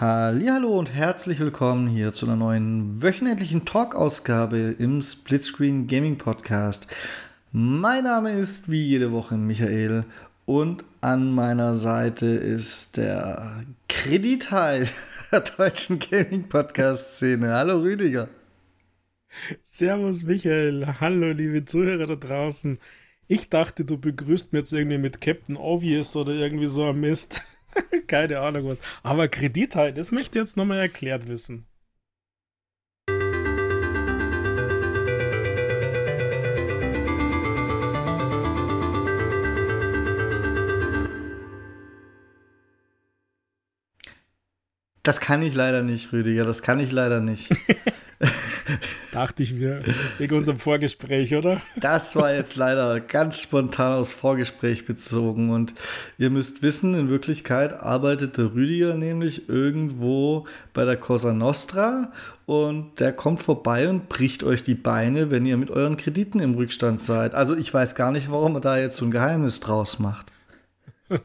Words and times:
Hallo 0.00 0.76
und 0.76 0.92
herzlich 0.92 1.38
willkommen 1.38 1.86
hier 1.86 2.12
zu 2.12 2.26
einer 2.26 2.34
neuen 2.34 3.00
wöchentlichen 3.00 3.64
Talk-Ausgabe 3.64 4.74
im 4.76 5.00
Splitscreen 5.00 5.86
Gaming 5.86 6.18
Podcast. 6.18 6.88
Mein 7.52 8.02
Name 8.02 8.32
ist 8.32 8.68
wie 8.68 8.82
jede 8.82 9.12
Woche 9.12 9.36
Michael 9.36 10.04
und 10.46 10.84
an 11.00 11.32
meiner 11.32 11.76
Seite 11.76 12.26
ist 12.26 12.96
der 12.96 13.62
Kredithai 13.88 14.88
der 15.30 15.42
deutschen 15.42 16.00
Gaming 16.00 16.48
Podcast 16.48 17.18
Szene. 17.18 17.52
Hallo 17.52 17.78
Rüdiger. 17.78 18.28
Servus 19.62 20.24
Michael, 20.24 20.88
hallo 20.98 21.30
liebe 21.30 21.66
Zuhörer 21.66 22.08
da 22.08 22.16
draußen. 22.16 22.80
Ich 23.28 23.48
dachte, 23.48 23.84
du 23.84 23.96
begrüßt 23.96 24.52
mir 24.52 24.58
jetzt 24.58 24.72
irgendwie 24.72 24.98
mit 24.98 25.20
Captain 25.20 25.56
Obvious 25.56 26.16
oder 26.16 26.32
irgendwie 26.32 26.66
so 26.66 26.82
ein 26.86 26.98
Mist. 26.98 27.42
Keine 28.06 28.40
Ahnung 28.40 28.68
was. 28.68 28.78
Aber 29.02 29.28
Kredit 29.28 29.76
halt, 29.76 29.98
das 29.98 30.12
möchte 30.12 30.38
ich 30.38 30.42
jetzt 30.42 30.56
nochmal 30.56 30.78
erklärt 30.78 31.28
wissen. 31.28 31.66
Das 45.04 45.20
kann 45.20 45.42
ich 45.42 45.54
leider 45.54 45.82
nicht, 45.82 46.12
Rüdiger. 46.12 46.46
Das 46.46 46.62
kann 46.62 46.80
ich 46.80 46.90
leider 46.90 47.20
nicht. 47.20 47.50
Dachte 49.12 49.42
ich 49.42 49.54
mir, 49.54 49.82
wegen 50.18 50.36
unserem 50.36 50.58
Vorgespräch, 50.58 51.34
oder? 51.34 51.60
Das 51.76 52.16
war 52.16 52.34
jetzt 52.34 52.56
leider 52.56 53.00
ganz 53.00 53.40
spontan 53.40 53.92
aus 53.92 54.12
Vorgespräch 54.12 54.86
bezogen. 54.86 55.50
Und 55.50 55.74
ihr 56.18 56.30
müsst 56.30 56.62
wissen, 56.62 56.94
in 56.94 57.08
Wirklichkeit 57.08 57.72
arbeitet 57.74 58.38
der 58.38 58.54
Rüdiger 58.54 58.94
nämlich 58.94 59.48
irgendwo 59.48 60.46
bei 60.72 60.84
der 60.84 60.96
Cosa 60.96 61.32
Nostra 61.32 62.12
und 62.46 63.00
der 63.00 63.12
kommt 63.12 63.42
vorbei 63.42 63.88
und 63.88 64.08
bricht 64.08 64.44
euch 64.44 64.62
die 64.62 64.74
Beine, 64.74 65.30
wenn 65.30 65.46
ihr 65.46 65.56
mit 65.56 65.70
euren 65.70 65.96
Krediten 65.96 66.40
im 66.40 66.54
Rückstand 66.54 67.00
seid. 67.00 67.34
Also 67.34 67.56
ich 67.56 67.72
weiß 67.72 67.94
gar 67.94 68.10
nicht, 68.12 68.30
warum 68.30 68.56
er 68.56 68.60
da 68.60 68.76
jetzt 68.78 68.98
so 68.98 69.04
ein 69.04 69.10
Geheimnis 69.10 69.60
draus 69.60 69.98
macht. 69.98 70.32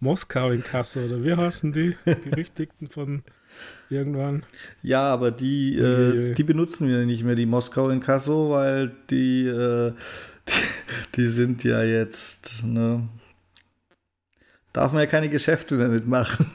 Moskau 0.00 0.50
in 0.50 0.64
Kasse, 0.64 1.04
oder 1.04 1.22
wie 1.22 1.34
heißen 1.34 1.72
die 1.72 1.96
Berüchtigten 2.04 2.88
von 2.88 3.22
irgendwann. 3.92 4.44
Ja, 4.82 5.02
aber 5.02 5.30
die, 5.30 5.78
äh, 5.78 6.34
die 6.34 6.42
benutzen 6.42 6.88
wir 6.88 7.04
nicht 7.04 7.22
mehr, 7.24 7.34
die 7.34 7.46
Moskau 7.46 7.90
in 7.90 8.00
Kasso, 8.00 8.50
weil 8.50 8.92
die, 9.10 9.46
äh, 9.46 9.92
die, 10.48 11.16
die, 11.16 11.28
sind 11.28 11.62
ja 11.64 11.82
jetzt, 11.82 12.64
ne, 12.64 13.08
darf 14.72 14.92
man 14.92 15.02
ja 15.02 15.06
keine 15.06 15.28
Geschäfte 15.28 15.76
mehr 15.76 15.88
mitmachen. 15.88 16.46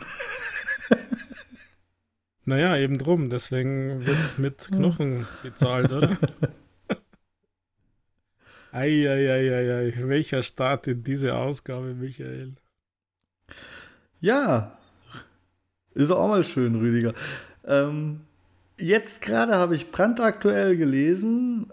naja, 2.46 2.76
eben 2.78 2.98
drum, 2.98 3.30
deswegen 3.30 4.06
wird 4.06 4.40
mit 4.40 4.68
Knochen 4.68 5.26
bezahlt, 5.44 5.92
oder? 5.92 6.18
Eieieiei, 8.72 9.94
welcher 10.08 10.44
Start 10.44 10.88
in 10.88 11.04
diese 11.04 11.36
Ausgabe, 11.36 11.94
Michael? 11.94 12.56
Ja, 14.20 14.78
ist 15.98 16.12
auch 16.12 16.28
mal 16.28 16.44
schön, 16.44 16.76
Rüdiger. 16.76 17.14
Ähm, 17.66 18.22
jetzt 18.78 19.22
gerade 19.22 19.56
habe 19.56 19.76
ich 19.76 19.92
brandaktuell 19.92 20.78
gelesen, 20.78 21.67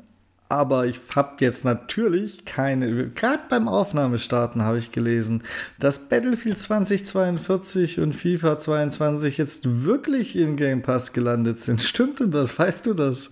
aber 0.48 0.86
ich 0.86 1.00
habe 1.16 1.36
jetzt 1.41 1.64
natürlich 1.64 2.44
keine, 2.44 3.08
gerade 3.11 3.42
beim 3.48 3.66
Aufnahmestarten 3.66 4.62
habe 4.62 4.78
ich 4.78 4.92
gelesen, 4.92 5.42
dass 5.78 6.08
Battlefield 6.08 6.58
2042 6.58 8.00
und 8.00 8.14
FIFA 8.14 8.58
22 8.58 9.39
jetzt 9.39 9.84
wirklich 9.84 10.36
in 10.36 10.56
Game 10.56 10.83
Pass 10.83 11.12
gelandet 11.12 11.62
sind. 11.62 11.81
Stimmt 11.83 12.20
denn 12.20 12.31
das? 12.31 12.59
Weißt 12.59 12.86
du 12.86 12.94
das? 12.94 13.31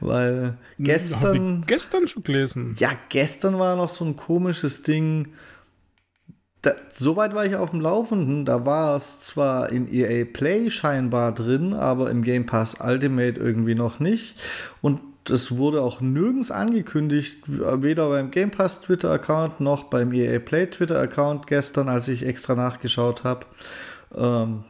Weil 0.00 0.56
gestern. 0.78 1.64
gestern 1.66 2.08
schon 2.08 2.22
gelesen. 2.22 2.76
Ja, 2.78 2.92
gestern 3.08 3.58
war 3.58 3.76
noch 3.76 3.90
so 3.90 4.04
ein 4.04 4.16
komisches 4.16 4.82
Ding 4.82 5.28
da, 6.64 6.74
soweit 6.96 7.34
war 7.34 7.44
ich 7.44 7.56
auf 7.56 7.70
dem 7.70 7.80
Laufenden. 7.80 8.44
Da 8.44 8.64
war 8.64 8.96
es 8.96 9.20
zwar 9.20 9.70
in 9.70 9.92
EA 9.92 10.24
Play 10.24 10.70
scheinbar 10.70 11.32
drin, 11.32 11.74
aber 11.74 12.10
im 12.10 12.22
Game 12.22 12.46
Pass 12.46 12.76
Ultimate 12.80 13.38
irgendwie 13.38 13.74
noch 13.74 14.00
nicht. 14.00 14.42
Und 14.80 15.00
es 15.28 15.56
wurde 15.56 15.82
auch 15.82 16.00
nirgends 16.00 16.50
angekündigt, 16.50 17.42
weder 17.46 18.08
beim 18.08 18.30
Game 18.30 18.50
Pass 18.50 18.80
Twitter-Account 18.80 19.60
noch 19.60 19.84
beim 19.84 20.12
EA 20.12 20.38
Play 20.38 20.66
Twitter-Account 20.66 21.46
gestern, 21.46 21.88
als 21.88 22.08
ich 22.08 22.26
extra 22.26 22.54
nachgeschaut 22.54 23.24
habe. 23.24 23.46
Ähm, 24.14 24.64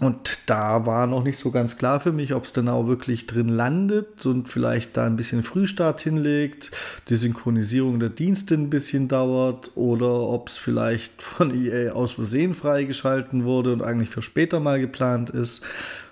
und 0.00 0.38
da 0.46 0.86
war 0.86 1.06
noch 1.06 1.22
nicht 1.22 1.38
so 1.38 1.52
ganz 1.52 1.78
klar 1.78 2.00
für 2.00 2.10
mich, 2.10 2.34
ob 2.34 2.44
es 2.44 2.68
auch 2.68 2.86
wirklich 2.88 3.28
drin 3.28 3.48
landet 3.48 4.26
und 4.26 4.48
vielleicht 4.48 4.96
da 4.96 5.06
ein 5.06 5.14
bisschen 5.14 5.44
Frühstart 5.44 6.00
hinlegt, 6.00 6.72
die 7.08 7.14
Synchronisierung 7.14 8.00
der 8.00 8.08
Dienste 8.08 8.56
ein 8.56 8.70
bisschen 8.70 9.06
dauert 9.06 9.70
oder 9.76 10.10
ob 10.10 10.48
es 10.48 10.58
vielleicht 10.58 11.22
von 11.22 11.54
EA 11.54 11.92
aus 11.92 12.14
Versehen 12.14 12.54
freigeschalten 12.54 13.44
wurde 13.44 13.72
und 13.72 13.82
eigentlich 13.82 14.10
für 14.10 14.22
später 14.22 14.58
mal 14.58 14.80
geplant 14.80 15.30
ist. 15.30 15.62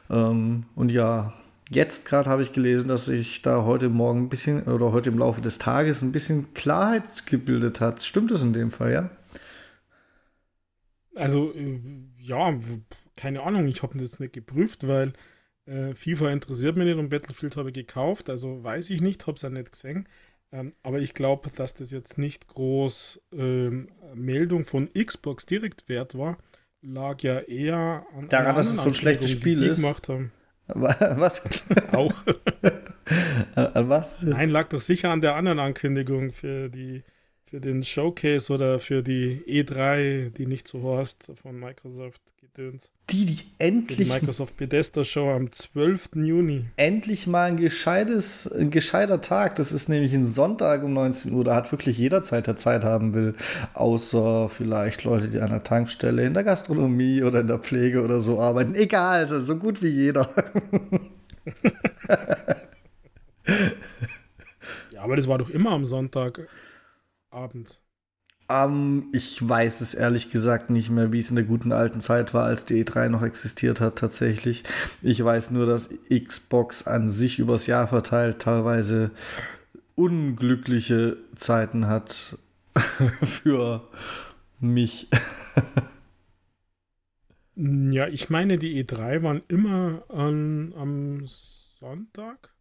Ähm, 0.09 0.65
und 0.77 0.93
ja, 0.93 1.33
jetzt 1.69 2.05
gerade 2.05 2.31
habe 2.31 2.45
ich 2.45 2.53
gelesen, 2.53 2.87
dass 2.87 3.07
sich 3.07 3.43
da 3.43 3.65
heute 3.65 3.89
Morgen 3.89 4.21
ein 4.21 4.29
bisschen 4.29 4.63
oder 4.63 4.93
heute 4.93 5.11
im 5.11 5.19
Laufe 5.19 5.41
des 5.41 5.59
Tages 5.59 6.03
ein 6.03 6.13
bisschen 6.13 6.55
Klarheit 6.55 7.27
gebildet 7.27 7.81
hat. 7.81 8.05
Stimmt 8.05 8.31
das 8.31 8.43
in 8.43 8.53
dem 8.53 8.71
Fall, 8.71 8.93
ja? 8.93 9.11
Also, 11.17 11.53
äh, 11.53 11.81
ja 12.19 12.55
keine 13.23 13.45
Ahnung, 13.45 13.69
ich 13.69 13.85
habe 13.85 13.95
das 13.95 14.03
jetzt 14.03 14.21
nicht 14.21 14.33
geprüft, 14.33 14.89
weil 14.89 15.13
äh, 15.67 15.95
FIFA 15.95 16.33
interessiert 16.33 16.77
mich 16.77 16.87
nicht 16.87 16.99
und 16.99 17.09
Battlefield 17.09 17.57
habe 17.57 17.69
ich 17.69 17.75
gekauft, 17.75 18.29
also 18.29 18.65
weiß 18.65 18.91
ich 18.91 19.01
nicht, 19.01 19.29
habe 19.29 19.37
es 19.37 19.43
ja 19.43 19.49
nicht 19.49 19.71
gesehen. 19.71 20.09
Ähm, 20.51 20.73
aber 20.83 20.99
ich 20.99 21.15
glaube, 21.15 21.49
dass 21.55 21.73
das 21.73 21.93
jetzt 21.93 22.19
nicht 22.19 22.49
groß 22.49 23.23
ähm, 23.33 23.91
Meldung 24.15 24.65
von 24.65 24.91
Xbox 24.93 25.47
direkt 25.47 25.89
wert 25.89 26.19
war, 26.19 26.37
lag 26.81 27.23
ja 27.23 27.39
eher 27.39 28.05
an 28.13 28.29
daran, 28.29 28.57
dass 28.57 28.67
es 28.67 28.77
so 28.77 28.89
ein 28.89 28.95
schlechtes 28.95 29.31
Spiel 29.31 29.63
ist. 29.63 29.81
Gemacht 29.81 30.09
haben. 30.09 30.33
Was? 30.67 31.63
Auch. 31.93 32.13
Was? 33.55 34.23
Nein, 34.23 34.51
lag 34.51 34.69
doch 34.69 34.81
sicher 34.81 35.11
an 35.11 35.21
der 35.21 35.37
anderen 35.37 35.61
Ankündigung 35.61 36.33
für 36.33 36.69
die 36.69 37.05
für 37.53 37.61
den 37.61 37.85
Showcase 37.85 38.51
oder 38.51 38.79
für 38.79 39.03
die 39.03 39.45
E3, 39.47 40.31
die 40.31 40.47
nicht 40.47 40.67
so 40.67 40.81
horst 40.81 41.31
von 41.35 41.61
Microsoft 41.61 42.23
gedöns. 42.41 42.91
Die, 43.11 43.27
die 43.27 43.41
endlich. 43.59 43.99
Die 43.99 44.07
Microsoft 44.07 44.57
Bethesda 44.57 45.05
Show 45.05 45.31
am 45.31 45.53
12. 45.53 46.13
Juni. 46.15 46.65
Endlich 46.77 47.27
mal 47.27 47.49
ein 47.49 47.59
gescheites, 47.59 48.51
ein 48.51 48.71
gescheiter 48.71 49.21
Tag. 49.21 49.57
Das 49.57 49.71
ist 49.71 49.91
nämlich 49.91 50.15
ein 50.15 50.27
Sonntag 50.27 50.83
um 50.83 50.95
19 50.95 51.31
Uhr. 51.35 51.45
Da 51.45 51.55
hat 51.55 51.71
wirklich 51.73 51.99
jeder 51.99 52.23
Zeit, 52.23 52.47
der 52.47 52.57
Zeit 52.57 52.85
haben 52.85 53.13
will. 53.13 53.35
Außer 53.75 54.49
vielleicht 54.49 55.05
Leute, 55.05 55.29
die 55.29 55.41
an 55.41 55.51
der 55.51 55.63
Tankstelle, 55.63 56.25
in 56.25 56.33
der 56.33 56.45
Gastronomie 56.45 57.23
oder 57.23 57.41
in 57.41 57.49
der 57.49 57.59
Pflege 57.59 58.03
oder 58.03 58.23
so 58.23 58.41
arbeiten. 58.41 58.75
Egal, 58.75 59.19
also 59.25 59.43
so 59.43 59.57
gut 59.57 59.83
wie 59.83 59.89
jeder. 59.89 60.31
ja, 64.91 65.03
aber 65.03 65.17
das 65.17 65.29
war 65.29 65.37
doch 65.37 65.51
immer 65.51 65.73
am 65.73 65.85
Sonntag. 65.85 66.49
Abend? 67.33 67.81
Um, 68.49 69.09
ich 69.13 69.47
weiß 69.47 69.81
es 69.81 69.95
ehrlich 69.95 70.29
gesagt 70.29 70.69
nicht 70.69 70.91
mehr, 70.91 71.13
wie 71.13 71.21
es 71.21 71.31
in 71.31 71.37
der 71.37 71.45
guten 71.45 71.73
alten 71.73 72.01
Zeit 72.01 72.35
war, 72.35 72.45
als 72.45 72.65
die 72.65 72.85
E3 72.85 73.09
noch 73.09 73.23
existiert 73.23 73.81
hat 73.81 73.97
tatsächlich. 73.97 74.65
Ich 75.01 75.25
weiß 75.25 75.53
nur, 75.53 75.65
dass 75.65 75.89
Xbox 76.11 76.87
an 76.87 77.11
sich 77.11 77.39
übers 77.39 77.67
Jahr 77.67 77.89
verteilt 77.89 78.41
teilweise 78.41 79.13
unglückliche 79.95 81.17
Zeiten 81.37 81.87
hat 81.87 82.37
für 83.23 83.89
mich. 84.59 85.09
ja, 87.55 88.09
ich 88.09 88.29
meine, 88.29 88.59
die 88.59 88.85
E3 88.85 89.23
waren 89.23 89.43
immer 89.49 90.05
an, 90.09 90.75
am 90.77 91.27
Sonntag. 91.79 92.52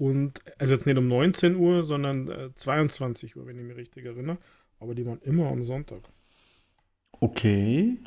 Und, 0.00 0.40
also 0.58 0.72
jetzt 0.72 0.86
nicht 0.86 0.96
um 0.96 1.08
19 1.08 1.56
Uhr, 1.56 1.84
sondern 1.84 2.30
äh, 2.30 2.54
22 2.54 3.36
Uhr, 3.36 3.46
wenn 3.46 3.58
ich 3.58 3.64
mich 3.66 3.76
richtig 3.76 4.06
erinnere. 4.06 4.38
Aber 4.78 4.94
die 4.94 5.04
waren 5.04 5.20
immer 5.20 5.48
am 5.48 5.62
Sonntag. 5.62 6.00
Okay. 7.20 7.98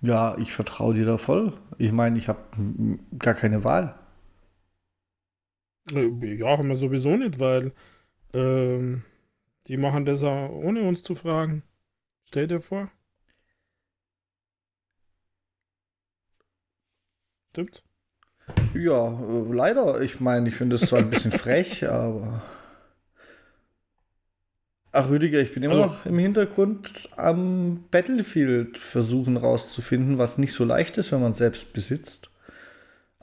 Ja, 0.00 0.38
ich 0.38 0.52
vertraue 0.52 0.94
dir 0.94 1.04
da 1.04 1.18
voll. 1.18 1.52
Ich 1.76 1.92
meine, 1.92 2.16
ich 2.18 2.28
habe 2.28 2.40
gar 3.18 3.34
keine 3.34 3.62
Wahl. 3.62 3.94
Äh, 5.92 6.36
ja, 6.36 6.56
haben 6.56 6.68
wir 6.68 6.76
sowieso 6.76 7.14
nicht, 7.16 7.38
weil 7.40 7.72
ähm, 8.32 9.04
die 9.66 9.76
machen 9.76 10.06
das 10.06 10.22
auch 10.24 10.48
ohne 10.50 10.82
uns 10.88 11.02
zu 11.02 11.14
fragen. 11.14 11.62
Stell 12.26 12.46
dir 12.48 12.60
vor. 12.60 12.90
Stimmt? 17.50 17.85
Ja, 18.74 19.08
äh, 19.08 19.52
leider. 19.52 20.00
Ich 20.00 20.20
meine, 20.20 20.48
ich 20.48 20.54
finde 20.54 20.76
es 20.76 20.82
zwar 20.82 21.00
ein 21.00 21.10
bisschen 21.10 21.32
frech, 21.32 21.88
aber. 21.88 22.42
Ach, 24.92 25.10
Rüdiger, 25.10 25.40
ich 25.40 25.52
bin 25.52 25.62
immer 25.62 25.74
also, 25.74 25.86
noch 25.88 26.06
im 26.06 26.18
Hintergrund 26.18 27.08
am 27.16 27.84
Battlefield 27.90 28.78
versuchen 28.78 29.36
rauszufinden, 29.36 30.16
was 30.16 30.38
nicht 30.38 30.54
so 30.54 30.64
leicht 30.64 30.96
ist, 30.96 31.12
wenn 31.12 31.20
man 31.20 31.32
es 31.32 31.38
selbst 31.38 31.74
besitzt. 31.74 32.30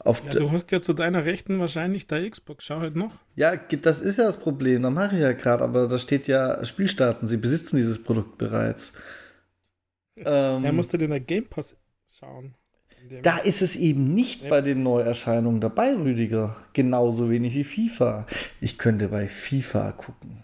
ja, 0.06 0.33
du 0.33 0.51
hast 0.51 0.71
ja 0.71 0.81
zu 0.81 0.94
deiner 0.94 1.25
Rechten 1.25 1.59
wahrscheinlich 1.59 2.06
der 2.06 2.29
Xbox. 2.29 2.65
Schau 2.65 2.79
halt 2.79 2.95
noch. 2.95 3.19
Ja, 3.36 3.56
das 3.56 4.01
ist 4.01 4.18
ja 4.18 4.25
das 4.25 4.38
Problem. 4.38 4.83
Da 4.83 4.91
mache 4.91 5.15
ich 5.15 5.21
ja 5.21 5.33
gerade, 5.33 5.63
aber 5.63 5.88
da 5.88 5.97
steht 5.97 6.27
ja 6.27 6.63
Spielstarten. 6.63 7.27
Sie 7.27 7.38
besitzen 7.38 7.77
dieses 7.77 8.03
Produkt 8.03 8.38
bereits. 8.38 8.94
ähm, 10.18 10.63
ja, 10.63 10.71
musst 10.71 10.94
du 10.94 10.97
in 10.97 11.09
der 11.09 11.21
Game 11.21 11.47
Pass 11.47 11.75
schauen. 12.07 12.53
Da 13.21 13.38
ist 13.38 13.61
es 13.61 13.75
eben 13.75 14.13
nicht 14.13 14.44
ja. 14.44 14.50
bei 14.50 14.61
den 14.61 14.83
Neuerscheinungen 14.83 15.59
dabei, 15.59 15.94
Rüdiger. 15.94 16.55
Genauso 16.73 17.29
wenig 17.29 17.55
wie 17.55 17.63
FIFA. 17.63 18.25
Ich 18.61 18.77
könnte 18.77 19.09
bei 19.09 19.27
FIFA 19.27 19.91
gucken. 19.91 20.44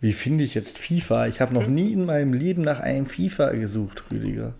Wie 0.00 0.12
finde 0.12 0.44
ich 0.44 0.54
jetzt 0.54 0.78
FIFA? 0.78 1.26
Ich 1.26 1.40
habe 1.40 1.54
noch 1.54 1.66
nie 1.66 1.92
in 1.92 2.04
meinem 2.04 2.32
Leben 2.32 2.62
nach 2.62 2.80
einem 2.80 3.06
FIFA 3.06 3.50
gesucht, 3.52 4.04
Rüdiger. 4.10 4.54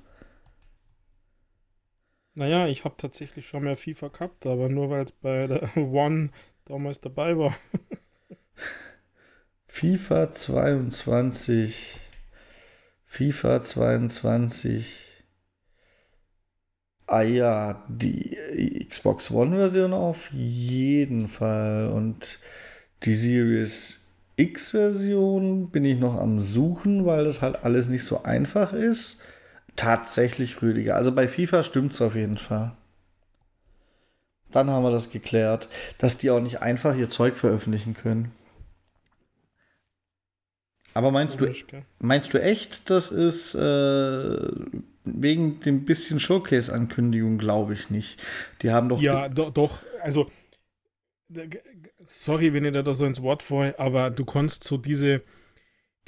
Naja, 2.34 2.66
ich 2.66 2.84
habe 2.84 2.94
tatsächlich 2.96 3.46
schon 3.46 3.64
mehr 3.64 3.76
FIFA 3.76 4.08
gehabt, 4.08 4.46
aber 4.46 4.68
nur 4.68 4.90
weil 4.90 5.04
es 5.04 5.12
bei 5.12 5.46
der 5.46 5.76
One 5.76 6.30
damals 6.64 7.00
dabei 7.00 7.36
war. 7.36 7.54
FIFA 9.66 10.32
22. 10.32 12.00
FIFA 13.06 13.62
22. 13.62 15.11
Ah 17.12 17.20
ja, 17.20 17.84
die 17.88 18.86
Xbox 18.88 19.30
One-Version 19.30 19.92
auf 19.92 20.32
jeden 20.32 21.28
Fall. 21.28 21.90
Und 21.90 22.38
die 23.02 23.12
Series 23.12 24.06
X-Version 24.36 25.68
bin 25.68 25.84
ich 25.84 25.98
noch 25.98 26.18
am 26.18 26.40
Suchen, 26.40 27.04
weil 27.04 27.24
das 27.24 27.42
halt 27.42 27.64
alles 27.64 27.88
nicht 27.88 28.04
so 28.04 28.22
einfach 28.22 28.72
ist. 28.72 29.20
Tatsächlich 29.76 30.62
Rüdiger. 30.62 30.96
Also 30.96 31.12
bei 31.12 31.28
FIFA 31.28 31.64
stimmt 31.64 31.92
es 31.92 32.00
auf 32.00 32.14
jeden 32.14 32.38
Fall. 32.38 32.72
Dann 34.50 34.70
haben 34.70 34.82
wir 34.82 34.90
das 34.90 35.10
geklärt, 35.10 35.68
dass 35.98 36.16
die 36.16 36.30
auch 36.30 36.40
nicht 36.40 36.62
einfach 36.62 36.96
ihr 36.96 37.10
Zeug 37.10 37.36
veröffentlichen 37.36 37.92
können. 37.92 38.32
Aber 40.94 41.10
meinst 41.10 41.38
du, 41.38 41.52
meinst 41.98 42.32
du 42.32 42.42
echt, 42.42 42.88
das 42.88 43.10
ist 43.10 43.54
äh, 43.54 44.48
wegen 45.04 45.60
dem 45.60 45.84
bisschen 45.84 46.20
Showcase-Ankündigung, 46.20 47.38
glaube 47.38 47.74
ich 47.74 47.90
nicht. 47.90 48.24
Die 48.62 48.70
haben 48.70 48.88
doch. 48.88 49.00
Ja, 49.00 49.28
do, 49.28 49.50
doch. 49.50 49.82
Also 50.00 50.26
sorry, 52.04 52.52
wenn 52.52 52.64
ich 52.64 52.72
da 52.72 52.94
so 52.94 53.06
ins 53.06 53.22
Wort 53.22 53.42
falle, 53.42 53.78
aber 53.78 54.10
du 54.10 54.24
kannst 54.24 54.64
so 54.64 54.76
diese, 54.76 55.22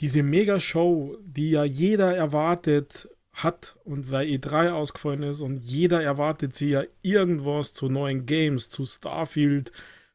diese 0.01 0.23
Mega-Show, 0.23 1.17
die 1.25 1.51
ja 1.51 1.65
jeder 1.65 2.15
erwartet 2.15 3.09
hat 3.33 3.77
und 3.85 4.11
weil 4.11 4.29
E3 4.29 4.71
ausgefallen 4.71 5.25
ist 5.25 5.41
und 5.41 5.57
jeder 5.57 6.03
erwartet 6.03 6.55
sie 6.55 6.71
ja 6.71 6.85
irgendwas 7.03 7.73
zu 7.73 7.89
neuen 7.89 8.27
Games, 8.27 8.71
zu 8.71 8.85
Starfield, 8.87 9.73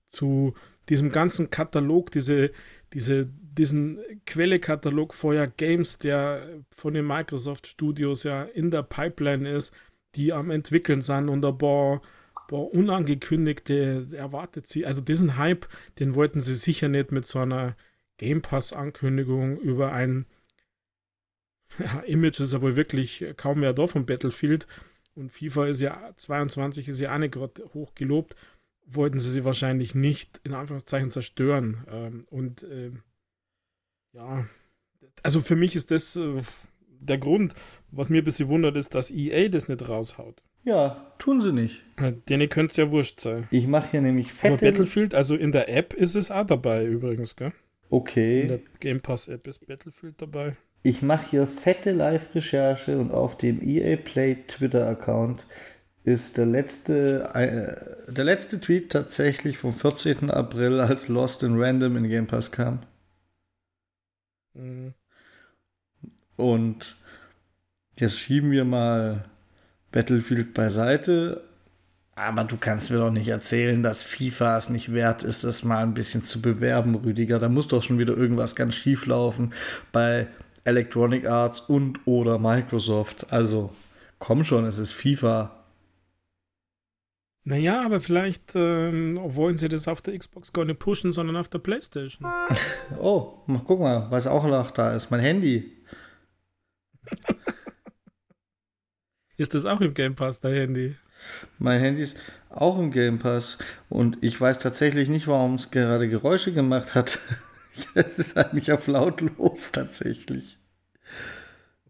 zu 0.07 0.53
diesem 0.87 1.11
ganzen 1.11 1.49
Katalog, 1.49 2.11
diese, 2.11 2.51
diese, 2.93 3.27
diesen 3.27 3.99
Quellekatalog 4.25 5.13
vorher 5.13 5.47
Games, 5.47 5.99
der 5.99 6.63
von 6.71 6.93
den 6.93 7.05
Microsoft 7.05 7.67
Studios 7.67 8.23
ja 8.23 8.43
in 8.43 8.71
der 8.71 8.83
Pipeline 8.83 9.49
ist, 9.49 9.73
die 10.15 10.33
am 10.33 10.49
entwickeln 10.49 11.01
sind 11.01 11.29
und 11.29 11.45
ein 11.45 11.57
paar 11.57 12.01
boah, 12.47 12.73
unangekündigte 12.73 14.07
erwartet 14.11 14.67
sie. 14.67 14.85
Also 14.85 15.01
diesen 15.01 15.37
Hype, 15.37 15.67
den 15.99 16.15
wollten 16.15 16.41
sie 16.41 16.55
sicher 16.55 16.87
nicht 16.87 17.11
mit 17.11 17.25
so 17.25 17.39
einer 17.39 17.75
Game 18.17 18.41
Pass-Ankündigung 18.41 19.57
über 19.59 19.93
ein 19.93 20.25
ja, 21.79 21.99
Image 22.01 22.39
ist 22.39 22.53
ja 22.53 22.61
wohl 22.61 22.75
wirklich 22.75 23.23
kaum 23.37 23.59
mehr 23.59 23.73
da 23.73 23.87
von 23.87 24.05
Battlefield. 24.05 24.67
Und 25.15 25.31
FIFA 25.31 25.67
ist 25.67 25.81
ja 25.81 26.13
22 26.15 26.87
ist 26.87 26.99
ja 26.99 27.13
auch 27.13 27.19
nicht 27.19 27.33
gerade 27.33 27.63
hoch 27.73 27.93
gelobt. 27.93 28.35
Wollten 28.91 29.19
sie 29.19 29.31
sie 29.31 29.45
wahrscheinlich 29.45 29.93
nicht 29.93 30.41
in 30.43 30.53
Anführungszeichen 30.53 31.11
zerstören. 31.11 31.85
Ähm, 31.89 32.25
und 32.29 32.63
äh, 32.63 32.91
ja, 34.13 34.45
also 35.23 35.41
für 35.41 35.55
mich 35.55 35.75
ist 35.75 35.91
das 35.91 36.15
äh, 36.15 36.41
der 36.99 37.17
Grund, 37.17 37.53
was 37.91 38.09
mir 38.09 38.19
ein 38.21 38.23
bisschen 38.23 38.49
wundert, 38.49 38.75
ist, 38.77 38.95
dass 38.95 39.11
EA 39.11 39.49
das 39.49 39.67
nicht 39.67 39.87
raushaut. 39.87 40.41
Ja, 40.63 41.13
tun 41.19 41.39
sie 41.39 41.53
nicht. 41.53 41.83
Denen 42.27 42.49
könnte 42.49 42.71
es 42.71 42.77
ja 42.77 42.91
wurscht 42.91 43.21
sein. 43.21 43.47
Ich 43.49 43.67
mache 43.67 43.91
hier 43.91 44.01
nämlich 44.01 44.33
fette... 44.33 44.55
Aber 44.55 44.65
Battlefield, 44.65 45.15
also 45.15 45.35
in 45.35 45.51
der 45.51 45.69
App 45.69 45.93
ist 45.93 46.15
es 46.15 46.31
auch 46.31 46.45
dabei 46.45 46.85
übrigens, 46.85 47.35
gell? 47.35 47.53
Okay. 47.89 48.41
In 48.41 48.47
der 48.49 48.59
Game 48.79 49.01
Pass 49.01 49.27
App 49.27 49.47
ist 49.47 49.65
Battlefield 49.65 50.21
dabei. 50.21 50.57
Ich 50.83 51.01
mache 51.01 51.29
hier 51.29 51.47
fette 51.47 51.91
Live-Recherche 51.91 52.99
und 52.99 53.11
auf 53.11 53.37
dem 53.37 53.61
EA 53.61 53.97
Play 53.97 54.37
Twitter-Account 54.47 55.45
ist 56.03 56.37
der 56.37 56.45
letzte, 56.45 57.29
äh, 57.33 58.11
der 58.11 58.25
letzte 58.25 58.59
Tweet 58.59 58.91
tatsächlich 58.91 59.57
vom 59.57 59.73
14. 59.73 60.31
April, 60.31 60.79
als 60.79 61.07
Lost 61.07 61.43
in 61.43 61.61
Random 61.61 61.97
in 61.97 62.09
Game 62.09 62.27
Pass 62.27 62.51
kam. 62.51 62.79
Mhm. 64.53 64.93
Und 66.35 66.95
jetzt 67.97 68.17
schieben 68.17 68.51
wir 68.51 68.65
mal 68.65 69.25
Battlefield 69.91 70.53
beiseite. 70.53 71.43
Aber 72.15 72.43
du 72.43 72.57
kannst 72.57 72.91
mir 72.91 72.97
doch 72.97 73.11
nicht 73.11 73.29
erzählen, 73.29 73.81
dass 73.81 74.03
FIFA 74.03 74.57
es 74.57 74.69
nicht 74.69 74.93
wert 74.93 75.23
ist, 75.23 75.45
das 75.45 75.63
mal 75.63 75.83
ein 75.83 75.93
bisschen 75.93 76.23
zu 76.23 76.41
bewerben, 76.41 76.95
Rüdiger. 76.95 77.39
Da 77.39 77.47
muss 77.47 77.69
doch 77.69 77.81
schon 77.81 77.97
wieder 77.97 78.15
irgendwas 78.15 78.57
ganz 78.57 78.75
schief 78.75 79.05
laufen 79.05 79.53
bei 79.93 80.27
Electronic 80.65 81.25
Arts 81.25 81.61
und 81.61 81.99
oder 82.05 82.37
Microsoft. 82.37 83.31
Also 83.31 83.71
komm 84.19 84.43
schon, 84.43 84.65
es 84.65 84.77
ist 84.77 84.91
FIFA. 84.91 85.58
Naja, 87.43 87.83
aber 87.85 88.01
vielleicht 88.01 88.55
ähm, 88.55 89.17
wollen 89.21 89.57
sie 89.57 89.69
das 89.69 89.87
auf 89.87 90.01
der 90.01 90.17
Xbox 90.17 90.53
gar 90.53 90.65
nicht 90.65 90.79
pushen, 90.79 91.13
sondern 91.13 91.35
auf 91.37 91.49
der 91.49 91.59
Playstation. 91.59 92.31
oh, 92.99 93.39
guck 93.65 93.79
mal, 93.79 94.11
was 94.11 94.27
auch 94.27 94.45
noch 94.45 94.71
da 94.71 94.95
ist. 94.95 95.09
Mein 95.09 95.21
Handy. 95.21 95.77
Ist 99.37 99.55
das 99.55 99.63
auch 99.63 99.79
im 99.79 99.93
Game 99.93 100.15
Pass, 100.15 100.41
dein 100.41 100.53
Handy? 100.53 100.97
Mein 101.59 101.79
Handy 101.79 102.01
ist 102.01 102.17
auch 102.49 102.77
im 102.77 102.91
Game 102.91 103.19
Pass 103.19 103.57
und 103.87 104.17
ich 104.19 104.39
weiß 104.39 104.59
tatsächlich 104.59 105.07
nicht, 105.07 105.27
warum 105.27 105.55
es 105.55 105.71
gerade 105.71 106.09
Geräusche 106.09 106.51
gemacht 106.51 106.93
hat. 106.93 107.19
es 107.93 108.19
ist 108.19 108.37
eigentlich 108.37 108.71
auf 108.73 108.87
lautlos 108.87 109.69
tatsächlich. 109.71 110.59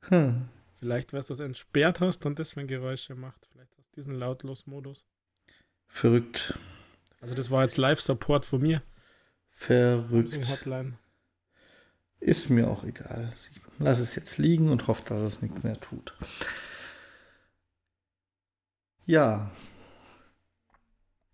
Hm. 0.10 0.48
Vielleicht, 0.78 1.12
weil 1.12 1.22
du 1.22 1.28
das 1.28 1.40
entsperrt 1.40 2.02
hast 2.02 2.26
und 2.28 2.38
deswegen 2.38 2.68
Geräusche 2.68 3.16
macht. 3.16 3.48
Vielleicht 3.52 3.72
hast 3.78 3.90
du 3.90 3.96
diesen 3.96 4.14
Lautlos-Modus. 4.14 5.06
Verrückt. 5.90 6.58
Also 7.20 7.36
das 7.36 7.52
war 7.52 7.64
jetzt 7.64 7.78
Live-Support 7.78 8.46
von 8.46 8.62
mir. 8.62 8.82
Verrückt. 9.50 10.34
Hotline. 10.48 10.94
Ist 12.22 12.50
mir 12.50 12.70
auch 12.70 12.84
egal. 12.84 13.34
Ich 13.52 13.62
lasse 13.80 14.04
es 14.04 14.16
jetzt 14.16 14.38
liegen 14.38 14.70
und 14.70 14.88
hoffe, 14.88 15.04
dass 15.06 15.22
es 15.22 15.42
nichts 15.42 15.64
mehr 15.64 15.80
tut. 15.80 16.14
Ja. 19.06 19.52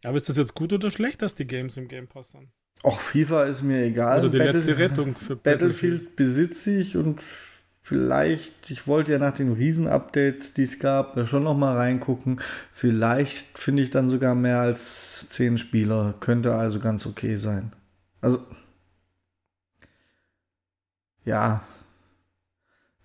Aber 0.04 0.18
ist 0.18 0.30
das 0.30 0.38
jetzt 0.38 0.54
gut 0.54 0.72
oder 0.72 0.92
schlecht, 0.92 1.22
dass 1.22 1.36
die 1.36 1.46
Games 1.46 1.78
im 1.78 1.88
Game 1.88 2.08
Pass 2.08 2.32
sind? 2.32 2.50
Och, 2.84 3.00
FIFA 3.00 3.46
ist 3.46 3.64
mir 3.64 3.84
egal. 3.84 4.20
Oder 4.20 4.30
die 4.30 4.38
Battle 4.38 4.54
letzte 4.54 4.78
Rettung 4.78 5.16
für 5.16 5.36
Battlefield. 5.36 6.04
Battlefield 6.04 6.16
besitze 6.16 6.78
ich 6.78 6.96
und 6.98 7.22
vielleicht, 7.86 8.72
ich 8.72 8.88
wollte 8.88 9.12
ja 9.12 9.20
nach 9.20 9.36
den 9.36 9.54
Riesen-Updates, 9.54 10.56
die 10.56 10.63
es 10.63 10.80
gab, 10.80 11.27
schon 11.27 11.44
noch 11.44 11.56
mal 11.56 11.77
reingucken. 11.77 12.42
Vielleicht 12.74 13.60
finde 13.60 13.84
ich 13.84 13.92
dann 13.92 14.10
sogar 14.10 14.34
mehr 14.34 14.60
als 14.60 15.30
zehn 15.30 15.60
Spieler. 15.60 16.15
Könnte 16.20 16.56
also 16.56 16.80
ganz 16.80 17.06
okay 17.06 17.36
sein. 17.36 17.74
Also, 18.22 18.39
ja, 21.25 21.62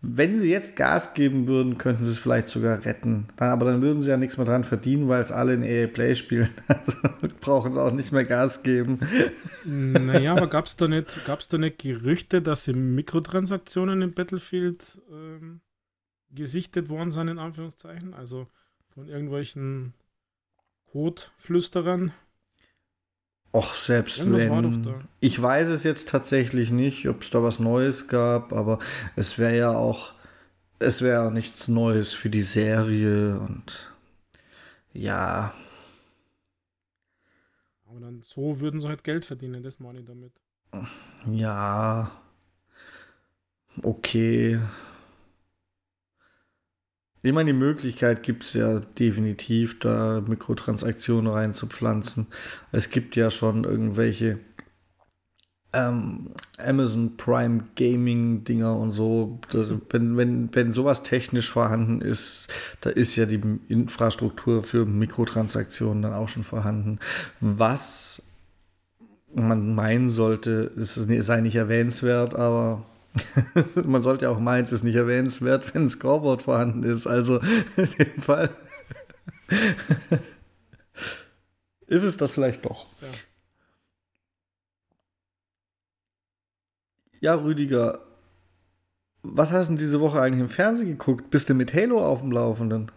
wenn 0.03 0.39
sie 0.39 0.49
jetzt 0.49 0.77
Gas 0.77 1.13
geben 1.13 1.47
würden, 1.47 1.77
könnten 1.77 2.05
sie 2.05 2.13
es 2.13 2.19
vielleicht 2.19 2.49
sogar 2.49 2.85
retten. 2.87 3.29
Aber 3.37 3.67
dann 3.67 3.83
würden 3.83 4.03
sie 4.03 4.09
ja 4.09 4.17
nichts 4.17 4.39
mehr 4.39 4.47
dran 4.47 4.65
verdienen, 4.65 5.09
weil 5.09 5.23
es 5.23 5.31
alle 5.31 5.53
in 5.53 5.63
EA 5.63 5.87
Play 5.89 6.15
spielen. 6.15 6.51
Also 6.69 6.93
brauchen 7.41 7.75
sie 7.75 7.83
auch 7.83 7.93
nicht 7.93 8.13
mehr 8.13 8.25
Gas 8.25 8.63
geben. 8.63 9.01
Naja, 9.65 10.35
aber 10.35 10.47
gab 10.49 10.67
es 10.67 10.77
da, 10.77 10.89
nicht, 10.89 11.15
da 11.27 11.59
nicht 11.59 11.79
Gerüchte, 11.79 12.41
dass 12.41 12.65
sie 12.65 12.73
Mikrotransaktionen 12.73 14.01
in 14.01 14.15
Battlefield 14.15 14.99
ähm, 15.11 15.61
gesichtet 16.31 16.89
worden 16.89 17.11
sind, 17.11 17.29
in 17.29 17.39
Anführungszeichen? 17.39 18.15
Also 18.15 18.47
von 18.95 19.07
irgendwelchen 19.07 19.93
Codeflüsterern? 20.87 22.13
Och, 23.53 23.75
selbst 23.75 24.19
Irgendwas 24.19 24.87
wenn. 24.87 25.05
Ich 25.19 25.41
weiß 25.41 25.69
es 25.69 25.83
jetzt 25.83 26.09
tatsächlich 26.09 26.71
nicht, 26.71 27.09
ob 27.09 27.23
es 27.23 27.31
da 27.31 27.43
was 27.43 27.59
Neues 27.59 28.07
gab, 28.07 28.53
aber 28.53 28.79
es 29.17 29.39
wäre 29.39 29.57
ja 29.57 29.71
auch, 29.71 30.13
es 30.79 31.03
wäre 31.03 31.27
auch 31.27 31.33
nichts 31.33 31.67
Neues 31.67 32.13
für 32.13 32.31
die 32.31 32.43
Serie 32.43 33.39
und 33.41 33.93
ja. 34.93 35.53
Aber 37.89 38.01
dann 38.01 38.23
so 38.23 38.61
würden 38.61 38.81
sie 38.81 38.87
halt 38.89 39.03
Geld 39.03 39.25
verdienen, 39.25 39.63
das 39.65 39.81
meine 39.81 40.01
ich 40.01 40.07
damit. 40.07 40.33
Ja. 41.27 42.13
Okay. 43.83 44.61
Ich 47.23 47.33
meine, 47.33 47.53
die 47.53 47.59
Möglichkeit 47.59 48.23
gibt 48.23 48.45
es 48.45 48.55
ja 48.55 48.81
definitiv, 48.81 49.79
da 49.79 50.23
Mikrotransaktionen 50.27 51.31
reinzupflanzen. 51.31 52.29
Es 52.73 52.89
gibt 52.89 53.15
ja 53.15 53.31
schon 53.31 53.65
irgendwelche 53.65 54.39
ähm, 55.73 56.33
Amazon 56.59 57.17
Prime 57.17 57.65
Gaming 57.77 58.45
Dinger 58.45 58.77
und 58.77 58.93
so. 58.93 59.39
Das, 59.53 59.69
wenn, 59.91 60.17
wenn, 60.17 60.49
wenn 60.55 60.73
sowas 60.73 61.03
technisch 61.03 61.51
vorhanden 61.51 62.01
ist, 62.01 62.49
da 62.81 62.91
ist 62.91 63.17
ja 63.17 63.27
die 63.27 63.41
Infrastruktur 63.69 64.63
für 64.63 64.87
Mikrotransaktionen 64.87 66.03
dann 66.03 66.15
auch 66.15 66.29
schon 66.29 66.45
vorhanden. 66.45 66.99
Was 67.41 68.23
man 69.33 69.75
meinen 69.75 70.09
sollte, 70.09 70.73
es 70.77 70.95
sei 70.95 71.41
nicht 71.41 71.57
erwähnenswert, 71.57 72.35
aber 72.35 72.85
Man 73.85 74.03
sollte 74.03 74.27
ja 74.27 74.31
auch 74.31 74.39
meinen, 74.39 74.65
es 74.65 74.73
ist 74.73 74.85
nicht 74.85 74.97
erwähnenswert, 74.97 75.75
wenn 75.75 75.85
ein 75.85 75.89
Scoreboard 75.89 76.43
vorhanden 76.43 76.83
ist. 76.85 77.07
Also 77.07 77.39
in 77.77 77.89
dem 77.99 78.21
Fall 78.23 78.51
ist 81.87 82.05
es 82.05 82.17
das 82.17 82.33
vielleicht 82.33 82.65
doch. 82.65 82.87
Ja. 83.01 83.09
ja, 87.21 87.35
Rüdiger, 87.35 88.01
was 89.23 89.51
hast 89.51 89.71
du 89.71 89.75
diese 89.75 90.01
Woche 90.01 90.21
eigentlich 90.21 90.41
im 90.41 90.49
Fernsehen 90.49 90.89
geguckt? 90.89 91.31
Bist 91.31 91.49
du 91.49 91.55
mit 91.55 91.75
Halo 91.75 92.05
auf 92.05 92.21
dem 92.21 92.33
Laufenden? 92.33 92.91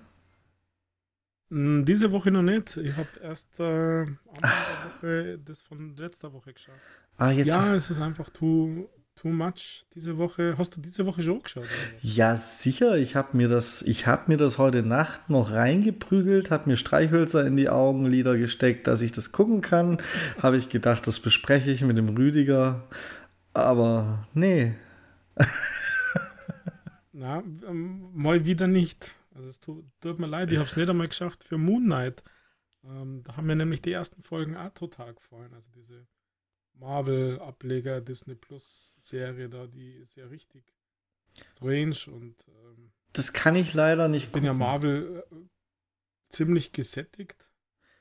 Hm, 1.49 1.85
diese 1.85 2.11
Woche 2.11 2.31
noch 2.31 2.41
nicht. 2.41 2.77
Ich 2.77 2.95
habe 2.95 3.09
erst 3.21 3.59
äh, 3.59 4.05
Woche 4.05 5.39
das 5.43 5.61
von 5.61 5.95
letzter 5.95 6.31
Woche 6.33 6.53
geschaut. 6.53 6.75
Ah, 7.17 7.31
jetzt 7.31 7.47
ja, 7.47 7.75
es 7.75 7.89
ist 7.89 8.01
einfach 8.01 8.29
too 8.29 8.89
Too 9.23 9.29
Much 9.29 9.85
diese 9.95 10.17
Woche. 10.17 10.55
Hast 10.57 10.75
du 10.75 10.81
diese 10.81 11.05
Woche 11.05 11.23
schon 11.23 11.41
geschaut? 11.41 11.63
Ja, 12.01 12.35
sicher. 12.35 12.97
Ich 12.97 13.15
habe 13.15 13.37
mir, 13.37 13.47
das, 13.47 13.81
hab 13.81 14.27
mir 14.27 14.35
das 14.35 14.57
heute 14.57 14.83
Nacht 14.83 15.29
noch 15.29 15.51
reingeprügelt, 15.51 16.51
habe 16.51 16.69
mir 16.69 16.75
Streichhölzer 16.75 17.47
in 17.47 17.55
die 17.55 17.69
Augenlider 17.69 18.35
gesteckt, 18.37 18.85
dass 18.85 19.01
ich 19.01 19.13
das 19.13 19.31
gucken 19.31 19.61
kann. 19.61 20.01
habe 20.39 20.57
ich 20.57 20.67
gedacht, 20.67 21.07
das 21.07 21.21
bespreche 21.21 21.71
ich 21.71 21.83
mit 21.83 21.97
dem 21.97 22.09
Rüdiger. 22.09 22.83
Aber 23.53 24.27
nee. 24.33 24.75
Na, 27.13 27.41
ähm, 27.65 28.09
mal 28.13 28.43
wieder 28.43 28.67
nicht. 28.67 29.15
Also 29.33 29.47
es 29.47 29.61
tut, 29.61 29.85
tut 30.01 30.19
mir 30.19 30.27
leid, 30.27 30.51
ich 30.51 30.57
habe 30.57 30.67
es 30.67 30.75
nicht 30.75 30.89
einmal 30.89 31.07
geschafft 31.07 31.45
für 31.45 31.57
Moon 31.57 31.85
Knight. 31.85 32.23
Ähm, 32.83 33.23
da 33.23 33.37
haben 33.37 33.47
mir 33.47 33.55
nämlich 33.55 33.81
die 33.81 33.93
ersten 33.93 34.21
Folgen 34.21 34.57
auch 34.57 34.73
total 34.73 35.13
gefallen. 35.13 35.53
Also 35.53 35.69
diese 35.73 36.05
Marvel-Ableger 36.73 38.01
Disney 38.01 38.35
Plus 38.35 38.92
Serie 39.03 39.49
da, 39.49 39.67
die 39.67 39.93
ist 39.93 40.15
ja 40.15 40.25
richtig 40.25 40.63
strange 41.39 41.97
und 42.07 42.35
ähm, 42.47 42.91
das 43.13 43.33
kann 43.33 43.55
ich 43.55 43.73
leider 43.73 44.07
nicht 44.07 44.31
gucken. 44.31 44.45
Ich 44.45 44.51
bin 44.51 44.59
ja 44.59 44.65
Marvel 44.65 45.23
äh, 45.31 45.35
ziemlich 46.29 46.71
gesättigt. 46.71 47.49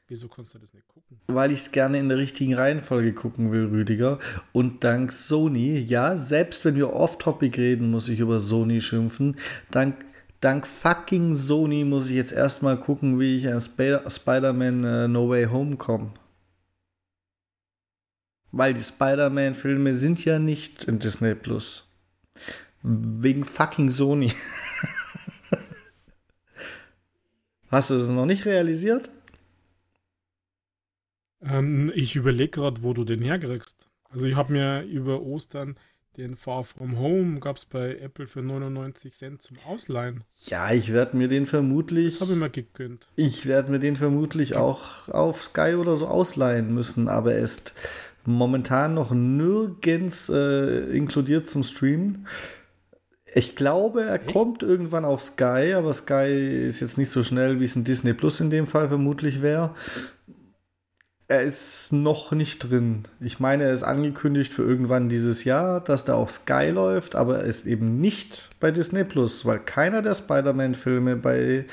Wieso 0.09 0.28
kannst 0.28 0.54
du 0.54 0.59
das 0.59 0.75
nicht 0.75 0.87
gucken? 0.88 1.21
Weil 1.28 1.52
ich 1.52 1.61
es 1.61 1.73
gerne 1.73 1.99
in 1.99 2.09
der 2.09 2.18
richtigen 2.18 2.54
Reihenfolge 2.54 3.14
gucken 3.14 3.50
will, 3.52 3.66
Rüdiger. 3.66 4.18
Und 4.52 4.85
dank 4.85 5.12
Sony, 5.12 5.78
ja, 5.78 6.16
selbst 6.16 6.64
wenn 6.64 6.76
wir 6.76 6.92
off-topic 6.92 7.59
reden, 7.59 7.90
muss 7.90 8.09
ich 8.09 8.21
über 8.21 8.40
Sony 8.40 8.80
schimpfen. 8.80 9.37
Dank, 9.71 10.04
dank 10.40 10.66
fucking 10.66 11.37
Sony 11.37 11.85
muss 11.85 12.11
ich 12.11 12.16
jetzt 12.16 12.32
erstmal 12.32 12.78
gucken, 12.78 13.18
wie 13.21 13.37
ich 13.37 13.49
an 13.49 13.56
Sp 13.56 14.04
Spider-Man 14.06 14.85
uh, 14.85 15.09
No 15.09 15.28
Way 15.28 15.47
Home 15.47 15.76
komme. 15.76 16.12
Weil 18.52 18.75
die 18.75 18.82
Spider-Man-Filme 18.82 19.94
sind 19.94 20.25
ja 20.25 20.38
nicht 20.38 20.85
in 20.85 20.99
Disney 20.99 21.35
Plus. 21.35 21.88
Wegen 22.82 23.44
fucking 23.44 23.90
Sony. 23.90 24.32
Hast 27.68 27.90
du 27.90 27.97
das 27.97 28.09
noch 28.09 28.26
nicht 28.26 28.44
realisiert? 28.44 29.11
Ähm, 31.40 31.90
ich 31.94 32.14
überlege 32.14 32.50
gerade, 32.50 32.82
wo 32.82 32.92
du 32.92 33.04
den 33.04 33.23
herkriegst. 33.23 33.88
Also 34.11 34.26
ich 34.26 34.37
habe 34.37 34.52
mir 34.52 34.82
über 34.82 35.23
Ostern 35.23 35.76
den 36.18 36.37
Far 36.37 36.62
From 36.62 36.99
Home 36.99 37.40
gab 37.40 37.56
es 37.56 37.64
bei 37.64 37.97
Apple 37.97 38.26
für 38.26 38.42
99 38.42 39.14
Cent 39.14 39.40
zum 39.40 39.56
Ausleihen. 39.66 40.25
Ja, 40.42 40.71
ich 40.71 40.92
werde 40.92 41.16
mir 41.16 41.28
den 41.28 41.47
vermutlich. 41.47 42.18
Das 42.18 42.21
habe 42.21 42.32
ich 42.32 42.38
mir 42.38 42.50
gegönnt. 42.50 43.06
Ich 43.16 43.47
werde 43.47 43.71
mir 43.71 43.78
den 43.78 43.97
vermutlich 43.97 44.54
auch 44.54 45.09
auf 45.09 45.42
Sky 45.42 45.75
oder 45.76 45.97
so 45.97 46.06
ausleihen 46.06 46.75
müssen, 46.75 47.09
aber 47.09 47.32
er 47.32 47.42
ist 47.42 47.73
momentan 48.24 48.94
noch 48.94 49.10
nirgends 49.12 50.28
äh, 50.28 50.96
inkludiert 50.96 51.48
zum 51.48 51.62
Streamen. 51.62 52.26
Ich 53.34 53.56
glaube, 53.56 54.02
er 54.02 54.16
Echt? 54.16 54.32
kommt 54.32 54.62
irgendwann 54.62 55.04
auf 55.04 55.22
Sky, 55.22 55.72
aber 55.74 55.92
Sky 55.94 56.66
ist 56.66 56.80
jetzt 56.80 56.98
nicht 56.98 57.10
so 57.10 57.22
schnell, 57.22 57.60
wie 57.60 57.64
es 57.64 57.76
in 57.76 57.84
Disney 57.84 58.12
Plus 58.12 58.40
in 58.40 58.50
dem 58.50 58.66
Fall 58.66 58.88
vermutlich 58.88 59.40
wäre. 59.40 59.74
Er 61.28 61.40
ist 61.40 61.92
noch 61.92 62.32
nicht 62.32 62.58
drin. 62.58 63.04
Ich 63.18 63.40
meine, 63.40 63.64
er 63.64 63.72
ist 63.72 63.84
angekündigt 63.84 64.52
für 64.52 64.64
irgendwann 64.64 65.08
dieses 65.08 65.44
Jahr, 65.44 65.80
dass 65.80 66.04
der 66.04 66.16
auf 66.16 66.30
Sky 66.30 66.68
läuft, 66.68 67.14
aber 67.14 67.38
er 67.38 67.44
ist 67.44 67.64
eben 67.64 67.98
nicht 68.02 68.50
bei 68.60 68.70
Disney 68.70 69.02
Plus, 69.02 69.46
weil 69.46 69.60
keiner 69.60 70.02
der 70.02 70.14
Spider-Man-Filme 70.14 71.16
bei 71.16 71.64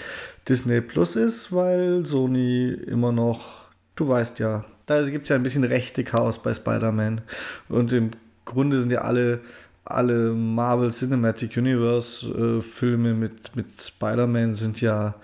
Disney 0.47 0.79
Plus 0.79 1.17
ist, 1.17 1.51
weil 1.51 2.05
Sony 2.05 2.69
immer 2.69 3.11
noch, 3.11 3.67
du 3.95 4.07
weißt 4.07 4.39
ja, 4.39 4.63
da 4.89 5.07
gibt 5.09 5.23
es 5.23 5.29
ja 5.29 5.35
ein 5.35 5.43
bisschen 5.43 5.63
rechte 5.63 6.03
Chaos 6.03 6.41
bei 6.41 6.53
Spider-Man. 6.53 7.21
Und 7.69 7.93
im 7.93 8.11
Grunde 8.45 8.81
sind 8.81 8.91
ja 8.91 9.01
alle, 9.01 9.41
alle 9.85 10.33
Marvel 10.33 10.91
Cinematic 10.91 11.57
Universe 11.57 12.27
äh, 12.27 12.61
Filme 12.61 13.13
mit, 13.13 13.55
mit 13.55 13.81
Spider-Man 13.81 14.55
sind 14.55 14.81
ja, 14.81 15.15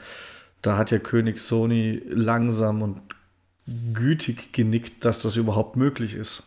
da 0.62 0.78
hat 0.78 0.92
ja 0.92 1.00
König 1.00 1.40
Sony 1.40 2.02
langsam 2.08 2.82
und 2.84 3.02
gütig 3.94 4.54
genickt, 4.54 5.04
dass 5.06 5.22
das 5.22 5.36
überhaupt 5.36 5.76
möglich 5.76 6.16
ist. 6.16 6.44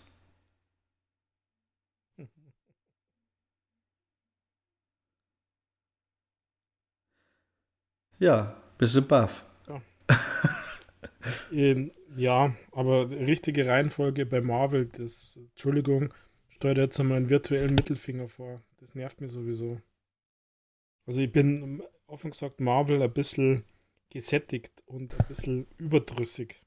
Ja, 8.20 8.54
bist 8.78 8.94
du 8.96 9.02
baff. 9.02 9.44
Ja. 9.68 9.80
ähm, 11.52 11.92
ja, 12.16 12.54
aber 12.72 13.10
richtige 13.10 13.66
Reihenfolge 13.66 14.26
bei 14.26 14.40
Marvel, 14.40 14.86
das, 14.86 15.38
Entschuldigung, 15.50 16.12
steuert 16.48 16.78
jetzt 16.78 17.00
einmal 17.00 17.18
einen 17.18 17.30
virtuellen 17.30 17.74
Mittelfinger 17.74 18.28
vor. 18.28 18.62
Das 18.78 18.94
nervt 18.94 19.20
mir 19.20 19.28
sowieso. 19.28 19.80
Also 21.06 21.20
ich 21.20 21.32
bin 21.32 21.82
offen 22.06 22.30
gesagt 22.30 22.60
Marvel 22.60 23.02
ein 23.02 23.12
bisschen 23.12 23.64
gesättigt 24.10 24.82
und 24.86 25.14
ein 25.18 25.26
bisschen 25.26 25.66
überdrüssig. 25.76 26.62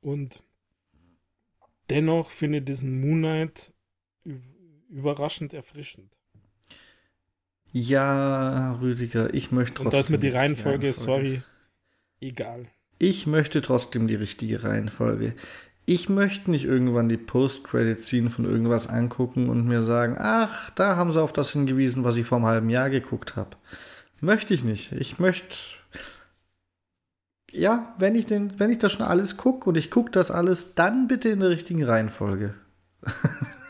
Und 0.00 0.44
dennoch 1.90 2.30
finde 2.30 2.58
ich 2.58 2.64
diesen 2.64 3.00
Moon 3.00 3.18
Knight 3.18 3.72
überraschend 4.88 5.54
erfrischend. 5.54 6.16
Ja, 7.72 8.74
Rüdiger, 8.80 9.34
ich 9.34 9.50
möchte 9.50 9.74
trotzdem. 9.74 9.86
Und 9.86 9.92
da 9.94 10.00
ist 10.00 10.10
mir 10.10 10.18
die 10.18 10.28
Reihenfolge, 10.28 10.92
sorry, 10.92 11.42
egal. 12.20 12.68
Ich 13.06 13.26
möchte 13.26 13.60
trotzdem 13.60 14.08
die 14.08 14.14
richtige 14.14 14.64
Reihenfolge. 14.64 15.34
Ich 15.84 16.08
möchte 16.08 16.50
nicht 16.50 16.64
irgendwann 16.64 17.10
die 17.10 17.18
Post-Credit-Scene 17.18 18.30
von 18.30 18.46
irgendwas 18.46 18.88
angucken 18.88 19.50
und 19.50 19.66
mir 19.66 19.82
sagen, 19.82 20.16
ach, 20.18 20.70
da 20.70 20.96
haben 20.96 21.12
sie 21.12 21.20
auf 21.20 21.34
das 21.34 21.50
hingewiesen, 21.50 22.02
was 22.02 22.16
ich 22.16 22.24
vor 22.24 22.38
einem 22.38 22.46
halben 22.46 22.70
Jahr 22.70 22.88
geguckt 22.88 23.36
habe. 23.36 23.58
Möchte 24.22 24.54
ich 24.54 24.64
nicht. 24.64 24.92
Ich 24.92 25.18
möchte. 25.18 25.54
Ja, 27.50 27.94
wenn 27.98 28.14
ich, 28.14 28.24
den, 28.24 28.58
wenn 28.58 28.70
ich 28.70 28.78
das 28.78 28.92
schon 28.92 29.04
alles 29.04 29.36
gucke 29.36 29.68
und 29.68 29.76
ich 29.76 29.90
gucke 29.90 30.10
das 30.10 30.30
alles, 30.30 30.74
dann 30.74 31.06
bitte 31.06 31.28
in 31.28 31.40
der 31.40 31.50
richtigen 31.50 31.84
Reihenfolge. 31.84 32.54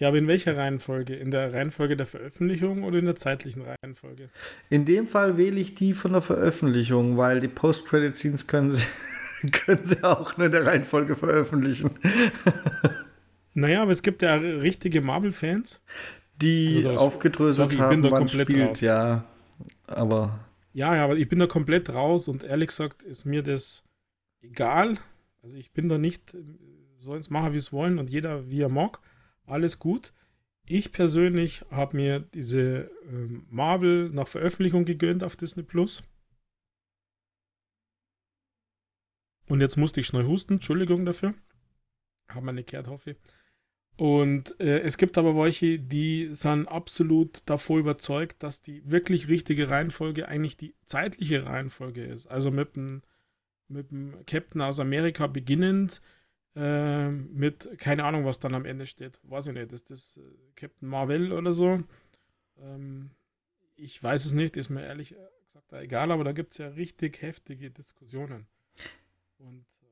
Ja, 0.00 0.08
aber 0.08 0.16
in 0.16 0.26
welcher 0.28 0.56
Reihenfolge? 0.56 1.14
In 1.14 1.30
der 1.30 1.52
Reihenfolge 1.52 1.94
der 1.94 2.06
Veröffentlichung 2.06 2.84
oder 2.84 2.98
in 2.98 3.04
der 3.04 3.16
zeitlichen 3.16 3.62
Reihenfolge? 3.62 4.30
In 4.70 4.86
dem 4.86 5.06
Fall 5.06 5.36
wähle 5.36 5.60
ich 5.60 5.74
die 5.74 5.92
von 5.92 6.12
der 6.12 6.22
Veröffentlichung, 6.22 7.18
weil 7.18 7.38
die 7.38 7.48
Post-Credit-Scenes 7.48 8.46
können 8.46 8.72
sie, 8.72 8.82
können 9.52 9.84
sie 9.84 10.02
auch 10.02 10.38
nur 10.38 10.46
in 10.46 10.52
der 10.52 10.64
Reihenfolge 10.64 11.16
veröffentlichen. 11.16 11.90
naja, 13.52 13.82
aber 13.82 13.92
es 13.92 14.00
gibt 14.00 14.22
ja 14.22 14.36
richtige 14.36 15.02
Marvel-Fans. 15.02 15.82
Die 16.40 16.82
also 16.86 16.98
aufgedröselt 16.98 17.72
sorry, 17.72 17.82
haben, 17.82 18.10
wann 18.10 18.26
spielt, 18.26 18.70
raus. 18.70 18.80
ja. 18.80 19.26
Aber. 19.86 20.40
Ja, 20.72 20.96
ja, 20.96 21.04
aber 21.04 21.18
ich 21.18 21.28
bin 21.28 21.40
da 21.40 21.46
komplett 21.46 21.92
raus 21.92 22.26
und 22.26 22.42
ehrlich 22.42 22.68
gesagt 22.68 23.02
ist 23.02 23.26
mir 23.26 23.42
das 23.42 23.84
egal. 24.40 24.96
Also 25.42 25.56
ich 25.58 25.72
bin 25.72 25.90
da 25.90 25.98
nicht, 25.98 26.34
sollen 27.00 27.20
es 27.20 27.28
machen, 27.28 27.52
wie 27.52 27.58
es 27.58 27.70
wollen 27.70 27.98
und 27.98 28.08
jeder, 28.08 28.48
wie 28.48 28.62
er 28.62 28.70
mag 28.70 29.00
alles 29.50 29.78
gut. 29.78 30.12
Ich 30.64 30.92
persönlich 30.92 31.64
habe 31.70 31.96
mir 31.96 32.20
diese 32.20 32.90
ähm, 33.08 33.46
Marvel 33.50 34.10
nach 34.10 34.28
Veröffentlichung 34.28 34.84
gegönnt 34.84 35.24
auf 35.24 35.36
Disney 35.36 35.62
Plus. 35.62 36.04
Und 39.48 39.60
jetzt 39.60 39.76
musste 39.76 40.00
ich 40.00 40.06
schnell 40.06 40.26
husten, 40.26 40.54
Entschuldigung 40.54 41.04
dafür. 41.04 41.34
Haben 42.28 42.56
wir 42.56 42.86
hoffe 42.86 43.10
ich. 43.10 43.16
Und 43.96 44.58
äh, 44.60 44.78
es 44.78 44.96
gibt 44.96 45.18
aber 45.18 45.36
welche, 45.36 45.78
die 45.78 46.30
sind 46.32 46.68
absolut 46.68 47.42
davor 47.44 47.80
überzeugt, 47.80 48.42
dass 48.42 48.62
die 48.62 48.88
wirklich 48.88 49.28
richtige 49.28 49.68
Reihenfolge 49.68 50.28
eigentlich 50.28 50.56
die 50.56 50.74
zeitliche 50.86 51.44
Reihenfolge 51.44 52.04
ist. 52.04 52.26
Also 52.26 52.50
mit 52.50 52.76
dem, 52.76 53.02
mit 53.68 53.90
dem 53.90 54.24
Captain 54.24 54.62
aus 54.62 54.80
Amerika 54.80 55.26
beginnend, 55.26 56.00
äh, 56.60 57.10
mit, 57.10 57.78
keine 57.78 58.04
Ahnung, 58.04 58.26
was 58.26 58.38
dann 58.38 58.54
am 58.54 58.66
Ende 58.66 58.86
steht. 58.86 59.18
Weiß 59.22 59.46
ich 59.46 59.54
nicht, 59.54 59.72
ist 59.72 59.90
das 59.90 60.18
äh, 60.18 60.20
Captain 60.56 60.88
Marvel 60.88 61.32
oder 61.32 61.54
so? 61.54 61.82
Ähm, 62.58 63.10
ich 63.76 64.02
weiß 64.02 64.26
es 64.26 64.32
nicht, 64.32 64.58
ist 64.58 64.68
mir 64.68 64.84
ehrlich 64.84 65.14
gesagt 65.42 65.72
egal, 65.72 66.12
aber 66.12 66.22
da 66.22 66.32
gibt 66.32 66.52
es 66.52 66.58
ja 66.58 66.68
richtig 66.68 67.22
heftige 67.22 67.70
Diskussionen. 67.70 68.46
Und 69.38 69.64
äh, 69.80 69.86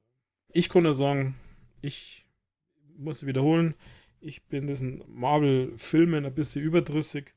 ich 0.52 0.68
konnte 0.68 0.92
sagen, 0.92 1.36
ich 1.80 2.26
muss 2.96 3.24
wiederholen, 3.24 3.74
ich 4.20 4.44
bin 4.44 4.66
diesen 4.66 5.02
Marvel-Filmen 5.06 6.26
ein 6.26 6.34
bisschen 6.34 6.62
überdrüssig. 6.62 7.34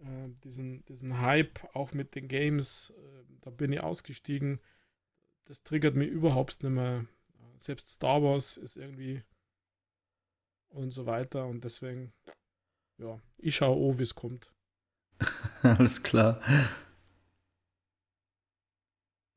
Äh, 0.00 0.28
diesen, 0.44 0.84
diesen 0.84 1.20
Hype 1.20 1.60
auch 1.74 1.94
mit 1.94 2.14
den 2.14 2.28
Games, 2.28 2.92
äh, 2.96 3.24
da 3.40 3.50
bin 3.50 3.72
ich 3.72 3.80
ausgestiegen. 3.80 4.60
Das 5.46 5.62
triggert 5.62 5.94
mich 5.94 6.08
überhaupt 6.08 6.62
nicht 6.62 6.72
mehr. 6.72 7.06
Selbst 7.62 7.88
Star 7.88 8.22
Wars 8.22 8.56
ist 8.56 8.76
irgendwie 8.76 9.22
und 10.68 10.90
so 10.90 11.06
weiter 11.06 11.46
und 11.46 11.64
deswegen, 11.64 12.12
ja, 12.98 13.20
ich 13.38 13.56
schaue 13.56 13.76
oh, 13.76 13.98
wie 13.98 14.02
es 14.04 14.14
kommt. 14.14 14.52
Alles 15.62 16.02
klar. 16.02 16.40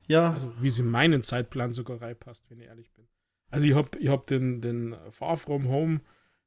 Ja. 0.06 0.32
Also, 0.32 0.52
wie 0.62 0.70
sie 0.70 0.82
meinen 0.82 1.22
Zeitplan 1.22 1.72
sogar 1.72 2.00
reinpasst, 2.00 2.48
wenn 2.50 2.60
ich 2.60 2.66
ehrlich 2.66 2.92
bin. 2.92 3.08
Also, 3.50 3.66
ich 3.66 3.74
habe 3.74 3.98
ich 3.98 4.08
hab 4.08 4.26
den, 4.26 4.60
den 4.60 4.96
Far 5.10 5.36
From 5.36 5.68
Home 5.68 6.00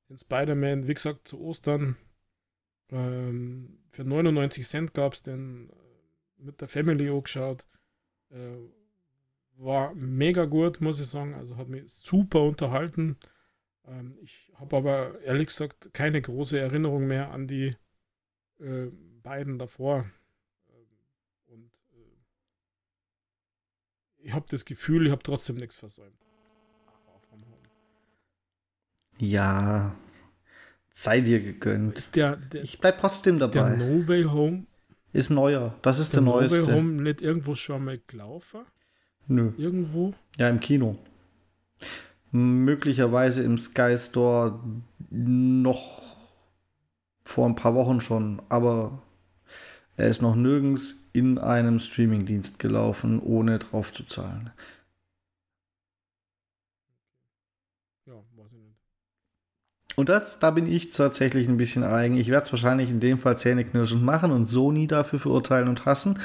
den 0.09 0.17
Spider-Man, 0.17 0.87
wie 0.87 0.93
gesagt, 0.93 1.27
zu 1.27 1.39
Ostern. 1.39 1.97
Ähm, 2.89 3.79
für 3.89 4.03
99 4.03 4.65
Cent 4.65 4.93
gab 4.93 5.13
es 5.13 5.21
den 5.21 5.69
äh, 5.69 5.73
mit 6.37 6.61
der 6.61 6.67
Family 6.67 7.09
angeschaut. 7.09 7.65
Äh, 8.29 8.57
war 9.57 9.93
mega 9.95 10.45
gut, 10.45 10.81
muss 10.81 10.99
ich 10.99 11.07
sagen. 11.07 11.33
Also 11.33 11.57
hat 11.57 11.67
mich 11.67 11.91
super 11.91 12.43
unterhalten. 12.43 13.17
Ähm, 13.85 14.17
ich 14.21 14.51
habe 14.55 14.77
aber 14.77 15.21
ehrlich 15.21 15.47
gesagt 15.47 15.93
keine 15.93 16.21
große 16.21 16.59
Erinnerung 16.59 17.07
mehr 17.07 17.31
an 17.31 17.47
die 17.47 17.75
äh, 18.59 18.87
beiden 19.23 19.57
davor. 19.57 20.05
Ähm, 20.69 20.87
und 21.47 21.71
äh, 21.93 22.17
ich 24.19 24.33
habe 24.33 24.45
das 24.49 24.65
Gefühl, 24.65 25.05
ich 25.07 25.11
habe 25.11 25.23
trotzdem 25.23 25.55
nichts 25.55 25.77
versäumt. 25.77 26.27
Ja, 29.19 29.95
sei 30.93 31.21
dir 31.21 31.41
gegönnt. 31.41 32.15
Der, 32.15 32.35
der 32.35 32.63
ich 32.63 32.79
bleib 32.79 32.99
trotzdem 32.99 33.39
dabei. 33.39 33.75
Der 33.75 33.77
No 33.77 34.07
Way 34.07 34.23
Home 34.25 34.67
ist 35.11 35.31
neuer. 35.31 35.75
Das 35.81 35.97
ist 35.97 36.13
der, 36.13 36.21
der 36.21 36.31
neueste. 36.31 36.59
No 36.59 36.67
Way 36.67 36.75
Home 36.75 37.01
nicht 37.01 37.21
irgendwo 37.21 37.55
schon 37.55 37.85
mal 37.85 37.99
gelaufen? 38.05 38.65
Nö. 39.27 39.51
Irgendwo? 39.57 40.13
Ja, 40.37 40.49
im 40.49 40.59
Kino. 40.59 40.97
Möglicherweise 42.31 43.43
im 43.43 43.57
Sky 43.57 43.97
Store 43.97 44.59
noch 45.09 46.01
vor 47.23 47.47
ein 47.47 47.55
paar 47.55 47.75
Wochen 47.75 48.01
schon, 48.01 48.41
aber 48.49 49.01
er 49.97 50.07
ist 50.07 50.21
noch 50.21 50.35
nirgends 50.35 50.95
in 51.13 51.37
einem 51.37 51.79
Streamingdienst 51.79 52.59
gelaufen, 52.59 53.19
ohne 53.19 53.59
drauf 53.59 53.91
zu 53.91 54.03
zahlen. 54.03 54.51
Und 59.95 60.09
das, 60.09 60.37
da 60.37 60.51
bin 60.51 60.67
ich 60.71 60.91
tatsächlich 60.91 61.47
ein 61.47 61.57
bisschen 61.57 61.83
eigen. 61.83 62.17
Ich 62.17 62.27
werde 62.29 62.45
es 62.45 62.51
wahrscheinlich 62.51 62.91
in 62.91 62.99
dem 62.99 63.17
Fall 63.17 63.35
zähneknirschend 63.35 64.03
machen 64.03 64.31
und 64.31 64.45
Sony 64.45 64.85
dafür 64.85 65.17
verurteilen 65.17 65.67
und 65.67 65.85
hassen. 65.85 66.19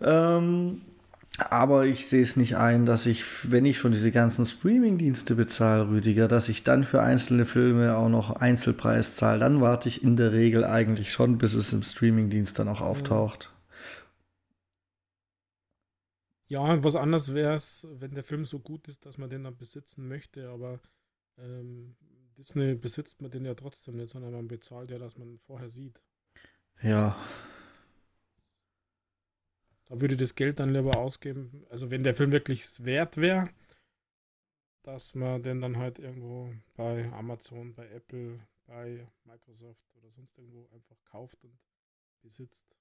Ähm, 0.00 0.82
aber 1.38 1.86
ich 1.86 2.08
sehe 2.08 2.22
es 2.22 2.36
nicht 2.36 2.56
ein, 2.56 2.84
dass 2.84 3.06
ich, 3.06 3.50
wenn 3.50 3.64
ich 3.64 3.78
schon 3.78 3.92
diese 3.92 4.10
ganzen 4.10 4.44
Streaming-Dienste 4.44 5.34
bezahle, 5.34 5.88
Rüdiger, 5.88 6.28
dass 6.28 6.48
ich 6.48 6.62
dann 6.62 6.84
für 6.84 7.02
einzelne 7.02 7.46
Filme 7.46 7.96
auch 7.96 8.10
noch 8.10 8.36
Einzelpreis 8.36 9.16
zahle. 9.16 9.40
Dann 9.40 9.60
warte 9.60 9.88
ich 9.88 10.02
in 10.02 10.16
der 10.16 10.32
Regel 10.32 10.64
eigentlich 10.64 11.12
schon, 11.12 11.38
bis 11.38 11.54
es 11.54 11.72
im 11.72 11.82
Streaming-Dienst 11.82 12.58
dann 12.58 12.68
auch 12.68 12.82
auftaucht. 12.82 13.50
Ja, 16.48 16.60
und 16.60 16.84
was 16.84 16.96
anderes 16.96 17.32
wäre 17.32 17.54
es, 17.54 17.86
wenn 17.90 18.12
der 18.14 18.24
Film 18.24 18.44
so 18.44 18.58
gut 18.58 18.86
ist, 18.86 19.06
dass 19.06 19.16
man 19.16 19.30
den 19.30 19.44
dann 19.44 19.56
besitzen 19.56 20.06
möchte, 20.06 20.50
aber 20.50 20.80
ähm, 21.38 21.96
Disney 22.36 22.74
besitzt 22.74 23.22
man 23.22 23.30
den 23.30 23.46
ja 23.46 23.54
trotzdem 23.54 23.96
nicht, 23.96 24.10
sondern 24.10 24.32
man 24.32 24.48
bezahlt 24.48 24.90
ja, 24.90 24.98
dass 24.98 25.16
man 25.16 25.38
vorher 25.46 25.70
sieht. 25.70 25.98
Ja. 26.82 27.16
Da 29.92 30.00
würde 30.00 30.14
ich 30.14 30.20
das 30.20 30.34
Geld 30.34 30.58
dann 30.58 30.72
lieber 30.72 30.96
ausgeben. 30.96 31.66
Also 31.68 31.90
wenn 31.90 32.02
der 32.02 32.14
Film 32.14 32.32
wirklich 32.32 32.64
wert 32.82 33.18
wäre, 33.18 33.50
dass 34.84 35.14
man 35.14 35.42
den 35.42 35.60
dann 35.60 35.76
halt 35.76 35.98
irgendwo 35.98 36.50
bei 36.76 37.12
Amazon, 37.12 37.74
bei 37.74 37.86
Apple, 37.90 38.40
bei 38.66 39.06
Microsoft 39.26 39.84
oder 39.98 40.10
sonst 40.10 40.38
irgendwo 40.38 40.66
einfach 40.72 40.96
kauft 41.04 41.44
und 41.44 41.52
besitzt. 42.22 42.74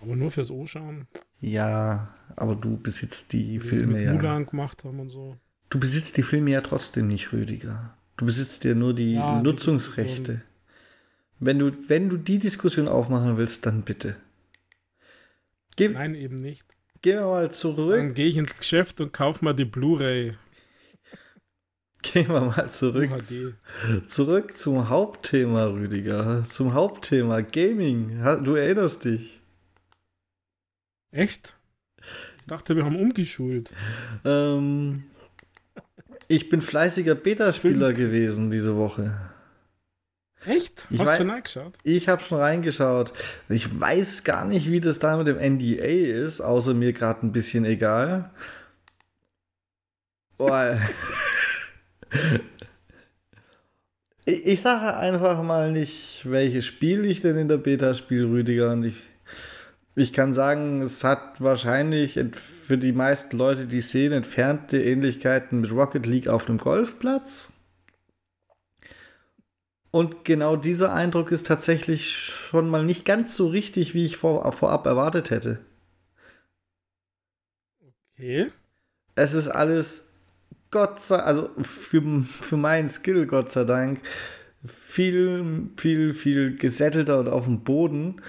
Aber 0.00 0.14
nur 0.14 0.30
fürs 0.30 0.52
O-Schauen. 0.52 1.08
Ja, 1.40 2.14
aber 2.36 2.54
du 2.54 2.80
besitzt 2.80 3.32
die 3.32 3.58
Filme 3.58 4.00
ja. 4.00 4.12
Mulan 4.12 4.46
gemacht 4.46 4.84
haben 4.84 5.00
und 5.00 5.10
so. 5.10 5.36
Du 5.70 5.80
besitzt 5.80 6.16
die 6.18 6.22
Filme 6.22 6.52
ja 6.52 6.60
trotzdem 6.60 7.08
nicht, 7.08 7.32
Rüdiger. 7.32 7.98
Du 8.16 8.26
besitzt 8.26 8.62
ja 8.62 8.76
nur 8.76 8.94
die 8.94 9.14
ja, 9.14 9.42
Nutzungsrechte. 9.42 10.42
wenn 11.40 11.58
du, 11.58 11.72
wenn 11.88 12.08
du 12.08 12.16
die 12.16 12.38
Diskussion 12.38 12.86
aufmachen 12.86 13.36
willst, 13.38 13.66
dann 13.66 13.82
bitte. 13.82 14.14
Ge 15.76 15.88
Nein, 15.88 16.14
eben 16.14 16.36
nicht. 16.36 16.64
Gehen 17.02 17.18
wir 17.18 17.26
mal 17.26 17.50
zurück. 17.50 17.96
Dann 17.96 18.14
gehe 18.14 18.26
ich 18.26 18.36
ins 18.36 18.56
Geschäft 18.56 19.00
und 19.00 19.12
kaufe 19.12 19.44
mal 19.44 19.52
die 19.52 19.64
Blu-ray. 19.64 20.32
Gehen 22.02 22.28
wir 22.28 22.40
mal 22.40 22.70
zurück. 22.70 23.10
Zurück 24.08 24.56
zum 24.56 24.88
Hauptthema, 24.88 25.66
Rüdiger. 25.66 26.44
Zum 26.44 26.74
Hauptthema 26.74 27.40
Gaming. 27.40 28.22
Du 28.44 28.54
erinnerst 28.54 29.04
dich. 29.04 29.40
Echt? 31.10 31.54
Ich 32.40 32.46
dachte, 32.46 32.76
wir 32.76 32.84
haben 32.84 32.96
umgeschult. 32.96 33.72
Ähm, 34.24 35.04
ich 36.28 36.48
bin 36.48 36.60
fleißiger 36.62 37.14
Beta-Spieler 37.14 37.92
gewesen 37.92 38.50
diese 38.50 38.76
Woche. 38.76 39.33
Echt? 40.46 40.86
Ich 40.90 41.00
Hast 41.00 41.12
du 41.12 41.16
schon 41.16 41.30
reingeschaut? 41.30 41.72
Ich 41.82 42.08
habe 42.08 42.22
schon 42.22 42.38
reingeschaut. 42.38 43.12
Ich 43.48 43.80
weiß 43.80 44.24
gar 44.24 44.44
nicht, 44.44 44.70
wie 44.70 44.80
das 44.80 44.98
da 44.98 45.16
mit 45.16 45.26
dem 45.26 45.38
NDA 45.38 45.84
ist, 45.84 46.40
außer 46.40 46.74
mir 46.74 46.92
gerade 46.92 47.26
ein 47.26 47.32
bisschen 47.32 47.64
egal. 47.64 48.30
Boah. 50.36 50.78
ich, 54.24 54.46
ich 54.46 54.60
sage 54.60 54.96
einfach 54.96 55.42
mal 55.42 55.72
nicht, 55.72 56.30
welches 56.30 56.66
Spiel 56.66 57.04
ich 57.04 57.20
denn 57.20 57.36
in 57.36 57.48
der 57.48 57.58
Beta 57.58 57.94
spiele, 57.94 58.26
Rüdiger. 58.26 58.72
Und 58.72 58.84
ich 58.84 59.04
ich 59.96 60.12
kann 60.12 60.34
sagen, 60.34 60.82
es 60.82 61.04
hat 61.04 61.40
wahrscheinlich 61.40 62.18
für 62.66 62.78
die 62.78 62.92
meisten 62.92 63.36
Leute, 63.36 63.66
die 63.66 63.80
sehen, 63.80 64.12
entfernte 64.12 64.82
Ähnlichkeiten 64.82 65.60
mit 65.60 65.70
Rocket 65.70 66.04
League 66.06 66.26
auf 66.26 66.48
einem 66.48 66.58
Golfplatz. 66.58 67.52
Und 69.94 70.24
genau 70.24 70.56
dieser 70.56 70.92
Eindruck 70.92 71.30
ist 71.30 71.46
tatsächlich 71.46 72.10
schon 72.10 72.68
mal 72.68 72.84
nicht 72.84 73.04
ganz 73.04 73.36
so 73.36 73.46
richtig, 73.46 73.94
wie 73.94 74.04
ich 74.04 74.16
vor, 74.16 74.52
vorab 74.52 74.86
erwartet 74.86 75.30
hätte. 75.30 75.60
Okay. 78.16 78.50
Es 79.14 79.34
ist 79.34 79.46
alles, 79.46 80.08
Gott 80.72 81.00
sei 81.00 81.18
also 81.18 81.48
für, 81.62 82.02
für 82.24 82.56
meinen 82.56 82.88
Skill, 82.88 83.28
Gott 83.28 83.52
sei 83.52 83.62
Dank, 83.62 84.00
viel, 84.66 85.70
viel, 85.76 86.12
viel 86.12 86.56
gesättelter 86.56 87.20
und 87.20 87.28
auf 87.28 87.44
dem 87.44 87.62
Boden. 87.62 88.20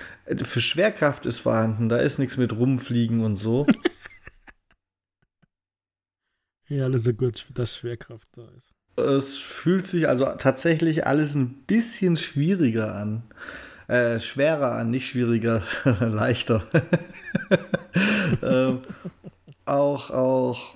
Für 0.44 0.62
Schwerkraft 0.62 1.26
ist 1.26 1.40
vorhanden, 1.40 1.90
da 1.90 1.98
ist 1.98 2.20
nichts 2.20 2.38
mit 2.38 2.54
rumfliegen 2.54 3.22
und 3.22 3.38
so. 3.38 3.66
ja, 6.68 6.84
alles 6.84 7.06
so 7.06 7.14
gut, 7.14 7.48
dass 7.56 7.78
Schwerkraft 7.78 8.28
da 8.34 8.48
ist. 8.56 8.76
Es 8.98 9.36
fühlt 9.36 9.88
sich 9.88 10.08
also 10.08 10.26
tatsächlich 10.38 11.06
alles 11.06 11.36
ein 11.36 11.64
bisschen 11.68 12.18
schwieriger 12.18 12.96
an. 12.96 13.24
Äh, 13.88 14.20
schwerer 14.20 14.72
an, 14.74 14.90
nicht 14.90 15.08
schwieriger, 15.10 15.62
leichter. 16.00 16.64
ähm, 18.42 18.80
auch, 19.66 20.10
auch 20.10 20.76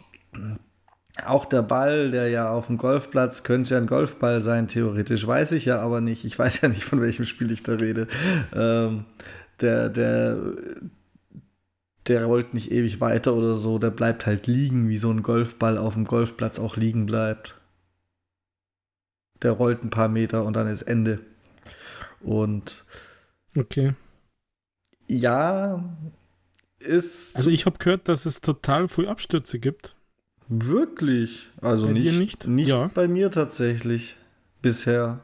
auch 1.26 1.46
der 1.46 1.62
Ball, 1.62 2.12
der 2.12 2.30
ja 2.30 2.50
auf 2.50 2.68
dem 2.68 2.78
Golfplatz, 2.78 3.44
könnte 3.44 3.74
ja 3.74 3.80
ein 3.80 3.88
Golfball 3.88 4.42
sein, 4.42 4.68
theoretisch. 4.68 5.26
Weiß 5.26 5.52
ich 5.52 5.66
ja 5.66 5.80
aber 5.80 6.02
nicht. 6.02 6.26
Ich 6.26 6.38
weiß 6.38 6.62
ja 6.62 6.70
nicht, 6.70 6.84
von 6.84 7.02
welchem 7.02 7.26
Spiel 7.26 7.52
ich 7.52 7.64
da 7.64 7.74
rede. 7.74 8.08
Ähm, 8.56 9.06
der, 9.62 9.90
der, 9.90 10.38
der 12.08 12.26
rollt 12.26 12.54
nicht 12.54 12.72
ewig 12.72 13.02
weiter 13.02 13.34
oder 13.34 13.56
so. 13.56 13.80
Der 13.80 13.92
bleibt 13.92 14.26
halt 14.26 14.48
liegen, 14.48 14.90
wie 14.90 14.98
so 14.98 15.12
ein 15.12 15.24
Golfball 15.24 15.78
auf 15.78 15.96
dem 15.96 16.06
Golfplatz 16.06 16.60
auch 16.60 16.78
liegen 16.78 17.06
bleibt. 17.06 17.59
Der 19.42 19.52
rollt 19.52 19.84
ein 19.84 19.90
paar 19.90 20.10
Meter 20.10 20.44
und 20.44 20.54
dann 20.54 20.68
ist 20.68 20.84
Ende. 20.84 21.20
Und 22.22 22.84
okay. 23.58 23.94
Ja, 25.08 25.84
ist. 26.80 27.36
Also 27.36 27.50
ich 27.50 27.66
habe 27.66 27.78
gehört, 27.78 28.08
dass 28.08 28.26
es 28.26 28.42
total 28.42 28.88
viel 28.88 29.08
Abstürze 29.08 29.60
gibt. 29.60 29.96
Wirklich? 30.48 31.50
Also 31.62 31.88
dir 31.88 31.94
nicht, 31.94 32.20
nicht? 32.20 32.48
nicht 32.48 32.70
Ja. 32.70 32.90
bei 32.94 33.08
mir 33.08 33.32
tatsächlich. 33.32 34.18
Bisher. 34.62 35.22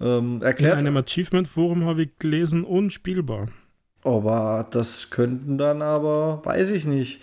Ähm, 0.00 0.40
erklärt. 0.42 0.80
In 0.80 0.86
einem 0.86 0.96
Achievement-Forum 0.96 1.84
habe 1.84 2.04
ich 2.04 2.18
gelesen, 2.18 2.64
unspielbar. 2.64 3.48
Aber 4.02 4.66
das 4.70 5.10
könnten 5.10 5.58
dann 5.58 5.82
aber, 5.82 6.44
weiß 6.44 6.70
ich 6.70 6.84
nicht, 6.84 7.22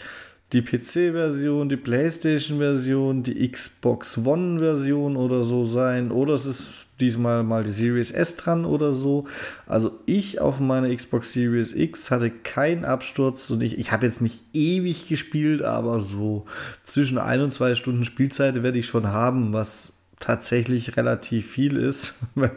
die 0.54 0.62
PC-Version, 0.62 1.68
die 1.68 1.78
PlayStation-Version, 1.78 3.24
die 3.24 3.50
Xbox 3.50 4.20
One-Version 4.20 5.18
oder 5.18 5.44
so 5.44 5.66
sein. 5.66 6.12
Oder 6.12 6.36
es 6.36 6.46
ist 6.46 6.86
diesmal 7.00 7.44
mal 7.44 7.64
die 7.64 7.72
Series 7.72 8.12
S 8.12 8.36
dran 8.36 8.64
oder 8.64 8.94
so. 8.94 9.26
Also 9.66 10.00
ich 10.06 10.40
auf 10.40 10.60
meiner 10.60 10.96
Xbox 10.96 11.34
Series 11.34 11.74
X 11.74 12.12
hatte 12.12 12.30
keinen 12.30 12.86
Absturz 12.86 13.50
und 13.50 13.62
ich, 13.62 13.80
ich 13.80 13.92
habe 13.92 14.06
jetzt 14.06 14.22
nicht 14.22 14.44
ewig 14.54 15.08
gespielt, 15.08 15.64
aber 15.64 16.00
so 16.00 16.46
zwischen 16.84 17.18
ein 17.18 17.42
und 17.42 17.52
zwei 17.52 17.74
Stunden 17.74 18.06
Spielzeit 18.06 18.62
werde 18.62 18.78
ich 18.78 18.86
schon 18.86 19.08
haben, 19.08 19.54
was 19.54 19.94
tatsächlich 20.20 20.96
relativ 20.96 21.52
viel 21.52 21.78
ist, 21.78 22.16
wenn 22.36 22.52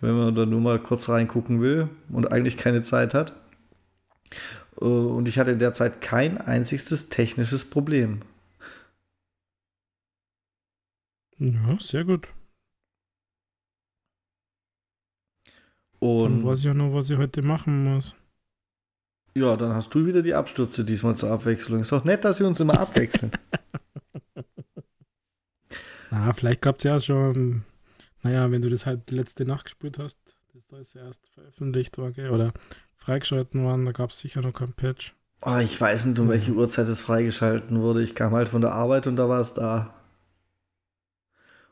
man 0.00 0.34
da 0.34 0.46
nur 0.46 0.62
mal 0.62 0.78
kurz 0.78 1.10
reingucken 1.10 1.60
will 1.60 1.88
und 2.08 2.32
eigentlich 2.32 2.56
keine 2.56 2.82
Zeit 2.82 3.12
hat. 3.12 3.34
Äh, 4.80 4.84
Und 4.84 5.28
ich 5.28 5.38
hatte 5.38 5.50
in 5.52 5.58
der 5.58 5.72
Zeit 5.74 6.00
kein 6.00 6.38
einziges 6.38 7.08
technisches 7.08 7.68
Problem. 7.68 8.22
Ja, 11.38 11.78
sehr 11.80 12.04
gut. 12.04 12.28
Dann 16.18 16.30
Und 16.32 16.42
weiß 16.42 16.60
ich 16.60 16.64
ja 16.66 16.74
noch, 16.74 16.92
was 16.94 17.10
ich 17.10 17.18
heute 17.18 17.42
machen 17.42 17.84
muss. 17.84 18.14
ja, 19.36 19.56
dann 19.56 19.72
hast 19.74 19.94
du 19.94 20.04
wieder 20.06 20.22
die 20.22 20.34
Abstürze 20.34 20.84
diesmal 20.84 21.16
zur 21.16 21.30
Abwechslung. 21.30 21.80
Ist 21.80 21.92
doch 21.92 22.02
nett, 22.04 22.24
dass 22.24 22.40
wir 22.40 22.46
uns 22.48 22.58
immer 22.60 22.78
abwechseln. 22.80 23.30
Na, 26.10 26.32
vielleicht 26.32 26.62
gab 26.62 26.78
es 26.78 26.84
ja 26.84 27.00
schon, 27.00 27.64
naja, 28.22 28.50
wenn 28.50 28.62
du 28.62 28.70
das 28.70 28.86
halt 28.86 29.10
letzte 29.10 29.44
Nacht 29.44 29.64
gespielt 29.66 29.98
hast, 29.98 30.18
das 30.54 30.66
da 30.68 30.78
ist 30.78 30.94
ja 30.94 31.04
erst 31.06 31.28
veröffentlicht 31.28 31.98
war, 31.98 32.12
gell, 32.12 32.30
oder 32.30 32.52
freigeschalten 33.06 33.62
worden, 33.62 33.86
da 33.86 33.92
gab 33.92 34.10
es 34.10 34.18
sicher 34.18 34.42
noch 34.42 34.52
kein 34.52 34.72
Patch. 34.72 35.14
Oh, 35.42 35.58
ich 35.58 35.80
weiß 35.80 36.06
nicht, 36.06 36.18
um 36.18 36.28
welche 36.28 36.52
Uhrzeit 36.52 36.88
es 36.88 37.02
freigeschalten 37.02 37.80
wurde. 37.80 38.02
Ich 38.02 38.16
kam 38.16 38.32
halt 38.32 38.48
von 38.48 38.62
der 38.62 38.72
Arbeit 38.72 39.06
und 39.06 39.16
da 39.16 39.28
war 39.28 39.40
es 39.40 39.54
da. 39.54 39.94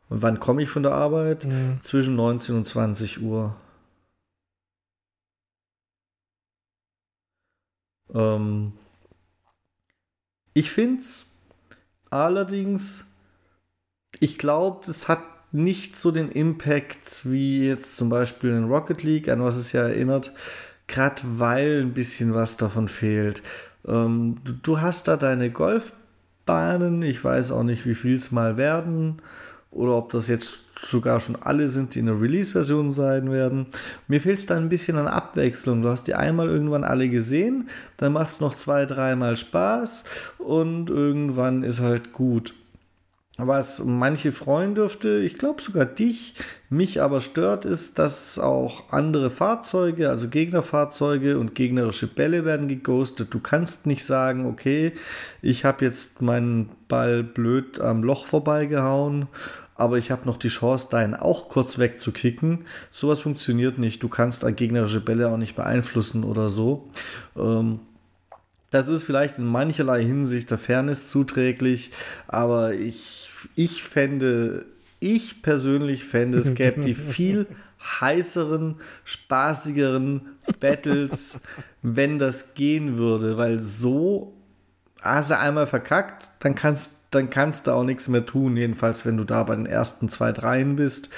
Und 0.09 0.23
wann 0.23 0.39
komme 0.39 0.63
ich 0.63 0.69
von 0.69 0.85
der 0.85 0.93
Arbeit? 0.93 1.45
Mhm. 1.45 1.81
Zwischen 1.83 2.15
19 2.15 2.55
und 2.55 2.69
20 2.69 3.21
Uhr. 3.23 3.57
Ähm, 8.13 8.75
ich 10.53 10.71
finde 10.71 11.03
es 11.03 11.33
allerdings, 12.11 13.07
ich 14.21 14.39
glaube, 14.39 14.89
es 14.89 15.09
hat 15.09 15.23
nicht 15.51 15.97
so 15.97 16.13
den 16.13 16.31
Impact 16.31 17.23
wie 17.25 17.67
jetzt 17.67 17.97
zum 17.97 18.09
Beispiel 18.09 18.51
in 18.51 18.65
Rocket 18.65 19.03
League, 19.03 19.29
an 19.29 19.43
was 19.43 19.57
es 19.57 19.73
ja 19.73 19.83
erinnert, 19.83 20.33
gerade 20.87 21.23
weil 21.25 21.81
ein 21.83 21.93
bisschen 21.93 22.35
was 22.35 22.57
davon 22.57 22.89
fehlt. 22.89 23.43
Ähm, 23.87 24.37
du, 24.63 24.81
hast 24.81 25.09
da 25.09 25.17
deine 25.17 25.51
Golfbahnen, 25.51 27.03
ich 27.03 27.23
weiß 27.23 27.53
auch 27.53 27.63
nicht, 27.63 27.87
wie 27.87 27.95
viel 27.95 28.17
es 28.17 28.33
mal 28.33 28.57
werden 28.57 29.21
oder 29.71 29.93
ob 29.97 30.11
das 30.11 30.29
jetzt 30.29 30.61
sogar 30.79 31.21
schon 31.21 31.37
alle 31.37 31.69
sind, 31.69 31.95
die 31.95 31.99
in 32.01 32.07
der 32.07 32.21
Release-Version 32.21 32.93
sein 32.93 33.31
werden. 33.31 33.67
Mir 34.09 34.21
fehlt 34.21 34.39
es 34.39 34.47
da 34.47 34.57
ein 34.57 34.69
bisschen 34.69 34.97
an 34.97 35.07
Abwechslung. 35.07 35.83
Du 35.83 35.89
hast 35.89 36.05
die 36.05 36.15
einmal 36.15 36.49
irgendwann 36.49 36.85
alle 36.85 37.09
gesehen, 37.09 37.69
dann 37.97 38.13
macht 38.13 38.31
es 38.31 38.41
noch 38.41 38.55
zwei, 38.55 38.87
dreimal 38.87 39.37
Spaß 39.37 40.05
und 40.39 40.91
irgendwann 40.91 41.63
ist 41.63 41.81
halt 41.81 42.13
gut. 42.13 42.55
Was 43.37 43.83
manche 43.85 44.31
freuen 44.31 44.77
dürfte, 44.77 45.19
ich 45.19 45.35
glaube 45.35 45.61
sogar 45.61 45.87
dich, 45.87 46.35
mich 46.69 47.03
aber 47.03 47.21
stört, 47.21 47.65
ist, 47.65 47.99
dass 47.99 48.39
auch 48.39 48.93
andere 48.93 49.29
Fahrzeuge, 49.29 50.09
also 50.09 50.29
Gegnerfahrzeuge 50.29 51.37
und 51.41 51.57
gegnerische 51.57 52.07
Bälle 52.07 52.45
werden 52.45 52.69
geghostet. 52.69 53.35
Du 53.35 53.41
kannst 53.41 53.87
nicht 53.87 54.05
sagen, 54.05 54.47
okay, 54.47 54.93
ich 55.43 55.65
habe 55.65 55.85
jetzt 55.85 56.23
meinen 56.23 56.71
Ball 56.87 57.25
blöd 57.25 57.81
am 57.81 58.05
Loch 58.05 58.27
vorbeigehauen, 58.27 59.27
aber 59.75 59.99
ich 59.99 60.13
habe 60.13 60.27
noch 60.27 60.37
die 60.37 60.49
Chance, 60.49 60.87
deinen 60.93 61.15
auch 61.15 61.49
kurz 61.49 61.79
wegzukicken. 61.79 62.67
Sowas 62.93 63.19
funktioniert 63.19 63.79
nicht. 63.79 64.01
Du 64.01 64.09
kannst 64.09 64.47
gegnerische 64.55 65.01
Bälle 65.01 65.29
auch 65.29 65.39
nicht 65.39 65.57
beeinflussen 65.57 66.23
oder 66.23 66.51
so. 66.51 66.89
Ähm, 67.37 67.81
das 68.75 68.89
ist 68.89 69.05
vielleicht 69.05 69.39
in 69.39 69.45
mancherlei 69.45 70.03
Hinsicht 70.03 70.51
der 70.51 70.59
Fairness 70.59 71.09
zuträglich, 71.09 71.93
aber 72.27 72.75
ich, 72.75 73.31
ich 73.55 73.85
fände, 73.85 74.67
ich 74.99 75.43
persönlich 75.43 76.05
fände, 76.05 76.39
es 76.39 76.55
gäbe 76.55 76.81
die 76.81 76.95
viel 76.97 77.47
heißeren, 78.01 78.77
spaßigeren 79.05 80.23
Battles, 80.59 81.39
wenn 81.83 82.19
das 82.19 82.55
gehen 82.55 82.99
würde, 82.99 83.37
weil 83.37 83.63
so 83.63 84.35
hast 85.01 85.31
du 85.31 85.39
einmal 85.39 85.69
verkackt, 85.69 86.31
dann 86.41 86.57
kannst, 86.57 86.95
dann 87.13 87.31
kannst 87.31 87.69
du 87.69 87.71
auch 87.71 87.85
nichts 87.85 88.09
mehr 88.09 88.27
tun, 88.27 88.57
jedenfalls 88.57 89.07
wenn 89.07 89.17
du 89.17 89.23
da 89.23 89.45
bei 89.45 89.55
den 89.55 89.67
ersten 89.67 90.09
zwei, 90.09 90.33
dreien 90.33 90.75
bist 90.75 91.11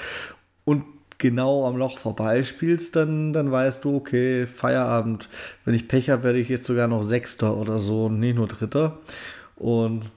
genau 1.17 1.65
am 1.67 1.77
Loch 1.77 1.97
vorbeispielst, 1.97 2.95
dann, 2.95 3.33
dann 3.33 3.51
weißt 3.51 3.83
du, 3.83 3.95
okay, 3.95 4.47
Feierabend. 4.47 5.29
Wenn 5.65 5.73
ich 5.73 5.87
Pech 5.87 6.09
habe, 6.09 6.23
werde 6.23 6.39
ich 6.39 6.49
jetzt 6.49 6.67
sogar 6.67 6.87
noch 6.87 7.03
Sechster 7.03 7.57
oder 7.57 7.79
so 7.79 8.05
und 8.05 8.19
nicht 8.19 8.35
nur 8.35 8.47
Dritter. 8.47 8.99
Und 9.55 10.11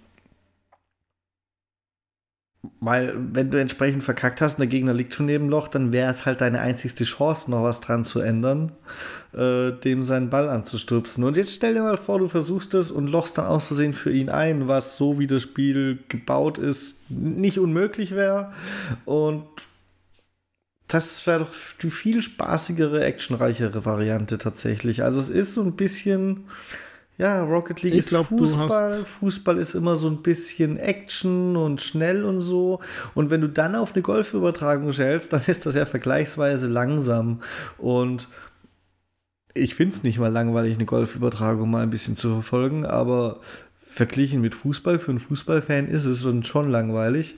weil, 2.80 3.14
wenn 3.32 3.50
du 3.50 3.58
entsprechend 3.58 4.04
verkackt 4.04 4.42
hast 4.42 4.54
und 4.54 4.60
der 4.60 4.66
Gegner 4.66 4.92
liegt 4.92 5.14
schon 5.14 5.26
neben 5.26 5.46
dem 5.46 5.50
Loch, 5.50 5.68
dann 5.68 5.92
wäre 5.92 6.10
es 6.10 6.26
halt 6.26 6.42
deine 6.42 6.60
einzigste 6.60 7.04
Chance, 7.04 7.50
noch 7.50 7.62
was 7.62 7.80
dran 7.80 8.04
zu 8.04 8.20
ändern, 8.20 8.72
äh, 9.32 9.72
dem 9.72 10.02
seinen 10.02 10.28
Ball 10.28 10.48
anzustupsen. 10.48 11.24
Und 11.24 11.38
jetzt 11.38 11.54
stell 11.54 11.74
dir 11.74 11.82
mal 11.82 11.96
vor, 11.96 12.18
du 12.18 12.28
versuchst 12.28 12.74
es 12.74 12.90
und 12.90 13.08
lochst 13.08 13.38
dann 13.38 13.46
aus 13.46 13.64
Versehen 13.64 13.94
für 13.94 14.12
ihn 14.12 14.28
ein, 14.28 14.68
was 14.68 14.98
so 14.98 15.18
wie 15.18 15.26
das 15.26 15.42
Spiel 15.42 16.00
gebaut 16.08 16.58
ist, 16.58 16.96
nicht 17.08 17.58
unmöglich 17.58 18.12
wäre. 18.12 18.52
Und 19.06 19.46
das 20.90 21.24
wäre 21.26 21.40
doch 21.40 21.50
die 21.80 21.90
viel 21.90 22.20
spaßigere, 22.20 23.04
actionreichere 23.04 23.84
Variante 23.84 24.38
tatsächlich. 24.38 25.04
Also 25.04 25.20
es 25.20 25.28
ist 25.28 25.54
so 25.54 25.62
ein 25.62 25.76
bisschen, 25.76 26.46
ja, 27.16 27.42
Rocket 27.44 27.82
League 27.82 27.94
Ich 27.94 28.00
ist 28.00 28.08
glaub, 28.08 28.26
Fußball. 28.26 29.04
Fußball 29.04 29.58
ist 29.58 29.74
immer 29.74 29.94
so 29.94 30.08
ein 30.08 30.22
bisschen 30.22 30.78
Action 30.78 31.56
und 31.56 31.80
schnell 31.80 32.24
und 32.24 32.40
so. 32.40 32.80
Und 33.14 33.30
wenn 33.30 33.40
du 33.40 33.48
dann 33.48 33.76
auf 33.76 33.94
eine 33.94 34.02
Golfübertragung 34.02 34.92
stellst, 34.92 35.32
dann 35.32 35.42
ist 35.46 35.64
das 35.64 35.76
ja 35.76 35.86
vergleichsweise 35.86 36.66
langsam. 36.66 37.40
Und 37.78 38.26
ich 39.54 39.76
finde 39.76 39.94
es 39.94 40.02
nicht 40.02 40.18
mal 40.18 40.32
langweilig, 40.32 40.74
eine 40.74 40.86
Golfübertragung 40.86 41.70
mal 41.70 41.84
ein 41.84 41.90
bisschen 41.90 42.16
zu 42.16 42.30
verfolgen, 42.30 42.84
aber 42.84 43.40
verglichen 43.80 44.40
mit 44.40 44.56
Fußball, 44.56 44.98
für 44.98 45.12
einen 45.12 45.20
Fußballfan 45.20 45.86
ist 45.86 46.04
es 46.04 46.26
schon 46.46 46.70
langweilig. 46.70 47.36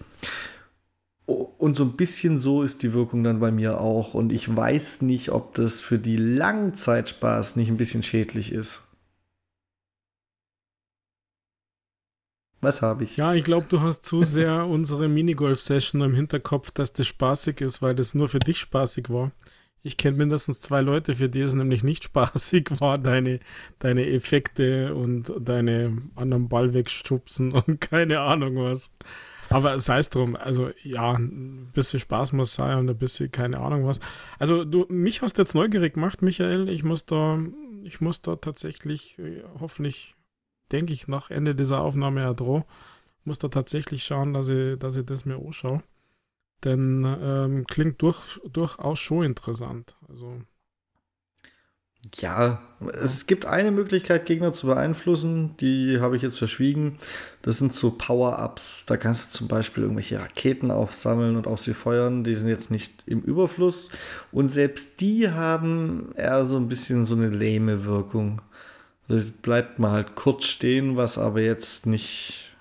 Und 1.26 1.76
so 1.76 1.84
ein 1.84 1.96
bisschen 1.96 2.38
so 2.38 2.62
ist 2.62 2.82
die 2.82 2.92
Wirkung 2.92 3.22
dann 3.22 3.38
bei 3.38 3.52
mir 3.52 3.80
auch. 3.80 4.14
Und 4.14 4.32
ich 4.32 4.54
weiß 4.54 5.02
nicht, 5.02 5.30
ob 5.30 5.54
das 5.54 5.80
für 5.80 5.98
die 5.98 6.16
Langzeitspaß 6.16 7.56
nicht 7.56 7.68
ein 7.68 7.76
bisschen 7.76 8.02
schädlich 8.02 8.52
ist. 8.52 8.82
Was 12.62 12.80
habe 12.80 13.02
ich? 13.02 13.16
Ja, 13.16 13.34
ich 13.34 13.42
glaube, 13.42 13.66
du 13.68 13.80
hast 13.80 14.04
zu 14.04 14.22
sehr 14.22 14.66
unsere 14.68 15.08
Minigolf-Session 15.08 16.00
im 16.00 16.14
Hinterkopf, 16.14 16.70
dass 16.70 16.92
das 16.92 17.08
spaßig 17.08 17.60
ist, 17.60 17.82
weil 17.82 17.96
das 17.96 18.14
nur 18.14 18.28
für 18.28 18.38
dich 18.38 18.58
spaßig 18.58 19.10
war. 19.10 19.32
Ich 19.82 19.96
kenne 19.96 20.16
mindestens 20.16 20.60
zwei 20.60 20.80
Leute, 20.80 21.16
für 21.16 21.28
die 21.28 21.40
es 21.40 21.54
nämlich 21.54 21.82
nicht 21.82 22.04
spaßig 22.06 22.80
war, 22.80 22.98
deine, 22.98 23.40
deine 23.80 24.08
Effekte 24.08 24.94
und 24.94 25.32
deine 25.40 25.98
anderen 26.14 26.48
Ball 26.48 26.72
wegstupsen 26.72 27.52
und 27.52 27.80
keine 27.80 28.20
Ahnung 28.20 28.56
was. 28.56 28.90
Aber 29.52 29.78
sei 29.80 29.98
es 29.98 30.10
drum, 30.10 30.36
also 30.36 30.70
ja, 30.82 31.12
ein 31.12 31.70
bisschen 31.74 32.00
Spaß 32.00 32.32
muss 32.32 32.54
sein 32.54 32.78
und 32.78 32.90
ein 32.90 32.96
bisschen 32.96 33.30
keine 33.30 33.60
Ahnung 33.60 33.86
was. 33.86 34.00
Also 34.38 34.64
du, 34.64 34.86
mich 34.88 35.22
hast 35.22 35.38
jetzt 35.38 35.54
neugierig 35.54 35.94
gemacht, 35.94 36.22
Michael. 36.22 36.68
Ich 36.68 36.82
muss 36.82 37.06
da, 37.06 37.38
ich 37.82 38.00
muss 38.00 38.22
da 38.22 38.36
tatsächlich, 38.36 39.18
äh, 39.18 39.42
hoffentlich, 39.60 40.14
denke 40.70 40.92
ich, 40.92 41.08
nach 41.08 41.30
Ende 41.30 41.54
dieser 41.54 41.80
Aufnahme 41.80 42.22
ja 42.22 42.32
droh, 42.34 42.64
muss 43.24 43.38
da 43.38 43.48
tatsächlich 43.48 44.04
schauen, 44.04 44.32
dass 44.32 44.48
ich, 44.48 44.78
dass 44.78 44.96
ich 44.96 45.04
das 45.04 45.24
mir 45.24 45.36
anschaue. 45.36 45.82
Denn 46.64 47.04
ähm, 47.04 47.66
klingt 47.66 48.00
durch, 48.02 48.40
durchaus 48.50 49.00
schon 49.00 49.24
interessant. 49.24 49.96
Also 50.08 50.40
Ja, 52.10 52.60
es 53.00 53.26
gibt 53.26 53.46
eine 53.46 53.70
Möglichkeit, 53.70 54.26
Gegner 54.26 54.52
zu 54.52 54.66
beeinflussen, 54.66 55.56
die 55.58 56.00
habe 56.00 56.16
ich 56.16 56.22
jetzt 56.22 56.38
verschwiegen. 56.38 56.98
Das 57.42 57.58
sind 57.58 57.72
so 57.72 57.92
Power-Ups. 57.92 58.86
Da 58.86 58.96
kannst 58.96 59.26
du 59.26 59.30
zum 59.38 59.48
Beispiel 59.48 59.84
irgendwelche 59.84 60.18
Raketen 60.18 60.72
aufsammeln 60.72 61.36
und 61.36 61.46
auf 61.46 61.60
sie 61.60 61.74
feuern. 61.74 62.24
Die 62.24 62.34
sind 62.34 62.48
jetzt 62.48 62.72
nicht 62.72 63.04
im 63.06 63.20
Überfluss. 63.20 63.88
Und 64.32 64.48
selbst 64.48 65.00
die 65.00 65.30
haben 65.30 66.12
eher 66.16 66.44
so 66.44 66.56
ein 66.56 66.68
bisschen 66.68 67.06
so 67.06 67.14
eine 67.14 67.28
lähme 67.28 67.84
Wirkung. 67.84 68.42
Da 69.06 69.22
bleibt 69.42 69.78
man 69.78 69.92
halt 69.92 70.16
kurz 70.16 70.46
stehen, 70.46 70.96
was 70.96 71.18
aber 71.18 71.40
jetzt 71.40 71.86
nicht. 71.86 72.56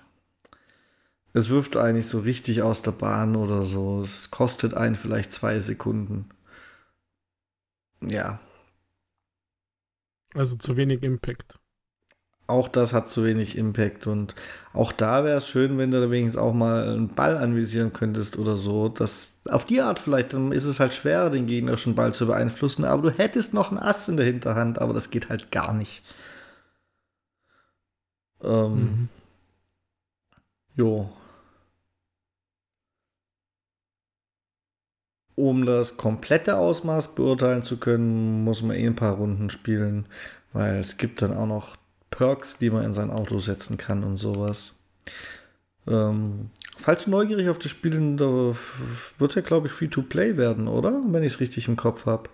Es 1.32 1.48
wirft 1.48 1.76
eigentlich 1.76 2.06
so 2.06 2.20
richtig 2.20 2.62
aus 2.62 2.82
der 2.82 2.92
Bahn 2.92 3.34
oder 3.34 3.64
so. 3.64 4.02
Es 4.02 4.30
kostet 4.30 4.74
einen 4.74 4.94
vielleicht 4.94 5.32
zwei 5.32 5.58
Sekunden. 5.58 6.28
Ja, 8.00 8.40
also 10.34 10.56
zu 10.56 10.76
wenig 10.76 11.02
Impact. 11.02 11.58
Auch 12.48 12.68
das 12.68 12.92
hat 12.92 13.08
zu 13.08 13.24
wenig 13.24 13.56
Impact 13.56 14.06
und 14.06 14.34
auch 14.72 14.92
da 14.92 15.24
wäre 15.24 15.36
es 15.36 15.46
schön, 15.46 15.78
wenn 15.78 15.90
du 15.90 16.00
da 16.00 16.10
wenigstens 16.10 16.42
auch 16.42 16.52
mal 16.52 16.88
einen 16.88 17.14
Ball 17.14 17.36
anvisieren 17.36 17.92
könntest 17.92 18.36
oder 18.36 18.56
so. 18.56 18.88
Das, 18.88 19.34
auf 19.48 19.64
die 19.64 19.80
Art 19.80 19.98
vielleicht, 19.98 20.32
dann 20.32 20.52
ist 20.52 20.64
es 20.64 20.80
halt 20.80 20.92
schwerer, 20.92 21.30
den 21.30 21.46
gegnerischen 21.46 21.94
Ball 21.94 22.12
zu 22.12 22.26
beeinflussen, 22.26 22.84
aber 22.84 23.02
du 23.02 23.10
hättest 23.16 23.54
noch 23.54 23.70
einen 23.70 23.78
Ass 23.78 24.08
in 24.08 24.16
der 24.16 24.26
Hinterhand, 24.26 24.80
aber 24.80 24.92
das 24.92 25.10
geht 25.10 25.28
halt 25.28 25.50
gar 25.50 25.72
nicht. 25.72 26.02
Ähm, 28.42 28.74
mhm. 28.74 29.08
Jo. 30.74 31.10
Um 35.34 35.64
das 35.64 35.96
komplette 35.96 36.56
Ausmaß 36.56 37.14
beurteilen 37.14 37.62
zu 37.62 37.78
können, 37.78 38.44
muss 38.44 38.62
man 38.62 38.76
eh 38.76 38.86
ein 38.86 38.96
paar 38.96 39.16
Runden 39.16 39.50
spielen, 39.50 40.06
weil 40.52 40.76
es 40.76 40.96
gibt 40.96 41.22
dann 41.22 41.32
auch 41.32 41.46
noch 41.46 41.76
Perks, 42.10 42.58
die 42.58 42.70
man 42.70 42.84
in 42.84 42.92
sein 42.92 43.10
Auto 43.10 43.38
setzen 43.38 43.78
kann 43.78 44.04
und 44.04 44.16
sowas. 44.18 44.76
Ähm, 45.86 46.50
falls 46.76 47.04
du 47.04 47.10
neugierig 47.10 47.48
auf 47.48 47.58
das 47.58 47.70
Spiel, 47.70 48.16
da 48.16 48.54
wird 49.18 49.34
ja, 49.34 49.42
glaube 49.42 49.66
ich, 49.66 49.72
Free-to-Play 49.72 50.36
werden, 50.36 50.68
oder? 50.68 51.02
Wenn 51.06 51.22
ich 51.22 51.34
es 51.34 51.40
richtig 51.40 51.68
im 51.68 51.76
Kopf 51.76 52.06
habe. 52.06 52.30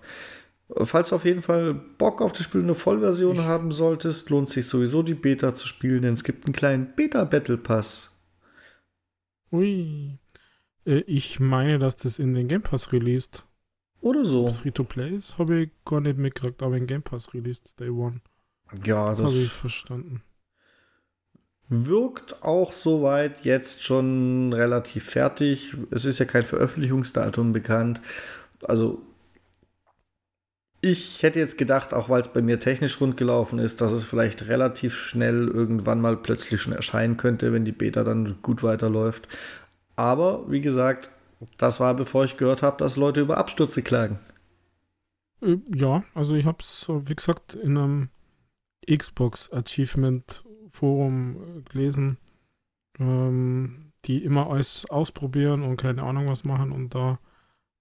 Falls 0.84 1.08
du 1.08 1.16
auf 1.16 1.24
jeden 1.24 1.40
Fall 1.40 1.72
Bock 1.72 2.20
auf 2.20 2.32
das 2.32 2.44
Spiel 2.44 2.62
eine 2.62 2.74
Vollversion 2.74 3.44
haben 3.44 3.72
solltest, 3.72 4.28
lohnt 4.28 4.50
sich 4.50 4.66
sowieso 4.66 5.02
die 5.02 5.14
Beta 5.14 5.54
zu 5.54 5.66
spielen, 5.66 6.02
denn 6.02 6.14
es 6.14 6.24
gibt 6.24 6.44
einen 6.44 6.52
kleinen 6.52 6.94
Beta-Battle 6.94 7.56
Pass. 7.56 8.10
Ui. 9.50 10.18
Äh, 10.88 11.00
ich 11.06 11.38
meine, 11.38 11.78
dass 11.78 11.96
das 11.96 12.18
in 12.18 12.34
den 12.34 12.48
Game 12.48 12.62
Pass 12.62 12.92
released. 12.92 13.44
Oder 14.00 14.24
so. 14.24 14.50
Free-to-Play 14.50 15.10
ist, 15.10 15.38
habe 15.38 15.62
ich 15.62 15.70
gar 15.84 16.00
nicht 16.00 16.18
mitgekriegt, 16.18 16.62
aber 16.62 16.76
in 16.76 16.86
Game 16.86 17.02
Pass 17.02 17.34
released 17.34 17.78
Day 17.78 17.90
One. 17.90 18.20
Ja, 18.84 19.10
das, 19.10 19.18
das 19.18 19.26
habe 19.26 19.38
ich 19.38 19.52
verstanden. 19.52 20.22
Wirkt 21.68 22.42
auch 22.42 22.72
soweit 22.72 23.44
jetzt 23.44 23.82
schon 23.82 24.52
relativ 24.52 25.04
fertig. 25.04 25.76
Es 25.90 26.06
ist 26.06 26.18
ja 26.18 26.24
kein 26.24 26.44
Veröffentlichungsdatum 26.44 27.52
bekannt. 27.52 28.00
Also 28.64 29.02
ich 30.80 31.22
hätte 31.22 31.40
jetzt 31.40 31.58
gedacht, 31.58 31.92
auch 31.92 32.08
weil 32.08 32.22
es 32.22 32.28
bei 32.28 32.40
mir 32.40 32.60
technisch 32.60 33.00
rund 33.00 33.16
gelaufen 33.16 33.58
ist, 33.58 33.80
dass 33.80 33.92
es 33.92 34.04
vielleicht 34.04 34.46
relativ 34.46 34.96
schnell 34.96 35.48
irgendwann 35.48 36.00
mal 36.00 36.16
plötzlich 36.16 36.62
schon 36.62 36.72
erscheinen 36.72 37.16
könnte, 37.16 37.52
wenn 37.52 37.64
die 37.64 37.72
Beta 37.72 38.04
dann 38.04 38.40
gut 38.42 38.62
weiterläuft. 38.62 39.28
Aber 39.98 40.48
wie 40.48 40.60
gesagt, 40.60 41.10
das 41.58 41.80
war 41.80 41.92
bevor 41.94 42.24
ich 42.24 42.36
gehört 42.36 42.62
habe, 42.62 42.76
dass 42.76 42.96
Leute 42.96 43.20
über 43.20 43.36
Abstürze 43.36 43.82
klagen. 43.82 44.20
Äh, 45.42 45.56
ja, 45.74 46.04
also 46.14 46.36
ich 46.36 46.46
habe 46.46 46.58
es, 46.60 46.86
wie 46.88 47.16
gesagt, 47.16 47.56
in 47.56 47.76
einem 47.76 48.08
Xbox 48.88 49.52
Achievement 49.52 50.44
Forum 50.70 51.36
äh, 51.36 51.62
gelesen, 51.62 52.16
ähm, 53.00 53.90
die 54.04 54.22
immer 54.22 54.48
alles 54.48 54.88
ausprobieren 54.88 55.64
und 55.64 55.78
keine 55.78 56.04
Ahnung 56.04 56.28
was 56.28 56.44
machen 56.44 56.70
und 56.70 56.94
da 56.94 57.18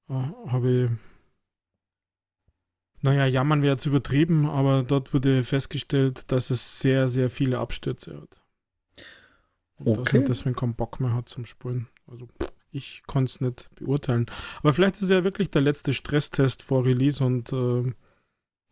äh, 0.10 0.14
habe 0.50 0.72
ich 0.72 0.92
naja, 3.04 3.28
jammern 3.28 3.62
wäre 3.62 3.74
jetzt 3.74 3.86
übertrieben, 3.86 4.50
aber 4.50 4.82
dort 4.82 5.14
wurde 5.14 5.44
festgestellt, 5.44 6.32
dass 6.32 6.50
es 6.50 6.80
sehr, 6.80 7.08
sehr 7.08 7.30
viele 7.30 7.60
Abstürze 7.60 8.20
hat. 8.22 8.47
Und 9.78 9.88
okay. 9.88 10.04
Dass 10.04 10.14
man 10.14 10.26
deswegen 10.26 10.56
keinen 10.56 10.76
Bock 10.76 11.00
mehr 11.00 11.14
hat 11.14 11.30
zum 11.30 11.46
Spielen. 11.46 11.88
Also 12.08 12.28
ich 12.72 13.04
konnte 13.08 13.32
es 13.32 13.42
nicht 13.42 13.70
beurteilen. 13.76 14.26
Aber 14.60 14.74
vielleicht 14.74 14.96
ist 14.96 15.04
es 15.04 15.10
ja 15.10 15.24
wirklich 15.24 15.52
der 15.52 15.62
letzte 15.62 15.94
Stresstest 15.94 16.64
vor 16.64 16.86
Release 16.86 17.24
und, 17.24 17.52
äh, 17.54 17.94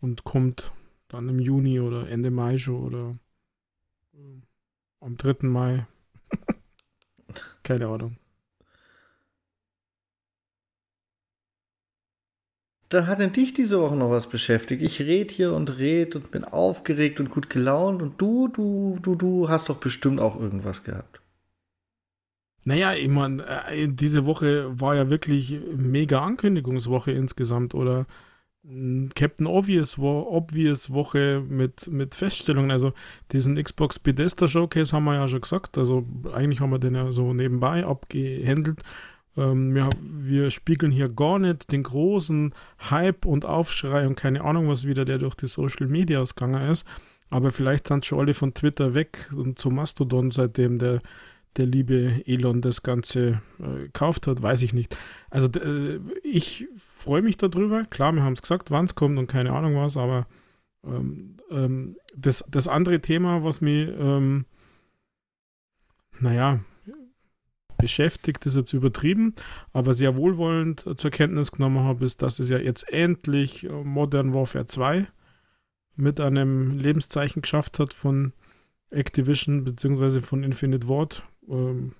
und 0.02 0.24
kommt 0.24 0.72
dann 1.08 1.30
im 1.30 1.40
Juni 1.40 1.80
oder 1.80 2.10
Ende 2.10 2.32
Mai 2.32 2.58
schon 2.58 2.84
oder 2.84 3.12
äh, 4.14 4.42
am 5.00 5.18
3. 5.18 5.48
Mai. 5.48 5.88
Keine 7.64 7.88
Ahnung. 7.88 8.18
Da 12.96 13.08
hat 13.08 13.20
denn 13.20 13.34
dich 13.34 13.54
diese 13.54 13.82
Woche 13.82 13.98
noch 13.98 14.10
was 14.10 14.28
beschäftigt. 14.28 14.82
Ich 14.82 15.02
rede 15.02 15.34
hier 15.34 15.52
und 15.52 15.80
rede 15.80 16.18
und 16.18 16.32
bin 16.32 16.46
aufgeregt 16.46 17.20
und 17.20 17.30
gut 17.30 17.50
gelaunt 17.50 18.02
und 18.02 18.22
du, 18.22 18.48
du, 18.48 19.00
du, 19.02 19.16
du 19.16 19.50
hast 19.50 19.68
doch 19.68 19.76
bestimmt 19.76 20.22
auch 20.22 20.40
irgendwas 20.40 20.86
gehabt. 20.86 21.20
Naja, 22.64 22.94
ich 22.94 23.10
meine, 23.10 23.46
äh, 23.68 23.90
diese 23.90 24.26
Woche 24.26 24.80
war 24.80 24.96
ja 24.96 25.10
wirklich 25.10 25.60
mega 25.76 26.24
Ankündigungswoche 26.24 27.12
insgesamt 27.12 27.76
oder 27.76 28.06
hm, 28.66 29.10
Captain 29.14 29.46
Obvious, 29.46 29.98
Obvious 29.98 30.94
Woche 30.94 31.44
mit, 31.46 31.88
mit 31.88 32.16
Feststellungen. 32.16 32.72
Also 32.72 32.94
diesen 33.34 33.62
Xbox 33.62 34.00
Bethesda 34.00 34.48
Showcase 34.48 34.94
haben 34.94 35.04
wir 35.04 35.16
ja 35.16 35.28
schon 35.28 35.42
gesagt. 35.42 35.78
Also 35.78 36.06
eigentlich 36.34 36.62
haben 36.62 36.72
wir 36.72 36.80
den 36.80 36.96
ja 36.96 37.12
so 37.12 37.34
nebenbei 37.34 37.86
abgehandelt. 37.86 38.80
Ähm, 39.38 39.76
ja, 39.76 39.90
wir 40.02 40.52
spiegeln 40.52 40.92
hier 40.92 41.10
gar 41.10 41.40
nicht 41.40 41.72
den 41.72 41.84
großen 41.84 42.54
Hype 42.90 43.26
und 43.26 43.46
Aufschrei 43.46 44.08
und 44.08 44.16
keine 44.16 44.44
Ahnung 44.44 44.70
was 44.70 44.86
wieder, 44.86 45.06
der 45.06 45.18
durch 45.18 45.36
die 45.36 45.48
Social 45.48 45.88
Media 45.88 46.22
ausgegangen 46.22 46.72
ist. 46.72 46.86
Aber 47.30 47.52
vielleicht 47.52 47.88
sind 47.88 48.06
schon 48.06 48.20
alle 48.20 48.34
von 48.34 48.54
Twitter 48.54 48.94
weg 48.94 49.30
und 49.36 49.60
zu 49.60 49.70
Mastodon, 49.70 50.32
seitdem 50.32 50.80
der 50.80 51.00
der 51.58 51.66
liebe 51.66 52.22
Elon 52.26 52.62
das 52.62 52.84
Ganze 52.84 53.42
äh, 53.60 53.84
gekauft 53.84 54.28
hat, 54.28 54.42
weiß 54.42 54.62
ich 54.62 54.74
nicht. 54.74 54.98
Also 55.30 55.48
äh, 55.60 56.00
ich 56.24 56.68
freue 56.78 57.22
mich 57.22 57.38
darüber. 57.38 57.86
Klar, 57.86 58.14
wir 58.14 58.24
haben 58.24 58.34
es 58.34 58.42
gesagt, 58.42 58.72
wann 58.72 58.86
es 58.86 58.96
kommt 58.96 59.18
und 59.18 59.28
keine 59.28 59.54
Ahnung 59.54 59.76
was, 59.76 59.96
aber 59.96 60.28
ähm, 60.86 61.38
ähm, 61.50 61.96
das, 62.16 62.44
das 62.50 62.68
andere 62.68 63.00
Thema, 63.00 63.44
was 63.44 63.62
mich, 63.62 63.90
ähm, 63.98 64.46
naja, 66.20 66.60
beschäftigt, 67.78 68.46
ist 68.46 68.56
jetzt 68.56 68.74
übertrieben, 68.74 69.36
aber 69.74 69.94
sehr 69.94 70.16
wohlwollend 70.18 70.86
zur 70.98 71.12
Kenntnis 71.12 71.52
genommen 71.52 71.80
habe, 71.80 72.06
ist, 72.06 72.22
dass 72.22 72.40
es 72.40 72.50
ja 72.50 72.58
jetzt 72.58 72.88
endlich 72.90 73.64
äh, 73.64 73.70
Modern 73.70 74.34
Warfare 74.34 74.66
2 74.66 75.08
mit 75.96 76.20
einem 76.20 76.78
Lebenszeichen 76.78 77.42
geschafft 77.42 77.80
hat 77.80 77.94
von 77.94 78.34
Activision 78.90 79.64
bzw. 79.64 80.22
von 80.22 80.44
Infinite 80.44 80.88
Ward 80.88 81.24
ähm, 81.50 81.94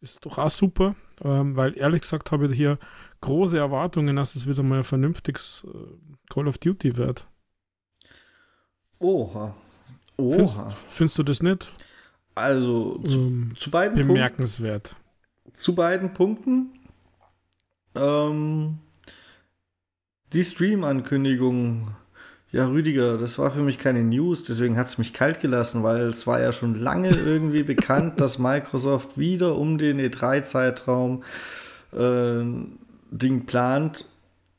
ist 0.00 0.24
doch 0.26 0.38
auch 0.38 0.50
super, 0.50 0.96
ähm, 1.22 1.54
weil 1.56 1.76
ehrlich 1.78 2.02
gesagt 2.02 2.32
habe 2.32 2.48
ich 2.48 2.56
hier 2.56 2.78
große 3.20 3.56
Erwartungen, 3.56 4.16
dass 4.16 4.34
es 4.34 4.48
wieder 4.48 4.62
mal 4.62 4.78
ein 4.78 4.84
vernünftiges 4.84 5.64
äh, 5.72 5.78
Call 6.28 6.48
of 6.48 6.58
Duty 6.58 6.96
wird. 6.96 7.26
Oha. 8.98 9.54
Oha. 10.16 10.34
Findest, 10.34 10.72
findest 10.88 11.18
du 11.18 11.22
das 11.22 11.42
nicht? 11.42 11.72
Also 12.34 12.98
zu, 12.98 13.18
ähm, 13.18 13.52
zu 13.58 13.70
beiden 13.70 14.06
bemerkenswert. 14.06 14.94
Punkten, 15.44 15.60
zu 15.60 15.74
beiden 15.74 16.14
Punkten. 16.14 16.70
Ähm, 17.94 18.78
die 20.32 20.44
Stream-Ankündigung 20.44 21.94
ja, 22.52 22.66
Rüdiger, 22.66 23.16
das 23.16 23.38
war 23.38 23.50
für 23.50 23.62
mich 23.62 23.78
keine 23.78 24.02
News, 24.02 24.44
deswegen 24.44 24.76
hat 24.76 24.88
es 24.88 24.98
mich 24.98 25.14
kalt 25.14 25.40
gelassen, 25.40 25.82
weil 25.82 26.02
es 26.02 26.26
war 26.26 26.38
ja 26.38 26.52
schon 26.52 26.74
lange 26.74 27.08
irgendwie 27.26 27.62
bekannt, 27.62 28.20
dass 28.20 28.38
Microsoft 28.38 29.16
wieder 29.18 29.56
um 29.56 29.78
den 29.78 29.98
E3-Zeitraum 29.98 31.24
äh, 31.92 32.44
Ding 33.10 33.46
plant. 33.46 34.06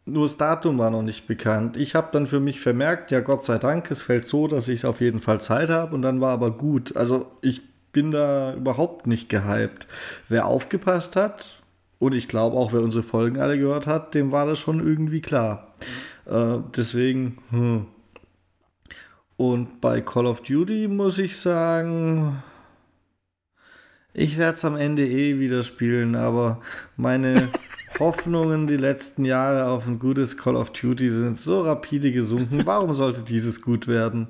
Nur 0.05 0.25
das 0.25 0.37
Datum 0.37 0.77
war 0.79 0.89
noch 0.89 1.01
nicht 1.01 1.27
bekannt. 1.27 1.77
Ich 1.77 1.95
habe 1.95 2.09
dann 2.11 2.27
für 2.27 2.39
mich 2.41 2.59
vermerkt, 2.59 3.11
ja 3.11 3.21
Gott 3.21 3.45
sei 3.45 3.57
Dank, 3.57 3.89
es 3.89 4.01
fällt 4.01 4.27
so, 4.27 4.47
dass 4.47 4.67
ich 4.67 4.85
auf 4.85 4.99
jeden 4.99 5.19
Fall 5.19 5.41
Zeit 5.41 5.69
habe 5.69 5.95
und 5.95 6.01
dann 6.01 6.19
war 6.19 6.33
aber 6.33 6.51
gut. 6.51 6.95
Also 6.97 7.31
ich 7.41 7.61
bin 7.93 8.11
da 8.11 8.53
überhaupt 8.53 9.07
nicht 9.07 9.29
gehypt. 9.29 9.87
Wer 10.27 10.45
aufgepasst 10.47 11.15
hat, 11.15 11.63
und 12.03 12.11
ich 12.11 12.27
glaube 12.27 12.57
auch, 12.57 12.73
wer 12.73 12.81
unsere 12.81 13.01
Folgen 13.01 13.39
alle 13.39 13.57
gehört 13.57 13.87
hat, 13.87 14.13
dem 14.13 14.33
war 14.33 14.45
das 14.45 14.59
schon 14.59 14.85
irgendwie 14.85 15.21
klar. 15.21 15.73
Äh, 16.25 16.57
deswegen, 16.75 17.37
hm. 17.49 17.85
Und 19.37 19.79
bei 19.79 20.01
Call 20.01 20.25
of 20.25 20.41
Duty 20.41 20.89
muss 20.89 21.17
ich 21.17 21.39
sagen, 21.39 22.43
ich 24.13 24.37
werde 24.37 24.57
es 24.57 24.65
am 24.65 24.75
Ende 24.75 25.07
eh 25.07 25.39
wieder 25.39 25.63
spielen, 25.63 26.17
aber 26.17 26.59
meine 26.97 27.47
Hoffnungen 27.99 28.67
die 28.67 28.77
letzten 28.77 29.25
Jahre 29.25 29.67
auf 29.69 29.87
ein 29.87 29.99
gutes 29.99 30.37
Call 30.37 30.55
of 30.55 30.71
Duty 30.71 31.09
sind 31.09 31.39
so 31.39 31.61
rapide 31.61 32.11
gesunken. 32.11 32.65
Warum 32.65 32.93
sollte 32.93 33.21
dieses 33.21 33.61
gut 33.61 33.87
werden? 33.87 34.29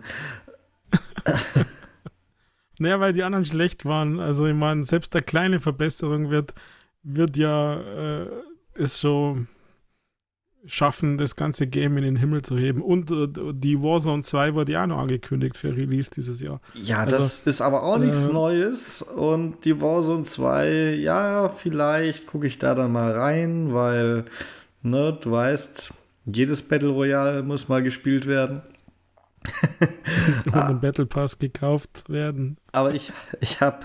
naja, 2.80 3.00
weil 3.00 3.14
die 3.14 3.24
anderen 3.24 3.46
schlecht 3.46 3.86
waren. 3.86 4.20
Also 4.20 4.46
ich 4.46 4.56
meine, 4.56 4.84
selbst 4.84 5.16
eine 5.16 5.24
kleine 5.24 5.60
Verbesserung 5.60 6.30
wird, 6.30 6.54
wird 7.04 7.38
ja 7.38 7.80
äh, 7.80 8.28
ist 8.76 8.98
so 8.98 9.38
schaffen, 10.66 11.18
das 11.18 11.36
ganze 11.36 11.68
Game 11.68 11.98
in 11.98 12.04
den 12.04 12.16
Himmel 12.16 12.42
zu 12.42 12.58
heben. 12.58 12.82
Und 12.82 13.12
äh, 13.12 13.28
die 13.54 13.82
Warzone 13.82 14.24
2 14.24 14.54
wurde 14.54 14.72
ja 14.72 14.88
noch 14.88 15.00
angekündigt 15.00 15.58
für 15.58 15.76
Release 15.76 16.10
dieses 16.12 16.42
Jahr. 16.42 16.62
Ja, 16.74 17.00
also, 17.00 17.18
das 17.18 17.40
ist 17.42 17.62
aber 17.62 17.84
auch 17.84 17.98
nichts 17.98 18.26
äh, 18.26 18.34
Neues. 18.34 19.02
Und 19.02 19.66
die 19.66 19.82
Warzone 19.82 20.24
2, 20.24 20.96
ja, 20.96 21.50
vielleicht 21.50 22.28
gucke 22.28 22.48
ich 22.48 22.60
da 22.60 22.76
dann 22.76 22.92
mal 22.92 23.12
rein, 23.12 23.74
weil, 23.74 24.26
ne, 24.82 25.18
du 25.20 25.32
weißt, 25.32 25.94
jedes 26.26 26.62
Battle 26.62 26.90
Royale 26.90 27.44
muss 27.44 27.68
mal 27.68 27.84
gespielt 27.84 28.26
werden. 28.26 28.62
Und 30.46 30.56
ein 30.56 30.80
Battle 30.80 31.06
Pass 31.06 31.38
gekauft 31.38 32.10
werden. 32.10 32.58
Aber 32.72 32.94
ich, 32.94 33.12
ich 33.42 33.60
habe, 33.60 33.80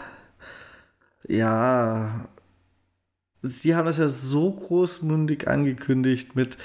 ja, 1.27 2.29
sie 3.42 3.74
haben 3.74 3.87
das 3.87 3.98
ja 3.98 4.09
so 4.09 4.53
großmundig 4.53 5.48
angekündigt 5.48 6.37
mit, 6.37 6.57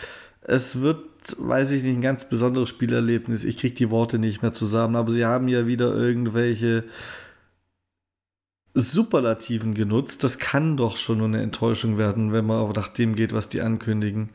es 0.41 0.81
wird, 0.81 1.05
weiß 1.37 1.71
ich 1.71 1.83
nicht, 1.83 1.95
ein 1.95 2.01
ganz 2.01 2.27
besonderes 2.27 2.69
Spielerlebnis. 2.69 3.43
Ich 3.43 3.57
kriege 3.57 3.75
die 3.75 3.89
Worte 3.89 4.19
nicht 4.19 4.41
mehr 4.41 4.53
zusammen, 4.53 4.95
aber 4.95 5.11
sie 5.11 5.25
haben 5.25 5.47
ja 5.47 5.67
wieder 5.67 5.93
irgendwelche 5.95 6.83
Superlativen 8.73 9.73
genutzt. 9.73 10.23
Das 10.23 10.39
kann 10.39 10.77
doch 10.77 10.97
schon 10.97 11.19
nur 11.19 11.27
eine 11.27 11.41
Enttäuschung 11.41 11.97
werden, 11.97 12.33
wenn 12.33 12.45
man 12.45 12.59
auch 12.59 12.73
nach 12.73 12.89
dem 12.89 13.15
geht, 13.15 13.33
was 13.33 13.49
die 13.49 13.61
ankündigen. 13.61 14.31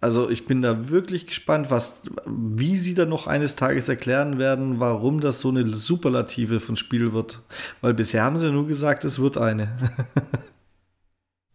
Also 0.00 0.30
ich 0.30 0.46
bin 0.46 0.62
da 0.62 0.90
wirklich 0.90 1.26
gespannt, 1.26 1.70
was, 1.70 2.02
wie 2.24 2.76
sie 2.76 2.94
dann 2.94 3.08
noch 3.08 3.26
eines 3.26 3.56
Tages 3.56 3.88
erklären 3.88 4.38
werden, 4.38 4.78
warum 4.78 5.20
das 5.20 5.40
so 5.40 5.48
eine 5.48 5.68
Superlative 5.70 6.60
von 6.60 6.76
Spiel 6.76 7.12
wird. 7.12 7.40
Weil 7.80 7.94
bisher 7.94 8.22
haben 8.22 8.38
sie 8.38 8.50
nur 8.52 8.68
gesagt, 8.68 9.04
es 9.04 9.18
wird 9.18 9.38
eine. 9.38 9.76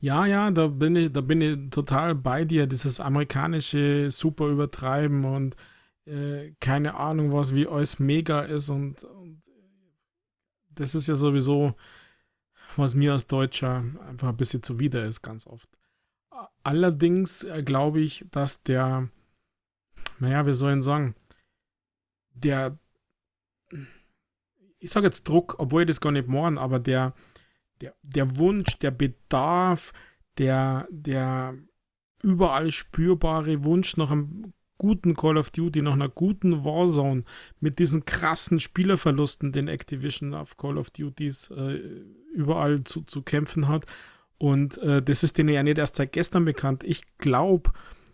Ja, 0.03 0.25
ja, 0.25 0.51
da 0.51 0.67
bin 0.67 0.97
ich, 0.97 1.13
da 1.13 1.21
bin 1.21 1.39
ich 1.39 1.69
total 1.69 2.13
bei 2.13 2.43
dir. 2.43 2.67
Dieses 2.67 2.99
amerikanische 2.99 4.11
super 4.11 4.47
übertreiben 4.49 5.23
und 5.23 5.55
äh, 6.05 6.51
keine 6.59 6.95
Ahnung 6.95 7.31
was, 7.31 7.55
wie 7.55 7.69
alles 7.69 7.99
mega 7.99 8.41
ist 8.41 8.67
und, 8.67 9.01
und, 9.05 9.41
das 10.71 10.93
ist 10.93 11.07
ja 11.07 11.15
sowieso, 11.15 11.75
was 12.75 12.95
mir 12.95 13.13
als 13.13 13.27
Deutscher 13.27 13.85
einfach 14.05 14.27
ein 14.27 14.35
bisschen 14.35 14.61
zuwider 14.61 15.05
ist, 15.05 15.21
ganz 15.21 15.47
oft. 15.47 15.69
Allerdings 16.63 17.45
äh, 17.45 17.63
glaube 17.63 18.01
ich, 18.01 18.25
dass 18.29 18.61
der, 18.61 19.07
naja, 20.19 20.45
wir 20.45 20.53
sollen 20.53 20.83
sagen, 20.83 21.15
der, 22.33 22.77
ich 24.79 24.91
sage 24.91 25.05
jetzt 25.05 25.29
Druck, 25.29 25.55
obwohl 25.59 25.83
ich 25.83 25.87
das 25.87 26.01
gar 26.01 26.11
nicht 26.11 26.27
morgen, 26.27 26.57
aber 26.57 26.79
der, 26.79 27.13
der, 27.81 27.95
der 28.01 28.37
Wunsch, 28.37 28.79
der 28.79 28.91
Bedarf, 28.91 29.93
der, 30.37 30.87
der 30.89 31.55
überall 32.21 32.71
spürbare 32.71 33.63
Wunsch 33.63 33.97
nach 33.97 34.11
einem 34.11 34.53
guten 34.77 35.15
Call 35.15 35.37
of 35.37 35.51
Duty, 35.51 35.81
nach 35.81 35.93
einer 35.93 36.09
guten 36.09 36.65
Warzone 36.65 37.23
mit 37.59 37.79
diesen 37.79 38.05
krassen 38.05 38.59
Spielerverlusten, 38.59 39.51
den 39.51 39.67
Activision 39.67 40.33
auf 40.33 40.57
Call 40.57 40.77
of 40.77 40.89
Duties 40.89 41.49
äh, 41.51 41.79
überall 42.33 42.83
zu, 42.83 43.01
zu 43.03 43.21
kämpfen 43.21 43.67
hat. 43.67 43.85
Und 44.37 44.77
äh, 44.79 45.01
das 45.01 45.23
ist 45.23 45.37
denen 45.37 45.53
ja 45.53 45.63
nicht 45.63 45.77
erst 45.77 45.95
seit 45.95 46.11
gestern 46.11 46.45
bekannt. 46.45 46.83
Ich 46.83 47.03
glaube, 47.17 47.71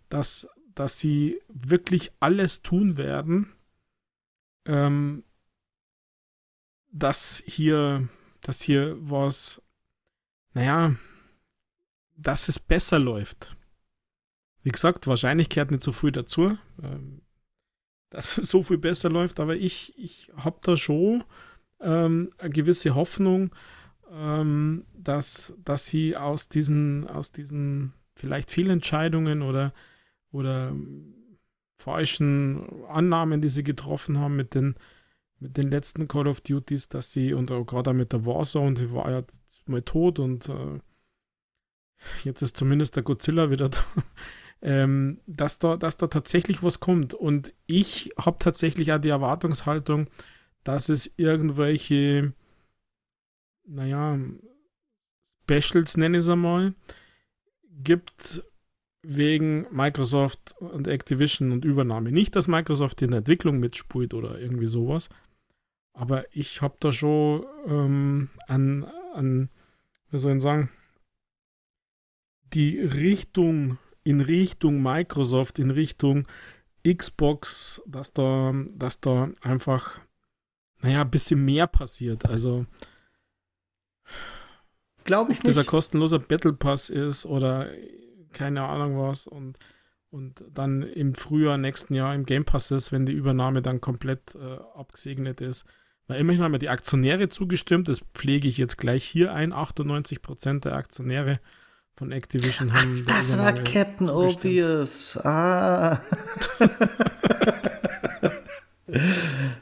dass, 0.08 0.48
dass 0.74 0.98
sie 0.98 1.40
wirklich 1.48 2.12
alles 2.20 2.62
tun 2.62 2.96
werden, 2.96 3.52
ähm, 4.66 5.24
dass 6.92 7.42
hier 7.46 8.08
dass 8.42 8.62
hier 8.62 8.96
was, 9.00 9.62
naja, 10.54 10.94
dass 12.16 12.48
es 12.48 12.58
besser 12.58 12.98
läuft. 12.98 13.56
Wie 14.62 14.70
gesagt, 14.70 15.06
Wahrscheinlichkeit 15.06 15.70
nicht 15.70 15.82
so 15.82 15.92
früh 15.92 16.12
dazu, 16.12 16.58
ähm, 16.82 17.22
dass 18.10 18.38
es 18.38 18.50
so 18.50 18.62
viel 18.62 18.78
besser 18.78 19.08
läuft, 19.08 19.40
aber 19.40 19.56
ich, 19.56 19.94
ich 19.96 20.30
habe 20.36 20.58
da 20.62 20.76
schon 20.76 21.24
ähm, 21.80 22.32
eine 22.38 22.50
gewisse 22.50 22.94
Hoffnung, 22.94 23.54
ähm, 24.12 24.84
dass, 24.92 25.54
dass 25.64 25.86
sie 25.86 26.16
aus 26.16 26.48
diesen, 26.48 27.06
aus 27.08 27.32
diesen 27.32 27.94
vielleicht 28.14 28.50
Fehlentscheidungen 28.50 29.42
oder, 29.42 29.72
oder 30.30 30.74
falschen 31.76 32.84
Annahmen, 32.86 33.40
die 33.40 33.48
sie 33.48 33.64
getroffen 33.64 34.18
haben 34.18 34.36
mit 34.36 34.54
den, 34.54 34.74
mit 35.40 35.56
den 35.56 35.70
letzten 35.70 36.06
Call 36.06 36.28
of 36.28 36.42
Duties, 36.42 36.88
dass 36.88 37.12
sie, 37.12 37.32
und 37.32 37.48
gerade 37.66 37.94
mit 37.94 38.12
der 38.12 38.26
Warzone, 38.26 38.74
die 38.74 38.92
war 38.92 39.10
ja 39.10 39.22
mal 39.66 39.82
tot 39.82 40.18
und 40.18 40.48
äh, 40.48 40.78
jetzt 42.24 42.42
ist 42.42 42.56
zumindest 42.56 42.96
der 42.96 43.02
Godzilla 43.02 43.50
wieder 43.50 43.68
da, 43.70 43.78
ähm, 44.62 45.20
dass, 45.26 45.58
da, 45.58 45.76
dass 45.76 45.96
da 45.96 46.06
tatsächlich 46.06 46.62
was 46.62 46.80
kommt. 46.80 47.14
Und 47.14 47.52
ich 47.66 48.12
habe 48.18 48.36
tatsächlich 48.38 48.92
auch 48.92 49.00
die 49.00 49.08
Erwartungshaltung, 49.08 50.08
dass 50.62 50.88
es 50.90 51.12
irgendwelche, 51.16 52.34
naja, 53.66 54.18
Specials, 55.42 55.96
nenne 55.96 56.18
ich 56.18 56.24
es 56.24 56.28
einmal, 56.28 56.74
gibt 57.82 58.44
wegen 59.02 59.66
Microsoft 59.72 60.54
und 60.60 60.86
Activision 60.86 61.50
und 61.50 61.64
Übernahme. 61.64 62.12
Nicht, 62.12 62.36
dass 62.36 62.46
Microsoft 62.46 63.02
in 63.02 63.10
der 63.10 63.18
Entwicklung 63.18 63.58
mitspielt 63.58 64.14
oder 64.14 64.38
irgendwie 64.38 64.68
sowas, 64.68 65.08
aber 65.92 66.24
ich 66.34 66.62
habe 66.62 66.76
da 66.80 66.92
schon 66.92 67.44
ähm, 67.66 68.30
an, 68.46 68.84
an, 69.14 69.50
wie 70.10 70.18
soll 70.18 70.36
ich 70.36 70.42
sagen, 70.42 70.70
die 72.52 72.80
Richtung, 72.80 73.78
in 74.02 74.20
Richtung 74.20 74.82
Microsoft, 74.82 75.58
in 75.58 75.70
Richtung 75.70 76.26
Xbox, 76.86 77.82
dass 77.86 78.12
da, 78.12 78.54
dass 78.72 79.00
da 79.00 79.30
einfach, 79.40 80.00
naja, 80.80 81.02
ein 81.02 81.10
bisschen 81.10 81.44
mehr 81.44 81.66
passiert. 81.66 82.26
Also, 82.26 82.66
glaube 85.04 85.32
ich 85.32 85.38
nicht. 85.38 85.46
Dieser 85.46 85.64
kostenlose 85.64 86.18
Battle 86.18 86.54
Pass 86.54 86.90
ist 86.90 87.26
oder 87.26 87.70
keine 88.32 88.62
Ahnung 88.62 88.98
was 88.98 89.26
und, 89.26 89.58
und 90.10 90.42
dann 90.50 90.82
im 90.82 91.14
Frühjahr 91.14 91.58
nächsten 91.58 91.94
Jahr 91.94 92.14
im 92.14 92.24
Game 92.24 92.44
Pass 92.44 92.70
ist, 92.70 92.92
wenn 92.92 93.06
die 93.06 93.12
Übernahme 93.12 93.60
dann 93.62 93.80
komplett 93.80 94.34
äh, 94.34 94.58
abgesegnet 94.74 95.40
ist. 95.40 95.64
Weil 96.10 96.18
immerhin 96.18 96.42
haben 96.42 96.52
ja 96.54 96.58
die 96.58 96.68
Aktionäre 96.70 97.28
zugestimmt, 97.28 97.86
das 97.86 98.00
pflege 98.14 98.48
ich 98.48 98.58
jetzt 98.58 98.78
gleich 98.78 99.04
hier 99.04 99.32
ein. 99.32 99.52
98% 99.52 100.58
der 100.58 100.74
Aktionäre 100.74 101.38
von 101.94 102.10
Activision 102.10 102.72
haben. 102.72 103.04
Ach, 103.06 103.16
das 103.16 103.38
war 103.38 103.52
Captain 103.52 104.08
zugestimmt. 104.08 104.36
Obvious. 104.36 105.16
Ah. 105.18 106.00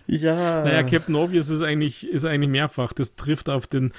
ja. 0.07 0.65
Naja, 0.65 0.85
Captain 0.85 1.17
Obvious 1.17 1.51
ist 1.51 1.61
eigentlich, 1.61 2.09
ist 2.09 2.25
eigentlich 2.25 2.49
mehrfach. 2.49 2.95
Das 2.95 3.15
trifft 3.15 3.51
auf 3.51 3.67
den, 3.67 3.93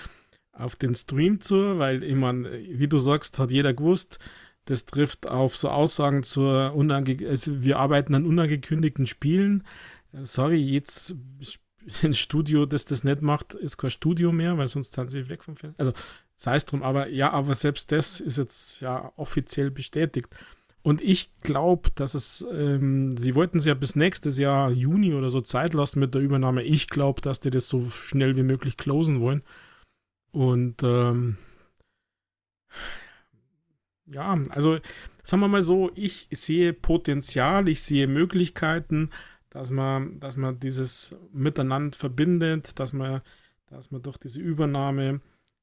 auf 0.51 0.75
den 0.75 0.95
Stream 0.95 1.41
zu, 1.41 1.77
weil 1.77 2.01
ich 2.01 2.15
meine, 2.15 2.49
wie 2.51 2.88
du 2.88 2.97
sagst, 2.97 3.38
hat 3.38 3.51
jeder 3.51 3.75
gewusst. 3.75 4.17
Das 4.65 4.88
trifft 4.88 5.27
auf 5.27 5.55
so 5.55 5.69
Aussagen 5.69 6.23
zur 6.23 6.73
unange 6.73 7.15
also 7.29 7.62
wir 7.62 7.77
arbeiten 7.77 8.15
an 8.15 8.25
unangekündigten 8.25 9.05
Spielen. 9.05 9.67
Sorry, 10.23 10.57
jetzt 10.57 11.15
ein 12.04 12.13
Studio, 12.13 12.65
das 12.65 12.86
das 12.86 13.04
nicht 13.04 13.21
macht, 13.21 13.54
ist 13.54 13.78
kein 13.78 13.91
Studio 13.91 14.32
mehr, 14.32 14.58
weil 14.58 14.67
sonst 14.67 14.93
sind 14.93 15.10
sie 15.10 15.30
weg 15.30 15.43
vom 15.43 15.56
Fenster. 15.56 15.80
Also, 15.80 15.93
sei 16.38 16.56
es 16.56 16.65
drum, 16.65 16.84
aber 16.84 17.10
ja, 17.10 17.32
aber 17.32 17.54
selbst 17.54 17.91
das 17.91 18.19
ist 18.19 18.38
jetzt 18.38 18.82
ja 18.82 19.12
offiziell 19.15 19.71
bestätigt. 19.71 20.30
Und 20.82 21.02
ich 21.02 21.30
glaube, 21.41 21.89
dass 21.95 22.13
es, 22.13 22.45
ähm, 22.54 23.17
sie 23.17 23.36
wollten 23.36 23.60
sie 23.60 23.67
ja 23.67 23.75
bis 23.75 23.95
nächstes 23.97 24.38
Jahr 24.38 24.71
Juni 24.71 25.13
oder 25.13 25.30
so 25.30 25.41
Zeit 25.41 25.73
lassen 25.73 25.99
mit 25.99 26.13
der 26.13 26.21
Übernahme. 26.21 26.63
Ich 26.63 26.88
glaube, 26.88 27.21
dass 27.21 27.41
die 27.41 27.49
das 27.49 27.67
so 27.67 27.89
schnell 27.89 28.38
wie 28.38 28.43
möglich 28.43 28.78
closen 28.78 29.19
wollen. 29.19 29.43
Und 30.32 30.82
ähm, 30.84 31.38
ja, 34.06 34.37
also 34.50 34.79
sagen 35.23 35.42
wir 35.42 35.48
mal 35.48 35.63
so, 35.63 35.92
ich 35.96 36.27
sehe 36.31 36.73
Potenzial, 36.73 37.67
ich 37.67 37.81
sehe 37.81 38.08
Möglichkeiten, 38.08 39.10
dass 39.50 39.71
man, 39.71 40.19
dass 40.19 40.37
man 40.37 40.60
dieses 40.60 41.15
Miteinander 41.31 41.97
verbindet, 41.97 42.79
dass 42.79 42.93
man, 42.93 43.21
dass 43.67 43.91
man 43.91 44.02
durch 44.02 44.17
diese 44.17 44.39
Übernahme 44.39 45.21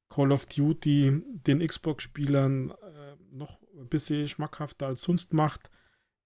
Call 0.09 0.31
of 0.31 0.45
Duty 0.45 1.21
den 1.25 1.65
Xbox-Spielern 1.65 2.71
äh, 2.71 3.15
noch 3.31 3.61
ein 3.77 3.87
bisschen 3.87 4.27
schmackhafter 4.27 4.87
als 4.87 5.01
sonst 5.01 5.33
macht. 5.33 5.69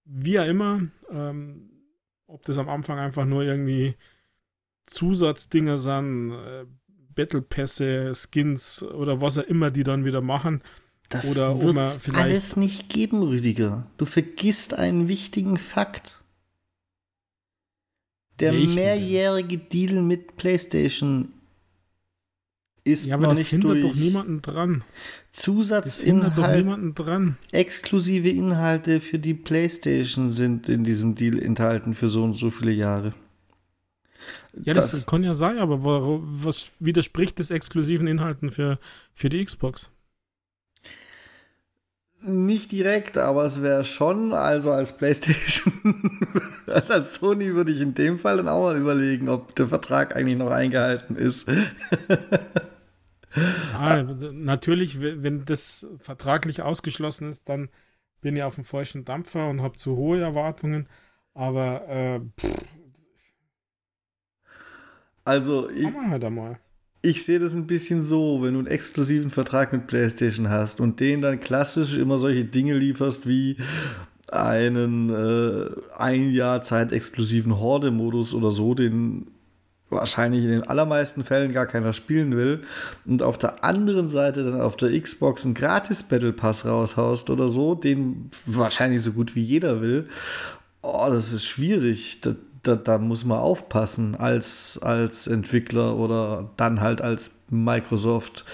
Wie 0.04 0.38
auch 0.38 0.46
immer, 0.46 0.82
ähm, 1.10 1.70
ob 2.26 2.44
das 2.44 2.58
am 2.58 2.68
Anfang 2.68 2.98
einfach 2.98 3.24
nur 3.24 3.42
irgendwie 3.42 3.96
Zusatzdinger 4.86 5.78
sind, 5.78 6.32
äh, 6.32 6.66
Battle 7.14 7.42
Pässe, 7.42 8.12
Skins 8.14 8.82
oder 8.82 9.20
was 9.20 9.38
auch 9.38 9.44
immer 9.44 9.70
die 9.70 9.84
dann 9.84 10.04
wieder 10.04 10.22
machen, 10.22 10.62
Das 11.08 11.34
wird 11.34 11.76
es 11.76 12.14
alles 12.14 12.56
nicht 12.56 12.88
geben, 12.88 13.22
Rüdiger. 13.22 13.86
Du 13.98 14.06
vergisst 14.06 14.74
einen 14.74 15.08
wichtigen 15.08 15.58
Fakt. 15.58 16.21
Der 18.42 18.52
Welchen 18.52 18.74
mehrjährige 18.74 19.56
denn? 19.58 19.68
Deal 19.70 20.02
mit 20.02 20.36
PlayStation 20.36 21.28
ist 22.84 23.06
ja, 23.06 23.14
aber 23.14 23.28
noch 23.28 23.34
das 23.34 23.48
hindert 23.48 23.74
durch. 23.74 23.82
doch 23.82 23.94
niemanden 23.94 24.42
dran. 24.42 24.82
Zusatzinhalte, 25.32 26.92
dran. 26.94 27.38
exklusive 27.52 28.28
Inhalte 28.28 29.00
für 29.00 29.20
die 29.20 29.34
PlayStation 29.34 30.30
sind 30.30 30.68
in 30.68 30.82
diesem 30.82 31.14
Deal 31.14 31.38
enthalten 31.38 31.94
für 31.94 32.08
so 32.08 32.24
und 32.24 32.34
so 32.34 32.50
viele 32.50 32.72
Jahre. 32.72 33.14
Ja, 34.64 34.74
das, 34.74 34.90
das 34.90 35.06
kann 35.06 35.22
ja 35.22 35.34
sein, 35.34 35.58
aber 35.58 35.78
was 35.82 36.72
widerspricht 36.80 37.38
des 37.38 37.50
exklusiven 37.50 38.06
Inhalten 38.06 38.50
für, 38.50 38.78
für 39.14 39.28
die 39.28 39.44
Xbox? 39.44 39.90
Nicht 42.24 42.70
direkt, 42.72 43.18
aber 43.18 43.44
es 43.44 43.62
wäre 43.62 43.84
schon, 43.84 44.32
also 44.32 44.70
als 44.70 44.96
PlayStation, 44.96 45.72
also 46.66 46.92
als 46.94 47.14
Sony 47.16 47.54
würde 47.54 47.72
ich 47.72 47.80
in 47.80 47.94
dem 47.94 48.18
Fall 48.18 48.36
dann 48.36 48.48
auch 48.48 48.62
mal 48.62 48.76
überlegen, 48.76 49.28
ob 49.28 49.54
der 49.56 49.68
Vertrag 49.68 50.14
eigentlich 50.14 50.38
noch 50.38 50.50
eingehalten 50.50 51.16
ist. 51.16 51.48
ja, 53.72 54.02
natürlich, 54.32 55.00
wenn 55.00 55.44
das 55.44 55.86
vertraglich 55.98 56.62
ausgeschlossen 56.62 57.30
ist, 57.30 57.48
dann 57.48 57.70
bin 58.20 58.36
ich 58.36 58.42
auf 58.44 58.54
dem 58.54 58.64
falschen 58.64 59.04
Dampfer 59.04 59.48
und 59.48 59.62
habe 59.62 59.76
zu 59.76 59.96
hohe 59.96 60.20
Erwartungen. 60.20 60.88
Aber 61.34 61.88
äh, 61.88 62.20
pff, 62.40 62.62
also 65.24 65.70
ich, 65.70 65.86
halt 65.86 66.24
einmal. 66.24 66.58
Ich 67.02 67.24
sehe 67.24 67.40
das 67.40 67.52
ein 67.52 67.66
bisschen 67.66 68.04
so, 68.04 68.42
wenn 68.42 68.54
du 68.54 68.60
einen 68.60 68.68
exklusiven 68.68 69.30
Vertrag 69.30 69.72
mit 69.72 69.88
PlayStation 69.88 70.48
hast 70.48 70.80
und 70.80 71.00
denen 71.00 71.20
dann 71.20 71.40
klassisch 71.40 71.96
immer 71.96 72.18
solche 72.18 72.44
Dinge 72.44 72.74
lieferst 72.74 73.26
wie 73.26 73.56
einen 74.30 75.10
äh, 75.10 75.68
ein 75.98 76.30
Jahr 76.30 76.62
Zeit 76.62 76.92
exklusiven 76.92 77.58
Horde-Modus 77.58 78.34
oder 78.34 78.52
so, 78.52 78.74
den 78.74 79.26
wahrscheinlich 79.90 80.44
in 80.44 80.50
den 80.50 80.62
allermeisten 80.62 81.24
Fällen 81.24 81.52
gar 81.52 81.66
keiner 81.66 81.92
spielen 81.92 82.34
will 82.34 82.62
und 83.04 83.22
auf 83.22 83.36
der 83.36 83.62
anderen 83.62 84.08
Seite 84.08 84.44
dann 84.44 84.60
auf 84.60 84.76
der 84.76 84.98
Xbox 84.98 85.44
einen 85.44 85.54
gratis 85.54 86.04
Battle 86.04 86.32
Pass 86.32 86.64
raushaust 86.64 87.28
oder 87.30 87.48
so, 87.48 87.74
den 87.74 88.30
wahrscheinlich 88.46 89.02
so 89.02 89.12
gut 89.12 89.34
wie 89.34 89.42
jeder 89.42 89.82
will. 89.82 90.08
Oh, 90.82 91.08
das 91.10 91.32
ist 91.32 91.44
schwierig. 91.44 92.20
Das, 92.22 92.36
da, 92.62 92.76
da, 92.76 92.98
muss 92.98 93.24
man 93.24 93.38
aufpassen 93.38 94.14
als, 94.14 94.78
als 94.82 95.26
Entwickler 95.26 95.96
oder 95.96 96.50
dann 96.56 96.80
halt 96.80 97.00
als 97.00 97.32
Microsoft, 97.48 98.44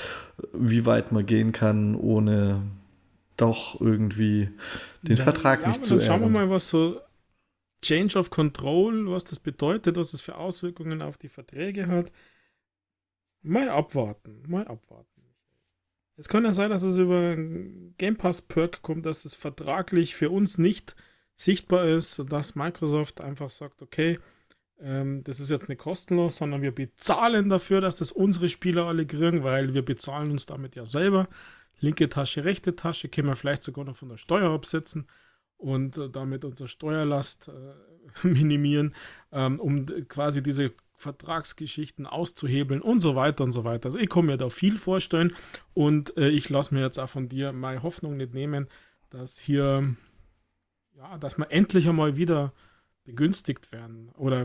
wie 0.52 0.86
weit 0.86 1.12
man 1.12 1.26
gehen 1.26 1.52
kann, 1.52 1.94
ohne 1.94 2.62
doch 3.36 3.80
irgendwie 3.80 4.50
den 5.02 5.16
ja, 5.16 5.22
Vertrag 5.22 5.62
ja, 5.62 5.68
nicht 5.68 5.84
zu 5.84 5.94
ändern. 5.94 6.06
Schauen 6.06 6.20
wir 6.20 6.28
mal, 6.28 6.50
was 6.50 6.70
so 6.70 7.00
Change 7.82 8.18
of 8.18 8.30
Control, 8.30 9.10
was 9.10 9.24
das 9.24 9.38
bedeutet, 9.38 9.96
was 9.96 10.12
es 10.12 10.20
für 10.20 10.36
Auswirkungen 10.36 11.02
auf 11.02 11.18
die 11.18 11.28
Verträge 11.28 11.86
hat. 11.86 12.10
Mal 13.42 13.68
abwarten, 13.68 14.42
mal 14.48 14.66
abwarten. 14.66 15.22
Es 16.16 16.28
kann 16.28 16.44
ja 16.44 16.52
sein, 16.52 16.70
dass 16.70 16.82
es 16.82 16.98
über 16.98 17.36
Game 17.36 18.16
Pass 18.16 18.42
Perk 18.42 18.82
kommt, 18.82 19.06
dass 19.06 19.24
es 19.24 19.36
vertraglich 19.36 20.16
für 20.16 20.30
uns 20.30 20.58
nicht 20.58 20.96
sichtbar 21.38 21.84
ist, 21.84 22.22
dass 22.28 22.56
Microsoft 22.56 23.20
einfach 23.20 23.48
sagt, 23.48 23.80
okay, 23.80 24.18
ähm, 24.80 25.22
das 25.24 25.38
ist 25.38 25.50
jetzt 25.50 25.68
nicht 25.68 25.78
kostenlos, 25.78 26.36
sondern 26.36 26.62
wir 26.62 26.74
bezahlen 26.74 27.48
dafür, 27.48 27.80
dass 27.80 27.96
das 27.96 28.10
unsere 28.10 28.48
Spieler 28.48 28.86
alle 28.86 29.06
kriegen, 29.06 29.44
weil 29.44 29.72
wir 29.72 29.84
bezahlen 29.84 30.32
uns 30.32 30.46
damit 30.46 30.74
ja 30.74 30.84
selber. 30.84 31.28
Linke 31.80 32.08
Tasche, 32.08 32.44
rechte 32.44 32.74
Tasche, 32.74 33.08
können 33.08 33.28
wir 33.28 33.36
vielleicht 33.36 33.62
sogar 33.62 33.84
noch 33.84 33.96
von 33.96 34.08
der 34.08 34.16
Steuer 34.16 34.50
absetzen 34.50 35.06
und 35.56 35.96
äh, 35.96 36.10
damit 36.10 36.44
unsere 36.44 36.68
Steuerlast 36.68 37.48
äh, 37.48 38.26
minimieren, 38.26 38.94
ähm, 39.30 39.60
um 39.60 39.86
quasi 40.08 40.42
diese 40.42 40.72
Vertragsgeschichten 40.96 42.06
auszuhebeln 42.06 42.82
und 42.82 42.98
so 42.98 43.14
weiter 43.14 43.44
und 43.44 43.52
so 43.52 43.62
weiter. 43.62 43.86
Also 43.86 43.98
ich 43.98 44.08
kann 44.08 44.26
mir 44.26 44.38
da 44.38 44.50
viel 44.50 44.76
vorstellen 44.76 45.32
und 45.72 46.16
äh, 46.16 46.30
ich 46.30 46.48
lasse 46.48 46.74
mir 46.74 46.80
jetzt 46.80 46.98
auch 46.98 47.08
von 47.08 47.28
dir 47.28 47.52
meine 47.52 47.84
Hoffnung 47.84 48.16
nicht 48.16 48.34
nehmen, 48.34 48.66
dass 49.10 49.38
hier 49.38 49.94
ja, 50.98 51.16
dass 51.16 51.38
wir 51.38 51.50
endlich 51.50 51.88
einmal 51.88 52.16
wieder 52.16 52.52
begünstigt 53.04 53.72
werden 53.72 54.10
oder 54.16 54.44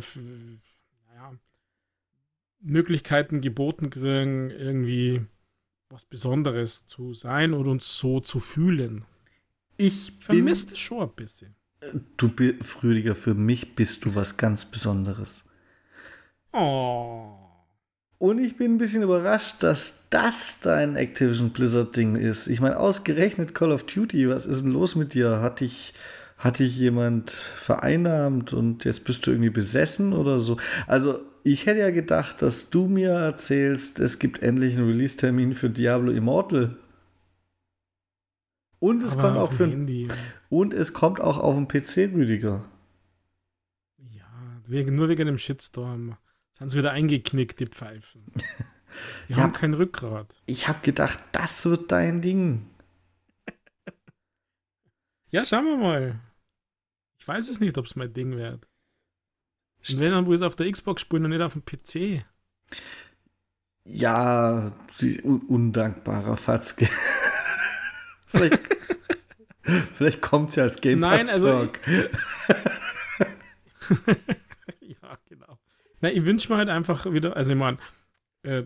naja, 1.07 1.33
Möglichkeiten 2.61 3.41
geboten 3.41 3.89
kriegen, 3.89 4.51
irgendwie 4.51 5.25
was 5.89 6.05
Besonderes 6.05 6.85
zu 6.85 7.13
sein 7.13 7.53
und 7.53 7.67
uns 7.67 7.97
so 7.97 8.19
zu 8.19 8.39
fühlen. 8.39 9.05
Ich 9.77 10.13
vermisse 10.19 10.73
es 10.73 10.79
schon 10.79 11.01
ein 11.01 11.15
bisschen. 11.15 11.55
Du, 12.17 12.31
Früdiger, 12.61 13.15
für 13.15 13.33
mich 13.33 13.75
bist 13.75 14.05
du 14.05 14.15
was 14.15 14.37
ganz 14.37 14.65
Besonderes. 14.65 15.43
Oh. 16.53 17.35
Und 18.19 18.39
ich 18.39 18.55
bin 18.55 18.75
ein 18.75 18.77
bisschen 18.77 19.03
überrascht, 19.03 19.61
dass 19.61 20.07
das 20.09 20.61
dein 20.61 20.95
Activision 20.95 21.51
Blizzard-Ding 21.51 22.15
ist. 22.15 22.47
Ich 22.47 22.61
meine, 22.61 22.79
ausgerechnet 22.79 23.53
Call 23.53 23.71
of 23.71 23.83
Duty, 23.83 24.29
was 24.29 24.45
ist 24.45 24.61
denn 24.61 24.71
los 24.71 24.95
mit 24.95 25.13
dir? 25.13 25.41
Hatte 25.41 25.65
ich 25.65 25.93
hat 26.43 26.59
dich 26.59 26.77
jemand 26.77 27.31
vereinnahmt 27.31 28.51
und 28.51 28.83
jetzt 28.83 29.05
bist 29.05 29.25
du 29.25 29.31
irgendwie 29.31 29.49
besessen 29.49 30.11
oder 30.11 30.41
so? 30.41 30.57
Also, 30.87 31.21
ich 31.43 31.65
hätte 31.65 31.79
ja 31.79 31.89
gedacht, 31.89 32.41
dass 32.41 32.69
du 32.69 32.87
mir 32.87 33.11
erzählst, 33.11 33.99
es 33.99 34.19
gibt 34.19 34.43
endlich 34.43 34.75
einen 34.75 34.87
Release-Termin 34.87 35.53
für 35.53 35.69
Diablo 35.69 36.11
Immortal. 36.11 36.75
Und 38.79 39.03
es, 39.03 39.17
kommt 39.17 39.37
auch 39.37 39.53
für 39.53 39.67
Handy. 39.67 40.09
und 40.49 40.73
es 40.73 40.91
kommt 40.91 41.21
auch 41.21 41.37
auf 41.37 41.55
dem 41.55 41.69
PC, 41.69 42.13
Rüdiger. 42.13 42.65
Ja, 44.11 44.25
wegen, 44.67 44.97
nur 44.97 45.07
wegen 45.07 45.25
dem 45.25 45.37
Shitstorm. 45.37 46.17
Sind 46.59 46.71
sie 46.71 46.77
wieder 46.77 46.91
eingeknickt, 46.91 47.61
die 47.61 47.67
Pfeifen. 47.67 48.25
Die 49.27 49.35
haben 49.35 49.53
kein 49.53 49.73
Rückgrat. 49.73 50.35
Ich 50.45 50.67
habe 50.67 50.79
gedacht, 50.83 51.17
das 51.31 51.65
wird 51.65 51.91
dein 51.91 52.21
Ding. 52.21 52.67
ja, 55.31 55.43
schauen 55.45 55.65
wir 55.65 55.77
mal. 55.77 56.19
Ich 57.23 57.27
weiß 57.29 57.47
es 57.47 57.61
nicht, 57.61 57.77
ob 57.77 57.85
es 57.85 57.95
mein 57.95 58.11
Ding 58.11 58.35
wird. 58.35 58.67
Und 59.87 59.99
wenn 60.01 60.11
dann, 60.11 60.25
wo 60.25 60.33
es 60.33 60.41
auf 60.41 60.57
der 60.57 60.69
Xbox 60.69 61.01
spielen 61.01 61.23
und 61.23 61.31
nicht 61.31 61.39
auf 61.39 61.53
dem 61.53 61.63
PC. 61.63 62.25
Ja, 63.85 64.73
un 65.23 65.39
undankbarer 65.47 66.35
Fatzke. 66.35 66.89
vielleicht 68.27 68.59
vielleicht 69.93 70.21
kommt 70.21 70.51
sie 70.51 70.59
als 70.59 70.81
Game 70.81 70.99
Pass 70.99 71.27
Nein, 71.27 71.29
also 71.29 71.47
ja, 74.81 75.17
genau. 75.29 75.57
Na, 76.01 76.11
ich 76.11 76.25
wünsche 76.25 76.51
mir 76.51 76.57
halt 76.57 76.67
einfach 76.67 77.09
wieder, 77.09 77.37
also 77.37 77.51
ich 77.53 77.57
meine, 77.57 77.77
äh, 78.41 78.63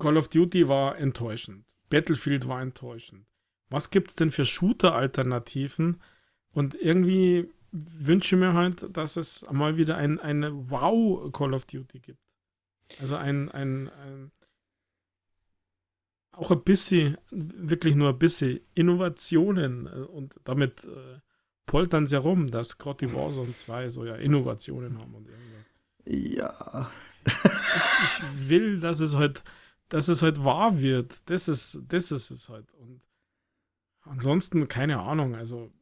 Call 0.00 0.16
of 0.16 0.26
Duty 0.30 0.66
war 0.66 0.98
enttäuschend. 0.98 1.64
Battlefield 1.90 2.48
war 2.48 2.60
enttäuschend. 2.60 3.24
Was 3.70 3.90
gibt 3.90 4.10
es 4.10 4.16
denn 4.16 4.32
für 4.32 4.46
Shooter-Alternativen, 4.46 6.00
und 6.54 6.74
irgendwie 6.74 7.48
wünsche 7.72 8.36
ich 8.36 8.40
mir 8.40 8.54
halt, 8.54 8.96
dass 8.96 9.16
es 9.16 9.44
mal 9.50 9.76
wieder 9.76 9.96
ein, 9.96 10.20
eine 10.20 10.70
Wow 10.70 11.32
Call 11.32 11.54
of 11.54 11.66
Duty 11.66 11.98
gibt. 11.98 12.20
Also 13.00 13.16
ein, 13.16 13.50
ein, 13.50 13.88
ein 13.88 14.30
auch 16.36 16.50
ein 16.50 16.62
bisschen, 16.62 17.16
wirklich 17.30 17.94
nur 17.94 18.10
ein 18.10 18.18
bisschen 18.18 18.60
Innovationen 18.74 19.86
äh, 19.86 19.90
und 19.90 20.40
damit 20.44 20.84
äh, 20.84 21.20
poltern 21.66 22.06
sie 22.06 22.16
herum, 22.16 22.50
dass 22.50 22.78
gerade 22.78 23.06
die 23.06 23.14
Warzone 23.14 23.54
2 23.54 23.88
so 23.88 24.04
ja 24.04 24.16
Innovationen 24.16 24.98
haben 24.98 25.14
und 25.14 25.28
irgendwas. 25.28 25.70
Ja. 26.04 26.90
Ich, 27.24 27.32
ich, 27.32 28.48
will, 28.48 28.80
dass 28.80 29.00
es 29.00 29.14
halt, 29.14 29.42
dass 29.88 30.08
es 30.08 30.22
halt 30.22 30.44
wahr 30.44 30.80
wird. 30.80 31.28
Das 31.30 31.48
ist, 31.48 31.82
das 31.88 32.10
ist 32.10 32.30
es 32.30 32.48
halt. 32.48 32.72
Und 32.74 33.00
ansonsten, 34.02 34.68
keine 34.68 35.00
Ahnung, 35.00 35.34
also 35.34 35.72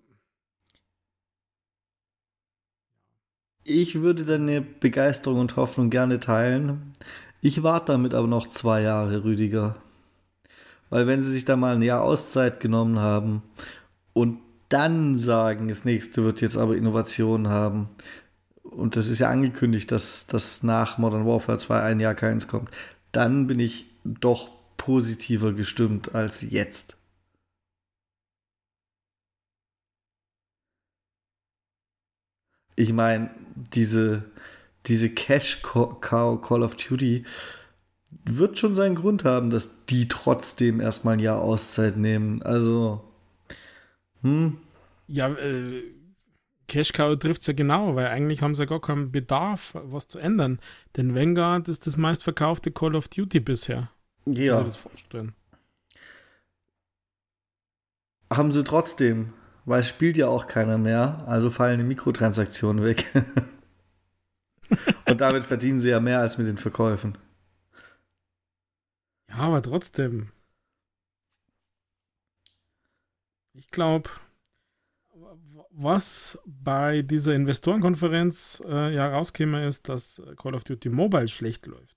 Ich 3.65 4.01
würde 4.01 4.25
deine 4.25 4.61
Begeisterung 4.61 5.39
und 5.39 5.57
Hoffnung 5.57 5.89
gerne 5.89 6.19
teilen. 6.19 6.93
Ich 7.41 7.63
warte 7.63 7.93
damit 7.93 8.13
aber 8.13 8.27
noch 8.27 8.51
zwei 8.51 8.83
Jahre, 8.83 9.23
Rüdiger. 9.23 9.77
Weil 10.91 11.07
wenn 11.07 11.23
sie 11.23 11.31
sich 11.31 11.45
da 11.45 11.57
mal 11.57 11.77
ein 11.77 11.83
Jahr 11.83 12.03
Auszeit 12.03 12.59
genommen 12.59 12.99
haben 12.99 13.43
und 14.13 14.41
dann 14.69 15.19
sagen, 15.19 15.69
das 15.69 15.85
nächste 15.85 16.25
wird 16.25 16.41
jetzt 16.41 16.57
aber 16.57 16.77
Innovation 16.77 17.49
haben, 17.49 17.89
und 18.63 18.97
das 18.97 19.09
ist 19.09 19.19
ja 19.19 19.29
angekündigt, 19.29 19.93
dass, 19.93 20.27
dass 20.27 20.63
nach 20.63 20.99
Modern 20.99 21.27
Warfare 21.27 21.59
2 21.59 21.83
ein 21.83 22.01
Jahr 22.01 22.15
keins 22.15 22.49
kommt, 22.49 22.71
dann 23.13 23.47
bin 23.47 23.61
ich 23.61 23.87
doch 24.05 24.51
positiver 24.77 25.53
gestimmt 25.53 26.15
als 26.15 26.41
jetzt. 26.43 26.97
Ich 32.77 32.93
meine, 32.93 33.31
diese, 33.75 34.25
diese 34.87 35.11
Cash-Cow 35.11 36.01
Call 36.41 36.63
of 36.63 36.77
Duty, 36.77 37.25
wird 38.25 38.59
schon 38.59 38.77
seinen 38.77 38.95
Grund 38.95 39.25
haben, 39.25 39.51
dass 39.51 39.87
die 39.87 40.07
trotzdem 40.09 40.81
erstmal 40.81 41.15
ein 41.15 41.21
Jahr 41.21 41.41
Auszeit 41.41 41.97
nehmen. 41.97 42.43
Also, 42.43 43.03
hm. 44.21 44.59
Ja, 45.09 45.29
äh, 45.29 45.83
Cash 46.69 46.93
Cow 46.93 47.19
trifft 47.19 47.43
es 47.43 47.49
ja 47.49 47.53
genau, 47.53 47.97
weil 47.97 48.07
eigentlich 48.07 48.41
haben 48.41 48.55
sie 48.55 48.63
ja 48.63 48.67
gar 48.67 48.81
keinen 48.81 49.13
Bedarf, 49.13 49.73
was 49.75 50.09
zu 50.09 50.19
ändern. 50.19 50.59
Denn 50.97 51.15
Vanguard 51.15 51.69
ist 51.69 51.87
das 51.87 51.97
meistverkaufte 51.97 52.71
Call 52.71 52.95
of 52.95 53.09
Duty 53.09 53.41
bisher. 53.41 53.91
Ja. 54.25 54.63
das 54.63 54.77
vorstellen. 54.77 55.35
Haben 58.33 58.53
sie 58.53 58.65
trotzdem, 58.65 59.35
weil 59.65 59.81
es 59.81 59.89
spielt 59.89 60.17
ja 60.17 60.29
auch 60.29 60.47
keiner 60.47 60.79
mehr, 60.79 61.25
also 61.27 61.51
fallen 61.51 61.79
die 61.79 61.85
Mikrotransaktionen 61.85 62.83
weg. 62.85 63.07
Und 65.07 65.21
damit 65.21 65.45
verdienen 65.45 65.81
sie 65.81 65.91
ja 65.91 66.01
mehr 66.01 66.21
als 66.21 66.39
mit 66.39 66.47
den 66.47 66.57
Verkäufen. 66.57 67.19
Ja, 69.29 69.37
aber 69.37 69.63
trotzdem. 69.63 70.31
Ich 73.55 73.69
glaube, 73.69 74.09
was 75.71 76.39
bei 76.47 77.03
dieser 77.03 77.35
Investorenkonferenz 77.35 78.63
äh, 78.67 78.95
ja 78.95 79.09
rauskäme, 79.09 79.67
ist, 79.67 79.89
dass 79.89 80.23
Call 80.37 80.55
of 80.55 80.65
Duty 80.65 80.89
Mobile 80.89 81.29
schlecht 81.29 81.67
läuft. 81.67 81.97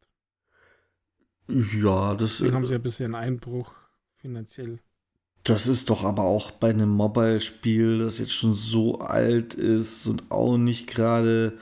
Ja, 1.48 2.16
das 2.16 2.38
Deswegen 2.38 2.56
haben 2.56 2.66
sie 2.66 2.74
ja 2.74 2.80
bisher 2.80 3.06
einen 3.06 3.16
Einbruch 3.16 3.74
finanziell. 4.16 4.80
Das 5.46 5.68
ist 5.68 5.92
doch 5.92 6.04
aber 6.04 6.24
auch 6.24 6.50
bei 6.50 6.72
einem 6.72 6.90
Mobile-Spiel, 6.90 8.00
das 8.00 8.18
jetzt 8.18 8.34
schon 8.34 8.56
so 8.56 8.98
alt 8.98 9.54
ist 9.54 10.08
und 10.08 10.32
auch 10.32 10.58
nicht 10.58 10.88
gerade 10.88 11.54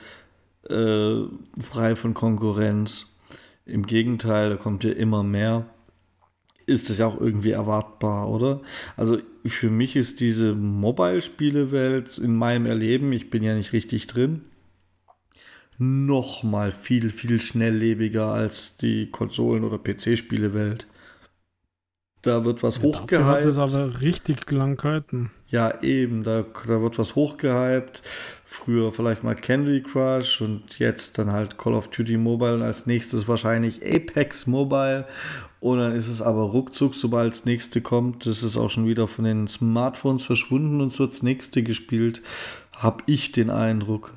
äh, 0.70 1.16
frei 1.60 1.94
von 1.94 2.14
Konkurrenz. 2.14 3.14
Im 3.66 3.84
Gegenteil, 3.84 4.48
da 4.48 4.56
kommt 4.56 4.84
ja 4.84 4.92
immer 4.92 5.22
mehr. 5.22 5.66
Ist 6.64 6.88
es 6.88 6.96
ja 6.96 7.06
auch 7.06 7.20
irgendwie 7.20 7.50
erwartbar, 7.50 8.30
oder? 8.30 8.62
Also 8.96 9.18
für 9.44 9.68
mich 9.68 9.96
ist 9.96 10.20
diese 10.20 10.54
Mobile-Spielewelt 10.54 12.16
in 12.16 12.34
meinem 12.34 12.64
Erleben, 12.64 13.12
ich 13.12 13.28
bin 13.28 13.42
ja 13.42 13.54
nicht 13.54 13.74
richtig 13.74 14.06
drin, 14.06 14.46
noch 15.76 16.42
mal 16.42 16.72
viel, 16.72 17.10
viel 17.10 17.38
schnelllebiger 17.38 18.28
als 18.28 18.78
die 18.78 19.10
Konsolen- 19.10 19.64
oder 19.64 19.76
PC-Spielewelt. 19.76 20.86
Da 22.24 22.44
wird 22.44 22.62
was 22.62 22.76
ja, 22.76 22.82
hochgehypt. 22.82 23.26
hat 23.26 23.44
es 23.44 23.58
aber 23.58 24.00
richtig 24.00 24.50
lang 24.50 24.76
gehalten. 24.76 25.30
Ja, 25.48 25.82
eben, 25.82 26.24
da, 26.24 26.44
da 26.66 26.80
wird 26.80 26.98
was 26.98 27.14
hochgehypt. 27.14 28.02
Früher 28.46 28.92
vielleicht 28.92 29.22
mal 29.22 29.34
Candy 29.34 29.82
Crush 29.82 30.40
und 30.40 30.78
jetzt 30.78 31.18
dann 31.18 31.32
halt 31.32 31.58
Call 31.58 31.74
of 31.74 31.88
Duty 31.88 32.16
Mobile 32.16 32.54
und 32.54 32.62
als 32.62 32.86
nächstes 32.86 33.28
wahrscheinlich 33.28 33.84
Apex 33.84 34.46
Mobile. 34.46 35.06
Und 35.60 35.78
dann 35.78 35.92
ist 35.92 36.08
es 36.08 36.22
aber 36.22 36.42
ruckzuck, 36.42 36.94
sobald 36.94 37.32
das 37.32 37.44
nächste 37.44 37.80
kommt, 37.80 38.26
das 38.26 38.42
ist 38.42 38.56
auch 38.56 38.70
schon 38.70 38.86
wieder 38.86 39.06
von 39.06 39.24
den 39.24 39.48
Smartphones 39.48 40.24
verschwunden 40.24 40.80
und 40.80 40.92
so 40.92 41.06
das 41.06 41.22
nächste 41.22 41.62
gespielt, 41.62 42.22
habe 42.72 43.02
ich 43.06 43.32
den 43.32 43.50
Eindruck. 43.50 44.14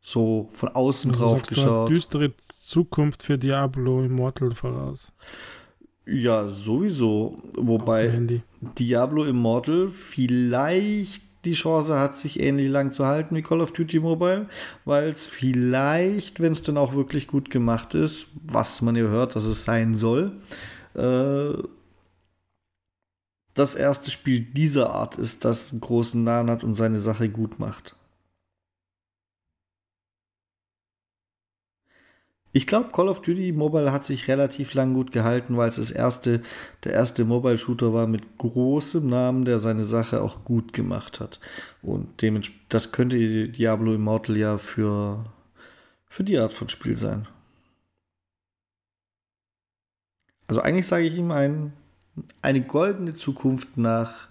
So 0.00 0.50
von 0.52 0.70
außen 0.70 1.12
also 1.12 1.22
drauf 1.22 1.42
geschaut. 1.44 1.88
düstere 1.88 2.32
Zukunft 2.36 3.22
für 3.22 3.38
Diablo 3.38 4.02
Immortal 4.02 4.52
voraus. 4.52 5.12
Ja, 6.06 6.48
sowieso. 6.48 7.38
Wobei 7.54 8.42
Diablo 8.78 9.24
Immortal 9.24 9.88
vielleicht 9.88 11.22
die 11.44 11.54
Chance 11.54 11.98
hat, 11.98 12.16
sich 12.16 12.40
ähnlich 12.40 12.70
lang 12.70 12.92
zu 12.92 13.06
halten 13.06 13.34
wie 13.34 13.42
Call 13.42 13.60
of 13.60 13.72
Duty 13.72 14.00
Mobile, 14.00 14.48
weil 14.84 15.08
es 15.10 15.26
vielleicht, 15.26 16.40
wenn 16.40 16.52
es 16.52 16.62
dann 16.62 16.76
auch 16.76 16.94
wirklich 16.94 17.26
gut 17.26 17.50
gemacht 17.50 17.94
ist, 17.94 18.28
was 18.44 18.80
man 18.80 18.96
ja 18.96 19.02
hört, 19.02 19.34
dass 19.34 19.44
es 19.44 19.64
sein 19.64 19.94
soll, 19.94 20.32
äh, 20.94 21.52
das 23.54 23.74
erste 23.74 24.10
Spiel 24.10 24.40
dieser 24.40 24.94
Art 24.94 25.18
ist, 25.18 25.44
das 25.44 25.72
einen 25.72 25.80
großen 25.80 26.22
Namen 26.22 26.50
hat 26.50 26.64
und 26.64 26.74
seine 26.74 27.00
Sache 27.00 27.28
gut 27.28 27.58
macht. 27.58 27.96
Ich 32.54 32.66
glaube, 32.66 32.90
Call 32.92 33.08
of 33.08 33.22
Duty 33.22 33.52
Mobile 33.52 33.92
hat 33.92 34.04
sich 34.04 34.28
relativ 34.28 34.74
lang 34.74 34.92
gut 34.92 35.10
gehalten, 35.10 35.56
weil 35.56 35.70
es 35.70 35.76
das 35.76 35.90
erste, 35.90 36.42
der 36.84 36.92
erste 36.92 37.24
Mobile-Shooter 37.24 37.94
war 37.94 38.06
mit 38.06 38.36
großem 38.36 39.08
Namen, 39.08 39.46
der 39.46 39.58
seine 39.58 39.84
Sache 39.86 40.20
auch 40.20 40.44
gut 40.44 40.74
gemacht 40.74 41.18
hat. 41.18 41.40
Und 41.80 42.20
dementsprechend, 42.20 42.62
das 42.68 42.92
könnte 42.92 43.48
Diablo 43.48 43.94
Immortal 43.94 44.36
ja 44.36 44.58
für, 44.58 45.24
für 46.08 46.24
die 46.24 46.38
Art 46.38 46.52
von 46.52 46.68
Spiel 46.68 46.94
sein. 46.94 47.26
Also 50.46 50.60
eigentlich 50.60 50.86
sage 50.86 51.06
ich 51.06 51.14
ihm 51.14 51.30
ein, 51.30 51.72
eine 52.42 52.60
goldene 52.60 53.14
Zukunft 53.14 53.78
nach, 53.78 54.28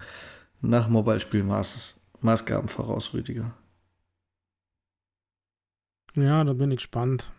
nach 0.62 0.90
Mobile-Spielmaßgaben 0.90 2.70
voraus, 2.70 3.16
Rüdiger. 3.16 3.56
Ja, 6.14 6.44
da 6.44 6.54
bin 6.54 6.70
ich 6.70 6.78
gespannt. 6.78 7.32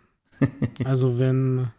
also 0.85 1.19
wenn, 1.19 1.71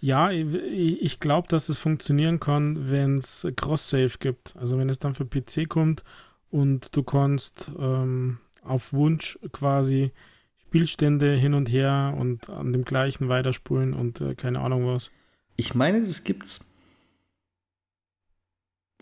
ja, 0.00 0.30
ich, 0.30 1.20
glaube, 1.20 1.48
dass 1.48 1.68
es 1.68 1.78
funktionieren 1.78 2.40
kann, 2.40 2.90
wenn 2.90 3.18
es 3.18 3.46
Cross-Save 3.56 4.12
gibt. 4.18 4.56
Also 4.56 4.78
wenn 4.78 4.88
es 4.88 4.98
dann 4.98 5.14
für 5.14 5.24
PC 5.24 5.68
kommt 5.68 6.04
und 6.50 6.94
du 6.94 7.02
kannst 7.02 7.70
ähm, 7.78 8.38
auf 8.62 8.92
Wunsch 8.92 9.38
quasi 9.52 10.12
Spielstände 10.58 11.34
hin 11.34 11.54
und 11.54 11.70
her 11.70 12.14
und 12.18 12.50
an 12.50 12.72
dem 12.72 12.84
gleichen 12.84 13.28
weiterspulen 13.28 13.94
und 13.94 14.20
äh, 14.20 14.34
keine 14.34 14.60
Ahnung 14.60 14.86
was. 14.86 15.10
Ich 15.56 15.74
meine, 15.74 16.02
das 16.02 16.24
gibt's. 16.24 16.60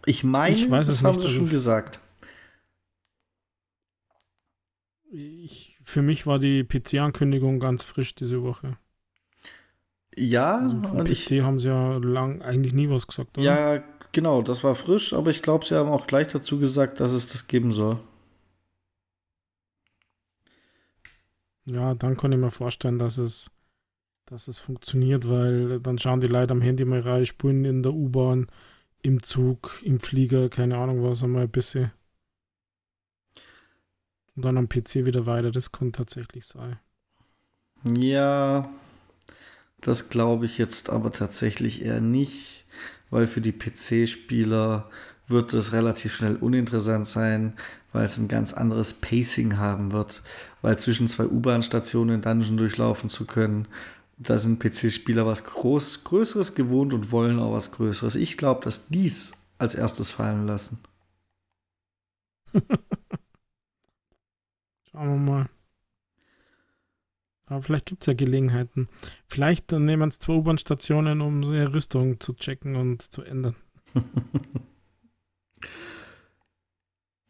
Ich 0.06 0.22
meine, 0.22 0.54
ich 0.54 0.70
weiß 0.70 0.86
das 0.86 1.02
haben 1.02 1.18
sie 1.18 1.28
schon 1.28 1.48
gesagt. 1.48 2.00
Ich, 5.10 5.73
für 5.84 6.02
mich 6.02 6.26
war 6.26 6.38
die 6.38 6.64
PC-Ankündigung 6.64 7.60
ganz 7.60 7.82
frisch 7.82 8.14
diese 8.14 8.42
Woche. 8.42 8.76
Ja, 10.16 10.58
also 10.58 10.80
vom 10.80 11.04
PC 11.04 11.30
ich, 11.30 11.42
haben 11.42 11.58
sie 11.58 11.68
ja 11.68 11.96
lang 11.98 12.42
eigentlich 12.42 12.72
nie 12.72 12.88
was 12.88 13.06
gesagt, 13.06 13.36
oder? 13.36 13.44
Ja, 13.46 13.84
genau, 14.12 14.42
das 14.42 14.62
war 14.62 14.74
frisch, 14.74 15.12
aber 15.12 15.30
ich 15.30 15.42
glaube, 15.42 15.66
sie 15.66 15.76
haben 15.76 15.88
auch 15.88 16.06
gleich 16.06 16.28
dazu 16.28 16.58
gesagt, 16.58 17.00
dass 17.00 17.12
es 17.12 17.26
das 17.26 17.46
geben 17.46 17.72
soll. 17.72 17.98
Ja, 21.66 21.94
dann 21.94 22.16
kann 22.16 22.32
ich 22.32 22.38
mir 22.38 22.50
vorstellen, 22.50 22.98
dass 22.98 23.18
es, 23.18 23.50
dass 24.26 24.48
es 24.48 24.58
funktioniert, 24.58 25.28
weil 25.28 25.80
dann 25.80 25.98
schauen 25.98 26.20
die 26.20 26.26
Leute 26.26 26.52
am 26.52 26.60
Handy 26.60 26.84
mal 26.84 27.00
rein, 27.00 27.26
spulen 27.26 27.64
in 27.64 27.82
der 27.82 27.94
U-Bahn, 27.94 28.48
im 29.02 29.22
Zug, 29.22 29.80
im 29.82 29.98
Flieger, 29.98 30.48
keine 30.48 30.76
Ahnung 30.76 31.02
was, 31.02 31.22
einmal 31.22 31.44
ein 31.44 31.50
bisschen. 31.50 31.90
Und 34.36 34.44
dann 34.44 34.58
am 34.58 34.68
PC 34.68 35.04
wieder 35.04 35.26
weiter, 35.26 35.50
das 35.50 35.72
kann 35.72 35.92
tatsächlich 35.92 36.46
sein. 36.46 36.78
Ja, 37.84 38.70
das 39.80 40.08
glaube 40.08 40.46
ich 40.46 40.58
jetzt 40.58 40.90
aber 40.90 41.12
tatsächlich 41.12 41.84
eher 41.84 42.00
nicht, 42.00 42.64
weil 43.10 43.26
für 43.26 43.40
die 43.40 43.52
PC-Spieler 43.52 44.90
wird 45.28 45.54
es 45.54 45.72
relativ 45.72 46.14
schnell 46.14 46.36
uninteressant 46.36 47.06
sein, 47.06 47.54
weil 47.92 48.04
es 48.04 48.18
ein 48.18 48.28
ganz 48.28 48.52
anderes 48.52 48.94
Pacing 48.94 49.56
haben 49.56 49.92
wird, 49.92 50.22
weil 50.62 50.78
zwischen 50.78 51.08
zwei 51.08 51.26
U-Bahn-Stationen 51.26 52.22
Dungeon 52.22 52.56
durchlaufen 52.56 53.10
zu 53.10 53.26
können, 53.26 53.68
da 54.16 54.38
sind 54.38 54.62
PC-Spieler 54.62 55.26
was 55.26 55.44
Groß, 55.44 56.04
Größeres 56.04 56.54
gewohnt 56.54 56.92
und 56.92 57.10
wollen 57.10 57.38
auch 57.38 57.52
was 57.52 57.72
Größeres. 57.72 58.14
Ich 58.14 58.36
glaube, 58.36 58.64
dass 58.64 58.88
dies 58.88 59.32
als 59.58 59.74
erstes 59.74 60.10
fallen 60.10 60.46
lassen. 60.46 60.78
Schauen 64.94 65.08
wir 65.08 65.32
mal. 65.32 65.48
Aber 67.46 67.62
vielleicht 67.62 67.86
gibt 67.86 68.04
es 68.04 68.06
ja 68.06 68.14
Gelegenheiten. 68.14 68.88
Vielleicht 69.26 69.72
nehmen 69.72 70.08
es 70.08 70.20
zwei 70.20 70.34
U-Bahn-Stationen, 70.34 71.20
um 71.20 71.42
ihre 71.42 71.74
Rüstung 71.74 72.20
zu 72.20 72.32
checken 72.32 72.76
und 72.76 73.02
zu 73.02 73.22
ändern. 73.22 73.56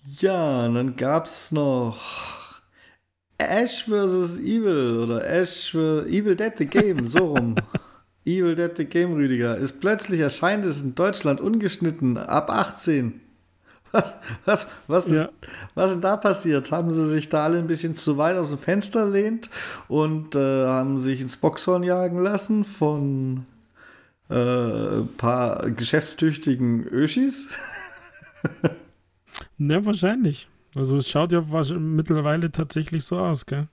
ja, 0.05 0.67
und 0.67 0.75
dann 0.75 0.97
gab 0.97 1.25
es 1.25 1.53
noch 1.53 2.61
Ash 3.39 3.85
vs. 3.85 4.39
Evil 4.41 4.99
oder 5.03 5.27
Ash 5.27 5.75
Evil 5.75 6.37
Dead 6.37 6.53
the 6.59 6.67
Game, 6.67 7.09
so 7.09 7.35
rum. 7.35 7.55
Evil 8.27 8.55
Dead 8.55 8.77
the 8.77 8.85
Game, 8.85 9.15
Rüdiger, 9.15 9.57
ist 9.57 9.81
plötzlich 9.81 10.21
erscheint 10.21 10.67
es 10.67 10.83
in 10.83 10.95
Deutschland 10.95 11.41
ungeschnitten 11.41 12.19
ab 12.19 12.51
18. 12.51 13.24
Was, 13.95 14.15
was, 14.45 14.67
was, 14.89 15.09
ja. 15.09 15.29
was 15.75 15.93
ist 15.93 16.01
da 16.03 16.17
passiert? 16.17 16.73
Haben 16.73 16.91
sie 16.91 17.09
sich 17.09 17.29
da 17.29 17.45
alle 17.45 17.59
ein 17.59 17.69
bisschen 17.69 17.97
zu 17.97 18.19
weit 18.19 18.37
aus 18.37 18.49
dem 18.49 18.59
Fenster 18.59 19.09
lehnt 19.09 19.49
und 19.89 20.35
äh, 20.35 20.67
haben 20.67 20.99
sich 20.99 21.21
ins 21.21 21.37
Boxhorn 21.37 21.85
jagen 21.85 22.21
lassen 22.23 22.65
von 22.65 23.47
äh, 24.29 24.99
ein 24.99 25.09
paar 25.17 25.71
geschäftstüchtigen 25.71 26.87
Öschis? 26.89 27.49
ja, 29.59 29.85
wahrscheinlich. 29.87 30.49
Also 30.75 30.97
es 30.97 31.09
schaut 31.09 31.31
ja 31.31 31.45
mittlerweile 31.79 32.51
tatsächlich 32.51 33.05
so 33.05 33.19
aus, 33.19 33.47
gell? 33.47 33.69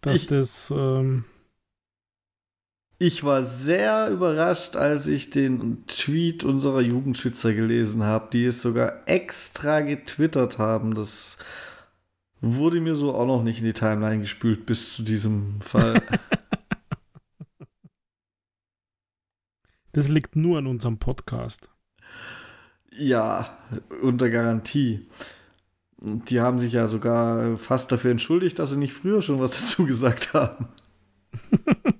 Dass 0.00 0.22
ich, 0.22 0.26
das 0.26 0.72
ähm, 0.74 1.24
Ich 3.02 3.24
war 3.24 3.44
sehr 3.44 4.10
überrascht, 4.10 4.76
als 4.76 5.06
ich 5.06 5.30
den 5.30 5.86
Tweet 5.86 6.44
unserer 6.44 6.82
Jugendschützer 6.82 7.54
gelesen 7.54 8.02
habe, 8.02 8.28
die 8.30 8.44
es 8.44 8.60
sogar 8.60 9.08
extra 9.08 9.80
getwittert 9.80 10.58
haben. 10.58 10.94
Das 10.94 11.38
wurde 12.42 12.78
mir 12.78 12.94
so 12.94 13.14
auch 13.14 13.24
noch 13.24 13.42
nicht 13.42 13.60
in 13.60 13.64
die 13.64 13.72
Timeline 13.72 14.20
gespült 14.20 14.66
bis 14.66 14.92
zu 14.92 15.02
diesem 15.02 15.62
Fall. 15.62 16.02
das 19.92 20.08
liegt 20.08 20.36
nur 20.36 20.58
an 20.58 20.66
unserem 20.66 20.98
Podcast. 20.98 21.70
Ja, 22.92 23.56
unter 24.02 24.28
Garantie. 24.28 25.08
Die 26.02 26.42
haben 26.42 26.58
sich 26.58 26.74
ja 26.74 26.86
sogar 26.86 27.56
fast 27.56 27.90
dafür 27.90 28.10
entschuldigt, 28.10 28.58
dass 28.58 28.72
sie 28.72 28.76
nicht 28.76 28.92
früher 28.92 29.22
schon 29.22 29.40
was 29.40 29.52
dazu 29.58 29.86
gesagt 29.86 30.34
haben. 30.34 30.68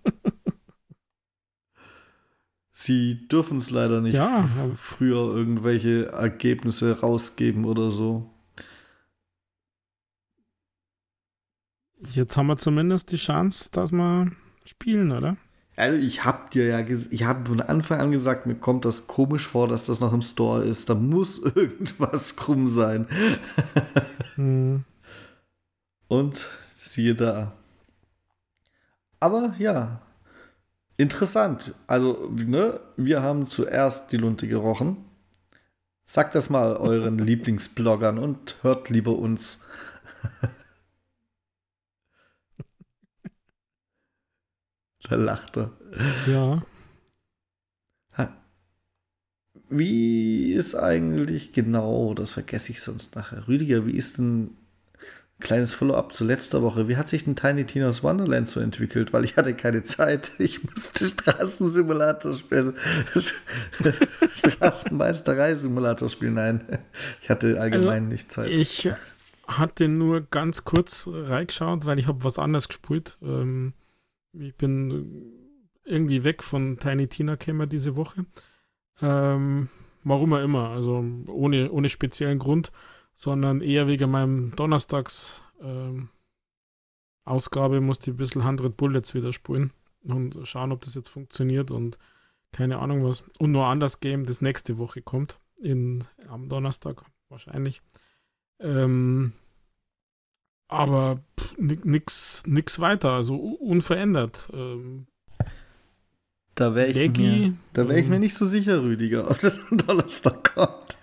Sie 2.91 3.28
dürfen 3.28 3.59
es 3.59 3.70
leider 3.70 4.01
nicht 4.01 4.14
ja. 4.14 4.49
früher 4.76 5.32
irgendwelche 5.32 6.07
Ergebnisse 6.07 6.99
rausgeben 6.99 7.64
oder 7.64 7.93
so. 7.93 8.28
Jetzt 12.01 12.36
haben 12.36 12.49
wir 12.49 12.57
zumindest 12.57 13.12
die 13.12 13.16
Chance, 13.16 13.68
dass 13.70 13.93
wir 13.93 14.32
spielen, 14.64 15.12
oder? 15.12 15.36
Also 15.76 15.99
ich 15.99 16.24
habe 16.24 16.51
dir 16.51 16.66
ja, 16.66 16.80
ich 17.11 17.22
habe 17.22 17.49
von 17.49 17.61
Anfang 17.61 18.01
an 18.01 18.11
gesagt, 18.11 18.47
mir 18.47 18.57
kommt 18.57 18.84
das 18.84 19.07
komisch 19.07 19.47
vor, 19.47 19.68
dass 19.68 19.84
das 19.84 20.01
noch 20.01 20.12
im 20.12 20.22
Store 20.22 20.64
ist. 20.64 20.91
Da 20.91 20.97
muss 20.97 21.38
irgendwas 21.55 22.34
krumm 22.34 22.68
sein. 22.68 23.07
hm. 24.34 24.82
Und 26.09 26.49
siehe 26.76 27.14
da. 27.14 27.53
Aber 29.20 29.55
ja, 29.61 30.01
Interessant. 31.01 31.74
Also, 31.86 32.30
ne, 32.30 32.78
wir 32.98 33.22
haben 33.22 33.48
zuerst 33.48 34.12
die 34.12 34.18
Lunte 34.18 34.46
gerochen. 34.46 34.98
Sagt 36.05 36.34
das 36.34 36.51
mal 36.51 36.76
euren 36.76 37.18
Lieblingsbloggern 37.26 38.18
und 38.18 38.59
hört 38.61 38.90
lieber 38.90 39.16
uns. 39.16 39.62
da 45.09 45.14
lacht 45.14 45.57
er. 45.57 45.70
Ja. 46.26 46.62
Wie 49.70 50.53
ist 50.53 50.74
eigentlich 50.74 51.53
genau, 51.53 52.12
das 52.12 52.32
vergesse 52.32 52.72
ich 52.72 52.82
sonst 52.82 53.14
nachher. 53.16 53.48
Rüdiger, 53.48 53.86
wie 53.86 53.96
ist 53.96 54.18
denn 54.18 54.57
Kleines 55.41 55.74
Follow-up 55.74 56.14
zu 56.14 56.24
letzter 56.24 56.62
Woche. 56.62 56.86
Wie 56.88 56.97
hat 56.97 57.09
sich 57.09 57.24
denn 57.24 57.34
Tiny 57.34 57.64
Tina's 57.64 58.03
Wonderland 58.03 58.49
so 58.49 58.61
entwickelt? 58.61 59.12
Weil 59.12 59.24
ich 59.24 59.36
hatte 59.36 59.55
keine 59.55 59.84
Zeit. 59.84 60.32
Ich 60.38 60.62
musste 60.64 61.07
Straßensimulator 61.07 62.34
spielen. 62.34 62.74
Straßenmeisterei-Simulator 64.28 66.09
spielen. 66.09 66.34
Nein, 66.34 66.78
ich 67.22 67.30
hatte 67.30 67.61
allgemein 67.61 68.05
also, 68.05 68.12
nicht 68.12 68.32
Zeit. 68.32 68.51
Ich 68.51 68.88
hatte 69.47 69.88
nur 69.88 70.22
ganz 70.22 70.64
kurz 70.64 71.09
reingeschaut, 71.11 71.86
weil 71.86 71.99
ich 71.99 72.07
habe 72.07 72.24
was 72.24 72.38
anderes 72.38 72.68
gespielt. 72.68 73.18
Ähm, 73.22 73.74
ich 74.32 74.55
bin 74.55 75.41
irgendwie 75.84 76.24
weg 76.24 76.43
von 76.43 76.78
Tiny 76.78 77.09
Tina 77.09 77.36
käme 77.36 77.66
diese 77.66 77.97
Woche. 77.97 78.24
Ähm, 79.03 79.68
warum 80.05 80.32
auch 80.32 80.43
immer. 80.43 80.70
Also 80.70 81.05
ohne, 81.26 81.70
ohne 81.70 81.88
speziellen 81.88 82.38
Grund 82.38 82.70
sondern 83.21 83.61
eher 83.61 83.87
wegen 83.87 84.11
meinem 84.11 84.57
Donnerstags 84.57 85.43
ähm, 85.61 86.09
Ausgabe 87.27 87.83
musste 87.83 88.11
ich 88.11 88.14
ein 88.14 88.16
bisschen 88.16 88.41
100 88.41 88.75
Bullets 88.75 89.12
wieder 89.12 89.35
spulen 89.35 89.75
und 90.05 90.39
schauen, 90.45 90.73
ob 90.73 90.81
das 90.81 90.95
jetzt 90.95 91.11
funktioniert 91.11 91.71
und 91.71 91.99
keine 92.51 92.79
Ahnung 92.79 93.05
was. 93.05 93.25
Und 93.39 93.53
nur 93.53 93.66
anders 93.66 94.01
Game, 94.01 94.25
das 94.25 94.41
nächste 94.41 94.79
Woche 94.79 95.03
kommt, 95.03 95.39
in, 95.59 96.05
am 96.31 96.49
Donnerstag 96.49 97.05
wahrscheinlich. 97.29 97.83
Ähm, 98.59 99.35
aber 100.68 101.23
nichts 101.59 102.43
nix 102.47 102.81
weiter, 102.81 103.11
also 103.11 103.37
unverändert. 103.37 104.49
Ähm, 104.55 105.09
da 106.55 106.75
wäre 106.75 106.89
ich, 106.89 107.18
mir, 107.18 107.53
wär 107.75 107.99
ich 107.99 108.09
mir 108.09 108.14
ähm, 108.14 108.21
nicht 108.21 108.35
so 108.35 108.47
sicher, 108.47 108.83
Rüdiger, 108.83 109.31
ob 109.31 109.41
das 109.41 109.61
am 109.71 109.77
Donnerstag 109.77 110.55
kommt. 110.55 110.99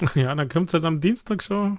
Ja, 0.14 0.34
dann 0.34 0.48
kommt 0.48 0.70
es 0.70 0.74
halt 0.74 0.84
am 0.84 1.00
Dienstag 1.00 1.42
schon. 1.42 1.78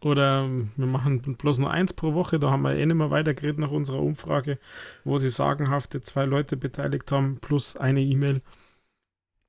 Oder 0.00 0.48
wir 0.76 0.86
machen 0.86 1.20
bloß 1.22 1.58
nur 1.58 1.70
eins 1.70 1.92
pro 1.92 2.14
Woche. 2.14 2.38
Da 2.38 2.50
haben 2.50 2.62
wir 2.62 2.74
eh 2.74 2.84
nicht 2.84 2.96
mehr 2.96 3.10
weitergeredet 3.10 3.58
nach 3.58 3.70
unserer 3.70 4.00
Umfrage, 4.00 4.58
wo 5.04 5.18
sie 5.18 5.30
sagenhafte 5.30 6.02
zwei 6.02 6.26
Leute 6.26 6.56
beteiligt 6.56 7.10
haben, 7.10 7.38
plus 7.40 7.76
eine 7.76 8.02
E-Mail. 8.02 8.42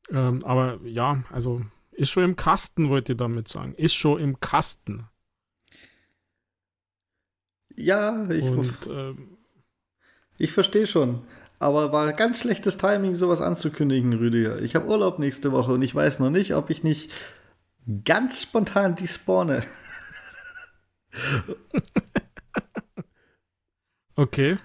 Ähm, 0.10 0.44
aber 0.46 0.80
ja, 0.86 1.24
also 1.32 1.62
ist 1.92 2.12
schon 2.12 2.24
im 2.24 2.36
Kasten, 2.36 2.90
wollte 2.90 3.14
ich 3.14 3.18
damit 3.18 3.48
sagen. 3.48 3.74
Ist 3.76 3.96
schon 3.96 4.20
im 4.20 4.40
Kasten. 4.40 5.08
Ja, 7.76 8.30
ich, 8.30 8.44
Und, 8.44 8.88
ähm, 8.90 9.38
ich 10.38 10.52
verstehe 10.52 10.88
schon. 10.88 11.22
Aber 11.60 11.92
war 11.92 12.14
ganz 12.14 12.40
schlechtes 12.40 12.78
Timing, 12.78 13.16
sowas 13.16 13.42
anzukündigen, 13.42 14.14
Rüdiger. 14.14 14.62
Ich 14.62 14.76
habe 14.76 14.88
Urlaub 14.88 15.18
nächste 15.20 15.52
Woche 15.52 15.74
und 15.74 15.82
ich 15.82 15.94
weiß 15.94 16.20
noch 16.20 16.30
nicht, 16.30 16.54
ob 16.54 16.70
ich 16.70 16.84
nicht 16.84 17.12
ganz 18.04 18.42
spontan 18.42 18.96
die 18.96 19.08
spawne. 19.08 19.64
okay. 24.16 24.58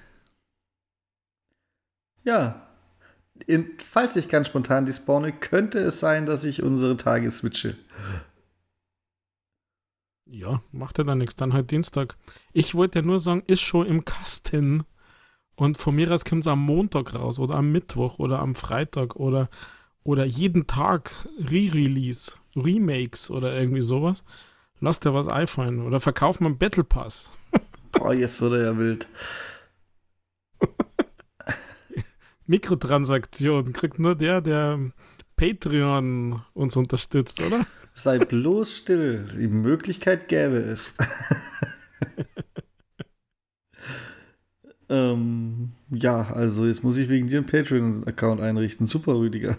Ja. 2.24 2.68
In, 3.46 3.72
falls 3.78 4.16
ich 4.16 4.28
ganz 4.28 4.46
spontan 4.46 4.86
die 4.86 4.92
spawne, 4.92 5.32
könnte 5.32 5.78
es 5.78 5.98
sein, 5.98 6.26
dass 6.26 6.44
ich 6.44 6.62
unsere 6.62 6.96
Tage 6.96 7.30
switche. 7.30 7.76
Ja, 10.26 10.62
macht 10.70 10.98
ja 10.98 11.04
dann 11.04 11.18
nichts. 11.18 11.36
Dann 11.36 11.52
halt 11.52 11.70
Dienstag. 11.70 12.16
Ich 12.52 12.74
wollte 12.74 13.00
ja 13.00 13.04
nur 13.04 13.18
sagen, 13.18 13.42
ist 13.46 13.60
schon 13.60 13.86
im 13.86 14.04
Kasten. 14.04 14.84
Und 15.56 15.78
von 15.78 15.94
mir 15.94 16.10
aus 16.10 16.24
kommt 16.24 16.42
es 16.42 16.46
am 16.46 16.60
Montag 16.60 17.14
raus 17.14 17.38
oder 17.38 17.56
am 17.56 17.70
Mittwoch 17.72 18.18
oder 18.18 18.38
am 18.38 18.54
Freitag 18.54 19.16
oder, 19.16 19.50
oder 20.02 20.24
jeden 20.24 20.66
Tag 20.66 21.12
Re-Release. 21.38 22.32
Remakes 22.56 23.30
oder 23.30 23.58
irgendwie 23.58 23.82
sowas. 23.82 24.24
Lass 24.80 25.00
dir 25.00 25.14
was 25.14 25.28
einfallen. 25.28 25.80
Oder 25.80 26.00
verkauf 26.00 26.40
mal 26.40 26.48
einen 26.48 26.58
Battle 26.58 26.84
Pass. 26.84 27.30
Boah, 27.92 28.14
jetzt 28.14 28.40
wird 28.40 28.54
er 28.54 28.64
ja 28.64 28.78
wild. 28.78 29.08
Mikrotransaktion 32.46 33.72
kriegt 33.72 33.98
nur 33.98 34.16
der, 34.16 34.40
der 34.40 34.92
Patreon 35.36 36.42
uns 36.52 36.76
unterstützt, 36.76 37.40
oder? 37.40 37.64
Sei 37.94 38.18
bloß 38.18 38.78
still. 38.78 39.26
Die 39.38 39.48
Möglichkeit 39.48 40.28
gäbe 40.28 40.56
es. 40.56 40.92
ähm, 44.88 45.72
ja, 45.90 46.32
also 46.32 46.66
jetzt 46.66 46.82
muss 46.82 46.96
ich 46.96 47.08
wegen 47.08 47.28
dir 47.28 47.38
einen 47.38 47.46
Patreon-Account 47.46 48.40
einrichten. 48.40 48.86
Super, 48.86 49.14
Rüdiger. 49.14 49.56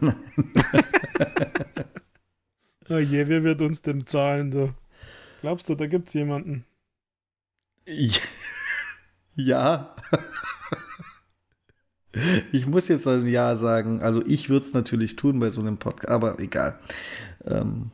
Oh 2.90 2.98
je, 2.98 3.28
wer 3.28 3.44
wird 3.44 3.62
uns 3.62 3.82
denn 3.82 4.06
zahlen? 4.06 4.52
So? 4.52 4.74
Glaubst 5.42 5.70
du, 5.70 5.76
da 5.76 5.88
gibt 5.88 6.08
es 6.10 6.14
jemanden? 6.14 6.66
Ja. 9.36 9.96
Ich 12.52 12.68
muss 12.68 12.88
jetzt 12.88 13.08
ein 13.08 13.28
Ja 13.28 13.56
sagen. 13.56 14.02
Also 14.02 14.26
ich 14.26 14.50
würde 14.50 14.66
es 14.66 14.74
natürlich 14.74 15.16
tun 15.16 15.40
bei 15.40 15.50
so 15.50 15.62
einem 15.62 15.78
Podcast, 15.78 16.12
aber 16.12 16.40
egal. 16.40 16.80
Ähm, 17.46 17.92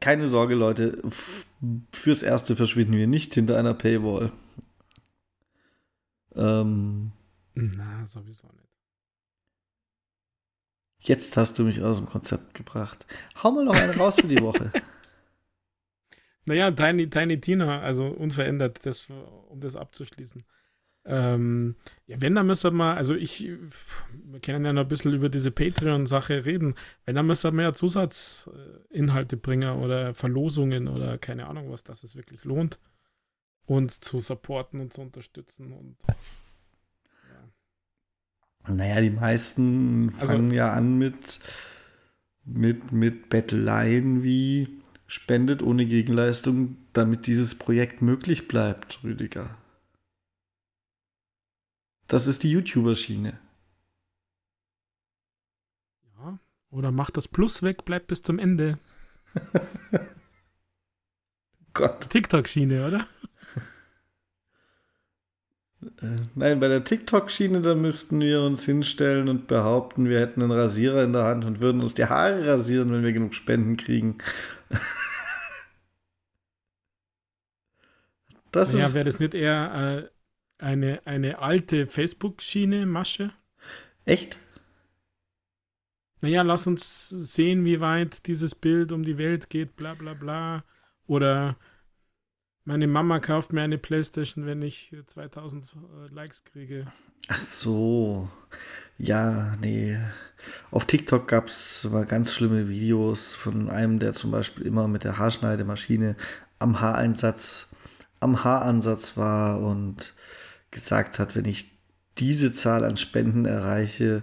keine 0.00 0.28
Sorge, 0.28 0.54
Leute. 0.54 1.02
Fürs 1.92 2.22
Erste 2.22 2.56
verschwinden 2.56 2.96
wir 2.96 3.06
nicht 3.06 3.34
hinter 3.34 3.58
einer 3.58 3.74
Paywall. 3.74 4.32
Ähm, 6.34 7.12
Na, 7.54 8.06
sowieso 8.06 8.46
nicht. 8.48 8.69
Jetzt 11.00 11.36
hast 11.36 11.58
du 11.58 11.64
mich 11.64 11.82
aus 11.82 11.96
dem 11.96 12.06
Konzept 12.06 12.54
gebracht. 12.54 13.06
Hau 13.42 13.50
mal 13.52 13.64
noch 13.64 13.74
eine 13.74 13.96
raus 13.96 14.16
für 14.16 14.28
die 14.28 14.40
Woche. 14.40 14.70
Naja, 16.46 16.70
Tiny, 16.70 17.08
Tiny 17.08 17.40
Tina, 17.40 17.80
also 17.80 18.06
unverändert, 18.06 18.84
das, 18.84 19.08
um 19.50 19.60
das 19.60 19.76
abzuschließen. 19.76 20.42
Ähm, 21.04 21.76
ja, 22.06 22.20
wenn, 22.20 22.34
dann 22.34 22.46
müssen 22.46 22.76
wir 22.76 22.96
also 22.96 23.14
ich, 23.14 23.48
wir 24.24 24.40
können 24.40 24.64
ja 24.64 24.72
noch 24.72 24.82
ein 24.82 24.88
bisschen 24.88 25.14
über 25.14 25.28
diese 25.28 25.50
Patreon-Sache 25.50 26.44
reden. 26.44 26.74
Wenn, 27.04 27.14
dann 27.14 27.26
müssen 27.26 27.44
wir 27.44 27.52
mehr 27.52 27.72
Zusatzinhalte 27.72 29.36
bringen 29.36 29.78
oder 29.80 30.12
Verlosungen 30.12 30.88
oder 30.88 31.18
keine 31.18 31.46
Ahnung 31.46 31.70
was, 31.70 31.84
dass 31.84 32.02
es 32.02 32.16
wirklich 32.16 32.44
lohnt, 32.44 32.78
uns 33.66 34.00
zu 34.00 34.20
supporten 34.20 34.80
und 34.80 34.92
zu 34.92 35.02
unterstützen 35.02 35.72
und 35.72 35.96
naja, 38.66 39.00
die 39.00 39.10
meisten 39.10 40.10
also 40.10 40.26
fangen 40.26 40.44
also, 40.46 40.56
ja 40.56 40.72
an 40.72 40.98
mit, 40.98 41.40
mit, 42.44 42.92
mit 42.92 43.28
Betteleien 43.28 44.22
wie 44.22 44.80
spendet 45.06 45.62
ohne 45.62 45.86
Gegenleistung, 45.86 46.76
damit 46.92 47.26
dieses 47.26 47.56
Projekt 47.56 48.00
möglich 48.00 48.46
bleibt, 48.46 49.02
Rüdiger. 49.02 49.56
Das 52.06 52.26
ist 52.26 52.42
die 52.42 52.50
YouTuber-Schiene. 52.50 53.38
Ja, 56.16 56.38
oder 56.70 56.92
macht 56.92 57.16
das 57.16 57.28
Plus 57.28 57.62
weg, 57.62 57.84
bleibt 57.84 58.08
bis 58.08 58.22
zum 58.22 58.38
Ende. 58.38 58.78
Gott. 61.72 62.10
TikTok-Schiene, 62.10 62.86
oder? 62.86 63.06
Äh, 65.82 66.16
nein, 66.34 66.60
bei 66.60 66.68
der 66.68 66.84
TikTok-Schiene, 66.84 67.62
da 67.62 67.74
müssten 67.74 68.20
wir 68.20 68.42
uns 68.42 68.64
hinstellen 68.64 69.28
und 69.28 69.46
behaupten, 69.46 70.08
wir 70.08 70.20
hätten 70.20 70.42
einen 70.42 70.52
Rasierer 70.52 71.04
in 71.04 71.12
der 71.12 71.24
Hand 71.24 71.44
und 71.44 71.60
würden 71.60 71.80
uns 71.80 71.94
die 71.94 72.04
Haare 72.04 72.46
rasieren, 72.46 72.92
wenn 72.92 73.02
wir 73.02 73.12
genug 73.12 73.34
Spenden 73.34 73.76
kriegen. 73.76 74.18
Das 78.52 78.72
ja, 78.72 78.92
wäre 78.94 79.04
das 79.04 79.20
nicht 79.20 79.34
eher 79.34 80.10
äh, 80.58 80.64
eine, 80.64 81.06
eine 81.06 81.38
alte 81.38 81.86
Facebook-Schiene, 81.86 82.84
Masche? 82.84 83.32
Echt? 84.04 84.38
Naja, 86.20 86.42
lass 86.42 86.66
uns 86.66 87.08
sehen, 87.08 87.64
wie 87.64 87.80
weit 87.80 88.26
dieses 88.26 88.54
Bild 88.54 88.92
um 88.92 89.04
die 89.04 89.18
Welt 89.18 89.50
geht, 89.50 89.76
bla 89.76 89.94
bla 89.94 90.14
bla. 90.14 90.64
Oder 91.06 91.56
meine 92.64 92.86
Mama 92.86 93.20
kauft 93.20 93.52
mir 93.52 93.62
eine 93.62 93.78
Playstation, 93.78 94.46
wenn 94.46 94.62
ich 94.62 94.94
2000 95.06 95.64
äh, 95.64 96.14
Likes 96.14 96.44
kriege. 96.44 96.84
Ach 97.28 97.42
so. 97.42 98.28
Ja, 98.98 99.56
nee. 99.60 99.98
Auf 100.70 100.84
TikTok 100.84 101.28
gab 101.28 101.48
es 101.48 101.88
mal 101.90 102.04
ganz 102.04 102.32
schlimme 102.32 102.68
Videos 102.68 103.34
von 103.34 103.70
einem, 103.70 103.98
der 103.98 104.14
zum 104.14 104.30
Beispiel 104.30 104.66
immer 104.66 104.88
mit 104.88 105.04
der 105.04 105.18
Haarschneidemaschine 105.18 106.16
am 106.58 106.80
Haareinsatz, 106.80 107.68
am 108.20 108.44
Haaransatz 108.44 109.16
war 109.16 109.60
und 109.60 110.14
gesagt 110.70 111.18
hat, 111.18 111.36
wenn 111.36 111.46
ich 111.46 111.78
diese 112.18 112.52
Zahl 112.52 112.84
an 112.84 112.96
Spenden 112.96 113.46
erreiche, 113.46 114.22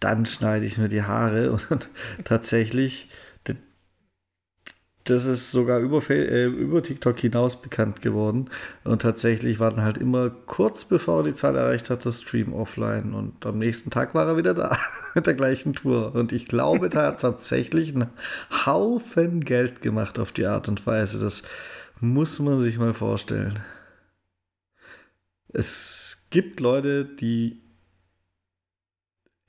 dann 0.00 0.26
schneide 0.26 0.66
ich 0.66 0.78
mir 0.78 0.88
die 0.88 1.02
Haare. 1.02 1.52
Und 1.70 1.88
tatsächlich 2.24 3.08
das 5.04 5.26
ist 5.26 5.50
sogar 5.50 5.80
über, 5.80 6.02
äh, 6.10 6.46
über 6.46 6.82
TikTok 6.82 7.18
hinaus 7.18 7.60
bekannt 7.60 8.00
geworden. 8.00 8.48
Und 8.84 9.02
tatsächlich 9.02 9.58
war 9.58 9.70
dann 9.70 9.84
halt 9.84 9.98
immer 9.98 10.30
kurz 10.30 10.86
bevor 10.86 11.20
er 11.20 11.24
die 11.24 11.34
Zahl 11.34 11.56
erreicht 11.56 11.90
hat, 11.90 12.06
das 12.06 12.22
Stream 12.22 12.54
offline. 12.54 13.12
Und 13.12 13.44
am 13.44 13.58
nächsten 13.58 13.90
Tag 13.90 14.14
war 14.14 14.26
er 14.26 14.38
wieder 14.38 14.54
da 14.54 14.78
mit 15.14 15.26
der 15.26 15.34
gleichen 15.34 15.74
Tour. 15.74 16.14
Und 16.14 16.32
ich 16.32 16.46
glaube, 16.46 16.88
da 16.88 17.06
hat 17.06 17.20
tatsächlich 17.20 17.94
einen 17.94 18.08
Haufen 18.64 19.44
Geld 19.44 19.82
gemacht 19.82 20.18
auf 20.18 20.32
die 20.32 20.46
Art 20.46 20.68
und 20.68 20.86
Weise. 20.86 21.20
Das 21.20 21.42
muss 22.00 22.38
man 22.38 22.60
sich 22.60 22.78
mal 22.78 22.94
vorstellen. 22.94 23.60
Es 25.48 26.24
gibt 26.30 26.60
Leute, 26.60 27.04
die 27.04 27.60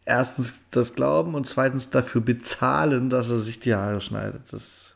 erstens 0.04 0.54
das 0.72 0.96
glauben 0.96 1.34
und 1.34 1.48
zweitens 1.48 1.90
dafür 1.92 2.22
bezahlen, 2.22 3.10
dass 3.10 3.30
er 3.30 3.40
sich 3.40 3.60
die 3.62 3.74
Haare 3.74 4.02
schneidet. 4.02 4.52
Das 4.52 4.95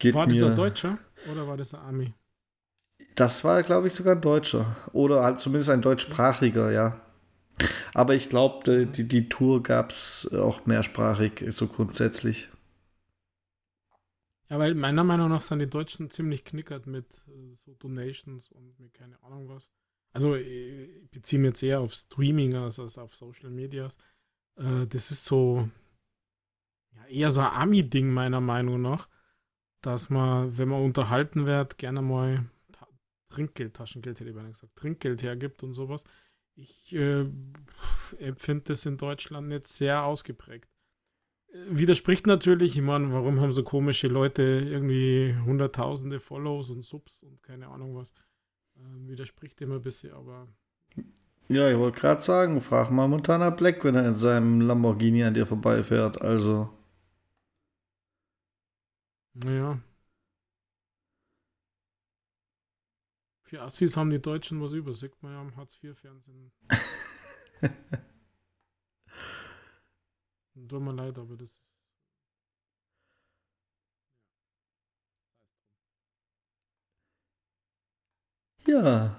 Geht 0.00 0.14
war 0.14 0.26
das 0.26 0.42
ein 0.42 0.56
Deutscher 0.56 0.98
oder 1.30 1.46
war 1.46 1.56
das 1.56 1.74
ein 1.74 1.80
Ami? 1.80 2.14
Das 3.14 3.44
war, 3.44 3.62
glaube 3.62 3.86
ich, 3.86 3.92
sogar 3.92 4.16
ein 4.16 4.22
Deutscher. 4.22 4.76
Oder 4.92 5.22
halt 5.22 5.40
zumindest 5.40 5.70
ein 5.70 5.82
deutschsprachiger, 5.82 6.72
ja. 6.72 7.00
Aber 7.92 8.14
ich 8.14 8.30
glaube, 8.30 8.86
die, 8.86 9.06
die 9.06 9.28
Tour 9.28 9.62
gab 9.62 9.90
es 9.90 10.32
auch 10.32 10.64
mehrsprachig, 10.64 11.44
so 11.50 11.66
grundsätzlich. 11.66 12.48
Ja, 14.48 14.58
weil 14.58 14.74
meiner 14.74 15.04
Meinung 15.04 15.28
nach 15.28 15.42
sind 15.42 15.58
die 15.58 15.68
Deutschen 15.68 16.10
ziemlich 16.10 16.44
knickert 16.44 16.86
mit 16.86 17.06
äh, 17.28 17.54
so 17.54 17.74
Donations 17.74 18.50
und 18.50 18.80
mit 18.80 18.94
keine 18.94 19.22
Ahnung 19.22 19.48
was. 19.48 19.70
Also 20.12 20.34
ich 20.34 21.10
beziehe 21.10 21.40
mich 21.40 21.50
jetzt 21.50 21.62
eher 21.62 21.80
auf 21.80 21.92
Streaming 21.92 22.54
als, 22.54 22.78
als 22.78 22.96
auf 22.96 23.14
Social 23.14 23.50
Medias. 23.50 23.98
Äh, 24.56 24.86
das 24.86 25.10
ist 25.10 25.26
so 25.26 25.68
ja, 26.96 27.04
eher 27.06 27.30
so 27.30 27.40
ein 27.40 27.52
Ami-Ding 27.52 28.10
meiner 28.10 28.40
Meinung 28.40 28.80
nach 28.80 29.08
dass 29.82 30.10
man, 30.10 30.56
wenn 30.58 30.68
man 30.68 30.82
unterhalten 30.82 31.46
wird, 31.46 31.78
gerne 31.78 32.02
mal 32.02 32.44
Trinkgeld, 33.30 33.74
Taschengeld 33.74 34.20
hätte 34.20 34.30
ich 34.30 34.36
beinahe 34.36 34.52
gesagt, 34.52 34.76
Trinkgeld 34.76 35.22
hergibt 35.22 35.62
und 35.62 35.72
sowas. 35.72 36.04
Ich 36.56 36.94
äh, 36.94 37.26
empfinde 38.18 38.64
das 38.66 38.84
in 38.84 38.98
Deutschland 38.98 39.48
nicht 39.48 39.68
sehr 39.68 40.02
ausgeprägt. 40.02 40.68
Äh, 41.52 41.58
widerspricht 41.70 42.26
natürlich, 42.26 42.76
ich 42.76 42.82
meine, 42.82 43.12
warum 43.12 43.40
haben 43.40 43.52
so 43.52 43.62
komische 43.62 44.08
Leute 44.08 44.42
irgendwie 44.42 45.34
hunderttausende 45.44 46.20
Follows 46.20 46.70
und 46.70 46.84
Subs 46.84 47.22
und 47.22 47.42
keine 47.42 47.68
Ahnung 47.68 47.94
was. 47.94 48.10
Äh, 48.76 49.08
widerspricht 49.08 49.60
immer 49.60 49.76
ein 49.76 49.82
bisschen, 49.82 50.12
aber. 50.12 50.48
Ja, 51.48 51.70
ich 51.70 51.78
wollte 51.78 52.00
gerade 52.00 52.22
sagen, 52.22 52.60
frag 52.60 52.90
mal 52.90 53.08
Montana 53.08 53.50
Black, 53.50 53.82
wenn 53.84 53.94
er 53.94 54.06
in 54.06 54.16
seinem 54.16 54.60
Lamborghini 54.60 55.24
an 55.24 55.34
dir 55.34 55.46
vorbeifährt. 55.46 56.20
Also. 56.20 56.68
Naja. 59.34 59.80
Für 63.42 63.62
Assis 63.62 63.96
haben 63.96 64.10
die 64.10 64.20
Deutschen 64.22 64.60
was 64.62 64.72
über, 64.72 64.94
sieht 64.94 65.20
man 65.22 65.32
ja 65.32 65.40
am 65.40 65.56
Hartz-IV-Fernsehen. 65.56 66.52
Tut 70.68 70.82
mir 70.82 70.92
leid, 70.92 71.18
aber 71.18 71.36
das 71.36 71.50
ist. 71.50 71.82
Ja. 78.66 79.16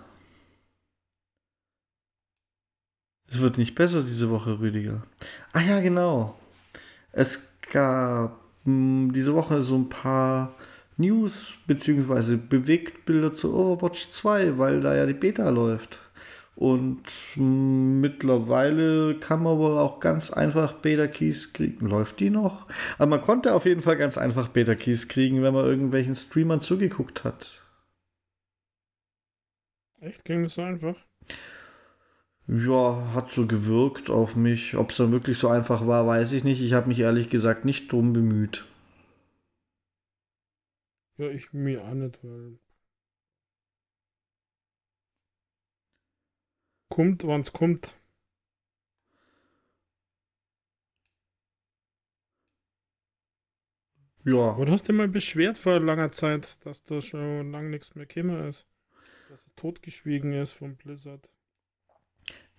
Es 3.28 3.40
wird 3.40 3.58
nicht 3.58 3.76
besser 3.76 4.04
diese 4.04 4.30
Woche, 4.30 4.60
Rüdiger. 4.60 5.06
Ah 5.52 5.62
ja, 5.62 5.82
genau. 5.82 6.40
Es 7.12 7.58
gab 7.62 8.41
diese 8.66 9.34
Woche 9.34 9.64
so 9.64 9.76
ein 9.76 9.90
paar 9.90 10.56
News 10.98 11.56
bzw. 11.68 12.38
Bewegtbilder 12.38 13.34
zu 13.34 13.56
Overwatch 13.56 14.12
2, 14.12 14.58
weil 14.58 14.82
da 14.82 14.96
ja 14.96 15.06
die 15.06 15.14
Beta 15.14 15.50
läuft. 15.50 16.00
Und 16.56 17.02
mittlerweile 17.36 19.16
kann 19.20 19.42
man 19.42 19.58
wohl 19.58 19.80
auch 19.80 20.00
ganz 20.00 20.32
einfach 20.32 20.74
Beta-Keys 20.74 21.54
kriegen. 21.54 21.88
Läuft 21.88 22.20
die 22.20 22.30
noch? 22.30 22.68
Aber 23.00 23.08
man 23.08 23.22
konnte 23.22 23.56
auf 23.56 23.66
jeden 23.66 23.82
Fall 23.82 23.98
ganz 23.98 24.18
einfach 24.18 24.50
Beta-Keys 24.50 25.08
kriegen, 25.08 25.42
wenn 25.42 25.56
man 25.56 25.66
irgendwelchen 25.66 26.16
Streamern 26.16 26.62
zugeguckt 26.62 27.24
hat. 27.24 27.62
Echt? 30.02 30.24
Ging 30.26 30.44
das 30.44 30.54
so 30.54 30.62
einfach? 30.62 30.96
Ja, 32.52 33.14
hat 33.16 33.32
so 33.32 33.48
gewirkt 33.48 34.10
auf 34.10 34.36
mich. 34.36 34.76
Ob 34.76 34.92
es 34.92 34.98
dann 34.98 35.12
wirklich 35.14 35.38
so 35.40 35.48
einfach 35.48 35.88
war, 35.88 36.06
weiß 36.06 36.34
ich 36.34 36.44
nicht. 36.44 36.62
Ich 36.62 36.74
habe 36.74 36.90
mich 36.90 37.00
ehrlich 37.00 37.30
gesagt 37.30 37.64
nicht 37.64 37.90
drum 37.92 38.12
bemüht. 38.12 38.66
Ja, 41.18 41.30
ich 41.30 41.54
mir 41.54 41.82
auch 41.86 41.94
nicht, 41.94 42.22
weil. 42.24 42.60
Kommt, 46.90 47.26
wann 47.26 47.40
es 47.42 47.54
kommt. 47.54 47.98
Ja. 54.26 54.56
Oder 54.58 54.74
hast 54.74 54.90
du 54.90 54.94
mal 54.94 55.08
beschwert 55.08 55.58
vor 55.58 55.80
langer 55.80 56.12
Zeit, 56.12 56.66
dass 56.66 56.84
da 56.84 57.02
schon 57.02 57.52
lange 57.52 57.70
nichts 57.70 57.96
mehr 57.96 58.06
gekommen 58.06 58.48
ist? 58.48 58.68
Dass 59.30 59.48
es 59.48 59.56
totgeschwiegen 59.56 60.34
ist 60.34 60.54
vom 60.54 60.76
Blizzard? 60.76 61.30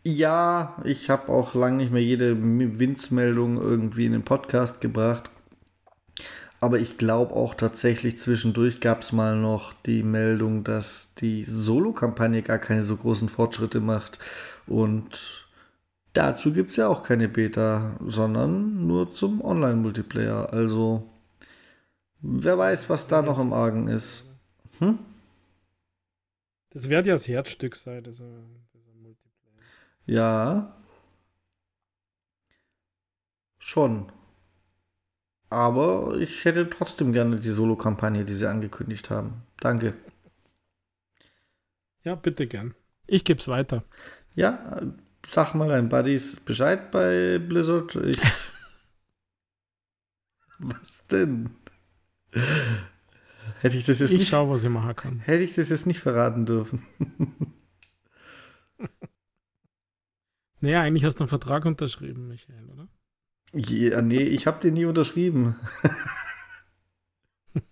Ja, 0.04 0.76
ich 0.84 1.10
habe 1.10 1.28
auch 1.28 1.54
lange 1.54 1.76
nicht 1.76 1.92
mehr 1.92 2.02
jede 2.02 2.36
Winzmeldung 2.42 3.60
irgendwie 3.60 4.06
in 4.06 4.12
den 4.12 4.24
Podcast 4.24 4.80
gebracht. 4.80 5.30
Aber 6.60 6.78
ich 6.78 6.96
glaube 6.96 7.34
auch 7.34 7.54
tatsächlich 7.54 8.20
zwischendurch 8.20 8.80
gab 8.80 9.02
es 9.02 9.12
mal 9.12 9.36
noch 9.36 9.72
die 9.84 10.02
Meldung, 10.04 10.64
dass 10.64 11.14
die 11.18 11.44
Solo-Kampagne 11.44 12.42
gar 12.42 12.58
keine 12.58 12.84
so 12.84 12.96
großen 12.96 13.28
Fortschritte 13.28 13.80
macht. 13.80 14.18
Und 14.66 15.48
dazu 16.12 16.52
gibt 16.52 16.70
es 16.70 16.76
ja 16.76 16.88
auch 16.88 17.02
keine 17.02 17.28
Beta, 17.28 17.96
sondern 18.06 18.86
nur 18.86 19.12
zum 19.12 19.40
Online-Multiplayer. 19.40 20.52
Also 20.52 21.08
wer 22.20 22.58
weiß, 22.58 22.88
was 22.88 23.08
da 23.08 23.22
noch 23.22 23.40
im 23.40 23.52
Argen 23.52 23.88
ist. 23.88 24.30
Hm? 24.78 24.98
Das 26.70 26.88
wird 26.88 27.06
ja 27.06 27.14
das 27.14 27.28
Herzstück 27.28 27.76
sein. 27.76 28.04
Also 28.06 28.24
ja. 30.06 30.76
Schon. 33.58 34.10
Aber 35.48 36.16
ich 36.18 36.44
hätte 36.44 36.68
trotzdem 36.70 37.12
gerne 37.12 37.38
die 37.38 37.50
Solo-Kampagne, 37.50 38.24
die 38.24 38.34
sie 38.34 38.48
angekündigt 38.48 39.10
haben. 39.10 39.42
Danke. 39.60 39.94
Ja, 42.04 42.14
bitte 42.14 42.46
gern. 42.46 42.74
Ich 43.06 43.24
gebe 43.24 43.38
es 43.38 43.48
weiter. 43.48 43.84
Ja, 44.34 44.80
sag 45.24 45.54
mal 45.54 45.68
deinen 45.68 45.88
Buddies 45.88 46.40
Bescheid 46.40 46.90
bei 46.90 47.38
Blizzard. 47.38 47.94
Ich 47.96 48.18
was 50.58 51.06
denn? 51.08 51.50
Hätte 53.60 53.76
ich 53.76 53.84
das 53.84 53.98
jetzt 53.98 54.10
ich 54.10 54.14
nicht. 54.14 54.22
Ich 54.22 54.28
schau, 54.28 54.50
was 54.50 54.64
ich 54.64 54.70
machen 54.70 54.96
kann. 54.96 55.20
Hätte 55.20 55.44
ich 55.44 55.54
das 55.54 55.68
jetzt 55.68 55.86
nicht 55.86 56.00
verraten 56.00 56.46
dürfen. 56.46 56.82
Naja, 60.62 60.80
eigentlich 60.82 61.04
hast 61.04 61.16
du 61.16 61.24
einen 61.24 61.28
Vertrag 61.28 61.64
unterschrieben, 61.64 62.28
Michael, 62.28 62.70
oder? 62.70 62.86
Ja, 63.52 64.00
nee, 64.00 64.22
ich 64.22 64.46
habe 64.46 64.60
den 64.60 64.74
nie 64.74 64.84
unterschrieben. 64.84 65.56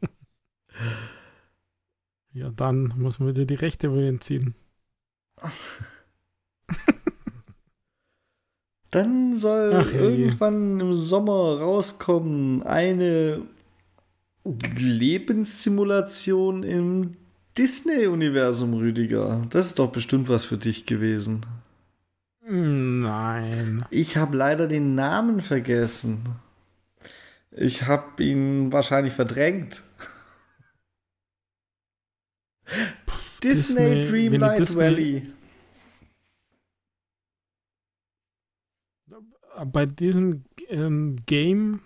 ja, 2.32 2.50
dann 2.50 2.92
muss 2.96 3.20
man 3.20 3.32
dir 3.32 3.46
die 3.46 3.54
Rechte 3.54 3.92
wohl 3.92 4.02
entziehen. 4.02 4.56
Dann 8.90 9.36
soll 9.36 9.84
Ach, 9.86 9.94
irgendwann 9.94 10.80
im 10.80 10.96
Sommer 10.96 11.60
rauskommen 11.60 12.64
eine 12.64 13.42
Lebenssimulation 14.44 16.64
im 16.64 17.12
Disney-Universum, 17.56 18.74
Rüdiger. 18.74 19.46
Das 19.50 19.66
ist 19.66 19.78
doch 19.78 19.92
bestimmt 19.92 20.28
was 20.28 20.44
für 20.44 20.58
dich 20.58 20.86
gewesen. 20.86 21.46
Nein. 22.52 23.84
Ich 23.90 24.16
habe 24.16 24.36
leider 24.36 24.66
den 24.66 24.96
Namen 24.96 25.40
vergessen. 25.40 26.34
Ich 27.52 27.84
habe 27.84 28.24
ihn 28.24 28.72
wahrscheinlich 28.72 29.12
verdrängt. 29.12 29.82
Disney, 33.40 34.04
Disney 34.04 34.08
Dreamlight 34.08 34.58
Disney, 34.58 34.76
Valley. 34.76 35.32
Bei 39.66 39.86
diesem 39.86 40.44
ähm, 40.68 41.18
Game, 41.26 41.82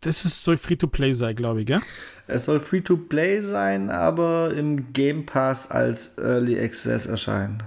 das 0.00 0.24
ist, 0.24 0.44
soll 0.44 0.56
Free-to-Play 0.56 1.14
sein, 1.14 1.34
glaube 1.34 1.62
ich, 1.62 1.66
gell? 1.66 1.80
Es 2.28 2.44
soll 2.44 2.60
Free-to-Play 2.60 3.40
sein, 3.40 3.90
aber 3.90 4.54
im 4.54 4.92
Game 4.92 5.26
Pass 5.26 5.68
als 5.70 6.16
Early 6.18 6.60
Access 6.60 7.06
erscheinen. 7.06 7.64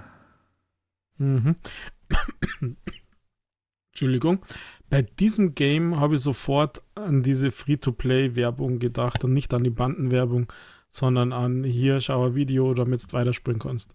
Mhm. 1.18 1.56
Entschuldigung. 3.92 4.40
Bei 4.88 5.02
diesem 5.02 5.54
Game 5.54 6.00
habe 6.00 6.16
ich 6.16 6.20
sofort 6.20 6.82
an 6.94 7.22
diese 7.22 7.50
Free-to-Play-Werbung 7.50 8.78
gedacht 8.78 9.24
und 9.24 9.32
nicht 9.32 9.54
an 9.54 9.64
die 9.64 9.70
Bandenwerbung, 9.70 10.52
sondern 10.90 11.32
an 11.32 11.64
hier 11.64 12.00
schau 12.00 12.26
ein 12.26 12.34
Video, 12.34 12.74
damit 12.74 13.02
du 13.04 13.12
weiterspringen 13.12 13.60
kannst. 13.60 13.94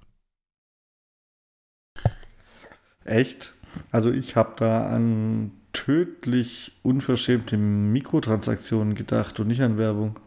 Echt? 3.06 3.54
Also 3.92 4.12
ich 4.12 4.36
habe 4.36 4.54
da 4.58 4.88
an 4.88 5.52
tödlich 5.74 6.74
unverschämte 6.84 7.58
Mikrotransaktionen 7.58 8.96
gedacht 8.96 9.40
und 9.40 9.48
nicht 9.48 9.62
an 9.62 9.78
Werbung. 9.78 10.20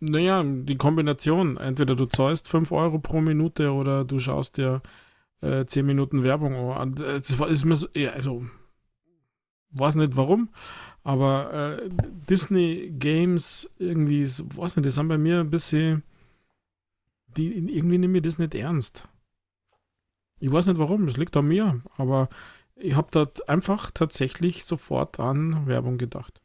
Naja, 0.00 0.42
die 0.44 0.76
Kombination. 0.76 1.56
Entweder 1.56 1.96
du 1.96 2.06
zahlst 2.06 2.48
5 2.48 2.70
Euro 2.72 2.98
pro 2.98 3.20
Minute 3.20 3.72
oder 3.72 4.04
du 4.04 4.20
schaust 4.20 4.56
dir 4.56 4.82
äh, 5.40 5.64
10 5.66 5.86
Minuten 5.86 6.22
Werbung 6.22 6.54
an. 6.72 6.94
Das 6.94 7.30
ist 7.30 7.64
mir 7.64 7.76
so, 7.76 7.88
ja, 7.94 8.10
also, 8.10 8.46
weiß 9.70 9.96
nicht 9.96 10.16
warum, 10.16 10.50
aber 11.04 11.78
äh, 11.82 11.90
Disney 12.28 12.92
Games 12.98 13.68
irgendwie, 13.78 14.24
weiß 14.24 14.76
nicht, 14.76 14.86
die 14.86 14.90
sind 14.90 15.08
bei 15.08 15.18
mir 15.18 15.40
ein 15.40 15.50
bisschen, 15.50 16.02
die, 17.36 17.54
irgendwie 17.76 17.98
nehmen 17.98 18.12
mir 18.12 18.22
das 18.22 18.38
nicht 18.38 18.54
ernst. 18.54 19.04
Ich 20.40 20.50
weiß 20.50 20.66
nicht 20.66 20.78
warum, 20.78 21.08
es 21.08 21.16
liegt 21.16 21.36
an 21.36 21.48
mir, 21.48 21.80
aber 21.96 22.28
ich 22.76 22.94
habe 22.94 23.08
dort 23.10 23.48
einfach 23.48 23.90
tatsächlich 23.90 24.64
sofort 24.64 25.18
an 25.18 25.66
Werbung 25.66 25.98
gedacht. 25.98 26.40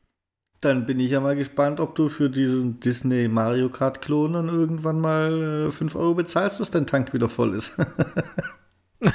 Dann 0.63 0.85
bin 0.85 0.97
ich 1.01 1.11
ja 1.11 1.19
mal 1.19 1.35
gespannt, 1.35 1.81
ob 1.81 1.93
du 1.95 2.07
für 2.07 2.29
diesen 2.29 2.79
Disney 2.79 3.27
Mario 3.27 3.67
Kart 3.69 4.01
Klon 4.01 4.31
dann 4.31 4.47
irgendwann 4.47 5.01
mal 5.01 5.67
äh, 5.67 5.71
5 5.71 5.95
Euro 5.95 6.13
bezahlst, 6.13 6.61
dass 6.61 6.71
dein 6.71 6.87
Tank 6.87 7.13
wieder 7.13 7.27
voll 7.27 7.53
ist. 7.53 7.77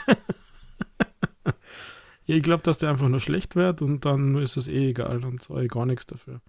ich 2.26 2.42
glaube, 2.42 2.62
dass 2.64 2.76
der 2.76 2.90
einfach 2.90 3.08
nur 3.08 3.20
schlecht 3.20 3.56
wird 3.56 3.80
und 3.80 4.04
dann 4.04 4.36
ist 4.36 4.58
es 4.58 4.68
eh 4.68 4.90
egal, 4.90 5.22
dann 5.22 5.40
zahle 5.40 5.64
ich 5.64 5.70
gar 5.70 5.86
nichts 5.86 6.04
dafür. 6.04 6.42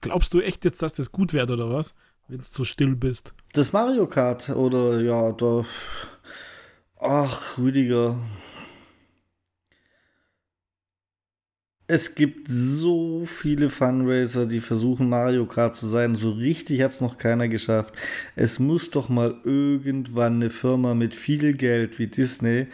Glaubst 0.00 0.34
du 0.34 0.40
echt 0.40 0.64
jetzt, 0.64 0.82
dass 0.82 0.94
das 0.94 1.12
gut 1.12 1.32
wird 1.32 1.48
oder 1.52 1.70
was? 1.70 1.94
Wenn 2.26 2.38
du 2.38 2.44
so 2.44 2.64
still 2.64 2.96
bist. 2.96 3.34
Das 3.52 3.72
Mario 3.72 4.08
Kart 4.08 4.48
oder 4.50 5.00
ja, 5.00 5.30
da. 5.30 5.64
Ach, 6.98 7.56
Rüdiger. 7.56 8.18
Es 11.86 12.14
gibt 12.14 12.48
so 12.50 13.24
viele 13.26 13.68
Fundraiser, 13.68 14.46
die 14.46 14.60
versuchen 14.60 15.08
Mario 15.10 15.44
Kart 15.44 15.76
zu 15.76 15.86
sein. 15.86 16.16
So 16.16 16.30
richtig 16.30 16.80
hat 16.82 16.92
es 16.92 17.00
noch 17.02 17.18
keiner 17.18 17.48
geschafft. 17.48 17.94
Es 18.36 18.58
muss 18.58 18.90
doch 18.90 19.10
mal 19.10 19.38
irgendwann 19.44 20.36
eine 20.36 20.50
Firma 20.50 20.94
mit 20.94 21.14
viel 21.14 21.52
Geld 21.54 21.98
wie 21.98 22.06
Disney 22.06 22.68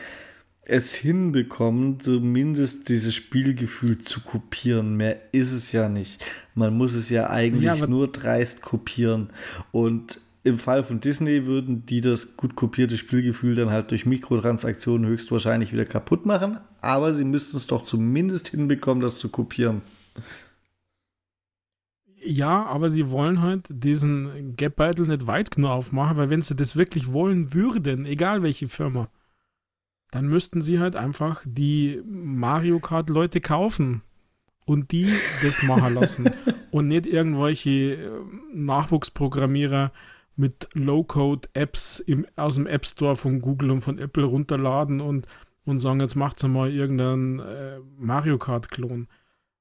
es 0.70 0.94
hinbekommen, 0.94 1.98
zumindest 2.00 2.88
dieses 2.88 3.14
Spielgefühl 3.14 3.98
zu 3.98 4.20
kopieren. 4.20 4.96
Mehr 4.96 5.20
ist 5.32 5.52
es 5.52 5.72
ja 5.72 5.88
nicht. 5.88 6.24
Man 6.54 6.76
muss 6.76 6.94
es 6.94 7.10
ja 7.10 7.28
eigentlich 7.28 7.80
ja, 7.80 7.86
nur 7.86 8.08
dreist 8.08 8.62
kopieren. 8.62 9.30
Und 9.72 10.20
im 10.42 10.58
Fall 10.58 10.84
von 10.84 11.00
Disney 11.00 11.46
würden 11.46 11.84
die 11.86 12.00
das 12.00 12.36
gut 12.36 12.56
kopierte 12.56 12.96
Spielgefühl 12.96 13.54
dann 13.54 13.70
halt 13.70 13.90
durch 13.90 14.06
Mikrotransaktionen 14.06 15.06
höchstwahrscheinlich 15.06 15.72
wieder 15.72 15.84
kaputt 15.84 16.24
machen, 16.24 16.58
aber 16.80 17.12
sie 17.12 17.24
müssten 17.24 17.58
es 17.58 17.66
doch 17.66 17.84
zumindest 17.84 18.48
hinbekommen, 18.48 19.02
das 19.02 19.18
zu 19.18 19.28
kopieren. 19.28 19.82
Ja, 22.22 22.66
aber 22.66 22.90
sie 22.90 23.10
wollen 23.10 23.40
halt 23.40 23.66
diesen 23.68 24.54
Gap-Beitel 24.56 25.06
nicht 25.06 25.26
weit 25.26 25.50
genug 25.50 25.70
aufmachen, 25.70 26.16
weil 26.16 26.30
wenn 26.30 26.42
sie 26.42 26.54
das 26.54 26.76
wirklich 26.76 27.12
wollen 27.12 27.54
würden, 27.54 28.04
egal 28.04 28.42
welche 28.42 28.68
Firma, 28.68 29.08
dann 30.10 30.26
müssten 30.26 30.60
sie 30.60 30.80
halt 30.80 30.96
einfach 30.96 31.42
die 31.46 32.02
Mario 32.06 32.78
Kart-Leute 32.80 33.40
kaufen 33.40 34.02
und 34.64 34.92
die 34.92 35.12
das 35.42 35.62
machen 35.62 35.94
lassen 35.94 36.30
und 36.70 36.88
nicht 36.88 37.06
irgendwelche 37.06 37.70
äh, 37.70 38.10
Nachwuchsprogrammierer, 38.52 39.92
mit 40.40 40.68
Low-Code-Apps 40.72 42.02
aus 42.34 42.54
dem 42.54 42.66
App 42.66 42.86
Store 42.86 43.14
von 43.14 43.40
Google 43.40 43.70
und 43.70 43.82
von 43.82 43.98
Apple 43.98 44.24
runterladen 44.24 45.02
und, 45.02 45.26
und 45.66 45.78
sagen, 45.78 46.00
jetzt 46.00 46.14
macht's 46.14 46.42
mal 46.42 46.72
irgendeinen 46.72 47.40
äh, 47.40 47.78
Mario 47.98 48.38
Kart-Klon. 48.38 49.06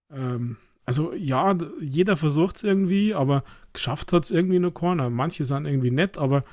Ähm, 0.09 0.55
also 0.85 1.13
ja, 1.13 1.55
jeder 1.81 2.15
versucht 2.15 2.55
es 2.55 2.63
irgendwie, 2.63 3.13
aber 3.13 3.43
geschafft 3.73 4.13
hat 4.13 4.23
es 4.23 4.31
irgendwie 4.31 4.59
nur 4.59 4.73
keiner. 4.73 5.09
Manche 5.09 5.43
sind 5.43 5.65
irgendwie 5.65 5.91
nett, 5.91 6.17
aber 6.17 6.45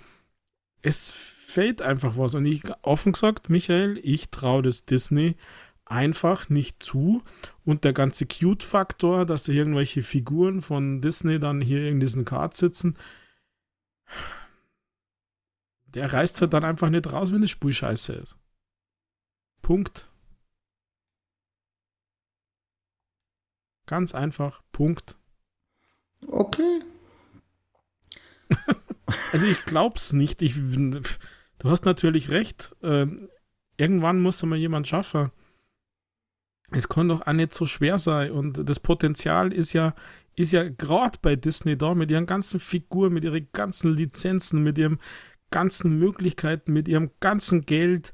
es 0.83 1.13
fehlt 1.13 1.81
einfach 1.81 2.19
was. 2.19 2.35
Und 2.35 2.47
ich, 2.47 2.63
offen 2.83 3.13
gesagt, 3.13 3.49
Michael, 3.49 4.01
ich 4.03 4.31
traue 4.31 4.63
das 4.63 4.87
Disney 4.87 5.37
einfach 5.85 6.49
nicht 6.49 6.83
zu. 6.83 7.23
Und 7.65 7.85
der 7.85 7.93
ganze 7.93 8.27
Cute-Faktor, 8.27 9.25
dass 9.25 9.45
da 9.45 9.53
irgendwelche 9.53 10.03
Figuren 10.03 10.63
von 10.63 11.01
Disney 11.01 11.39
dann 11.39 11.61
hier 11.61 11.89
in 11.89 12.01
diesen 12.01 12.25
Kart 12.25 12.57
sitzen, 12.57 12.97
der 15.87 16.13
reißt 16.13 16.41
halt 16.43 16.53
dann 16.53 16.65
einfach 16.65 16.91
nicht 16.91 17.11
raus, 17.11 17.33
wenn 17.33 17.41
das 17.41 17.51
Spiel 17.51 17.73
scheiße 17.73 18.13
ist. 18.13 18.37
Punkt. 19.63 20.09
Ganz 23.87 24.15
einfach, 24.15 24.63
Punkt. 24.73 25.17
Okay. 26.27 26.83
also 29.33 29.47
ich 29.47 29.65
glaub's 29.65 30.13
nicht. 30.13 30.43
Ich, 30.43 30.55
du 30.55 31.71
hast 31.71 31.85
natürlich 31.85 32.31
recht. 32.31 32.75
Ähm, 32.83 33.29
irgendwann 33.77 34.21
muss 34.21 34.43
mal 34.43 34.59
jemand 34.59 34.87
schaffen. 34.89 35.31
Es 36.73 36.89
kann 36.89 37.09
doch 37.09 37.27
auch 37.27 37.33
nicht 37.33 37.55
so 37.55 37.65
schwer 37.67 37.99
sein. 37.99 38.33
Und 38.33 38.69
das 38.69 38.81
Potenzial 38.81 39.53
ist 39.53 39.73
ja 39.73 39.95
ist 40.37 40.53
ja 40.53 40.69
gerade 40.69 41.19
bei 41.21 41.35
Disney 41.35 41.77
da 41.77 41.95
mit 41.95 42.11
ihren 42.11 42.27
ganzen 42.27 42.61
Figuren, 42.61 43.13
mit 43.15 43.25
ihren 43.25 43.49
ganzen 43.53 43.95
Lizenzen, 43.95 44.63
mit 44.63 44.79
ihren 44.79 45.01
ganzen 45.51 45.99
Möglichkeiten, 45.99 46.73
mit 46.73 46.89
ihrem 46.89 47.11
ganzen 47.21 47.65
Geld 47.65 48.13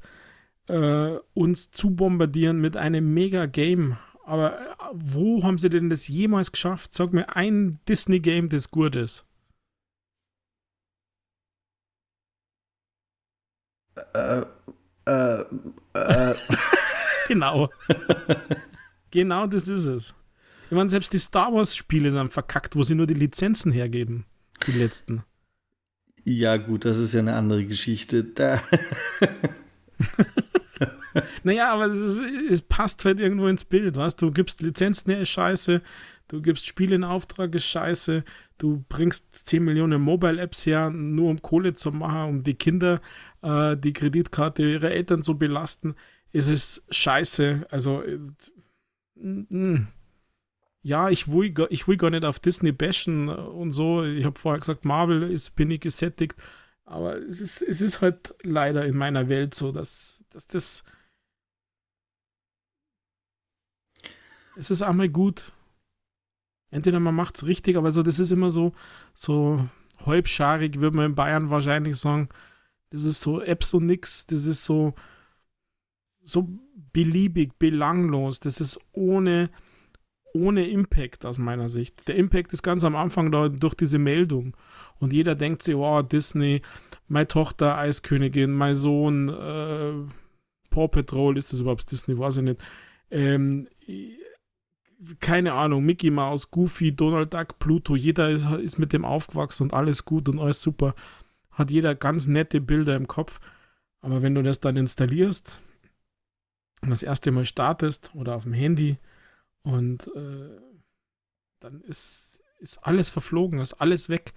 äh, 0.67 1.17
uns 1.33 1.71
zu 1.71 1.91
bombardieren 1.95 2.59
mit 2.61 2.77
einem 2.77 3.13
Mega-Game. 3.13 3.97
Aber 4.25 4.59
äh, 4.59 4.63
wo 4.93 5.43
haben 5.43 5.57
sie 5.57 5.69
denn 5.69 5.89
das 5.89 6.07
jemals 6.07 6.51
geschafft? 6.51 6.93
Sag 6.93 7.11
mir 7.11 7.35
ein 7.35 7.79
Disney-Game, 7.87 8.49
das 8.49 8.71
gut 8.71 8.95
ist. 8.95 9.25
Äh, 14.13 14.43
äh, 15.05 15.45
äh. 15.93 16.35
genau. 17.27 17.69
genau 19.11 19.47
das 19.47 19.67
ist 19.67 19.85
es. 19.85 20.15
Ich 20.73 20.75
meine, 20.75 20.89
selbst 20.89 21.13
die 21.13 21.19
Star 21.19 21.53
Wars-Spiele 21.53 22.11
sind 22.11 22.33
verkackt, 22.33 22.75
wo 22.75 22.81
sie 22.81 22.95
nur 22.95 23.05
die 23.05 23.13
Lizenzen 23.13 23.71
hergeben. 23.71 24.25
Die 24.65 24.71
letzten. 24.71 25.23
Ja, 26.23 26.57
gut, 26.57 26.83
das 26.83 26.97
ist 26.97 27.13
ja 27.13 27.19
eine 27.19 27.35
andere 27.35 27.63
Geschichte. 27.63 28.23
Da. 28.23 28.59
naja, 31.43 31.71
aber 31.71 31.91
es, 31.91 32.17
es, 32.49 32.63
passt 32.63 33.05
halt 33.05 33.19
irgendwo 33.19 33.45
ins 33.45 33.65
Bild, 33.65 33.97
weißt 33.97 34.19
du? 34.19 34.31
Gibst 34.31 34.63
Lizenzen 34.63 35.11
her, 35.11 35.21
ist 35.21 35.29
scheiße. 35.29 35.83
Du 36.27 36.41
gibst 36.41 36.65
Spiele 36.65 36.95
in 36.95 37.03
Auftrag, 37.03 37.53
ist 37.53 37.67
scheiße. 37.67 38.23
du 38.57 38.83
bringst 38.89 39.45
10 39.45 39.63
Millionen 39.63 40.01
Mobile-Apps 40.01 40.65
her, 40.65 40.89
nur 40.89 41.29
um 41.29 41.39
Kohle 41.43 41.75
zu 41.75 41.91
machen, 41.91 42.29
um 42.29 42.43
die 42.43 42.55
Kinder 42.55 42.99
äh, 43.43 43.77
die 43.77 43.93
Kreditkarte 43.93 44.63
ihrer 44.63 44.89
Eltern 44.89 45.21
zu 45.21 45.37
belasten. 45.37 45.93
Es 46.31 46.47
ist 46.47 46.83
scheiße. 46.89 47.67
Also, 47.69 48.01
äh, 48.01 48.17
ja, 50.83 51.09
ich 51.09 51.31
will, 51.31 51.53
ich 51.69 51.87
will 51.87 51.97
gar 51.97 52.09
nicht 52.09 52.25
auf 52.25 52.39
Disney 52.39 52.73
bashen 52.73 53.29
und 53.29 53.71
so. 53.71 54.03
Ich 54.03 54.25
habe 54.25 54.37
vorher 54.37 54.59
gesagt, 54.59 54.83
Marvel 54.83 55.23
ist, 55.23 55.55
bin 55.55 55.71
ich 55.71 55.79
gesättigt. 55.79 56.35
Aber 56.85 57.17
es 57.17 57.39
ist, 57.39 57.61
es 57.61 57.79
ist 57.79 58.01
halt 58.01 58.35
leider 58.43 58.85
in 58.85 58.97
meiner 58.97 59.29
Welt 59.29 59.55
so, 59.55 59.71
dass, 59.71 60.23
dass 60.29 60.47
das. 60.47 60.83
Es 64.57 64.69
ist 64.69 64.81
einmal 64.81 65.09
gut. 65.09 65.53
Entweder 66.69 66.99
man 66.99 67.15
macht 67.15 67.37
es 67.37 67.45
richtig, 67.45 67.77
aber 67.77 67.91
so, 67.91 68.03
das 68.03 68.19
ist 68.19 68.31
immer 68.31 68.49
so, 68.49 68.73
so 69.13 69.67
halbscharig, 70.05 70.81
würde 70.81 70.97
man 70.97 71.05
in 71.07 71.15
Bayern 71.15 71.49
wahrscheinlich 71.49 71.95
sagen. 71.97 72.27
Das 72.89 73.03
ist 73.05 73.21
so 73.21 73.41
Apps 73.41 73.73
und 73.73 73.85
nix. 73.85 74.27
Das 74.27 74.45
ist 74.45 74.65
so, 74.65 74.93
so 76.23 76.49
beliebig, 76.91 77.57
belanglos. 77.57 78.41
Das 78.41 78.59
ist 78.59 78.79
ohne, 78.91 79.49
ohne 80.33 80.67
Impact 80.67 81.25
aus 81.25 81.37
meiner 81.37 81.69
Sicht. 81.69 82.07
Der 82.07 82.15
Impact 82.15 82.53
ist 82.53 82.63
ganz 82.63 82.83
am 82.83 82.95
Anfang 82.95 83.31
da 83.31 83.49
durch 83.49 83.75
diese 83.75 83.99
Meldung. 83.99 84.55
Und 84.99 85.13
jeder 85.13 85.35
denkt 85.35 85.63
sich, 85.63 85.75
oh, 85.75 86.01
Disney, 86.01 86.61
meine 87.07 87.27
Tochter 87.27 87.77
Eiskönigin, 87.77 88.51
mein 88.51 88.75
Sohn 88.75 89.29
äh, 89.29 89.93
Paw 90.69 90.87
Patrol, 90.87 91.37
ist 91.37 91.53
das 91.53 91.59
überhaupt 91.59 91.91
Disney, 91.91 92.17
weiß 92.17 92.37
ich 92.37 92.43
nicht. 92.43 92.61
Ähm, 93.11 93.67
keine 95.19 95.53
Ahnung, 95.53 95.83
Mickey 95.83 96.09
Mouse, 96.09 96.49
Goofy, 96.49 96.95
Donald 96.95 97.33
Duck, 97.33 97.59
Pluto, 97.59 97.95
jeder 97.95 98.29
ist, 98.29 98.45
ist 98.49 98.79
mit 98.79 98.93
dem 98.93 99.05
aufgewachsen 99.05 99.63
und 99.63 99.73
alles 99.73 100.05
gut 100.05 100.29
und 100.29 100.39
alles 100.39 100.61
super. 100.61 100.95
Hat 101.51 101.69
jeder 101.69 101.93
ganz 101.93 102.27
nette 102.27 102.61
Bilder 102.61 102.95
im 102.95 103.07
Kopf. 103.07 103.39
Aber 104.01 104.21
wenn 104.21 104.35
du 104.35 104.41
das 104.41 104.59
dann 104.59 104.75
installierst 104.75 105.61
und 106.81 106.89
das 106.89 107.03
erste 107.03 107.31
Mal 107.31 107.45
startest 107.45 108.11
oder 108.15 108.35
auf 108.35 108.43
dem 108.43 108.53
Handy 108.53 108.97
und 109.63 110.07
äh, 110.15 110.59
dann 111.59 111.81
ist, 111.81 112.39
ist 112.59 112.77
alles 112.83 113.09
verflogen, 113.09 113.59
ist 113.59 113.73
alles 113.73 114.09
weg 114.09 114.33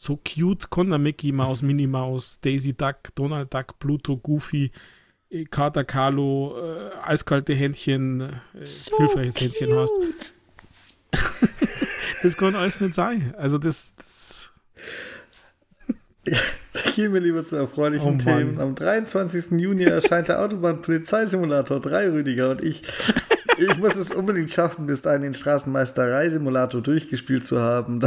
so 0.00 0.16
cute 0.16 0.70
kann 0.70 0.88
der 0.88 0.98
Mickey 0.98 1.30
Mouse, 1.30 1.60
Minnie 1.60 1.86
Mouse, 1.86 2.40
Daisy 2.40 2.72
Duck, 2.72 3.14
Donald 3.14 3.52
Duck, 3.52 3.78
Pluto, 3.78 4.16
Goofy, 4.16 4.72
äh, 5.28 5.44
Kater 5.44 5.84
Carlo, 5.84 6.56
äh, 6.58 6.90
eiskalte 7.02 7.52
Händchen, 7.54 8.22
äh, 8.22 8.64
so 8.64 8.96
hilfreiches 8.96 9.34
cute. 9.34 9.60
Händchen 9.60 9.76
hast. 9.76 9.92
das 12.22 12.36
kann 12.36 12.54
alles 12.54 12.80
nicht 12.80 12.94
sein. 12.94 13.34
Also 13.36 13.58
das, 13.58 13.92
das 13.96 14.50
Gehen 16.94 17.12
wir 17.12 17.20
lieber 17.20 17.44
zu 17.44 17.56
erfreulichen 17.56 18.14
oh 18.14 18.18
Themen. 18.18 18.58
Am 18.58 18.74
23. 18.74 19.50
Juni 19.52 19.84
erscheint 19.84 20.28
der 20.28 20.40
Autobahn-Polizeisimulator 20.44 21.80
3, 21.80 22.10
Rüdiger 22.10 22.50
und 22.50 22.62
ich 22.62 22.82
ich 23.60 23.76
muss 23.78 23.96
es 23.96 24.10
unbedingt 24.10 24.50
schaffen, 24.50 24.86
bis 24.86 25.02
dahin 25.02 25.22
den 25.22 25.34
Straßenmeisterei-Simulator 25.34 26.80
durchgespielt 26.80 27.46
zu 27.46 27.60
haben. 27.60 28.00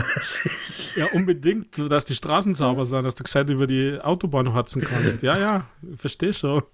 ja, 0.96 1.06
unbedingt, 1.14 1.78
dass 1.92 2.06
die 2.06 2.16
Straßen 2.16 2.56
sauber 2.56 2.86
sind, 2.86 3.04
dass 3.04 3.16
du 3.16 3.24
gescheit 3.24 3.50
über 3.50 3.68
die 3.68 4.00
Autobahn 4.02 4.54
hatzen 4.54 4.82
kannst. 4.82 5.22
Ja, 5.22 5.38
ja, 5.38 5.66
verstehe 5.96 6.34
schon. 6.34 6.64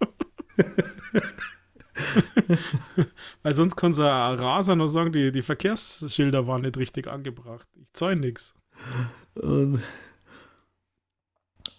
Weil 3.43 3.53
sonst 3.53 3.75
kann 3.75 3.93
so 3.93 4.03
ein 4.03 4.39
Raser 4.39 4.75
noch 4.75 4.88
sagen, 4.88 5.11
die, 5.11 5.32
die 5.32 5.41
Verkehrsschilder 5.41 6.47
waren 6.47 6.61
nicht 6.61 6.77
richtig 6.77 7.07
angebracht. 7.07 7.67
Ich 7.82 7.91
zahle 7.93 8.15
nichts. 8.15 8.53
Und, 9.36 9.82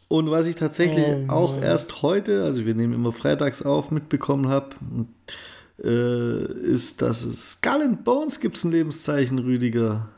und, 0.09 0.31
was 0.31 0.47
ich 0.47 0.57
tatsächlich 0.57 1.07
oh, 1.29 1.33
auch 1.33 1.63
erst 1.63 2.03
heute, 2.03 2.45
also 2.45 2.67
wir 2.67 2.75
nehmen 2.75 2.93
immer 2.93 3.13
freitags 3.13 3.63
auf, 3.63 3.91
mitbekommen 3.91 4.49
habe, 4.49 4.77
äh, 5.83 6.45
ist, 6.45 7.03
dass 7.03 7.23
es 7.23 7.53
Skull 7.53 7.83
and 7.83 8.05
Bones 8.05 8.41
gibt 8.41 8.63
ein 8.65 8.73
Lebenszeichen, 8.73 9.39
Rüdiger. 9.39 10.09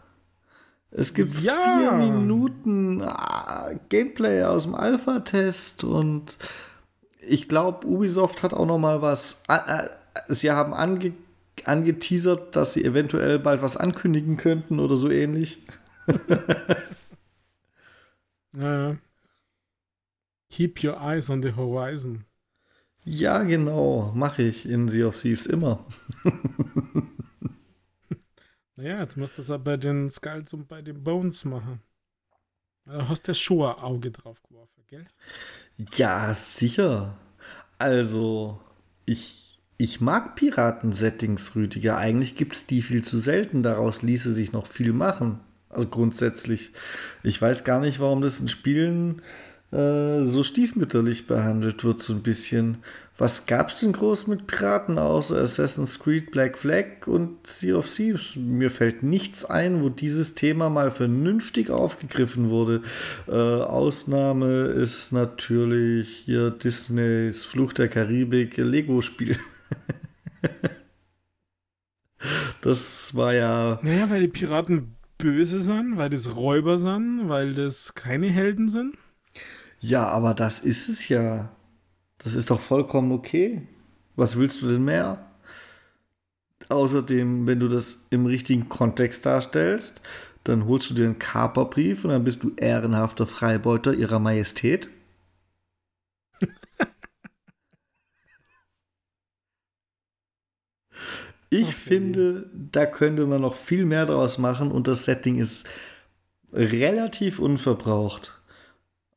Es 0.90 1.14
gibt 1.14 1.40
ja. 1.40 1.78
vier 1.78 1.92
Minuten 1.92 3.00
ah, 3.02 3.70
Gameplay 3.88 4.42
aus 4.42 4.64
dem 4.64 4.74
Alpha-Test 4.74 5.84
und 5.84 6.38
ich 7.20 7.48
glaube, 7.48 7.86
Ubisoft 7.86 8.42
hat 8.42 8.52
auch 8.52 8.66
noch 8.66 8.78
mal 8.78 9.00
was. 9.00 9.42
Äh, 9.48 9.88
sie 10.28 10.50
haben 10.50 10.74
ange, 10.74 11.14
angeteasert, 11.64 12.54
dass 12.56 12.74
sie 12.74 12.84
eventuell 12.84 13.38
bald 13.38 13.62
was 13.62 13.76
ankündigen 13.76 14.36
könnten 14.36 14.80
oder 14.80 14.96
so 14.96 15.08
ähnlich. 15.10 15.62
ja. 18.52 18.96
Keep 20.50 20.84
your 20.84 21.00
eyes 21.00 21.30
on 21.30 21.42
the 21.42 21.56
horizon. 21.56 22.26
Ja, 23.05 23.42
genau, 23.42 24.12
mache 24.14 24.42
ich 24.42 24.66
in 24.66 24.88
Sea 24.88 25.07
of 25.07 25.20
Thieves 25.20 25.46
immer. 25.46 25.84
naja, 28.76 29.00
jetzt 29.00 29.16
musst 29.16 29.38
du 29.38 29.42
es 29.42 29.50
aber 29.50 29.64
bei 29.64 29.76
den 29.76 30.09
Skulls 30.09 30.53
und 30.53 30.68
bei 30.68 30.82
den 30.82 31.03
Bones 31.03 31.44
machen. 31.44 31.80
Da 32.84 33.09
hast 33.09 33.26
du 33.26 33.34
schon 33.34 33.62
ein 33.62 33.82
Auge 33.82 34.11
drauf 34.11 34.42
geworfen, 34.42 34.84
gell? 34.86 35.07
Ja, 35.94 36.32
sicher. 36.34 37.16
Also, 37.78 38.61
ich, 39.05 39.61
ich 39.78 40.00
mag 40.00 40.36
Piraten-Settings, 40.36 41.57
Rüdiger. 41.57 41.96
Eigentlich 41.96 42.36
gibt 42.36 42.55
es 42.55 42.66
die 42.66 42.82
viel 42.82 43.03
zu 43.03 43.18
selten. 43.18 43.62
Daraus 43.64 44.03
ließe 44.03 44.32
sich 44.32 44.53
noch 44.53 44.66
viel 44.66 44.92
machen. 44.92 45.40
Also 45.68 45.88
grundsätzlich. 45.88 46.72
Ich 47.22 47.40
weiß 47.40 47.64
gar 47.64 47.80
nicht, 47.80 47.98
warum 47.98 48.20
das 48.20 48.38
in 48.38 48.48
Spielen 48.48 49.22
äh, 49.72 50.26
so 50.26 50.44
stiefmütterlich 50.44 51.26
behandelt 51.26 51.82
wird, 51.82 52.02
so 52.02 52.12
ein 52.12 52.22
bisschen. 52.22 52.78
Was 53.16 53.46
gab's 53.46 53.80
denn 53.80 53.92
groß 53.92 54.26
mit 54.26 54.46
Piraten 54.46 54.98
außer 54.98 55.40
Assassin's 55.40 55.98
Creed 55.98 56.30
Black 56.30 56.58
Flag 56.58 57.06
und 57.06 57.46
Sea 57.46 57.76
of 57.76 57.88
Thieves? 57.88 58.36
Mir 58.36 58.70
fällt 58.70 59.02
nichts 59.02 59.44
ein, 59.44 59.82
wo 59.82 59.88
dieses 59.88 60.34
Thema 60.34 60.70
mal 60.70 60.90
vernünftig 60.90 61.70
aufgegriffen 61.70 62.50
wurde. 62.50 62.82
Äh, 63.28 63.32
Ausnahme 63.32 64.66
ist 64.66 65.12
natürlich 65.12 66.22
hier 66.24 66.50
Disneys 66.50 67.44
Fluch 67.44 67.72
der 67.72 67.88
Karibik 67.88 68.56
Lego-Spiel. 68.56 69.38
das 72.60 73.14
war 73.14 73.34
ja. 73.34 73.78
Naja, 73.82 74.10
weil 74.10 74.22
die 74.22 74.28
Piraten 74.28 74.96
böse 75.16 75.60
sind, 75.60 75.96
weil 75.96 76.10
das 76.10 76.34
Räuber 76.34 76.78
sind, 76.78 77.28
weil 77.28 77.54
das 77.54 77.94
keine 77.94 78.28
Helden 78.28 78.68
sind. 78.68 78.96
Ja, 79.82 80.08
aber 80.08 80.32
das 80.34 80.60
ist 80.60 80.88
es 80.88 81.08
ja. 81.08 81.50
Das 82.18 82.34
ist 82.34 82.50
doch 82.50 82.60
vollkommen 82.60 83.10
okay. 83.12 83.66
Was 84.16 84.36
willst 84.38 84.62
du 84.62 84.68
denn 84.68 84.84
mehr? 84.84 85.26
Außerdem, 86.68 87.46
wenn 87.46 87.58
du 87.60 87.68
das 87.68 87.98
im 88.10 88.26
richtigen 88.26 88.68
Kontext 88.68 89.26
darstellst, 89.26 90.00
dann 90.44 90.66
holst 90.66 90.90
du 90.90 90.94
dir 90.94 91.06
einen 91.06 91.18
Kaperbrief 91.18 92.04
und 92.04 92.10
dann 92.10 92.22
bist 92.24 92.44
du 92.44 92.52
ehrenhafter 92.56 93.26
Freibeuter 93.26 93.92
ihrer 93.94 94.20
Majestät. 94.20 94.88
ich 101.50 101.64
okay. 101.64 101.72
finde, 101.72 102.48
da 102.54 102.86
könnte 102.86 103.26
man 103.26 103.40
noch 103.40 103.56
viel 103.56 103.84
mehr 103.84 104.06
draus 104.06 104.38
machen 104.38 104.70
und 104.70 104.86
das 104.86 105.04
Setting 105.06 105.38
ist 105.38 105.68
relativ 106.52 107.40
unverbraucht. 107.40 108.41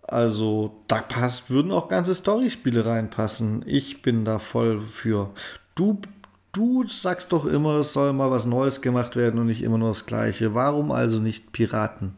Also 0.07 0.83
da 0.87 1.01
passt, 1.01 1.49
würden 1.49 1.71
auch 1.71 1.87
ganze 1.87 2.13
Storyspiele 2.13 2.85
reinpassen. 2.85 3.63
Ich 3.65 4.03
bin 4.03 4.23
da 4.23 4.37
voll 4.37 4.81
für. 4.81 5.33
Du, 5.73 5.99
du 6.51 6.85
sagst 6.87 7.31
doch 7.31 7.45
immer, 7.45 7.79
es 7.79 7.93
soll 7.93 8.13
mal 8.13 8.29
was 8.29 8.45
Neues 8.45 8.81
gemacht 8.81 9.15
werden 9.15 9.39
und 9.39 9.47
nicht 9.47 9.63
immer 9.63 9.79
nur 9.79 9.89
das 9.89 10.05
Gleiche. 10.05 10.53
Warum 10.53 10.91
also 10.91 11.19
nicht 11.19 11.51
Piraten? 11.51 12.13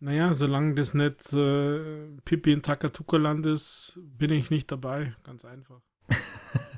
Naja, 0.00 0.34
solange 0.34 0.74
das 0.74 0.94
nicht 0.94 1.32
äh, 1.32 2.08
Pippi 2.24 2.52
in 2.52 2.62
Takatuka-Land 2.62 3.46
ist, 3.46 3.96
bin 3.96 4.32
ich 4.32 4.50
nicht 4.50 4.72
dabei. 4.72 5.14
Ganz 5.22 5.44
einfach. 5.44 5.80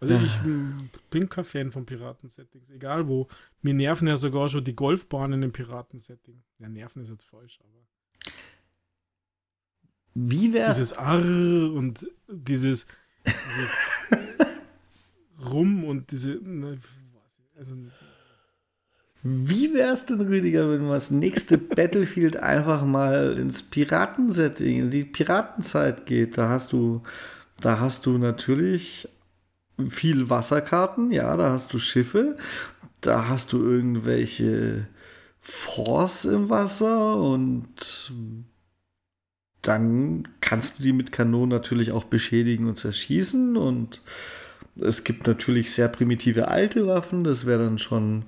Also 0.00 0.14
ich 0.14 0.38
bin 1.10 1.28
kein 1.28 1.44
Fan 1.44 1.70
von 1.70 1.84
Piraten-Settings, 1.84 2.70
egal 2.70 3.06
wo. 3.06 3.28
Mir 3.60 3.74
nerven 3.74 4.08
ja 4.08 4.16
sogar 4.16 4.48
schon 4.48 4.64
die 4.64 4.74
Golfbahnen 4.74 5.42
im 5.42 5.52
Piraten-Setting. 5.52 6.42
Ja, 6.58 6.68
nerven 6.70 7.02
ist 7.02 7.10
jetzt 7.10 7.26
falsch, 7.26 7.58
aber. 7.62 8.32
Wie 10.14 10.52
wäre 10.54 10.70
Dieses 10.70 10.94
Arr 10.94 11.18
und 11.18 12.06
dieses, 12.28 12.86
dieses 13.26 13.76
Rum 15.50 15.84
und 15.84 16.10
diese. 16.10 16.30
Ne, 16.30 16.78
also, 17.56 17.76
wie 19.22 19.74
wär's 19.74 20.06
denn, 20.06 20.22
Rüdiger, 20.22 20.70
wenn 20.70 20.80
man 20.80 20.94
das 20.94 21.10
nächste 21.10 21.58
Battlefield 21.58 22.38
einfach 22.38 22.86
mal 22.86 23.38
ins 23.38 23.62
Piratensetting, 23.62 24.80
in 24.80 24.90
die 24.90 25.04
Piratenzeit 25.04 26.06
geht? 26.06 26.38
Da 26.38 26.48
hast 26.48 26.72
du, 26.72 27.02
da 27.60 27.78
hast 27.80 28.06
du 28.06 28.16
natürlich 28.16 29.06
viel 29.88 30.30
Wasserkarten, 30.30 31.10
ja, 31.12 31.36
da 31.36 31.50
hast 31.50 31.72
du 31.72 31.78
Schiffe. 31.78 32.36
da 33.00 33.28
hast 33.28 33.52
du 33.52 33.62
irgendwelche 33.62 34.86
Force 35.40 36.26
im 36.26 36.50
Wasser 36.50 37.16
und 37.16 38.12
dann 39.62 40.28
kannst 40.40 40.78
du 40.78 40.82
die 40.82 40.92
mit 40.92 41.12
Kanonen 41.12 41.48
natürlich 41.48 41.92
auch 41.92 42.04
beschädigen 42.04 42.68
und 42.68 42.78
zerschießen 42.78 43.56
und 43.56 44.02
es 44.76 45.04
gibt 45.04 45.26
natürlich 45.26 45.72
sehr 45.72 45.88
primitive 45.88 46.48
alte 46.48 46.86
Waffen, 46.86 47.24
das 47.24 47.46
wäre 47.46 47.64
dann 47.64 47.78
schon 47.78 48.24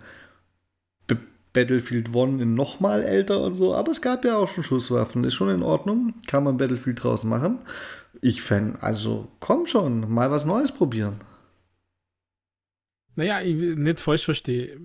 Battlefield 1.52 2.14
One 2.14 2.42
in 2.42 2.54
nochmal 2.54 3.02
älter 3.02 3.42
und 3.42 3.54
so, 3.54 3.74
aber 3.74 3.92
es 3.92 4.00
gab 4.00 4.24
ja 4.24 4.36
auch 4.36 4.48
schon 4.48 4.64
Schusswaffen, 4.64 5.24
ist 5.24 5.34
schon 5.34 5.50
in 5.50 5.62
Ordnung, 5.62 6.14
kann 6.26 6.44
man 6.44 6.56
Battlefield 6.56 7.02
draus 7.02 7.24
machen. 7.24 7.58
Ich 8.22 8.40
fände, 8.42 8.82
also 8.82 9.28
komm 9.38 9.66
schon, 9.66 10.10
mal 10.12 10.30
was 10.30 10.46
Neues 10.46 10.72
probieren. 10.72 11.20
Naja, 13.14 13.40
ich 13.42 13.54
nicht 13.54 14.00
falsch 14.00 14.24
verstehe. 14.24 14.80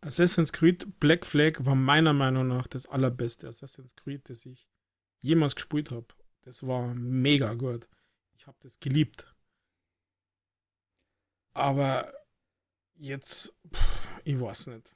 Assassin's 0.00 0.52
Creed 0.52 1.00
Black 1.00 1.26
Flag 1.26 1.64
war 1.64 1.74
meiner 1.74 2.12
Meinung 2.12 2.46
nach 2.46 2.66
das 2.66 2.86
allerbeste 2.86 3.48
Assassin's 3.48 3.96
Creed, 3.96 4.28
das 4.28 4.46
ich 4.46 4.68
jemals 5.20 5.54
gespielt 5.56 5.90
habe. 5.90 6.06
Das 6.42 6.66
war 6.66 6.94
mega 6.94 7.54
gut. 7.54 7.88
Ich 8.36 8.46
habe 8.46 8.56
das 8.60 8.78
geliebt. 8.78 9.34
Aber 11.52 12.12
jetzt, 12.94 13.54
pff, 13.74 14.20
ich 14.24 14.40
weiß 14.40 14.68
nicht. 14.68 14.94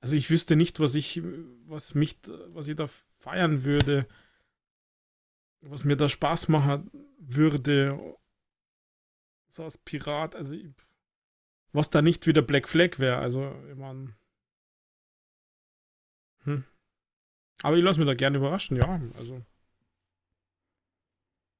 Also 0.00 0.16
ich 0.16 0.30
wüsste 0.30 0.56
nicht, 0.56 0.80
was 0.80 0.94
ich, 0.94 1.22
was 1.66 1.94
mich, 1.94 2.18
was 2.48 2.68
ich 2.68 2.76
da 2.76 2.88
feiern 3.18 3.64
würde, 3.64 4.06
was 5.60 5.84
mir 5.84 5.96
da 5.96 6.08
Spaß 6.08 6.48
machen 6.48 6.90
würde, 7.18 8.16
so 9.50 9.64
als 9.64 9.78
Pirat, 9.78 10.36
also 10.36 10.54
was 11.72 11.90
da 11.90 12.02
nicht 12.02 12.26
wieder 12.26 12.42
Black 12.42 12.68
Flag 12.68 12.98
wäre, 12.98 13.18
also 13.18 13.54
ich 13.70 13.76
meine, 13.76 14.14
hm. 16.44 16.64
Aber 17.62 17.76
ich 17.76 17.84
lasse 17.84 18.00
mich 18.00 18.08
da 18.08 18.14
gerne 18.14 18.38
überraschen, 18.38 18.76
ja, 18.76 19.00
also 19.18 19.42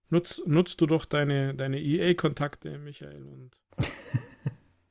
nutz, 0.09 0.41
nutzt 0.47 0.81
du 0.81 0.87
doch 0.87 1.05
deine, 1.05 1.55
deine 1.55 1.81
EA-Kontakte, 1.81 2.79
Michael, 2.79 3.23
und 3.27 3.51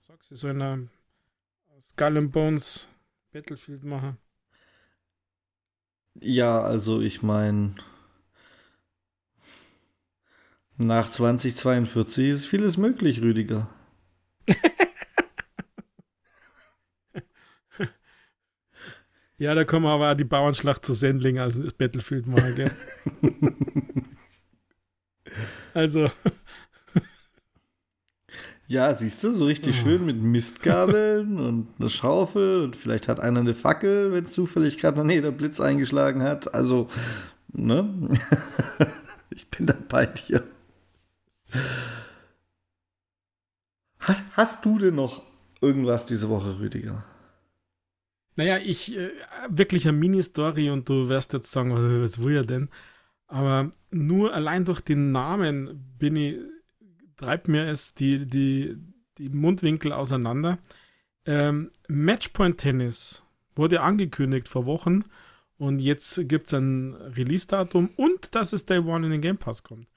sag 0.08 0.24
sie 0.24 0.36
so 0.36 0.48
in 0.50 0.62
einer 0.62 0.88
Skull 1.82 2.18
and 2.18 2.32
Bones 2.32 2.88
Battlefield 3.32 3.84
machen. 3.84 4.18
Ja, 6.22 6.62
also 6.62 7.02
ich 7.02 7.22
meine, 7.22 7.76
nach 10.80 11.12
2042 11.12 12.30
ist 12.30 12.46
vieles 12.46 12.78
möglich, 12.78 13.22
Rüdiger. 13.22 13.70
ja, 19.38 19.54
da 19.54 19.66
kommen 19.66 19.86
wir 19.86 19.92
aber 19.92 20.16
die 20.16 20.24
Bauernschlacht 20.24 20.86
zu 20.86 20.94
Sendling 20.94 21.38
als 21.38 21.60
Battlefield 21.74 22.28
machen, 22.28 22.56
gell? 22.56 22.72
also. 25.74 26.10
Ja, 28.72 28.94
siehst 28.94 29.24
du, 29.24 29.34
so 29.34 29.46
richtig 29.46 29.78
oh. 29.80 29.84
schön 29.84 30.06
mit 30.06 30.22
Mistgabeln 30.22 31.40
und 31.40 31.70
einer 31.80 31.90
Schaufel 31.90 32.62
und 32.62 32.76
vielleicht 32.76 33.08
hat 33.08 33.20
einer 33.20 33.40
eine 33.40 33.56
Fackel, 33.56 34.14
wenn 34.14 34.28
zufällig 34.28 34.78
gerade 34.78 34.98
daneben 34.98 35.24
der 35.24 35.32
Blitz 35.32 35.60
eingeschlagen 35.60 36.22
hat. 36.22 36.54
Also, 36.54 36.88
ne? 37.52 37.92
ich 39.32 39.50
bin 39.50 39.66
da 39.66 39.74
bei 39.90 40.06
dir. 40.06 40.44
Hast, 44.00 44.24
hast 44.34 44.66
du 44.66 44.80
denn 44.80 44.96
noch 44.96 45.24
irgendwas 45.62 46.06
diese 46.06 46.30
Woche, 46.30 46.60
Rüdiger? 46.60 47.04
Naja, 48.36 48.58
ich, 48.58 48.96
äh, 48.96 49.12
wirklich 49.50 49.88
eine 49.88 49.98
Mini-Story 49.98 50.70
und 50.70 50.88
du 50.88 51.10
wirst 51.10 51.34
jetzt 51.34 51.52
sagen, 51.52 51.74
was 51.74 52.22
will 52.22 52.38
er 52.38 52.46
denn? 52.46 52.70
Aber 53.28 53.72
nur 53.92 54.34
allein 54.34 54.66
durch 54.66 54.82
den 54.82 55.12
Namen 55.12 55.94
bin 55.98 56.16
ich 56.16 56.38
treibt 57.20 57.50
mir 57.50 57.66
es 57.66 57.94
die, 57.94 58.26
die, 58.26 58.78
die 59.18 59.30
Mundwinkel 59.30 59.92
auseinander. 59.92 60.58
Ähm, 61.26 61.70
Matchpoint-Tennis 61.90 63.24
wurde 63.56 63.82
angekündigt 63.82 64.48
vor 64.48 64.66
Wochen 64.66 65.04
und 65.58 65.80
jetzt 65.80 66.28
gibt 66.30 66.48
es 66.48 66.54
ein 66.54 66.94
Release-Datum 66.94 67.90
und 67.98 68.34
dass 68.34 68.54
es 68.54 68.66
Day 68.66 68.80
One 68.80 69.06
in 69.06 69.12
den 69.12 69.22
Game 69.22 69.38
Pass 69.38 69.64
kommt. 69.64 69.88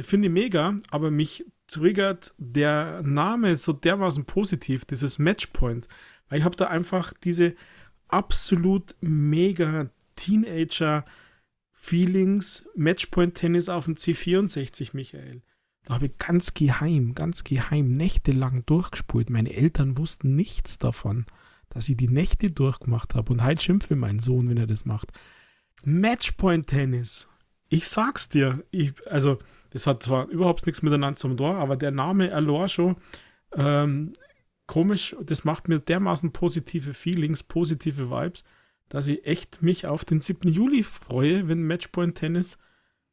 Finde 0.00 0.28
ich 0.28 0.34
mega, 0.34 0.78
aber 0.90 1.10
mich 1.10 1.44
triggert 1.68 2.34
der 2.38 3.02
Name 3.02 3.56
so 3.56 3.72
dermaßen 3.72 4.24
positiv, 4.24 4.84
dieses 4.84 5.18
Matchpoint. 5.18 5.88
Weil 6.28 6.40
ich 6.40 6.44
habe 6.44 6.56
da 6.56 6.66
einfach 6.66 7.12
diese 7.12 7.54
absolut 8.08 8.96
mega 9.00 9.88
Teenager-Feelings, 10.16 12.68
Matchpoint-Tennis 12.74 13.68
auf 13.68 13.84
dem 13.86 13.94
C64, 13.94 14.90
Michael. 14.94 15.42
Da 15.84 15.94
habe 15.94 16.06
ich 16.06 16.18
ganz 16.18 16.54
geheim, 16.54 17.14
ganz 17.14 17.44
geheim 17.44 17.96
nächtelang 17.96 18.66
durchgespult. 18.66 19.30
Meine 19.30 19.54
Eltern 19.54 19.96
wussten 19.96 20.34
nichts 20.34 20.78
davon, 20.78 21.26
dass 21.68 21.88
ich 21.88 21.96
die 21.96 22.08
Nächte 22.08 22.50
durchgemacht 22.50 23.14
habe. 23.14 23.32
Und 23.32 23.44
halt 23.44 23.62
schimpfe 23.62 23.94
mein 23.94 24.18
Sohn, 24.18 24.48
wenn 24.48 24.56
er 24.56 24.66
das 24.66 24.84
macht. 24.84 25.12
Matchpoint-Tennis. 25.84 27.28
Ich 27.68 27.88
sag's 27.88 28.28
dir. 28.28 28.64
Ich, 28.72 28.94
also, 29.06 29.38
das 29.76 29.86
hat 29.86 30.02
zwar 30.02 30.26
überhaupt 30.28 30.64
nichts 30.64 30.80
miteinander 30.80 31.18
zum 31.18 31.36
tun, 31.36 31.54
aber 31.54 31.76
der 31.76 31.90
Name 31.90 32.30
erlor 32.30 32.66
schon. 32.66 32.96
Ähm, 33.52 34.14
komisch, 34.66 35.14
das 35.22 35.44
macht 35.44 35.68
mir 35.68 35.80
dermaßen 35.80 36.32
positive 36.32 36.94
Feelings, 36.94 37.42
positive 37.42 38.10
Vibes, 38.10 38.42
dass 38.88 39.06
ich 39.06 39.26
echt 39.26 39.60
mich 39.60 39.86
auf 39.86 40.06
den 40.06 40.20
7. 40.20 40.50
Juli 40.50 40.82
freue, 40.82 41.46
wenn 41.48 41.66
Matchpoint 41.66 42.16
Tennis 42.16 42.56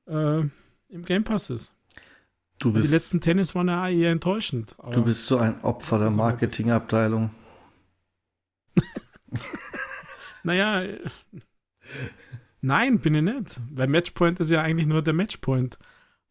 äh, 0.07 0.39
im 0.39 1.03
Game 1.03 1.25
Pass 1.25 1.49
ist. 1.49 1.73
Du 2.59 2.71
bist, 2.71 2.87
die 2.87 2.93
letzten 2.93 3.19
Tennis 3.19 3.53
waren 3.55 3.67
ja 3.67 3.89
eher 3.89 4.11
enttäuschend. 4.11 4.77
du 4.93 5.03
bist 5.03 5.27
so 5.27 5.37
ein 5.37 5.61
Opfer 5.65 5.99
der 5.99 6.11
Marketingabteilung. 6.11 7.31
naja, 10.43 10.87
nein, 12.61 12.99
bin 12.99 13.15
ich 13.15 13.21
nicht. 13.21 13.59
Weil 13.69 13.89
Matchpoint 13.89 14.39
ist 14.39 14.49
ja 14.49 14.61
eigentlich 14.61 14.87
nur 14.87 15.01
der 15.01 15.13
Matchpoint. 15.13 15.77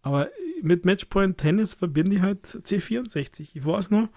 Aber 0.02 0.30
mit 0.62 0.84
Matchpoint 0.84 1.38
Tennis 1.38 1.74
verbinde 1.74 2.16
ich 2.16 2.22
halt 2.22 2.46
C64. 2.46 3.50
Ich 3.54 3.64
weiß 3.64 3.90
noch, 3.90 4.08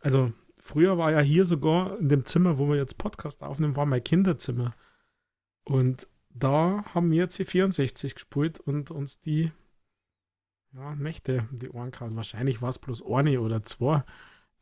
also 0.00 0.32
früher 0.58 0.98
war 0.98 1.12
ja 1.12 1.20
hier 1.20 1.44
sogar 1.44 1.98
in 1.98 2.08
dem 2.08 2.24
Zimmer, 2.24 2.58
wo 2.58 2.68
wir 2.68 2.76
jetzt 2.76 2.98
Podcast 2.98 3.42
aufnehmen, 3.42 3.76
war 3.76 3.86
mein 3.86 4.04
Kinderzimmer. 4.04 4.74
Und 5.64 6.08
da 6.30 6.84
haben 6.94 7.10
wir 7.10 7.28
C64 7.28 8.14
gespielt 8.14 8.60
und 8.60 8.90
uns 8.90 9.20
die 9.20 9.52
ja, 10.72 10.94
Nächte 10.94 11.48
die 11.50 11.70
Ohren 11.70 11.90
gehauen. 11.90 12.16
Wahrscheinlich 12.16 12.62
war 12.62 12.70
es 12.70 12.78
bloß 12.78 13.02
eine 13.04 13.40
oder 13.40 13.62
zwei. 13.64 14.04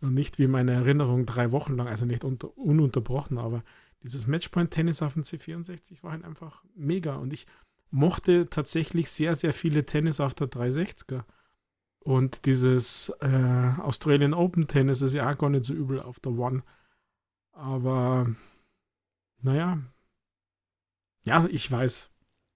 Und 0.01 0.15
nicht 0.15 0.39
wie 0.39 0.47
meine 0.47 0.73
Erinnerung 0.73 1.27
drei 1.27 1.51
Wochen 1.53 1.77
lang, 1.77 1.89
also 1.89 2.05
nicht 2.05 2.25
unter, 2.25 2.57
ununterbrochen, 2.57 3.37
aber 3.37 3.65
dieses 4.03 4.29
Matchpoint-Tennis 4.29 5.03
auf 5.03 5.15
dem 5.15 5.25
C64 5.25 6.03
war 6.03 6.13
halt 6.13 6.25
einfach 6.25 6.63
mega. 6.75 7.17
Und 7.17 7.33
ich 7.33 7.47
mochte 7.91 8.49
tatsächlich 8.49 9.11
sehr, 9.11 9.37
sehr 9.37 9.53
viele 9.53 9.85
Tennis 9.85 10.21
auf 10.21 10.35
der 10.35 10.49
360er. 10.49 11.25
Und 12.01 12.47
dieses 12.47 13.11
äh, 13.21 13.73
Australian 13.79 14.35
Open 14.35 14.67
Tennis 14.67 15.03
ist 15.03 15.15
ja 15.15 15.31
auch 15.31 15.37
gar 15.37 15.51
nicht 15.51 15.65
so 15.65 15.75
übel 15.75 16.01
auf 16.01 16.21
der 16.21 16.33
One. 16.33 16.63
Aber 17.53 18.35
naja. 19.41 19.79
Ja, 21.25 21.47
ich 21.51 21.71
weiß. 21.71 22.11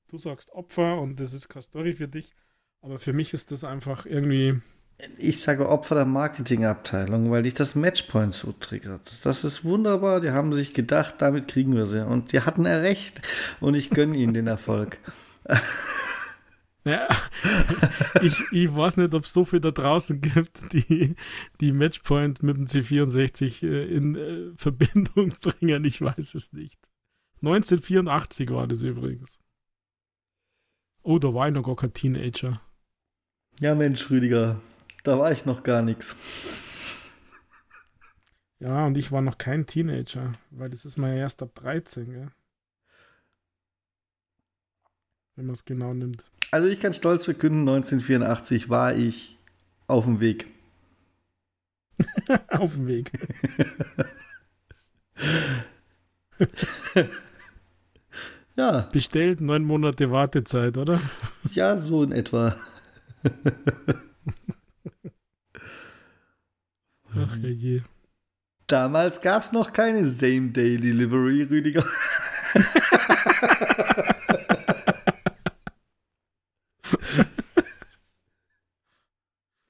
Du 0.08 0.18
sagst 0.18 0.50
Opfer 0.52 1.00
und 1.00 1.20
das 1.20 1.32
ist 1.32 1.48
keine 1.48 1.62
Story 1.62 1.92
für 1.94 2.08
dich. 2.08 2.34
Aber 2.80 2.98
für 2.98 3.12
mich 3.12 3.34
ist 3.34 3.50
das 3.50 3.64
einfach 3.64 4.06
irgendwie. 4.06 4.60
Ich 5.18 5.40
sage 5.40 5.68
Opfer 5.68 5.96
der 5.96 6.06
Marketingabteilung, 6.06 7.30
weil 7.30 7.42
dich 7.42 7.54
das 7.54 7.74
Matchpoint 7.74 8.34
so 8.34 8.52
triggert. 8.52 9.18
Das 9.24 9.42
ist 9.42 9.64
wunderbar. 9.64 10.20
Die 10.20 10.30
haben 10.30 10.54
sich 10.54 10.74
gedacht, 10.74 11.16
damit 11.18 11.48
kriegen 11.48 11.74
wir 11.74 11.86
sie. 11.86 12.06
Und 12.06 12.32
die 12.32 12.40
hatten 12.40 12.66
er 12.66 12.82
recht. 12.82 13.20
Und 13.60 13.74
ich 13.74 13.90
gönne 13.90 14.16
ihnen 14.16 14.34
den 14.34 14.46
Erfolg. 14.46 14.98
Ja, 16.84 17.08
ich, 18.22 18.40
ich 18.50 18.74
weiß 18.74 18.96
nicht, 18.96 19.14
ob 19.14 19.22
es 19.22 19.32
so 19.32 19.44
viel 19.44 19.60
da 19.60 19.70
draußen 19.70 20.20
gibt, 20.20 20.72
die, 20.72 21.14
die 21.60 21.72
Matchpoint 21.72 22.42
mit 22.42 22.56
dem 22.56 22.66
C64 22.66 23.64
äh, 23.64 23.84
in 23.84 24.16
äh, 24.16 24.56
Verbindung 24.56 25.32
bringen. 25.40 25.84
Ich 25.84 26.00
weiß 26.00 26.34
es 26.34 26.52
nicht. 26.52 26.80
1984 27.36 28.50
war 28.50 28.66
das 28.66 28.82
übrigens. 28.82 29.38
Oh, 31.02 31.18
da 31.18 31.32
war 31.32 31.48
ich 31.48 31.54
noch 31.54 31.64
gar 31.64 31.76
kein 31.76 31.92
Teenager. 31.92 32.60
Ja, 33.60 33.74
Mensch, 33.74 34.10
Rüdiger, 34.10 34.60
da 35.02 35.18
war 35.18 35.32
ich 35.32 35.44
noch 35.44 35.62
gar 35.62 35.82
nichts. 35.82 36.16
Ja, 38.58 38.86
und 38.86 38.96
ich 38.96 39.10
war 39.10 39.22
noch 39.22 39.38
kein 39.38 39.66
Teenager, 39.66 40.30
weil 40.50 40.70
das 40.70 40.84
ist 40.84 40.96
mal 40.96 41.16
erst 41.16 41.42
ab 41.42 41.54
13, 41.56 42.12
gell? 42.12 42.28
Wenn 45.34 45.46
man 45.46 45.54
es 45.54 45.64
genau 45.64 45.94
nimmt. 45.94 46.24
Also 46.52 46.68
ich 46.68 46.78
kann 46.80 46.94
stolz 46.94 47.24
verkünden, 47.24 47.62
1984 47.62 48.68
war 48.68 48.94
ich 48.94 49.38
auf 49.88 50.04
dem 50.04 50.20
Weg. 50.20 50.46
Auf 52.48 52.74
dem 52.74 52.86
Weg. 52.86 53.10
ja. 58.56 58.88
Bestellt, 58.92 59.40
neun 59.40 59.64
Monate 59.64 60.10
Wartezeit, 60.10 60.76
oder? 60.78 61.00
Ja, 61.52 61.76
so 61.76 62.02
in 62.02 62.12
etwa. 62.12 62.56
Ach 67.16 67.36
ja 67.36 67.48
je. 67.48 67.82
Damals 68.66 69.20
gab 69.20 69.42
es 69.42 69.52
noch 69.52 69.72
keine 69.72 70.06
Same-Day-Delivery, 70.06 71.42
Rüdiger. 71.42 71.84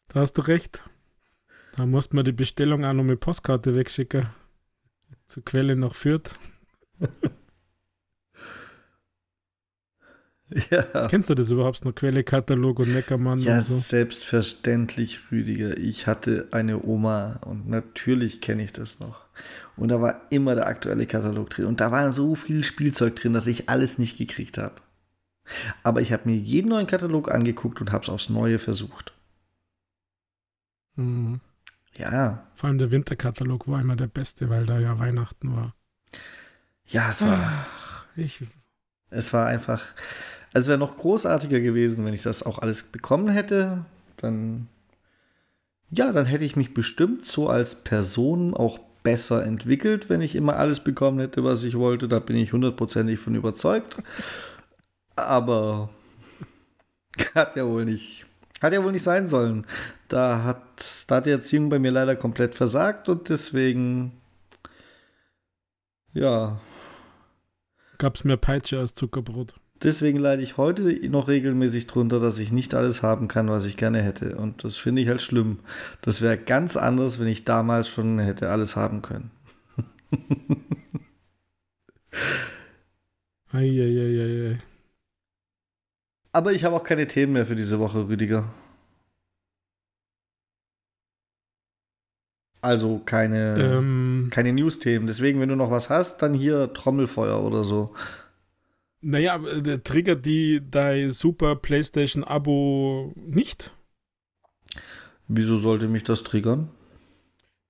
da 0.08 0.20
hast 0.20 0.34
du 0.34 0.42
recht. 0.42 0.84
Da 1.76 1.86
musste 1.86 2.14
man 2.14 2.24
die 2.24 2.32
Bestellung 2.32 2.84
auch 2.84 2.92
noch 2.92 3.02
mit 3.02 3.20
Postkarte 3.20 3.74
wegschicken. 3.74 4.28
Zur 5.26 5.44
Quelle 5.44 5.74
nach 5.74 5.94
Fürth. 5.94 6.38
Ja. 10.70 11.08
Kennst 11.08 11.30
du 11.30 11.34
das 11.34 11.50
überhaupt 11.50 11.84
noch? 11.84 11.94
Quelle-Katalog 11.94 12.78
und 12.80 12.92
Neckermann 12.92 13.40
Ja, 13.40 13.58
und 13.58 13.64
so? 13.64 13.78
selbstverständlich, 13.78 15.20
Rüdiger. 15.30 15.76
Ich 15.78 16.06
hatte 16.06 16.48
eine 16.52 16.82
Oma 16.84 17.38
und 17.46 17.68
natürlich 17.68 18.40
kenne 18.40 18.62
ich 18.64 18.72
das 18.72 19.00
noch. 19.00 19.22
Und 19.76 19.88
da 19.88 20.00
war 20.00 20.20
immer 20.30 20.54
der 20.54 20.66
aktuelle 20.66 21.06
Katalog 21.06 21.50
drin. 21.50 21.66
Und 21.66 21.80
da 21.80 21.90
war 21.90 22.12
so 22.12 22.34
viel 22.34 22.64
Spielzeug 22.64 23.16
drin, 23.16 23.32
dass 23.32 23.46
ich 23.46 23.68
alles 23.70 23.98
nicht 23.98 24.18
gekriegt 24.18 24.58
habe. 24.58 24.74
Aber 25.82 26.00
ich 26.00 26.12
habe 26.12 26.28
mir 26.28 26.36
jeden 26.36 26.68
neuen 26.68 26.86
Katalog 26.86 27.30
angeguckt 27.32 27.80
und 27.80 27.92
habe 27.92 28.04
es 28.04 28.10
aufs 28.10 28.28
Neue 28.28 28.58
versucht. 28.58 29.12
Mhm. 30.96 31.40
Ja, 31.96 32.46
Vor 32.54 32.68
allem 32.68 32.78
der 32.78 32.90
Winterkatalog 32.90 33.68
war 33.68 33.80
immer 33.80 33.96
der 33.96 34.06
beste, 34.06 34.48
weil 34.48 34.64
da 34.66 34.78
ja 34.78 34.98
Weihnachten 34.98 35.54
war. 35.54 35.74
ja, 36.86 37.10
es 37.10 37.22
war, 37.22 37.66
Ich, 38.16 38.40
es 39.10 39.32
war 39.32 39.46
einfach, 39.46 39.82
es 40.52 40.66
wäre 40.66 40.78
noch 40.78 40.96
großartiger 40.96 41.60
gewesen, 41.60 42.04
wenn 42.04 42.14
ich 42.14 42.22
das 42.22 42.42
auch 42.42 42.58
alles 42.58 42.82
bekommen 42.82 43.28
hätte. 43.28 43.84
Dann, 44.16 44.68
ja, 45.90 46.12
dann 46.12 46.26
hätte 46.26 46.44
ich 46.44 46.56
mich 46.56 46.74
bestimmt 46.74 47.26
so 47.26 47.48
als 47.48 47.76
Person 47.76 48.54
auch 48.54 48.78
besser 49.02 49.44
entwickelt, 49.44 50.08
wenn 50.08 50.20
ich 50.20 50.36
immer 50.36 50.56
alles 50.56 50.80
bekommen 50.80 51.18
hätte, 51.18 51.42
was 51.44 51.64
ich 51.64 51.76
wollte. 51.76 52.06
Da 52.08 52.18
bin 52.18 52.36
ich 52.36 52.52
hundertprozentig 52.52 53.18
von 53.18 53.34
überzeugt. 53.34 53.96
Aber 55.16 55.88
hat 57.34 57.56
ja 57.56 57.66
wohl 57.66 57.84
nicht, 57.84 58.26
hat 58.60 58.72
ja 58.72 58.84
wohl 58.84 58.92
nicht 58.92 59.02
sein 59.02 59.26
sollen. 59.26 59.66
Da 60.08 60.44
hat, 60.44 61.04
da 61.06 61.16
hat 61.16 61.26
die 61.26 61.30
Erziehung 61.30 61.70
bei 61.70 61.78
mir 61.78 61.90
leider 61.90 62.14
komplett 62.16 62.54
versagt 62.54 63.08
und 63.08 63.30
deswegen, 63.30 64.12
ja, 66.12 66.60
gab 67.96 68.16
es 68.16 68.24
mehr 68.24 68.36
Peitsche 68.36 68.78
als 68.78 68.94
Zuckerbrot. 68.94 69.54
Deswegen 69.82 70.18
leide 70.18 70.42
ich 70.42 70.56
heute 70.58 70.82
noch 71.08 71.26
regelmäßig 71.28 71.88
drunter, 71.88 72.20
dass 72.20 72.38
ich 72.38 72.52
nicht 72.52 72.74
alles 72.74 73.02
haben 73.02 73.26
kann, 73.26 73.50
was 73.50 73.64
ich 73.64 73.76
gerne 73.76 74.00
hätte. 74.00 74.36
Und 74.36 74.62
das 74.62 74.76
finde 74.76 75.02
ich 75.02 75.08
halt 75.08 75.22
schlimm. 75.22 75.58
Das 76.02 76.20
wäre 76.20 76.38
ganz 76.38 76.76
anders, 76.76 77.18
wenn 77.18 77.26
ich 77.26 77.44
damals 77.44 77.88
schon 77.88 78.18
hätte 78.20 78.50
alles 78.50 78.76
haben 78.76 79.02
können. 79.02 79.30
Eieieiei. 83.52 84.58
Aber 86.32 86.52
ich 86.52 86.64
habe 86.64 86.76
auch 86.76 86.84
keine 86.84 87.06
Themen 87.06 87.34
mehr 87.34 87.46
für 87.46 87.56
diese 87.56 87.78
Woche, 87.78 88.08
Rüdiger. 88.08 88.52
Also 92.62 93.00
keine, 93.04 93.56
Ähm, 93.60 94.28
keine 94.30 94.52
News-Themen. 94.52 95.08
Deswegen, 95.08 95.40
wenn 95.40 95.48
du 95.48 95.56
noch 95.56 95.72
was 95.72 95.90
hast, 95.90 96.22
dann 96.22 96.32
hier 96.32 96.72
Trommelfeuer 96.72 97.42
oder 97.42 97.64
so. 97.64 97.92
Naja, 99.02 99.38
der 99.38 99.82
triggert 99.82 100.24
die 100.24 100.62
dein 100.68 101.10
Super 101.10 101.56
PlayStation-Abo 101.56 103.12
nicht? 103.16 103.72
Wieso 105.28 105.58
sollte 105.58 105.88
mich 105.88 106.04
das 106.04 106.22
triggern? 106.22 106.70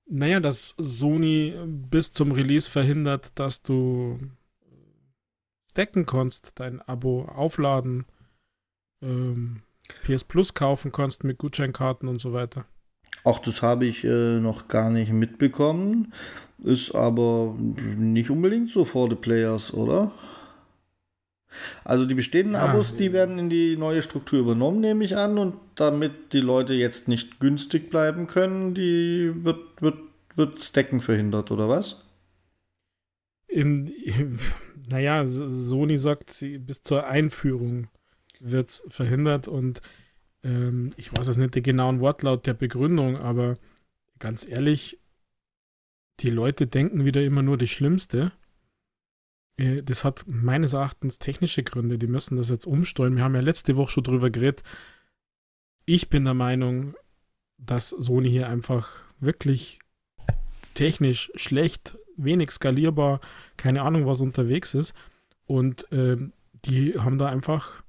Naja, 0.07 0.41
dass 0.41 0.75
Sony 0.79 1.55
bis 1.67 2.13
zum 2.13 2.33
Release 2.33 2.71
verhindert, 2.71 3.33
dass 3.39 3.63
du 3.63 4.19
stacken 5.71 6.05
kannst, 6.05 6.61
dein 6.61 6.83
Abo 6.83 7.25
aufladen, 7.25 8.05
ähm, 9.03 9.63
PS 10.05 10.25
Plus 10.25 10.55
kaufen 10.55 10.93
kannst 10.93 11.25
mit 11.25 11.39
Gutscheinkarten 11.39 12.09
und 12.09 12.21
so 12.21 12.33
weiter. 12.33 12.67
Auch 13.25 13.39
das 13.39 13.63
habe 13.63 13.87
ich 13.87 14.05
äh, 14.05 14.39
noch 14.39 14.69
gar 14.69 14.91
nicht 14.91 15.13
mitbekommen. 15.13 16.13
Ist 16.59 16.95
aber 16.95 17.57
nicht 17.59 18.31
unbedingt 18.31 18.71
so 18.71 18.85
for 18.85 19.09
the 19.09 19.17
players, 19.17 19.73
oder? 19.73 20.13
Also 21.85 22.07
die 22.07 22.15
bestehenden 22.15 22.55
Ja, 22.55 22.67
Abos, 22.67 22.97
die 22.97 23.13
werden 23.13 23.39
in 23.39 23.51
die 23.51 23.77
neue 23.77 24.03
Struktur 24.03 24.41
übernommen, 24.41 24.81
nehme 24.81 25.05
ich 25.05 25.17
an. 25.17 25.39
Und 25.39 25.57
damit 25.75 26.33
die 26.33 26.41
Leute 26.41 26.75
jetzt 26.75 27.09
nicht 27.09 27.41
günstig 27.41 27.91
bleiben 27.91 28.27
können, 28.27 28.75
die 28.75 29.33
wird, 29.35 29.81
wird, 29.81 29.99
wird 30.37 30.63
Stacken 30.63 31.01
verhindert, 31.01 31.51
oder 31.51 31.69
was? 31.69 32.05
Im, 33.49 33.93
naja, 34.89 35.27
Sony 35.27 35.99
sagt, 35.99 36.33
sie, 36.33 36.59
bis 36.59 36.83
zur 36.83 37.07
Einführung 37.07 37.89
wird 38.41 38.69
es 38.69 38.85
verhindert 38.89 39.47
und 39.47 39.81
ähm, 40.43 40.93
ich 40.97 41.17
weiß 41.17 41.27
jetzt 41.27 41.37
nicht 41.37 41.55
den 41.55 41.63
genauen 41.63 42.01
Wortlaut 42.01 42.47
der 42.47 42.55
Begründung, 42.55 43.17
aber 43.17 43.57
ganz 44.19 44.47
ehrlich, 44.47 44.99
die 46.21 46.31
Leute 46.31 46.67
denken 46.67 47.05
wieder 47.05 47.23
immer 47.23 47.43
nur 47.43 47.59
das 47.59 47.71
Schlimmste. 47.71 48.33
Äh, 49.57 49.83
Das 49.83 50.05
hat 50.05 50.25
meines 50.27 50.73
Erachtens 50.73 51.19
technische 51.19 51.63
Gründe. 51.63 51.99
Die 51.99 52.07
müssen 52.07 52.37
das 52.37 52.49
jetzt 52.51 52.67
umsteuern. 52.67 53.17
Wir 53.17 53.25
haben 53.25 53.35
ja 53.35 53.41
letzte 53.41 53.77
Woche 53.77 53.93
schon 53.93 54.05
drüber 54.05 54.31
geredet. 54.31 54.63
Ich 55.85 56.09
bin 56.09 56.25
der 56.25 56.35
Meinung, 56.35 56.95
dass 57.59 57.91
Sony 57.91 58.31
hier 58.31 58.49
einfach 58.49 58.91
wirklich 59.21 59.79
technisch 60.75 61.31
schlecht, 61.35 61.99
wenig 62.17 62.51
skalierbar, 62.51 63.21
keine 63.57 63.83
Ahnung, 63.83 64.07
was 64.07 64.21
unterwegs 64.21 64.75
ist. 64.75 64.95
Und 65.47 65.87
ähm, 65.93 66.33
die 66.65 66.99
haben 66.99 67.19
da 67.19 67.29
einfach 67.29 67.83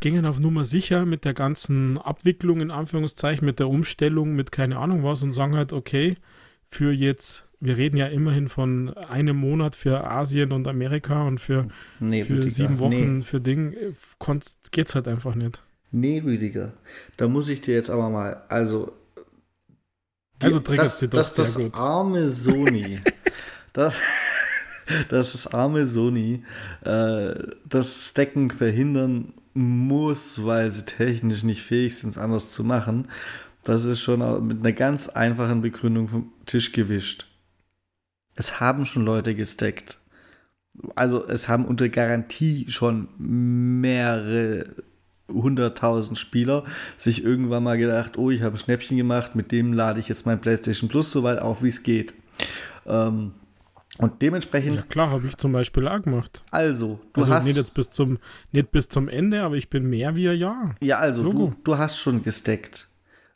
gingen 0.00 0.26
auf 0.26 0.38
Nummer 0.38 0.64
sicher 0.64 1.06
mit 1.06 1.24
der 1.24 1.34
ganzen 1.34 1.98
Abwicklung 1.98 2.60
in 2.60 2.70
Anführungszeichen, 2.70 3.46
mit 3.46 3.58
der 3.58 3.68
Umstellung, 3.68 4.34
mit 4.34 4.52
keine 4.52 4.78
Ahnung 4.78 5.02
was 5.02 5.22
und 5.22 5.32
sagen 5.32 5.56
halt, 5.56 5.72
okay, 5.72 6.16
für 6.66 6.92
jetzt, 6.92 7.48
wir 7.60 7.76
reden 7.76 7.96
ja 7.98 8.06
immerhin 8.06 8.48
von 8.48 8.94
einem 8.96 9.36
Monat 9.36 9.76
für 9.76 10.04
Asien 10.10 10.52
und 10.52 10.66
Amerika 10.66 11.26
und 11.26 11.38
für, 11.40 11.68
Nee, 11.98 12.24
für 12.24 12.34
Rüdiger. 12.34 12.50
sieben 12.50 12.78
Wochen 12.78 13.18
Nee, 13.18 13.22
für 13.22 13.40
Ding, 13.40 13.74
geht's 14.70 14.94
halt 14.94 15.06
einfach 15.08 15.34
nicht. 15.34 15.62
nee, 15.90 16.20
Rüdiger. 16.24 16.72
Da 17.16 17.28
muss 17.28 17.48
ich 17.48 17.60
dir 17.60 17.74
jetzt 17.74 17.90
aber 17.90 18.08
mal, 18.10 18.42
also. 18.48 18.92
die- 20.40 20.46
Also 20.46 20.60
triggert's 20.60 21.00
das, 21.00 21.10
das, 21.10 21.34
sehr 21.36 21.44
das 21.44 21.54
gut. 21.56 21.74
arme 21.74 22.28
Sony. 22.30 23.00
das, 23.74 23.94
das 25.08 25.46
arme 25.48 25.84
Sony. 25.86 26.42
Äh, 26.82 27.34
das 27.68 28.08
Stacken 28.08 28.50
verhindern 28.50 29.34
muss, 29.52 30.44
weil 30.44 30.70
sie 30.70 30.84
technisch 30.84 31.42
nicht 31.42 31.62
fähig 31.62 31.96
sind, 31.98 32.10
es 32.10 32.18
anders 32.18 32.52
zu 32.52 32.64
machen. 32.64 33.08
Das 33.64 33.84
ist 33.84 34.00
schon 34.00 34.46
mit 34.46 34.60
einer 34.60 34.72
ganz 34.72 35.08
einfachen 35.10 35.60
Begründung 35.60 36.08
vom 36.08 36.32
Tisch 36.46 36.72
gewischt. 36.72 37.26
Es 38.40 38.58
haben 38.58 38.86
schon 38.86 39.04
Leute 39.04 39.34
gesteckt. 39.34 39.98
Also 40.94 41.26
es 41.28 41.46
haben 41.46 41.66
unter 41.66 41.90
Garantie 41.90 42.70
schon 42.70 43.08
mehrere 43.18 44.64
hunderttausend 45.28 46.18
Spieler 46.18 46.64
sich 46.96 47.22
irgendwann 47.22 47.64
mal 47.64 47.76
gedacht, 47.76 48.16
oh, 48.16 48.30
ich 48.30 48.40
habe 48.40 48.56
ein 48.56 48.58
Schnäppchen 48.58 48.96
gemacht, 48.96 49.34
mit 49.34 49.52
dem 49.52 49.74
lade 49.74 50.00
ich 50.00 50.08
jetzt 50.08 50.24
mein 50.24 50.40
PlayStation 50.40 50.88
Plus 50.88 51.12
so 51.12 51.22
weit 51.22 51.42
auf, 51.42 51.62
wie 51.62 51.68
es 51.68 51.82
geht. 51.82 52.14
Ähm, 52.86 53.32
und 53.98 54.22
dementsprechend, 54.22 54.76
Ja 54.76 54.82
klar, 54.88 55.10
habe 55.10 55.26
ich 55.26 55.36
zum 55.36 55.52
Beispiel 55.52 55.86
auch 55.86 56.00
gemacht. 56.00 56.42
also, 56.50 56.98
du 57.12 57.20
also 57.20 57.34
hast, 57.34 57.44
nicht 57.44 57.58
jetzt 57.58 57.74
bis 57.74 57.90
zum, 57.90 58.18
nicht 58.52 58.70
bis 58.70 58.88
zum 58.88 59.10
Ende, 59.10 59.42
aber 59.42 59.56
ich 59.56 59.68
bin 59.68 59.84
mehr 59.84 60.16
wie 60.16 60.30
ein 60.30 60.38
Jahr. 60.38 60.74
ja, 60.80 60.98
also, 60.98 61.22
du, 61.22 61.54
du 61.62 61.76
hast 61.76 61.98
schon 61.98 62.22
gesteckt. 62.22 62.88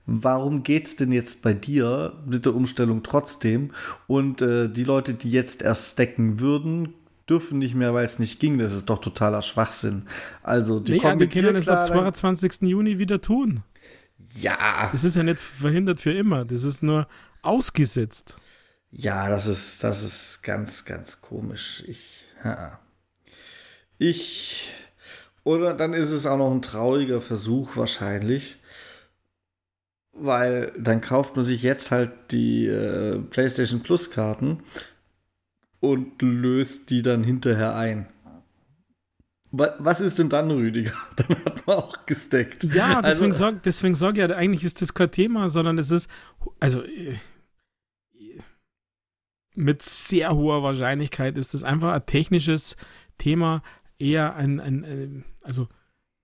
Warum 0.06 0.62
geht's 0.62 0.97
denn 0.97 1.12
jetzt 1.12 1.40
bei 1.43 1.55
dir 1.55 2.12
mit 2.26 2.44
der 2.44 2.55
Umstellung 2.55 3.02
trotzdem? 3.02 3.70
Und 4.06 4.43
äh, 4.43 4.68
die 4.68 4.85
Leute, 4.85 5.14
die 5.14 5.31
jetzt 5.31 5.62
erst 5.62 5.93
stacken 5.93 6.40
würden, 6.40 6.93
dürfen 7.28 7.59
nicht 7.59 7.74
mehr, 7.74 7.94
weil 7.94 8.05
es 8.05 8.18
nicht 8.18 8.39
ging. 8.39 8.59
Das 8.59 8.72
ist 8.74 8.90
doch 8.90 9.01
totaler 9.01 9.40
Schwachsinn. 9.40 10.05
Also, 10.43 10.78
die 10.78 10.93
Nee, 10.93 10.98
kommen 10.98 11.18
mit 11.18 11.32
dir 11.35 11.43
können 11.43 11.56
es 11.56 11.68
ab 11.68 11.86
klar. 11.86 12.05
dann- 12.05 12.14
22. 12.14 12.62
Juni 12.68 12.98
wieder 12.98 13.20
tun. 13.22 13.62
Ja, 14.35 14.90
Das 14.93 15.05
ist 15.05 15.16
ja 15.16 15.22
nicht 15.22 15.40
verhindert 15.40 16.01
für 16.01 16.12
immer. 16.12 16.44
Das 16.44 16.64
ist 16.64 16.82
nur 16.82 17.06
ausgesetzt. 17.43 18.36
Ja, 18.90 19.28
das 19.28 19.47
ist, 19.47 19.82
das 19.82 20.02
ist 20.02 20.43
ganz, 20.43 20.85
ganz 20.85 21.20
komisch. 21.22 21.82
Ich, 21.86 22.26
ja. 22.44 22.78
ich, 23.98 24.70
oder 25.44 25.74
dann 25.74 25.93
ist 25.94 26.10
es 26.10 26.26
auch 26.26 26.39
noch 26.39 26.51
ein 26.52 26.62
trauriger 26.62 27.20
Versuch 27.20 27.76
wahrscheinlich. 27.76 28.56
Weil 30.15 30.73
dann 30.78 31.01
kauft 31.01 31.36
man 31.36 31.45
sich 31.45 31.62
jetzt 31.62 31.91
halt 31.91 32.12
die 32.31 32.66
äh, 32.66 33.19
PlayStation 33.19 33.82
Plus 33.82 34.11
Karten 34.11 34.61
und 35.81 36.20
löst 36.23 36.91
die 36.91 37.03
dann 37.03 37.24
hinterher 37.24 37.74
ein. 37.77 38.07
Was 39.57 40.01
ist 40.01 40.19
denn 40.19 40.28
dann, 40.28 40.51
Rüdiger? 40.51 40.95
Dann 41.16 41.28
hat 41.28 41.65
man 41.65 41.77
auch 41.77 42.07
gesteckt. 42.07 42.65
Ja, 42.65 43.01
deswegen 43.01 43.31
also, 43.31 43.39
sage 43.39 43.61
deswegen 43.65 43.95
sag 43.95 44.15
ich 44.15 44.19
ja, 44.19 44.27
eigentlich 44.35 44.65
ist 44.65 44.82
das 44.82 44.95
kein 44.95 45.12
Thema, 45.12 45.49
sondern 45.49 45.78
es 45.78 45.93
ist, 45.93 46.11
also 46.59 46.82
äh, 46.82 47.16
mit 49.55 49.82
sehr 49.82 50.35
hoher 50.35 50.65
Wahrscheinlichkeit 50.65 51.39
ist 51.39 51.55
das 51.55 51.62
einfach 51.62 51.93
ein 51.93 52.05
technisches 52.05 52.77
Thema, 53.16 53.62
eher 53.97 54.35
ein, 54.35 54.59
ein, 54.59 54.85
ein 54.85 55.24
also 55.45 55.69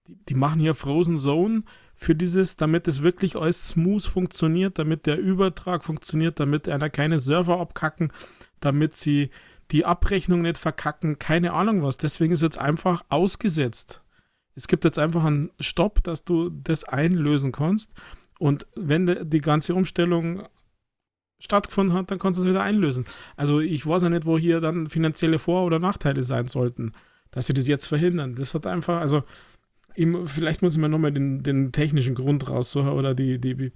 die, 0.09 0.17
die, 0.29 0.35
machen 0.35 0.59
hier 0.59 0.75
Frozen 0.75 1.19
Zone 1.19 1.63
für 2.01 2.15
dieses, 2.15 2.57
damit 2.57 2.89
es 2.89 3.03
wirklich 3.03 3.37
alles 3.37 3.69
smooth 3.69 4.03
funktioniert, 4.07 4.79
damit 4.79 5.05
der 5.05 5.19
Übertrag 5.19 5.85
funktioniert, 5.85 6.41
damit 6.41 6.67
einer 6.67 6.89
keine 6.89 7.19
Server 7.19 7.61
abkacken, 7.61 8.11
damit 8.61 8.97
sie 8.97 9.29
die 9.71 9.85
Abrechnung 9.85 10.41
nicht 10.41 10.57
verkacken, 10.57 11.19
keine 11.19 11.53
Ahnung 11.53 11.83
was. 11.83 11.99
Deswegen 11.99 12.33
ist 12.33 12.41
jetzt 12.41 12.57
einfach 12.57 13.05
ausgesetzt. 13.11 14.01
Es 14.55 14.67
gibt 14.67 14.87
jetzt 14.87 14.99
einfach 14.99 15.25
einen 15.25 15.51
Stopp, 15.61 16.03
dass 16.03 16.25
du 16.25 16.49
das 16.49 16.85
einlösen 16.85 17.53
kannst. 17.53 17.93
Und 18.39 18.67
wenn 18.75 19.29
die 19.29 19.43
ganze 19.43 19.75
Umstellung 19.75 20.49
stattgefunden 21.39 21.95
hat, 21.95 22.11
dann 22.11 22.19
kannst 22.19 22.39
du 22.41 22.45
es 22.45 22.49
wieder 22.49 22.63
einlösen. 22.63 23.05
Also 23.37 23.61
ich 23.61 23.87
weiß 23.87 24.05
ja 24.05 24.09
nicht, 24.09 24.25
wo 24.25 24.39
hier 24.39 24.63
dann 24.63 24.89
finanzielle 24.89 25.39
Vor- 25.39 25.67
oder 25.67 25.79
Nachteile 25.79 26.25
sein 26.25 26.47
sollten, 26.47 26.93
dass 27.31 27.47
sie 27.47 27.53
das 27.53 27.69
jetzt 27.69 27.89
verhindern. 27.89 28.37
Das 28.37 28.55
hat 28.55 28.67
einfach, 28.67 29.03
also 29.03 29.23
vielleicht 30.25 30.63
muss 30.63 30.73
ich 30.73 30.79
mir 30.79 30.89
nochmal 30.89 31.13
den, 31.13 31.43
den 31.43 31.73
technischen 31.73 32.15
Grund 32.15 32.49
raussuchen 32.49 32.91
oder 32.91 33.15
die, 33.15 33.39
die, 33.39 33.73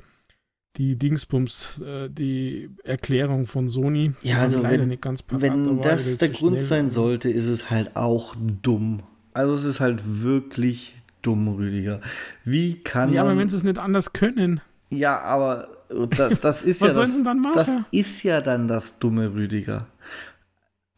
die 0.76 0.96
Dingsbums, 0.96 1.80
äh, 1.84 2.08
die 2.10 2.70
Erklärung 2.82 3.46
von 3.46 3.68
Sony. 3.68 4.12
Ja, 4.22 4.38
also 4.38 4.62
wenn, 4.62 4.98
parat, 4.98 5.42
wenn 5.42 5.80
das 5.80 6.18
der 6.18 6.30
Grund 6.30 6.60
sein 6.60 6.90
sollte, 6.90 7.30
ist 7.30 7.46
es 7.46 7.70
halt 7.70 7.96
auch 7.96 8.34
dumm. 8.62 9.02
Also 9.32 9.54
es 9.54 9.64
ist 9.64 9.80
halt 9.80 10.02
wirklich 10.04 10.96
dumm, 11.22 11.48
Rüdiger. 11.48 12.00
Wie 12.44 12.82
kann 12.82 13.12
Ja, 13.12 13.22
aber 13.22 13.36
wenn 13.36 13.48
sie 13.48 13.56
es 13.56 13.64
nicht 13.64 13.78
anders 13.78 14.12
können. 14.12 14.60
Ja, 14.90 15.20
aber 15.20 15.68
das, 16.10 16.40
das 16.40 16.62
ist 16.62 16.80
ja 16.82 16.92
das, 16.92 17.22
das 17.54 17.70
ist 17.90 18.22
ja 18.22 18.40
dann 18.40 18.68
das 18.68 18.98
dumme 18.98 19.32
Rüdiger. 19.34 19.86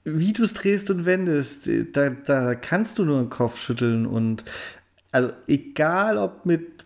Wie 0.05 0.33
du 0.33 0.45
es 0.45 0.55
drehst 0.55 0.89
und 0.91 1.05
wendest, 1.05 1.69
da, 1.93 2.11
da 2.11 2.55
kannst 2.55 2.99
du 2.99 3.05
nur 3.05 3.19
den 3.19 3.31
Kopf 3.31 3.61
schütteln 3.61 4.07
und 4.07 4.45
also 5.13 5.33
egal 5.47 6.19
ob 6.19 6.47
mit 6.47 6.85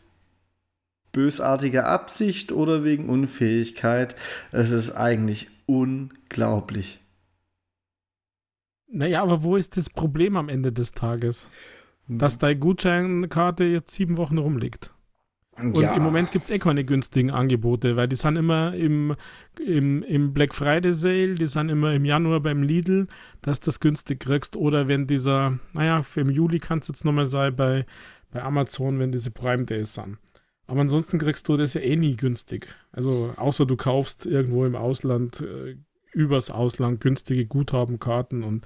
bösartiger 1.12 1.86
Absicht 1.86 2.52
oder 2.52 2.84
wegen 2.84 3.08
Unfähigkeit. 3.08 4.14
Es 4.52 4.70
ist 4.70 4.92
eigentlich 4.92 5.50
unglaublich. 5.66 7.00
Naja, 8.92 9.22
aber 9.22 9.42
wo 9.42 9.56
ist 9.56 9.76
das 9.76 9.88
Problem 9.88 10.36
am 10.36 10.48
Ende 10.48 10.72
des 10.72 10.92
Tages? 10.92 11.48
Dass 12.08 12.38
deine 12.38 12.58
Gutscheinkarte 12.58 13.64
jetzt 13.64 13.92
sieben 13.94 14.16
Wochen 14.16 14.38
rumliegt. 14.38 14.92
Und 15.60 15.80
ja. 15.80 15.94
im 15.94 16.02
Moment 16.02 16.32
gibt 16.32 16.44
es 16.44 16.50
eh 16.50 16.58
keine 16.58 16.84
günstigen 16.84 17.30
Angebote, 17.30 17.96
weil 17.96 18.08
die 18.08 18.16
sind 18.16 18.36
immer 18.36 18.74
im, 18.74 19.14
im, 19.64 20.02
im 20.02 20.32
Black 20.32 20.54
Friday 20.54 20.94
Sale, 20.94 21.34
die 21.34 21.46
sind 21.46 21.68
immer 21.68 21.92
im 21.94 22.04
Januar 22.04 22.40
beim 22.40 22.62
Lidl, 22.62 23.06
dass 23.42 23.60
du 23.60 23.66
das 23.66 23.80
günstig 23.80 24.20
kriegst. 24.20 24.56
Oder 24.56 24.88
wenn 24.88 25.06
dieser, 25.06 25.58
naja, 25.72 26.04
im 26.16 26.30
Juli 26.30 26.58
kann 26.58 26.80
es 26.80 26.88
jetzt 26.88 27.04
nochmal 27.04 27.26
sein 27.26 27.54
bei, 27.54 27.86
bei 28.30 28.42
Amazon, 28.42 28.98
wenn 28.98 29.12
diese 29.12 29.30
Prime 29.30 29.64
Days 29.64 29.94
sind. 29.94 30.18
Aber 30.66 30.82
ansonsten 30.82 31.18
kriegst 31.18 31.48
du 31.48 31.56
das 31.56 31.74
ja 31.74 31.80
eh 31.80 31.96
nie 31.96 32.16
günstig. 32.16 32.68
Also 32.92 33.34
außer 33.36 33.66
du 33.66 33.76
kaufst 33.76 34.24
irgendwo 34.24 34.64
im 34.64 34.76
Ausland, 34.76 35.40
äh, 35.40 35.76
übers 36.12 36.50
Ausland 36.50 37.00
günstige 37.00 37.46
Guthabenkarten 37.46 38.44
und 38.44 38.64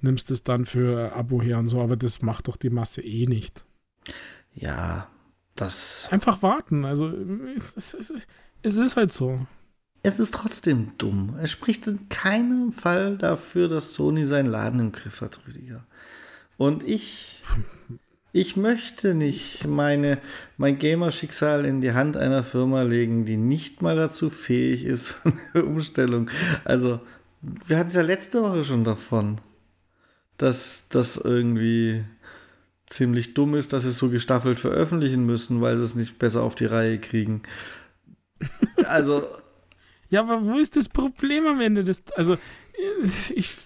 nimmst 0.00 0.30
es 0.30 0.44
dann 0.44 0.64
für 0.64 1.12
Abo 1.12 1.42
her 1.42 1.58
und 1.58 1.68
so, 1.68 1.80
aber 1.80 1.96
das 1.96 2.22
macht 2.22 2.48
doch 2.48 2.56
die 2.56 2.70
Masse 2.70 3.02
eh 3.02 3.26
nicht. 3.26 3.64
Ja, 4.54 5.08
das. 5.56 6.08
Einfach 6.10 6.42
warten. 6.42 6.84
Also 6.84 7.12
es, 7.76 7.94
es, 7.94 8.12
es 8.62 8.76
ist 8.76 8.96
halt 8.96 9.12
so. 9.12 9.46
Es 10.02 10.18
ist 10.18 10.32
trotzdem 10.34 10.96
dumm. 10.96 11.36
Es 11.42 11.50
spricht 11.50 11.86
in 11.86 12.08
keinem 12.08 12.72
Fall 12.72 13.18
dafür, 13.18 13.68
dass 13.68 13.92
Sony 13.92 14.26
seinen 14.26 14.46
Laden 14.46 14.80
im 14.80 14.92
Griff 14.92 15.20
hat, 15.20 15.40
Rüdiger. 15.46 15.84
Und 16.56 16.82
ich 16.82 17.42
Ich 18.32 18.56
möchte 18.56 19.12
nicht 19.14 19.66
meine, 19.66 20.18
mein 20.56 20.78
Gamer-Schicksal 20.78 21.64
in 21.64 21.80
die 21.80 21.94
Hand 21.94 22.16
einer 22.16 22.44
Firma 22.44 22.82
legen, 22.82 23.26
die 23.26 23.36
nicht 23.36 23.82
mal 23.82 23.96
dazu 23.96 24.30
fähig 24.30 24.84
ist 24.84 25.08
für 25.08 25.32
eine 25.52 25.64
Umstellung. 25.64 26.30
Also, 26.64 27.00
wir 27.42 27.76
hatten 27.76 27.88
es 27.88 27.96
ja 27.96 28.02
letzte 28.02 28.42
Woche 28.42 28.64
schon 28.64 28.84
davon, 28.84 29.40
dass 30.38 30.86
das 30.90 31.16
irgendwie 31.16 32.04
ziemlich 32.90 33.34
dumm 33.34 33.54
ist, 33.54 33.72
dass 33.72 33.84
sie 33.84 33.90
es 33.90 33.98
so 33.98 34.10
gestaffelt 34.10 34.60
veröffentlichen 34.60 35.24
müssen, 35.24 35.62
weil 35.62 35.78
sie 35.78 35.84
es 35.84 35.94
nicht 35.94 36.18
besser 36.18 36.42
auf 36.42 36.54
die 36.54 36.66
Reihe 36.66 36.98
kriegen. 36.98 37.42
Also. 38.86 39.22
ja, 40.08 40.22
aber 40.22 40.42
wo 40.42 40.58
ist 40.58 40.74
das 40.74 40.88
Problem 40.88 41.46
am 41.46 41.60
Ende 41.60 41.84
des. 41.84 42.02
Also, 42.16 42.36
ich 43.34 43.56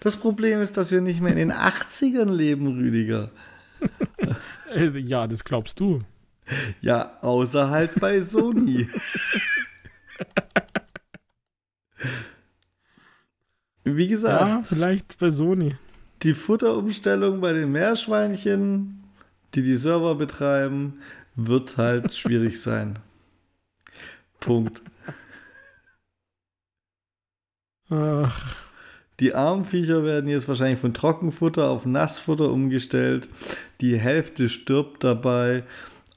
das 0.00 0.16
Problem 0.16 0.60
ist, 0.60 0.76
dass 0.76 0.90
wir 0.90 1.00
nicht 1.00 1.20
mehr 1.20 1.32
in 1.32 1.38
den 1.38 1.52
80ern 1.52 2.32
leben, 2.32 2.66
Rüdiger. 2.66 3.30
Äh, 4.74 4.98
ja, 4.98 5.26
das 5.26 5.44
glaubst 5.44 5.80
du. 5.80 6.02
Ja, 6.80 7.18
außer 7.20 7.70
halt 7.70 7.98
bei 8.00 8.20
Sony. 8.22 8.88
Wie 13.84 14.08
gesagt. 14.08 14.48
Ja, 14.48 14.62
vielleicht 14.62 15.18
bei 15.18 15.30
Sony. 15.30 15.76
Die 16.22 16.34
Futterumstellung 16.34 17.40
bei 17.40 17.52
den 17.52 17.70
Meerschweinchen, 17.70 19.04
die 19.54 19.62
die 19.62 19.76
Server 19.76 20.14
betreiben, 20.14 21.00
wird 21.36 21.76
halt 21.76 22.14
schwierig 22.16 22.60
sein. 22.60 22.98
Punkt. 24.40 24.82
Ach. 27.90 28.56
Die 29.20 29.34
Armviecher 29.34 30.04
werden 30.04 30.30
jetzt 30.30 30.46
wahrscheinlich 30.46 30.78
von 30.78 30.94
Trockenfutter 30.94 31.68
auf 31.68 31.86
Nassfutter 31.86 32.50
umgestellt. 32.50 33.28
Die 33.80 33.98
Hälfte 33.98 34.48
stirbt 34.48 35.02
dabei. 35.02 35.64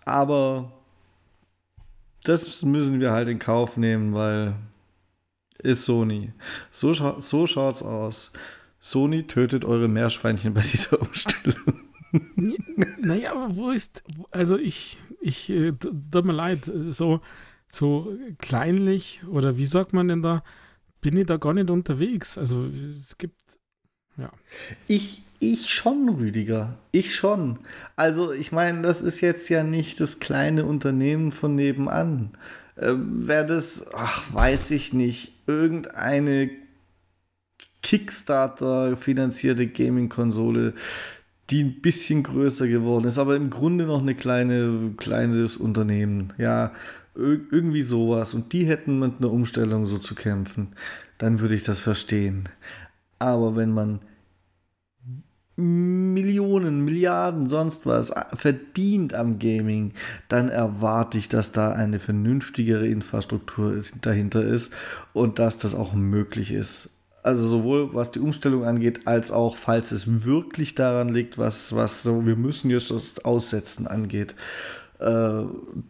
Aber 0.06 0.72
das 2.24 2.62
müssen 2.62 3.00
wir 3.00 3.12
halt 3.12 3.28
in 3.28 3.40
Kauf 3.40 3.78
nehmen, 3.78 4.14
weil 4.14 4.56
ist 5.58 5.86
Sony. 5.86 6.34
So, 6.72 6.94
scha 6.94 7.20
so 7.20 7.48
schaut's 7.48 7.84
aus. 7.84 8.32
Sony 8.82 9.28
tötet 9.28 9.64
eure 9.64 9.88
Meerschweinchen 9.88 10.54
bei 10.54 10.62
dieser 10.62 11.00
Umstellung. 11.00 11.92
naja, 13.00 13.32
aber 13.32 13.56
wo 13.56 13.70
ist, 13.70 14.04
also 14.32 14.58
ich, 14.58 14.98
ich, 15.22 15.50
äh, 15.50 15.72
tut 15.72 16.26
mir 16.26 16.34
leid, 16.34 16.70
so, 16.90 17.22
so 17.70 18.18
kleinlich 18.40 19.22
oder 19.30 19.56
wie 19.56 19.68
sagt 19.68 19.94
man 19.94 20.08
denn 20.08 20.22
da, 20.22 20.44
bin 21.00 21.16
ich 21.16 21.28
da 21.28 21.38
gar 21.38 21.54
nicht 21.54 21.70
unterwegs. 21.70 22.38
Also 22.38 22.66
es 22.66 23.18
gibt, 23.18 23.40
ja. 24.18 24.32
Ich, 24.88 25.24
ich 25.40 25.70
schon, 25.70 26.10
Rüdiger. 26.10 26.78
Ich 26.92 27.16
schon. 27.16 27.60
Also 27.96 28.32
ich 28.34 28.52
meine, 28.52 28.82
das 28.82 29.02
ist 29.02 29.22
jetzt 29.22 29.50
ja 29.50 29.64
nicht 29.64 30.00
das 30.00 30.20
kleine 30.20 30.66
Unternehmen 30.66 31.32
von 31.32 31.56
nebenan. 31.56 32.32
Ähm, 32.78 33.28
Wäre 33.28 33.46
das, 33.46 33.88
ach, 33.94 34.34
weiß 34.34 34.72
ich 34.72 34.94
nicht, 34.94 35.34
irgendeine 35.48 36.50
Kickstarter 37.82 38.96
finanzierte 38.98 39.68
Gaming-Konsole, 39.68 40.74
die 41.50 41.64
ein 41.64 41.82
bisschen 41.82 42.24
größer 42.24 42.68
geworden 42.68 43.06
ist, 43.06 43.18
aber 43.18 43.36
im 43.36 43.50
Grunde 43.50 43.86
noch 43.86 44.02
eine 44.02 44.16
kleine, 44.16 44.94
kleines 44.98 45.58
Unternehmen. 45.58 46.34
Ja, 46.38 46.72
irgendwie 47.16 47.84
sowas. 47.84 48.34
Und 48.34 48.54
die 48.54 48.66
hätten 48.66 49.00
mit 49.00 49.18
einer 49.20 49.32
Umstellung 49.32 49.86
so 49.86 49.98
zu 49.98 50.16
kämpfen, 50.16 50.70
dann 51.18 51.42
würde 51.42 51.56
ich 51.56 51.64
das 51.64 51.80
verstehen. 51.80 52.48
Aber 53.20 53.56
wenn 53.56 53.72
man 53.72 54.00
Millionen, 55.58 56.86
Milliarden, 56.86 57.50
sonst 57.50 57.86
was 57.86 58.12
verdient 58.36 59.14
am 59.14 59.38
Gaming, 59.38 59.94
dann 60.30 60.50
erwarte 60.50 61.18
ich, 61.18 61.28
dass 61.28 61.52
da 61.52 61.72
eine 61.74 62.00
vernünftigere 62.00 62.88
Infrastruktur 62.88 63.84
dahinter 64.02 64.44
ist 64.44 64.74
und 65.14 65.38
dass 65.38 65.58
das 65.58 65.76
auch 65.76 65.94
möglich 65.94 66.52
ist. 66.52 66.90
Also 67.24 67.48
sowohl 67.48 67.94
was 67.94 68.12
die 68.12 68.20
Umstellung 68.20 68.66
angeht, 68.66 69.06
als 69.06 69.32
auch 69.32 69.56
falls 69.56 69.92
es 69.92 70.24
wirklich 70.26 70.74
daran 70.76 71.10
liegt, 71.10 71.38
was, 71.38 71.76
was 71.76 72.04
so, 72.04 72.26
wir 72.26 72.36
müssen 72.36 72.70
jetzt 72.72 72.90
das 72.90 73.24
Aussetzen 73.24 73.86
angeht. 73.88 74.36
Äh, 75.00 75.46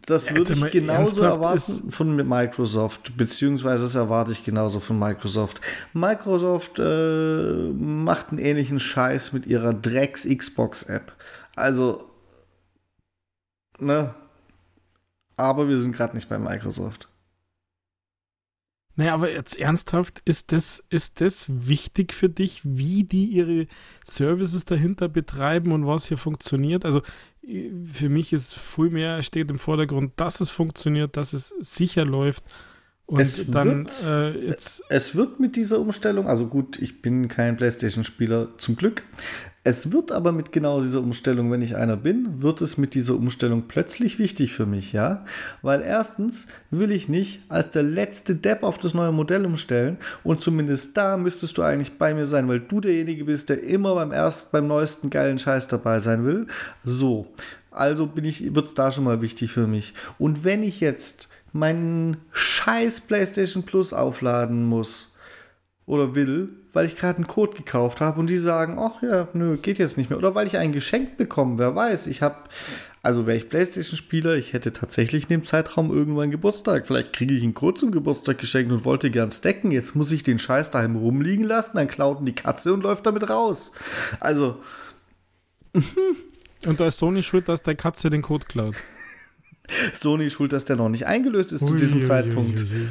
das 0.05 0.27
ja, 0.27 0.35
würde 0.35 0.53
ich 0.53 0.71
genauso 0.71 1.23
erwarten 1.23 1.91
von 1.91 2.15
Microsoft, 2.15 3.17
beziehungsweise 3.17 3.83
das 3.83 3.95
erwarte 3.95 4.31
ich 4.31 4.43
genauso 4.43 4.79
von 4.79 4.97
Microsoft. 4.99 5.61
Microsoft 5.93 6.79
äh, 6.79 7.71
macht 7.73 8.29
einen 8.29 8.39
ähnlichen 8.39 8.79
Scheiß 8.79 9.33
mit 9.33 9.45
ihrer 9.45 9.73
Drecks-Xbox-App. 9.73 11.13
Also, 11.55 12.09
ne? 13.79 14.13
aber 15.41 15.67
wir 15.67 15.79
sind 15.79 15.95
gerade 15.95 16.15
nicht 16.15 16.29
bei 16.29 16.39
Microsoft. 16.39 17.10
Naja, 19.01 19.15
aber 19.15 19.31
jetzt 19.31 19.57
ernsthaft, 19.57 20.21
ist 20.25 20.51
das, 20.51 20.83
ist 20.91 21.21
das 21.21 21.47
wichtig 21.49 22.13
für 22.13 22.29
dich, 22.29 22.61
wie 22.63 23.03
die 23.03 23.25
ihre 23.25 23.65
Services 24.05 24.63
dahinter 24.63 25.09
betreiben 25.09 25.71
und 25.71 25.87
was 25.87 26.07
hier 26.07 26.17
funktioniert? 26.17 26.85
Also 26.85 27.01
für 27.41 28.09
mich 28.09 28.31
ist 28.31 28.53
viel 28.53 28.91
mehr 28.91 29.23
steht 29.23 29.49
im 29.49 29.57
Vordergrund, 29.57 30.11
dass 30.17 30.39
es 30.39 30.51
funktioniert, 30.51 31.17
dass 31.17 31.33
es 31.33 31.51
sicher 31.61 32.05
läuft. 32.05 32.43
Und 33.07 33.21
es 33.21 33.43
dann 33.49 33.87
wird, 33.87 34.03
äh, 34.05 34.47
jetzt. 34.49 34.83
Es 34.89 35.15
wird 35.15 35.39
mit 35.39 35.55
dieser 35.55 35.79
Umstellung, 35.79 36.27
also 36.27 36.45
gut, 36.45 36.79
ich 36.79 37.01
bin 37.01 37.27
kein 37.27 37.57
PlayStation-Spieler, 37.57 38.49
zum 38.59 38.75
Glück. 38.75 39.01
Es 39.63 39.91
wird 39.91 40.11
aber 40.11 40.31
mit 40.31 40.51
genau 40.51 40.81
dieser 40.81 41.01
Umstellung, 41.01 41.51
wenn 41.51 41.61
ich 41.61 41.75
einer 41.75 41.95
bin, 41.95 42.41
wird 42.41 42.61
es 42.61 42.79
mit 42.79 42.95
dieser 42.95 43.13
Umstellung 43.13 43.67
plötzlich 43.67 44.17
wichtig 44.17 44.53
für 44.53 44.65
mich, 44.65 44.91
ja? 44.91 45.23
Weil 45.61 45.81
erstens 45.81 46.47
will 46.71 46.91
ich 46.91 47.09
nicht 47.09 47.43
als 47.47 47.69
der 47.69 47.83
letzte 47.83 48.33
Depp 48.33 48.63
auf 48.63 48.79
das 48.79 48.95
neue 48.95 49.11
Modell 49.11 49.45
umstellen 49.45 49.97
und 50.23 50.41
zumindest 50.41 50.97
da 50.97 51.15
müsstest 51.15 51.59
du 51.59 51.61
eigentlich 51.61 51.99
bei 51.99 52.15
mir 52.15 52.25
sein, 52.25 52.47
weil 52.47 52.59
du 52.59 52.81
derjenige 52.81 53.25
bist, 53.25 53.49
der 53.49 53.61
immer 53.61 53.93
beim 53.93 54.11
ersten, 54.11 54.49
beim 54.51 54.65
neuesten 54.65 55.11
geilen 55.11 55.37
Scheiß 55.37 55.67
dabei 55.67 55.99
sein 55.99 56.25
will. 56.25 56.47
So. 56.83 57.27
Also 57.69 58.07
bin 58.07 58.25
ich, 58.25 58.55
wird 58.55 58.65
es 58.65 58.73
da 58.73 58.91
schon 58.91 59.03
mal 59.03 59.21
wichtig 59.21 59.51
für 59.51 59.67
mich. 59.67 59.93
Und 60.17 60.43
wenn 60.43 60.63
ich 60.63 60.79
jetzt 60.79 61.29
meinen 61.53 62.17
scheiß 62.31 63.01
PlayStation 63.01 63.63
Plus 63.63 63.93
aufladen 63.93 64.65
muss, 64.65 65.11
oder 65.85 66.15
will, 66.15 66.49
weil 66.73 66.85
ich 66.85 66.95
gerade 66.95 67.17
einen 67.17 67.27
Code 67.27 67.55
gekauft 67.55 68.01
habe 68.01 68.19
und 68.19 68.27
die 68.27 68.37
sagen, 68.37 68.77
ach 68.79 69.01
ja, 69.01 69.27
nö, 69.33 69.57
geht 69.57 69.77
jetzt 69.77 69.97
nicht 69.97 70.09
mehr. 70.09 70.17
Oder 70.17 70.35
weil 70.35 70.47
ich 70.47 70.57
ein 70.57 70.71
Geschenk 70.71 71.17
bekomme, 71.17 71.57
wer 71.57 71.75
weiß. 71.75 72.07
Ich 72.07 72.21
habe, 72.21 72.37
also 73.01 73.27
wäre 73.27 73.37
ich 73.37 73.49
Playstation-Spieler, 73.49 74.35
ich 74.35 74.53
hätte 74.53 74.71
tatsächlich 74.71 75.23
in 75.23 75.29
dem 75.29 75.45
Zeitraum 75.45 75.91
irgendwann 75.91 76.31
Geburtstag. 76.31 76.87
Vielleicht 76.87 77.13
kriege 77.13 77.33
ich 77.33 77.43
einen 77.43 77.53
Code 77.53 77.79
zum 77.79 77.91
Geburtstag 77.91 78.37
geschenkt 78.37 78.71
und 78.71 78.85
wollte 78.85 79.11
gern 79.11 79.31
stacken. 79.31 79.71
Jetzt 79.71 79.95
muss 79.95 80.11
ich 80.11 80.23
den 80.23 80.39
Scheiß 80.39 80.71
daheim 80.71 80.95
rumliegen 80.95 81.45
lassen, 81.45 81.77
dann 81.77 81.87
klaut 81.87 82.19
die 82.25 82.35
Katze 82.35 82.73
und 82.73 82.83
läuft 82.83 83.05
damit 83.05 83.29
raus. 83.29 83.71
Also. 84.19 84.61
und 86.65 86.79
da 86.79 86.87
ist 86.87 86.97
Sony 86.97 87.21
schuld, 87.23 87.49
dass 87.49 87.63
der 87.63 87.75
Katze 87.75 88.09
den 88.09 88.21
Code 88.21 88.45
klaut. 88.45 88.75
Sony 89.99 90.29
schuld, 90.29 90.53
dass 90.53 90.65
der 90.65 90.75
noch 90.75 90.89
nicht 90.89 91.05
eingelöst 91.05 91.51
ist 91.51 91.61
ui, 91.61 91.69
zu 91.69 91.75
diesem 91.75 91.99
ui, 91.99 92.05
Zeitpunkt. 92.05 92.61
Ui, 92.61 92.87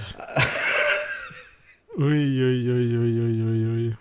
Uiuiuiuiui. 1.96 3.96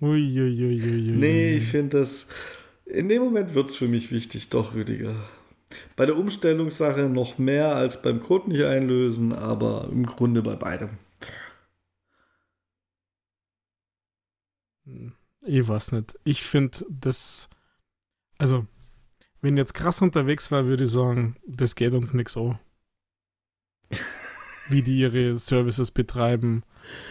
Uiuiuiui. 0.00 1.12
Nee, 1.12 1.56
ich 1.56 1.68
finde 1.68 1.98
das. 1.98 2.26
In 2.86 3.08
dem 3.08 3.22
Moment 3.22 3.54
wird 3.54 3.70
es 3.70 3.76
für 3.76 3.88
mich 3.88 4.10
wichtig, 4.10 4.48
doch, 4.48 4.74
Rüdiger. 4.74 5.14
Bei 5.96 6.06
der 6.06 6.16
Umstellungssache 6.16 7.08
noch 7.08 7.38
mehr 7.38 7.76
als 7.76 8.02
beim 8.02 8.20
Code 8.20 8.50
nicht 8.50 8.64
einlösen, 8.64 9.32
aber 9.32 9.88
im 9.92 10.06
Grunde 10.06 10.42
bei 10.42 10.56
beidem. 10.56 10.98
Ich 15.42 15.68
weiß 15.68 15.92
nicht. 15.92 16.18
Ich 16.24 16.42
finde 16.42 16.84
das. 16.88 17.48
Also, 18.38 18.66
wenn 19.42 19.56
jetzt 19.56 19.74
krass 19.74 20.02
unterwegs 20.02 20.50
war, 20.50 20.66
würde 20.66 20.84
ich 20.84 20.90
sagen, 20.90 21.36
das 21.46 21.76
geht 21.76 21.92
uns 21.92 22.14
nichts 22.14 22.36
an 22.36 22.58
wie 24.70 24.82
die 24.82 24.98
ihre 24.98 25.38
Services 25.38 25.90
betreiben, 25.90 26.62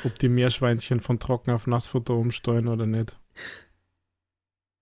ob 0.04 0.18
die 0.20 0.30
Meerschweinchen 0.30 1.00
von 1.00 1.20
trocken 1.20 1.52
auf 1.52 1.68
Nassfutter 1.68 2.14
umsteuern 2.14 2.68
oder 2.68 2.86
nicht. 2.86 3.16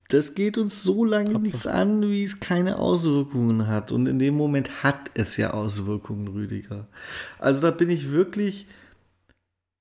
Das 0.10 0.36
geht 0.36 0.58
uns 0.58 0.84
so 0.84 1.04
lange 1.04 1.38
nichts 1.38 1.68
an, 1.68 2.02
wie 2.02 2.24
es 2.24 2.40
keine 2.40 2.80
Auswirkungen 2.80 3.68
hat. 3.68 3.92
Und 3.92 4.08
in 4.08 4.20
dem 4.20 4.36
Moment 4.36 4.84
hat 4.84 5.12
es 5.16 5.36
ja 5.36 5.52
Auswirkungen, 5.52 6.30
Rüdiger. 6.30 6.88
Also 7.40 7.62
da 7.62 7.72
bin 7.72 7.90
ich 7.90 8.12
wirklich. 8.12 8.68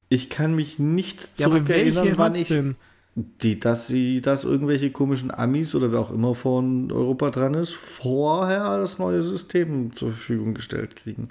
Ich 0.09 0.31
kann 0.31 0.55
mich 0.55 0.78
nicht 0.78 1.36
zurückerinnern, 1.36 2.06
ja, 2.06 2.18
wann 2.18 2.35
ich. 2.35 2.48
Denn? 2.48 2.77
Die, 3.14 3.59
dass 3.59 3.86
sie, 3.86 4.20
dass 4.20 4.44
irgendwelche 4.44 4.90
komischen 4.90 5.31
Amis 5.31 5.74
oder 5.74 5.90
wer 5.90 6.01
auch 6.01 6.10
immer 6.10 6.35
von 6.35 6.93
Europa 6.93 7.31
dran 7.31 7.55
ist, 7.55 7.73
vorher 7.73 8.78
das 8.78 8.98
neue 8.98 9.23
System 9.23 9.97
zur 9.97 10.10
Verfügung 10.10 10.55
gestellt 10.55 10.97
kriegen. 10.97 11.28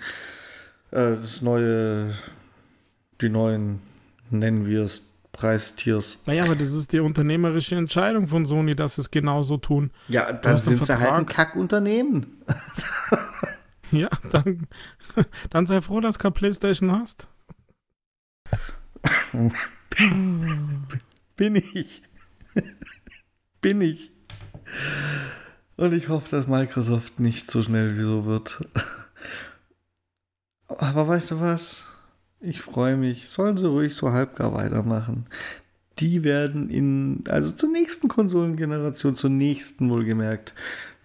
Äh, 0.95 1.17
das 1.17 1.41
neue, 1.41 2.13
die 3.19 3.27
neuen, 3.27 3.81
nennen 4.29 4.65
wir 4.65 4.83
es, 4.83 5.11
Preistiers. 5.33 6.19
Naja, 6.25 6.45
aber 6.45 6.55
das 6.55 6.71
ist 6.71 6.93
die 6.93 7.01
unternehmerische 7.01 7.75
Entscheidung 7.75 8.29
von 8.29 8.45
Sony, 8.45 8.73
dass 8.73 8.95
sie 8.95 9.01
es 9.01 9.11
genauso 9.11 9.57
tun. 9.57 9.91
Ja, 10.07 10.31
dann 10.31 10.57
sind 10.57 10.85
sie 10.85 10.97
halt 10.97 11.11
ein 11.11 11.25
Kackunternehmen. 11.25 12.41
ja, 13.91 14.07
dann, 14.31 14.67
dann 15.49 15.67
sei 15.67 15.81
froh, 15.81 15.99
dass 15.99 16.17
du 16.17 16.21
keine 16.21 16.31
Playstation 16.31 16.93
hast. 16.93 17.27
Bin 21.35 21.55
ich. 21.55 22.01
Bin 23.59 23.81
ich. 23.81 24.13
Und 25.75 25.93
ich 25.93 26.07
hoffe, 26.07 26.29
dass 26.29 26.47
Microsoft 26.47 27.19
nicht 27.19 27.51
so 27.51 27.61
schnell 27.61 27.97
wie 27.97 28.03
so 28.03 28.25
wird. 28.25 28.61
Aber 30.67 31.07
weißt 31.07 31.31
du 31.31 31.39
was? 31.39 31.83
Ich 32.39 32.61
freue 32.61 32.97
mich. 32.97 33.29
Sollen 33.29 33.57
sie 33.57 33.67
ruhig 33.67 33.93
so 33.93 34.11
halbgar 34.11 34.53
weitermachen. 34.53 35.25
Die 35.99 36.23
werden 36.23 36.69
in, 36.69 37.23
also 37.29 37.51
zur 37.51 37.71
nächsten 37.71 38.07
Konsolengeneration, 38.07 39.15
zur 39.15 39.29
nächsten 39.29 39.89
wohlgemerkt, 39.89 40.53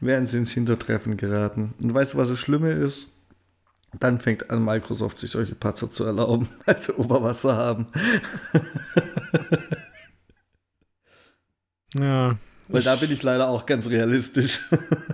werden 0.00 0.26
sie 0.26 0.38
ins 0.38 0.52
Hintertreffen 0.52 1.16
geraten. 1.16 1.74
Und 1.80 1.94
weißt 1.94 2.14
du, 2.14 2.18
was 2.18 2.28
das 2.28 2.38
Schlimme 2.38 2.72
ist? 2.72 3.08
Dann 3.98 4.20
fängt 4.20 4.50
an, 4.50 4.64
Microsoft 4.64 5.18
sich 5.18 5.30
solche 5.30 5.54
Patzer 5.54 5.90
zu 5.90 6.04
erlauben, 6.04 6.48
als 6.66 6.86
sie 6.86 6.92
Oberwasser 6.92 7.56
haben. 7.56 7.86
ja. 11.94 12.38
Weil 12.68 12.82
da 12.82 12.96
bin 12.96 13.10
ich 13.10 13.22
leider 13.22 13.48
auch 13.48 13.66
ganz 13.66 13.88
realistisch. 13.88 14.60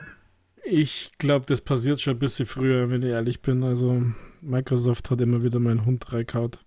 ich 0.65 1.13
glaube, 1.19 1.47
das 1.47 1.63
passiert 1.63 2.01
schon 2.01 2.15
ein 2.15 2.19
bisschen 2.19 2.47
früher, 2.47 2.91
wenn 2.91 3.03
ich 3.03 3.11
ehrlich 3.11 3.41
bin. 3.41 3.63
Also 3.63 4.03
Microsoft 4.47 5.11
hat 5.11 5.21
immer 5.21 5.43
wieder 5.43 5.59
meinen 5.59 5.85
Hund 5.85 6.13
reikaut. 6.13 6.65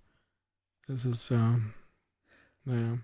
Das 0.86 1.06
ist 1.06 1.30
ja, 1.30 1.58
naja. 2.64 2.98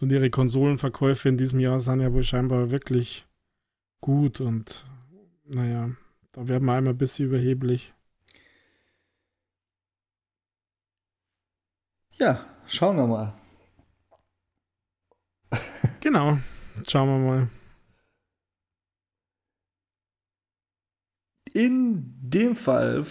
Und 0.00 0.10
ihre 0.10 0.30
Konsolenverkäufe 0.30 1.28
in 1.28 1.38
diesem 1.38 1.60
Jahr 1.60 1.80
sind 1.80 2.00
ja 2.00 2.12
wohl 2.12 2.24
scheinbar 2.24 2.70
wirklich 2.70 3.26
gut 4.00 4.40
und 4.40 4.84
naja, 5.44 5.90
da 6.32 6.48
werden 6.48 6.64
wir 6.64 6.74
einmal 6.74 6.94
ein 6.94 6.98
bisschen 6.98 7.26
überheblich. 7.26 7.92
Ja, 12.18 12.44
schauen 12.66 12.96
wir 12.96 13.06
mal. 13.06 13.34
genau, 16.00 16.38
schauen 16.86 17.08
wir 17.08 17.18
mal. 17.18 17.59
In 21.52 22.14
dem 22.20 22.54
Fall 22.54 23.04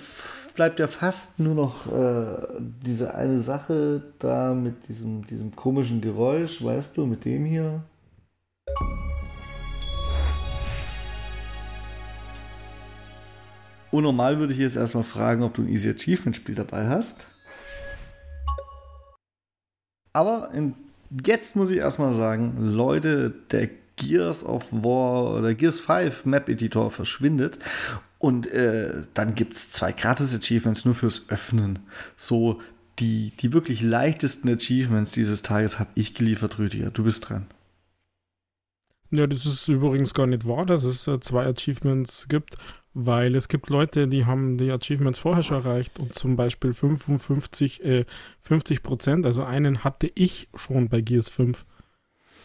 bleibt 0.56 0.80
ja 0.80 0.88
fast 0.88 1.40
nur 1.40 1.56
noch 1.56 1.92
äh, 1.92 2.38
diese 2.86 3.14
eine 3.14 3.42
Sache 3.42 4.02
da 4.20 4.54
mit 4.54 4.88
diesem, 4.88 5.28
diesem 5.28 5.56
komischen 5.56 6.00
Geräusch, 6.00 6.64
weißt 6.64 6.96
du, 6.96 7.06
mit 7.06 7.26
dem 7.26 7.44
hier. 7.44 7.84
Und 13.92 14.04
normal 14.04 14.40
würde 14.40 14.54
ich 14.54 14.60
jetzt 14.60 14.78
erstmal 14.78 15.04
fragen, 15.04 15.44
ob 15.44 15.56
du 15.56 15.64
ein 15.64 15.70
Easy 15.70 15.90
Achievement 15.90 16.36
Spiel 16.36 16.56
dabei 16.56 16.88
hast. 16.88 17.28
Aber 20.14 20.52
in, 20.54 20.76
jetzt 21.26 21.58
muss 21.58 21.72
ich 21.72 21.78
erstmal 21.80 22.14
sagen, 22.14 22.54
Leute, 22.58 23.34
der 23.52 23.70
Gears 23.98 24.46
of 24.46 24.66
War 24.72 25.36
oder 25.36 25.54
Gears 25.54 25.80
5 25.80 26.24
Map 26.24 26.48
Editor 26.48 26.90
verschwindet 26.90 27.60
und 28.20 28.48
äh, 28.48 29.04
dann 29.14 29.34
gibt 29.34 29.56
es 29.56 29.72
zwei 29.72 29.94
Gratis-Achievements 29.94 30.86
nur 30.86 30.94
fürs 30.94 31.24
Öffnen. 31.30 31.80
So, 32.18 32.60
die, 33.00 33.32
die 33.40 33.54
wirklich 33.54 33.82
leichtesten 33.82 34.50
Achievements 34.50 35.14
dieses 35.14 35.42
Tages 35.42 35.80
habe 35.80 35.90
ich 35.96 36.14
geliefert, 36.14 36.60
Rüdiger. 36.60 36.92
Du 36.92 37.06
bist 37.06 37.30
dran. 37.30 37.46
Ja, 39.10 39.26
das 39.26 39.46
ist 39.46 39.68
übrigens 39.70 40.14
gar 40.14 40.28
nicht 40.28 40.48
wahr, 40.48 40.66
dass 40.66 40.84
es 40.84 41.08
äh, 41.08 41.20
zwei 41.22 41.46
Achievements 41.48 42.28
gibt, 42.28 42.58
weil 42.94 43.36
es 43.36 43.48
gibt 43.48 43.70
Leute, 43.70 44.08
die 44.08 44.26
haben 44.26 44.58
die 44.58 44.70
Achievements 44.70 45.18
vorher 45.18 45.42
schon 45.42 45.64
erreicht 45.64 45.98
und 45.98 46.14
zum 46.14 46.36
Beispiel 46.36 46.74
55, 46.74 47.84
äh, 47.84 48.06
50 48.42 48.84
Prozent, 48.84 49.26
also 49.26 49.44
einen 49.44 49.84
hatte 49.86 50.12
ich 50.14 50.50
schon 50.56 50.90
bei 50.90 51.02
Gears 51.02 51.30
5. 51.30 51.66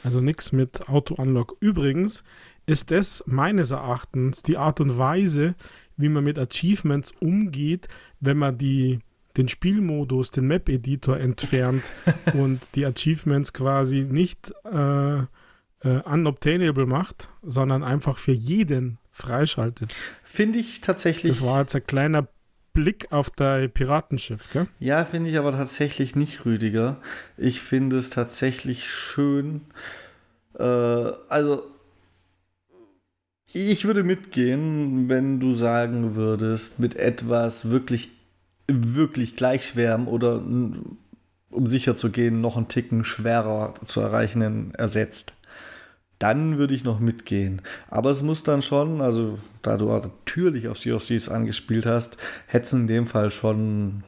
Also 0.05 0.21
nichts 0.21 0.53
mit 0.53 0.89
Auto-Unlock. 0.89 1.57
Übrigens, 1.61 2.25
ist 2.67 2.91
das 2.91 3.23
meines 3.27 3.71
Erachtens 3.71 4.43
die 4.43 4.57
Art 4.57 4.81
und 4.81 4.97
Weise, 4.99 5.55
wie 5.97 6.09
man 6.09 6.25
mit 6.25 6.39
Achievements 6.39 7.13
umgeht, 7.21 7.89
wenn 8.21 8.39
man 8.39 8.59
die, 8.59 9.01
den 9.37 9.49
Spielmodus, 9.49 10.31
den 10.31 10.47
Map-Editor 10.47 11.19
entfernt 11.19 11.85
und 12.35 12.61
die 12.75 12.87
Achievements 12.87 13.53
quasi 13.53 14.07
nicht 14.09 14.53
äh, 14.65 15.19
äh, 15.19 15.27
unobtainable 15.83 16.87
macht, 16.87 17.29
sondern 17.43 17.85
einfach 17.85 18.19
für 18.19 18.33
jeden 18.33 18.99
freischaltet. 19.13 19.95
Finde 20.25 20.59
ich 20.59 20.81
tatsächlich. 20.81 21.39
Das 21.39 21.47
war 21.47 21.61
jetzt 21.61 21.77
ein 21.77 21.87
kleiner 21.87 22.27
Blick 22.73 23.13
auf 23.13 23.31
dein 23.31 23.71
Piratenschiff, 23.71 24.53
gell? 24.53 24.67
Ja, 24.81 25.05
finde 25.05 25.31
ich 25.31 25.39
aber 25.39 25.53
tatsächlich 25.53 26.17
nicht, 26.17 26.45
Rüdiger. 26.45 27.01
Ich 27.37 27.61
finde 27.61 27.97
es 27.97 28.11
tatsächlich 28.11 28.91
schön. 28.91 29.61
Äh, 30.59 30.63
also, 30.63 31.74
ich 33.55 33.85
würde 33.85 34.05
mitgehen, 34.05 35.09
wenn 35.09 35.41
du 35.41 35.53
sagen 35.53 36.15
würdest, 36.15 36.79
mit 36.79 36.97
etwas 36.97 37.71
wirklich, 37.71 38.11
wirklich 38.67 39.37
gleich 39.37 39.69
schwerem 39.69 40.09
oder 40.09 40.37
um 40.37 41.67
sicher 41.67 41.97
zu 41.97 42.11
gehen, 42.11 42.41
noch 42.41 42.57
einen 42.57 42.69
Ticken 42.69 43.05
schwerer 43.05 43.75
zu 43.87 44.01
erreichenden 44.01 44.75
ersetzt 44.75 45.33
dann 46.19 46.59
würde 46.59 46.75
ich 46.75 46.85
noch 46.85 47.01
mitgehen. 47.01 47.61
Aber 47.89 48.11
es 48.11 48.23
muss 48.23 48.43
dann 48.43 48.63
schon, 48.63 49.01
also 49.01 49.37
da 49.63 49.77
du 49.77 49.87
natürlich 49.87 50.69
auf 50.69 50.79
Sea 50.79 50.95
of 50.95 51.05
Thieves 51.05 51.29
angespielt 51.29 51.87
hast, 51.87 52.17
hätte 52.47 52.67
es 52.67 52.73
in 52.73 52.87
dem 52.87 53.07
Fall 53.07 53.31
schon 53.31 54.05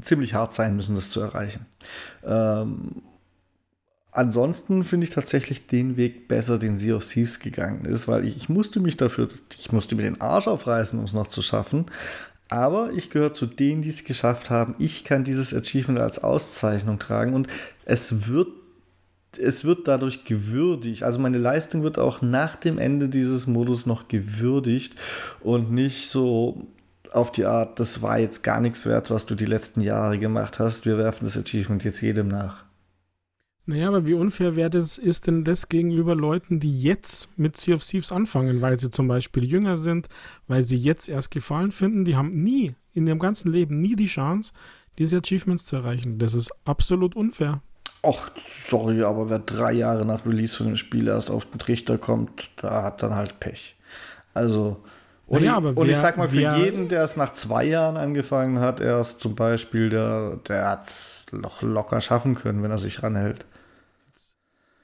ziemlich 0.00 0.34
hart 0.34 0.54
sein 0.54 0.76
müssen, 0.76 0.94
das 0.94 1.10
zu 1.10 1.20
erreichen. 1.20 1.66
Ähm, 2.24 3.02
ansonsten 4.18 4.84
finde 4.84 5.04
ich 5.06 5.14
tatsächlich 5.14 5.66
den 5.66 5.96
Weg 5.96 6.26
besser, 6.28 6.58
den 6.58 6.78
Sea 6.78 6.96
of 6.96 7.06
Thieves 7.06 7.38
gegangen 7.38 7.84
ist, 7.84 8.08
weil 8.08 8.24
ich, 8.26 8.36
ich 8.36 8.48
musste 8.48 8.80
mich 8.80 8.96
dafür, 8.96 9.28
ich 9.56 9.70
musste 9.70 9.94
mir 9.94 10.02
den 10.02 10.20
Arsch 10.20 10.48
aufreißen, 10.48 10.98
um 10.98 11.04
es 11.04 11.12
noch 11.12 11.28
zu 11.28 11.40
schaffen. 11.40 11.86
Aber 12.48 12.90
ich 12.96 13.10
gehöre 13.10 13.32
zu 13.32 13.46
denen, 13.46 13.82
die 13.82 13.90
es 13.90 14.04
geschafft 14.04 14.50
haben. 14.50 14.74
Ich 14.78 15.04
kann 15.04 15.22
dieses 15.22 15.54
Achievement 15.54 16.00
als 16.00 16.24
Auszeichnung 16.24 16.98
tragen 16.98 17.34
und 17.34 17.46
es 17.84 18.28
wird 18.28 18.48
es 19.38 19.62
wird 19.64 19.86
dadurch 19.86 20.24
gewürdigt. 20.24 21.02
Also 21.04 21.18
meine 21.18 21.38
Leistung 21.38 21.82
wird 21.82 21.98
auch 21.98 22.22
nach 22.22 22.56
dem 22.56 22.78
Ende 22.78 23.08
dieses 23.08 23.46
Modus 23.46 23.86
noch 23.86 24.08
gewürdigt 24.08 24.96
und 25.40 25.70
nicht 25.70 26.08
so 26.08 26.66
auf 27.12 27.30
die 27.30 27.44
Art, 27.44 27.78
das 27.78 28.02
war 28.02 28.18
jetzt 28.18 28.42
gar 28.42 28.60
nichts 28.60 28.84
wert, 28.86 29.10
was 29.10 29.26
du 29.26 29.34
die 29.34 29.44
letzten 29.44 29.82
Jahre 29.82 30.18
gemacht 30.18 30.58
hast. 30.58 30.86
Wir 30.86 30.98
werfen 30.98 31.26
das 31.26 31.36
Achievement 31.36 31.84
jetzt 31.84 32.00
jedem 32.00 32.28
nach. 32.28 32.67
Naja, 33.68 33.88
aber 33.88 34.06
wie 34.06 34.14
unfair 34.14 34.56
wäre 34.56 34.70
das, 34.70 34.96
ist 34.96 35.26
denn 35.26 35.44
das 35.44 35.68
gegenüber 35.68 36.14
Leuten, 36.14 36.58
die 36.58 36.80
jetzt 36.80 37.28
mit 37.38 37.58
Sea 37.58 37.74
of 37.74 37.84
Thieves 37.84 38.10
anfangen, 38.10 38.62
weil 38.62 38.80
sie 38.80 38.90
zum 38.90 39.08
Beispiel 39.08 39.44
jünger 39.44 39.76
sind, 39.76 40.08
weil 40.46 40.62
sie 40.62 40.78
jetzt 40.78 41.06
erst 41.06 41.30
Gefallen 41.30 41.70
finden, 41.70 42.06
die 42.06 42.16
haben 42.16 42.42
nie, 42.42 42.76
in 42.94 43.06
ihrem 43.06 43.18
ganzen 43.18 43.52
Leben, 43.52 43.76
nie 43.76 43.94
die 43.94 44.06
Chance, 44.06 44.54
diese 44.96 45.18
Achievements 45.18 45.66
zu 45.66 45.76
erreichen. 45.76 46.18
Das 46.18 46.32
ist 46.32 46.50
absolut 46.64 47.14
unfair. 47.14 47.60
Ach, 48.02 48.30
sorry, 48.70 49.02
aber 49.02 49.28
wer 49.28 49.38
drei 49.38 49.74
Jahre 49.74 50.06
nach 50.06 50.24
Release 50.24 50.56
von 50.56 50.64
dem 50.64 50.76
Spiel 50.76 51.06
erst 51.06 51.30
auf 51.30 51.44
den 51.44 51.58
Trichter 51.58 51.98
kommt, 51.98 52.48
da 52.56 52.82
hat 52.82 53.02
dann 53.02 53.16
halt 53.16 53.38
Pech. 53.38 53.76
Also, 54.32 54.82
und, 55.26 55.42
ja, 55.42 55.58
ich, 55.58 55.76
und 55.76 55.90
ich 55.90 55.98
sag 55.98 56.16
mal, 56.16 56.28
für 56.30 56.38
wer, 56.38 56.56
jeden, 56.56 56.88
der 56.88 57.02
es 57.02 57.18
nach 57.18 57.34
zwei 57.34 57.64
Jahren 57.64 57.98
angefangen 57.98 58.60
hat, 58.60 58.80
erst 58.80 59.20
zum 59.20 59.34
Beispiel, 59.34 59.90
der, 59.90 60.36
der 60.48 60.70
hat 60.70 60.86
es 60.88 61.26
noch 61.32 61.60
locker 61.60 62.00
schaffen 62.00 62.34
können, 62.34 62.62
wenn 62.62 62.70
er 62.70 62.78
sich 62.78 63.02
ranhält. 63.02 63.44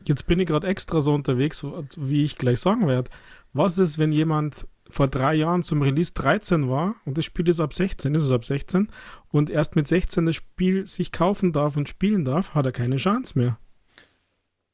Jetzt 0.04 0.26
bin 0.26 0.40
ich 0.40 0.46
gerade 0.46 0.66
extra 0.66 1.00
so 1.00 1.12
unterwegs, 1.14 1.64
wie 1.96 2.24
ich 2.24 2.36
gleich 2.38 2.60
sagen 2.60 2.86
werde. 2.86 3.10
Was 3.52 3.78
ist, 3.78 3.98
wenn 3.98 4.12
jemand 4.12 4.66
vor 4.90 5.08
drei 5.08 5.34
Jahren 5.34 5.62
zum 5.62 5.80
Release 5.82 6.12
13 6.14 6.68
war 6.68 6.94
und 7.04 7.16
das 7.16 7.24
Spiel 7.24 7.48
ist 7.48 7.60
ab 7.60 7.72
16, 7.72 8.14
ist 8.14 8.24
es 8.24 8.30
ab 8.30 8.44
16 8.44 8.88
und 9.30 9.48
erst 9.48 9.76
mit 9.76 9.88
16 9.88 10.26
das 10.26 10.36
Spiel 10.36 10.86
sich 10.86 11.10
kaufen 11.10 11.52
darf 11.52 11.76
und 11.76 11.88
spielen 11.88 12.24
darf, 12.24 12.54
hat 12.54 12.66
er 12.66 12.72
keine 12.72 12.96
Chance 12.96 13.38
mehr. 13.38 13.58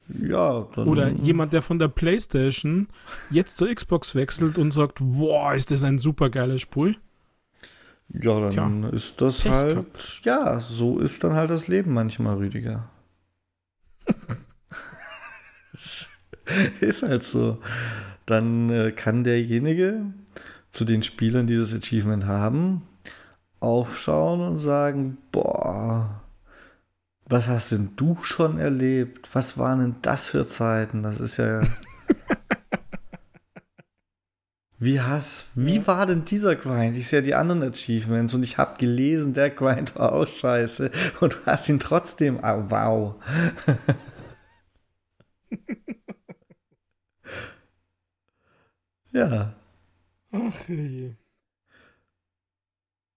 Ja, 0.08 0.66
dann 0.74 0.88
Oder 0.88 1.10
jemand, 1.10 1.52
der 1.52 1.62
von 1.62 1.78
der 1.78 1.86
Playstation 1.88 2.88
jetzt 3.30 3.56
zur 3.56 3.72
Xbox 3.72 4.16
wechselt 4.16 4.58
und 4.58 4.72
sagt, 4.72 4.98
boah, 5.00 5.54
ist 5.54 5.70
das 5.70 5.84
ein 5.84 6.00
super 6.00 6.30
geiles 6.30 6.62
Spiel. 6.62 6.96
Ja, 8.08 8.40
dann 8.40 8.50
Tja, 8.82 8.88
ist 8.88 9.20
das 9.20 9.44
halt, 9.44 9.70
gehabt. 9.70 10.20
ja, 10.24 10.58
so 10.58 10.98
ist 10.98 11.22
dann 11.22 11.34
halt 11.34 11.50
das 11.50 11.68
Leben 11.68 11.94
manchmal, 11.94 12.38
Rüdiger. 12.38 12.90
ist 16.80 17.02
halt 17.02 17.24
so 17.24 17.58
dann 18.30 18.70
äh, 18.70 18.92
kann 18.92 19.24
derjenige 19.24 20.04
zu 20.70 20.84
den 20.84 21.02
Spielern, 21.02 21.46
die 21.48 21.56
das 21.56 21.74
Achievement 21.74 22.26
haben, 22.26 22.82
aufschauen 23.58 24.40
und 24.40 24.58
sagen, 24.58 25.18
boah, 25.32 26.22
was 27.26 27.48
hast 27.48 27.72
denn 27.72 27.90
du 27.96 28.18
schon 28.22 28.58
erlebt? 28.58 29.28
Was 29.32 29.58
waren 29.58 29.80
denn 29.80 29.96
das 30.02 30.28
für 30.28 30.46
Zeiten? 30.46 31.02
Das 31.02 31.20
ist 31.20 31.38
ja... 31.38 31.62
Wie 34.82 34.98
hast, 34.98 35.44
wie 35.54 35.86
war 35.86 36.06
denn 36.06 36.24
dieser 36.24 36.56
Grind? 36.56 36.96
Ich 36.96 37.08
sehe 37.08 37.18
ja 37.18 37.22
die 37.22 37.34
anderen 37.34 37.62
Achievements 37.62 38.32
und 38.32 38.42
ich 38.42 38.56
habe 38.56 38.78
gelesen, 38.78 39.34
der 39.34 39.50
Grind 39.50 39.94
war 39.98 40.14
auch 40.14 40.26
scheiße 40.26 40.90
und 41.20 41.34
du 41.34 41.36
hast 41.44 41.68
ihn 41.68 41.80
trotzdem. 41.80 42.38
Oh, 42.42 42.64
wow. 42.70 43.14
Ja. 49.12 49.54
Ach 50.32 50.68
je. 50.68 51.12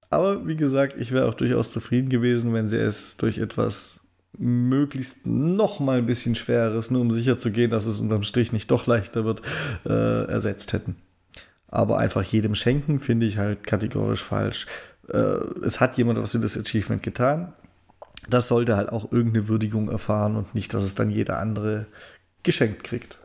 Aber 0.09 0.47
wie 0.47 0.55
gesagt, 0.55 0.95
ich 0.97 1.11
wäre 1.11 1.27
auch 1.27 1.33
durchaus 1.33 1.71
zufrieden 1.71 2.09
gewesen, 2.09 2.53
wenn 2.53 2.67
sie 2.67 2.77
es 2.77 3.17
durch 3.17 3.39
etwas 3.39 3.99
möglichst 4.37 5.25
noch 5.25 5.79
mal 5.79 5.99
ein 5.99 6.05
bisschen 6.05 6.35
schweres, 6.35 6.91
nur 6.91 7.01
um 7.01 7.11
sicher 7.11 7.37
zu 7.37 7.51
gehen, 7.51 7.71
dass 7.71 7.85
es 7.85 7.99
unterm 7.99 8.23
Strich 8.23 8.51
nicht 8.51 8.69
doch 8.71 8.87
leichter 8.87 9.25
wird, 9.25 9.41
äh, 9.85 10.25
ersetzt 10.25 10.73
hätten. 10.73 10.97
Aber 11.67 11.97
einfach 11.97 12.23
jedem 12.23 12.55
schenken, 12.55 12.99
finde 12.99 13.25
ich 13.25 13.37
halt 13.37 13.65
kategorisch 13.65 14.23
falsch. 14.23 14.67
Äh, 15.09 15.17
es 15.65 15.79
hat 15.79 15.97
jemand 15.97 16.19
was 16.19 16.31
für 16.31 16.39
das 16.39 16.57
Achievement 16.57 17.01
getan. 17.03 17.53
Das 18.29 18.47
sollte 18.47 18.77
halt 18.77 18.89
auch 18.89 19.11
irgendeine 19.11 19.47
Würdigung 19.47 19.89
erfahren 19.89 20.35
und 20.35 20.55
nicht, 20.55 20.73
dass 20.73 20.83
es 20.83 20.95
dann 20.95 21.09
jeder 21.09 21.39
andere 21.39 21.87
geschenkt 22.43 22.83
kriegt. 22.83 23.19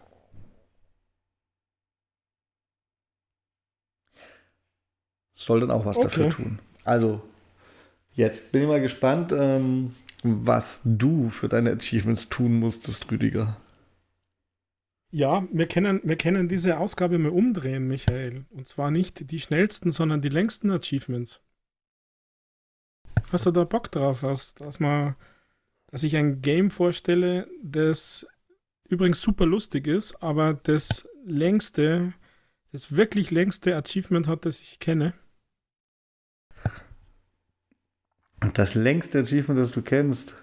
Soll 5.38 5.60
dann 5.60 5.70
auch 5.70 5.86
was 5.86 5.96
okay. 5.96 6.06
dafür 6.06 6.30
tun. 6.30 6.58
Also, 6.84 7.22
jetzt 8.14 8.52
bin 8.52 8.62
ich 8.62 8.68
mal 8.68 8.80
gespannt, 8.80 9.32
ähm, 9.32 9.94
was 10.24 10.80
du 10.84 11.30
für 11.30 11.48
deine 11.48 11.72
Achievements 11.72 12.28
tun 12.28 12.58
musstest, 12.58 13.10
Rüdiger. 13.10 13.56
Ja, 15.10 15.46
wir 15.52 15.66
können, 15.66 16.00
wir 16.02 16.16
können 16.16 16.48
diese 16.48 16.78
Ausgabe 16.78 17.18
mal 17.18 17.30
umdrehen, 17.30 17.86
Michael. 17.86 18.44
Und 18.50 18.66
zwar 18.66 18.90
nicht 18.90 19.30
die 19.30 19.40
schnellsten, 19.40 19.92
sondern 19.92 20.20
die 20.20 20.28
längsten 20.28 20.70
Achievements. 20.70 21.40
Hast 23.30 23.46
du 23.46 23.50
da 23.50 23.64
Bock 23.64 23.90
drauf, 23.90 24.20
dass, 24.22 24.54
dass, 24.54 24.80
mal, 24.80 25.16
dass 25.86 26.02
ich 26.02 26.16
ein 26.16 26.42
Game 26.42 26.70
vorstelle, 26.70 27.48
das 27.62 28.26
übrigens 28.88 29.20
super 29.20 29.46
lustig 29.46 29.86
ist, 29.86 30.20
aber 30.22 30.54
das 30.54 31.08
längste, 31.24 32.12
das 32.72 32.96
wirklich 32.96 33.30
längste 33.30 33.76
Achievement 33.76 34.26
hat, 34.26 34.44
das 34.44 34.60
ich 34.60 34.78
kenne? 34.78 35.14
Das 38.54 38.74
längste 38.74 39.20
Achievement, 39.20 39.60
das 39.60 39.72
du 39.72 39.82
kennst. 39.82 40.34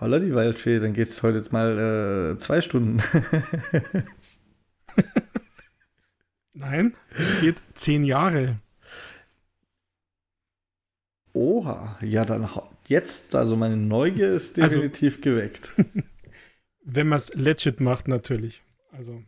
Holla 0.00 0.18
die 0.18 0.34
Waldfee, 0.34 0.80
dann 0.80 0.92
geht 0.92 1.10
es 1.10 1.22
heute 1.22 1.38
jetzt 1.38 1.52
mal 1.52 2.34
äh, 2.36 2.38
zwei 2.40 2.60
Stunden. 2.60 3.00
Nein, 6.52 6.94
es 7.10 7.40
geht 7.40 7.56
zehn 7.74 8.04
Jahre. 8.04 8.58
Oha, 11.32 11.98
ja, 12.00 12.24
dann 12.24 12.48
jetzt, 12.86 13.34
also 13.34 13.56
meine 13.56 13.76
Neugier 13.76 14.32
ist 14.32 14.58
also 14.58 14.76
definitiv 14.76 15.16
also, 15.16 15.22
geweckt. 15.22 15.72
Wenn 16.84 17.08
man 17.08 17.18
es 17.18 17.34
legit 17.34 17.80
macht, 17.80 18.08
natürlich. 18.08 18.62
Also. 18.92 19.22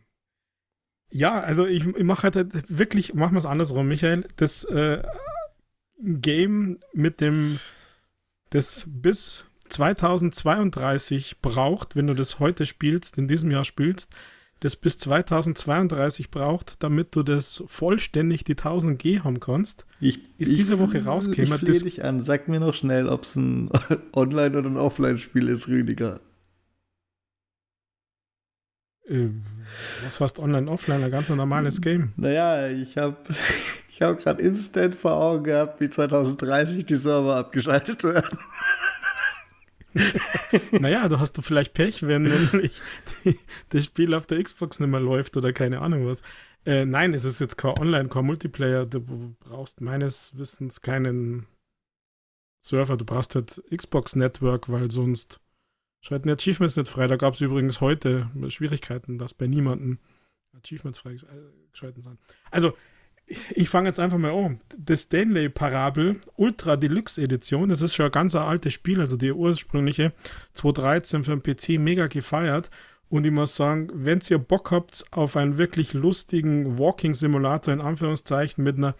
Ja, 1.09 1.39
also 1.39 1.65
ich, 1.65 1.85
ich 1.85 2.03
mache 2.03 2.23
halt 2.23 2.69
wirklich, 2.69 3.13
machen 3.13 3.33
wir 3.33 3.39
es 3.39 3.45
andersrum, 3.45 3.87
Michael. 3.87 4.25
Das 4.35 4.63
äh, 4.65 5.01
Game 5.99 6.79
mit 6.93 7.19
dem 7.19 7.59
das 8.49 8.85
bis 8.87 9.45
2032 9.69 11.41
braucht, 11.41 11.95
wenn 11.95 12.07
du 12.07 12.13
das 12.13 12.39
heute 12.39 12.65
spielst, 12.65 13.17
in 13.17 13.27
diesem 13.27 13.51
Jahr 13.51 13.65
spielst, 13.65 14.13
das 14.59 14.75
bis 14.75 14.97
2032 14.97 16.31
braucht, 16.31 16.81
damit 16.81 17.15
du 17.15 17.23
das 17.23 17.63
vollständig 17.67 18.43
die 18.43 18.53
1000 18.53 18.97
G 18.97 19.19
haben 19.19 19.39
kannst, 19.39 19.85
ich, 19.99 20.19
ist 20.37 20.49
ich, 20.49 20.57
diese 20.57 20.79
Woche 20.79 21.03
rausgekommen. 21.03 21.53
Ich 21.53 21.59
flehe 21.59 21.91
dich 21.91 22.03
an, 22.03 22.21
sag 22.21 22.47
mir 22.47 22.59
noch 22.59 22.73
schnell, 22.73 23.07
ob 23.07 23.23
es 23.23 23.35
ein 23.35 23.69
Online- 24.13 24.57
oder 24.57 24.69
ein 24.69 24.77
Offline-Spiel 24.77 25.47
ist, 25.47 25.67
Rüdiger. 25.67 26.21
Was 30.03 30.19
heißt 30.19 30.39
Online, 30.39 30.69
Offline? 30.69 31.03
Ein 31.03 31.11
ganz 31.11 31.29
normales 31.29 31.81
Game. 31.81 32.11
Naja, 32.17 32.67
ich 32.67 32.97
habe 32.97 33.17
ich 33.89 34.01
habe 34.01 34.21
gerade 34.21 34.41
instant 34.41 34.95
vor 34.95 35.13
Augen 35.13 35.43
gehabt, 35.43 35.79
wie 35.79 35.89
2030 35.89 36.85
die 36.85 36.95
Server 36.95 37.37
abgeschaltet 37.37 38.03
werden. 38.03 38.37
naja, 40.71 41.07
da 41.07 41.19
hast 41.19 41.37
du 41.37 41.41
vielleicht 41.41 41.73
Pech, 41.73 42.05
wenn 42.05 42.23
nämlich 42.23 42.81
das 43.69 43.85
Spiel 43.85 44.13
auf 44.13 44.27
der 44.27 44.43
Xbox 44.43 44.79
nicht 44.79 44.89
mehr 44.89 44.99
läuft 44.99 45.37
oder 45.37 45.53
keine 45.53 45.81
Ahnung 45.81 46.05
was. 46.07 46.19
Äh, 46.65 46.85
nein, 46.85 47.13
es 47.13 47.23
ist 47.23 47.39
jetzt 47.39 47.57
kein 47.57 47.77
Online, 47.79 48.09
kein 48.09 48.25
Multiplayer. 48.25 48.85
Du 48.85 49.35
brauchst 49.39 49.79
meines 49.79 50.37
Wissens 50.37 50.81
keinen 50.81 51.47
Server. 52.61 52.97
Du 52.97 53.05
brauchst 53.05 53.35
halt 53.35 53.63
Xbox 53.73 54.15
Network, 54.15 54.69
weil 54.69 54.91
sonst 54.91 55.39
schalten 56.07 56.29
Achievements 56.29 56.77
nicht 56.77 56.89
frei. 56.89 57.07
Da 57.07 57.17
gab 57.17 57.33
es 57.33 57.41
übrigens 57.41 57.81
heute 57.81 58.29
Schwierigkeiten, 58.47 59.17
dass 59.17 59.33
bei 59.33 59.47
niemandem 59.47 59.99
Achievements 60.57 60.99
freigeschalten 60.99 62.01
sind. 62.01 62.17
Also, 62.49 62.73
ich 63.53 63.67
fange 63.67 63.89
jetzt 63.89 63.99
einfach 63.99 64.17
mal 64.17 64.31
an. 64.31 64.59
Das 64.77 65.01
Stanley 65.03 65.49
Parabel 65.49 66.21
Ultra 66.37 66.77
Deluxe 66.77 67.21
Edition, 67.21 67.67
das 67.67 67.81
ist 67.81 67.93
schon 67.93 68.05
ein 68.05 68.11
ganz 68.11 68.35
altes 68.35 68.73
Spiel, 68.73 69.01
also 69.01 69.17
die 69.17 69.33
ursprüngliche 69.33 70.13
2013 70.53 71.25
für 71.25 71.37
den 71.37 71.43
PC 71.43 71.79
mega 71.79 72.07
gefeiert. 72.07 72.69
Und 73.09 73.25
ich 73.25 73.31
muss 73.31 73.55
sagen, 73.55 73.89
wenn 73.93 74.21
ihr 74.29 74.37
Bock 74.37 74.71
habt 74.71 75.05
auf 75.11 75.35
einen 75.35 75.57
wirklich 75.57 75.93
lustigen 75.93 76.77
Walking-Simulator 76.77 77.73
in 77.73 77.81
Anführungszeichen 77.81 78.63
mit 78.63 78.77
einer 78.77 78.95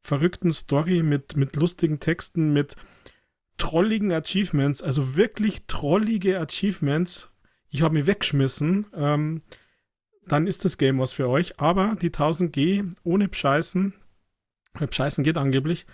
verrückten 0.00 0.52
Story, 0.52 1.02
mit, 1.02 1.36
mit 1.36 1.54
lustigen 1.54 2.00
Texten, 2.00 2.52
mit 2.52 2.76
trolligen 3.58 4.12
Achievements, 4.12 4.82
also 4.82 5.16
wirklich 5.16 5.66
trollige 5.66 6.40
Achievements, 6.40 7.30
ich 7.68 7.82
habe 7.82 7.94
mich 7.94 8.06
weggeschmissen, 8.06 8.86
ähm, 8.94 9.42
dann 10.26 10.46
ist 10.46 10.64
das 10.64 10.78
Game 10.78 10.98
was 10.98 11.12
für 11.12 11.28
euch. 11.28 11.60
Aber 11.60 11.96
die 12.00 12.10
1000G 12.10 12.94
ohne 13.02 13.28
Bescheißen, 13.28 13.94
Bescheißen 14.74 15.24
geht 15.24 15.36
angeblich, 15.36 15.86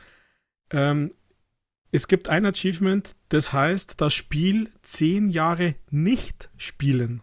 ähm, 0.71 1.13
es 1.91 2.09
gibt 2.09 2.29
ein 2.29 2.45
Achievement, 2.45 3.15
das 3.29 3.53
heißt, 3.53 4.01
das 4.01 4.15
Spiel 4.15 4.71
10 4.83 5.29
Jahre 5.29 5.77
nicht 5.91 6.51
spielen 6.57 7.23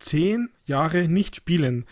zehn 0.00 0.50
Jahre 0.64 1.06
nicht 1.08 1.36
spielen. 1.36 1.86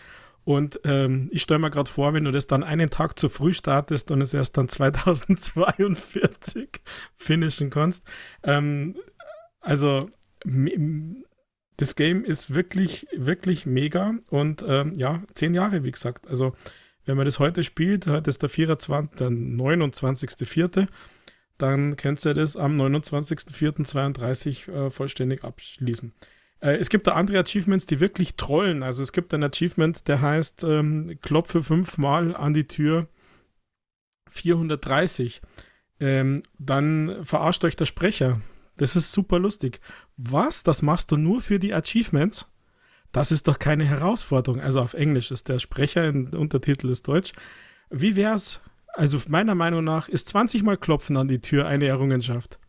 Und 0.49 0.79
ähm, 0.83 1.29
ich 1.31 1.43
stelle 1.43 1.59
mir 1.59 1.69
gerade 1.69 1.91
vor, 1.91 2.15
wenn 2.15 2.23
du 2.23 2.31
das 2.31 2.47
dann 2.47 2.63
einen 2.63 2.89
Tag 2.89 3.19
zu 3.19 3.29
früh 3.29 3.53
startest 3.53 4.09
und 4.09 4.19
es 4.19 4.33
erst 4.33 4.57
dann 4.57 4.67
2042 4.67 6.69
finishen 7.15 7.69
kannst. 7.69 8.03
Ähm, 8.41 8.95
also 9.59 10.09
das 11.77 11.95
Game 11.95 12.23
ist 12.23 12.55
wirklich, 12.55 13.05
wirklich 13.15 13.67
mega 13.67 14.15
und 14.31 14.65
ähm, 14.67 14.93
ja, 14.95 15.21
zehn 15.35 15.53
Jahre, 15.53 15.83
wie 15.83 15.91
gesagt. 15.91 16.27
Also 16.27 16.55
wenn 17.05 17.15
man 17.15 17.25
das 17.25 17.37
heute 17.37 17.63
spielt, 17.63 18.07
heute 18.07 18.31
ist 18.31 18.41
der 18.41 18.49
24., 18.49 19.19
der 19.19 19.29
29.04., 19.29 20.87
dann 21.59 21.95
könnt 21.95 22.25
ihr 22.25 22.33
das 22.33 22.55
am 22.55 22.75
29.04.32 22.81 24.71
äh, 24.71 24.89
vollständig 24.89 25.43
abschließen. 25.43 26.15
Äh, 26.61 26.77
es 26.77 26.89
gibt 26.89 27.07
da 27.07 27.13
andere 27.13 27.39
Achievements, 27.39 27.85
die 27.85 27.99
wirklich 27.99 28.35
trollen. 28.35 28.83
Also 28.83 29.03
es 29.03 29.13
gibt 29.13 29.33
ein 29.33 29.43
Achievement, 29.43 30.07
der 30.07 30.21
heißt 30.21 30.63
ähm, 30.63 31.17
Klopfe 31.21 31.63
fünfmal 31.63 32.35
an 32.35 32.53
die 32.53 32.67
Tür 32.67 33.07
430. 34.29 35.41
Ähm, 35.99 36.43
dann 36.57 37.23
verarscht 37.23 37.63
euch 37.63 37.75
der 37.75 37.85
Sprecher. 37.85 38.41
Das 38.77 38.95
ist 38.95 39.11
super 39.11 39.39
lustig. 39.39 39.81
Was? 40.15 40.63
Das 40.63 40.81
machst 40.81 41.11
du 41.11 41.17
nur 41.17 41.41
für 41.41 41.59
die 41.59 41.73
Achievements? 41.73 42.45
Das 43.11 43.31
ist 43.31 43.47
doch 43.47 43.59
keine 43.59 43.85
Herausforderung. 43.85 44.61
Also 44.61 44.81
auf 44.81 44.93
Englisch 44.93 45.31
ist 45.31 45.49
der 45.49 45.59
Sprecher, 45.59 46.11
der 46.11 46.39
Untertitel 46.39 46.89
ist 46.89 47.07
Deutsch. 47.07 47.33
Wie 47.89 48.15
wär's? 48.15 48.61
Also 48.93 49.19
meiner 49.27 49.55
Meinung 49.55 49.83
nach 49.83 50.07
ist 50.07 50.29
20 50.29 50.63
Mal 50.63 50.77
Klopfen 50.77 51.17
an 51.17 51.27
die 51.27 51.41
Tür 51.41 51.67
eine 51.67 51.87
Errungenschaft. 51.87 52.59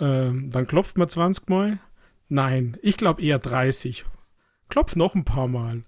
Ähm, 0.00 0.50
dann 0.50 0.66
klopft 0.66 0.98
man 0.98 1.08
20 1.08 1.48
Mal, 1.48 1.78
Nein, 2.32 2.78
ich 2.80 2.96
glaube 2.96 3.20
eher 3.20 3.38
30. 3.38 4.06
Klopf 4.70 4.96
noch 4.96 5.14
ein 5.14 5.26
paar 5.26 5.48
Mal. 5.48 5.84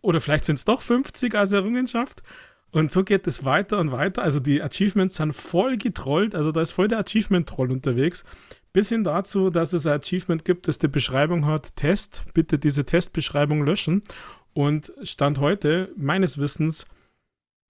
Oder 0.00 0.20
vielleicht 0.20 0.44
sind 0.44 0.60
es 0.60 0.64
doch 0.64 0.80
50 0.80 1.34
als 1.34 1.50
Errungenschaft. 1.50 2.22
Und 2.70 2.92
so 2.92 3.02
geht 3.02 3.26
es 3.26 3.44
weiter 3.44 3.80
und 3.80 3.90
weiter. 3.90 4.22
Also 4.22 4.38
die 4.38 4.62
Achievements 4.62 5.16
sind 5.16 5.32
voll 5.32 5.76
getrollt. 5.76 6.36
Also 6.36 6.52
da 6.52 6.60
ist 6.60 6.70
voll 6.70 6.86
der 6.86 7.00
Achievement-Troll 7.00 7.72
unterwegs. 7.72 8.24
Bis 8.72 8.90
hin 8.90 9.02
dazu, 9.02 9.50
dass 9.50 9.72
es 9.72 9.88
ein 9.88 9.98
Achievement 9.98 10.44
gibt, 10.44 10.68
das 10.68 10.78
die 10.78 10.86
Beschreibung 10.86 11.46
hat, 11.46 11.74
Test, 11.74 12.22
bitte 12.32 12.60
diese 12.60 12.86
Testbeschreibung 12.86 13.64
löschen. 13.64 14.04
Und 14.52 14.92
Stand 15.02 15.40
heute, 15.40 15.90
meines 15.96 16.38
Wissens, 16.38 16.86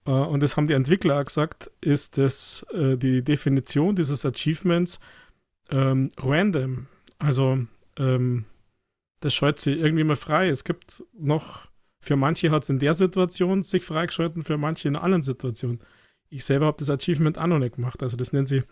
äh, 0.05 0.11
und 0.11 0.41
das 0.41 0.59
haben 0.59 0.67
die 0.67 0.75
Entwickler 0.75 1.19
auch 1.19 1.25
gesagt, 1.25 1.71
ist 1.81 2.19
das 2.19 2.67
äh, 2.75 2.99
die 2.99 3.23
Definition 3.23 3.97
dieses 3.97 4.27
Achievements 4.27 5.01
ähm, 5.71 6.11
random. 6.19 6.89
Also 7.19 7.67
ähm, 7.99 8.45
das 9.21 9.35
scheut 9.35 9.59
sie 9.59 9.73
irgendwie 9.73 10.05
mal 10.05 10.17
frei. 10.17 10.49
Es 10.49 10.65
gibt 10.65 11.03
noch, 11.19 11.69
für 12.01 12.17
manche 12.17 12.51
hat 12.51 12.63
es 12.63 12.69
in 12.69 12.79
der 12.79 12.95
Situation 12.95 13.63
sich 13.63 13.85
freigeschalten, 13.85 14.45
für 14.45 14.59
manche 14.59 14.89
in 14.89 14.97
allen 14.97 15.23
Situationen. 15.23 15.81
Ich 16.29 16.45
selber 16.45 16.67
habe 16.67 16.79
das 16.79 16.91
Achievement 16.91 17.39
auch 17.39 17.47
noch 17.47 17.59
nicht 17.59 17.77
gemacht. 17.77 18.03
Also 18.03 18.17
das 18.17 18.33
nennen 18.33 18.47
sie 18.47 18.63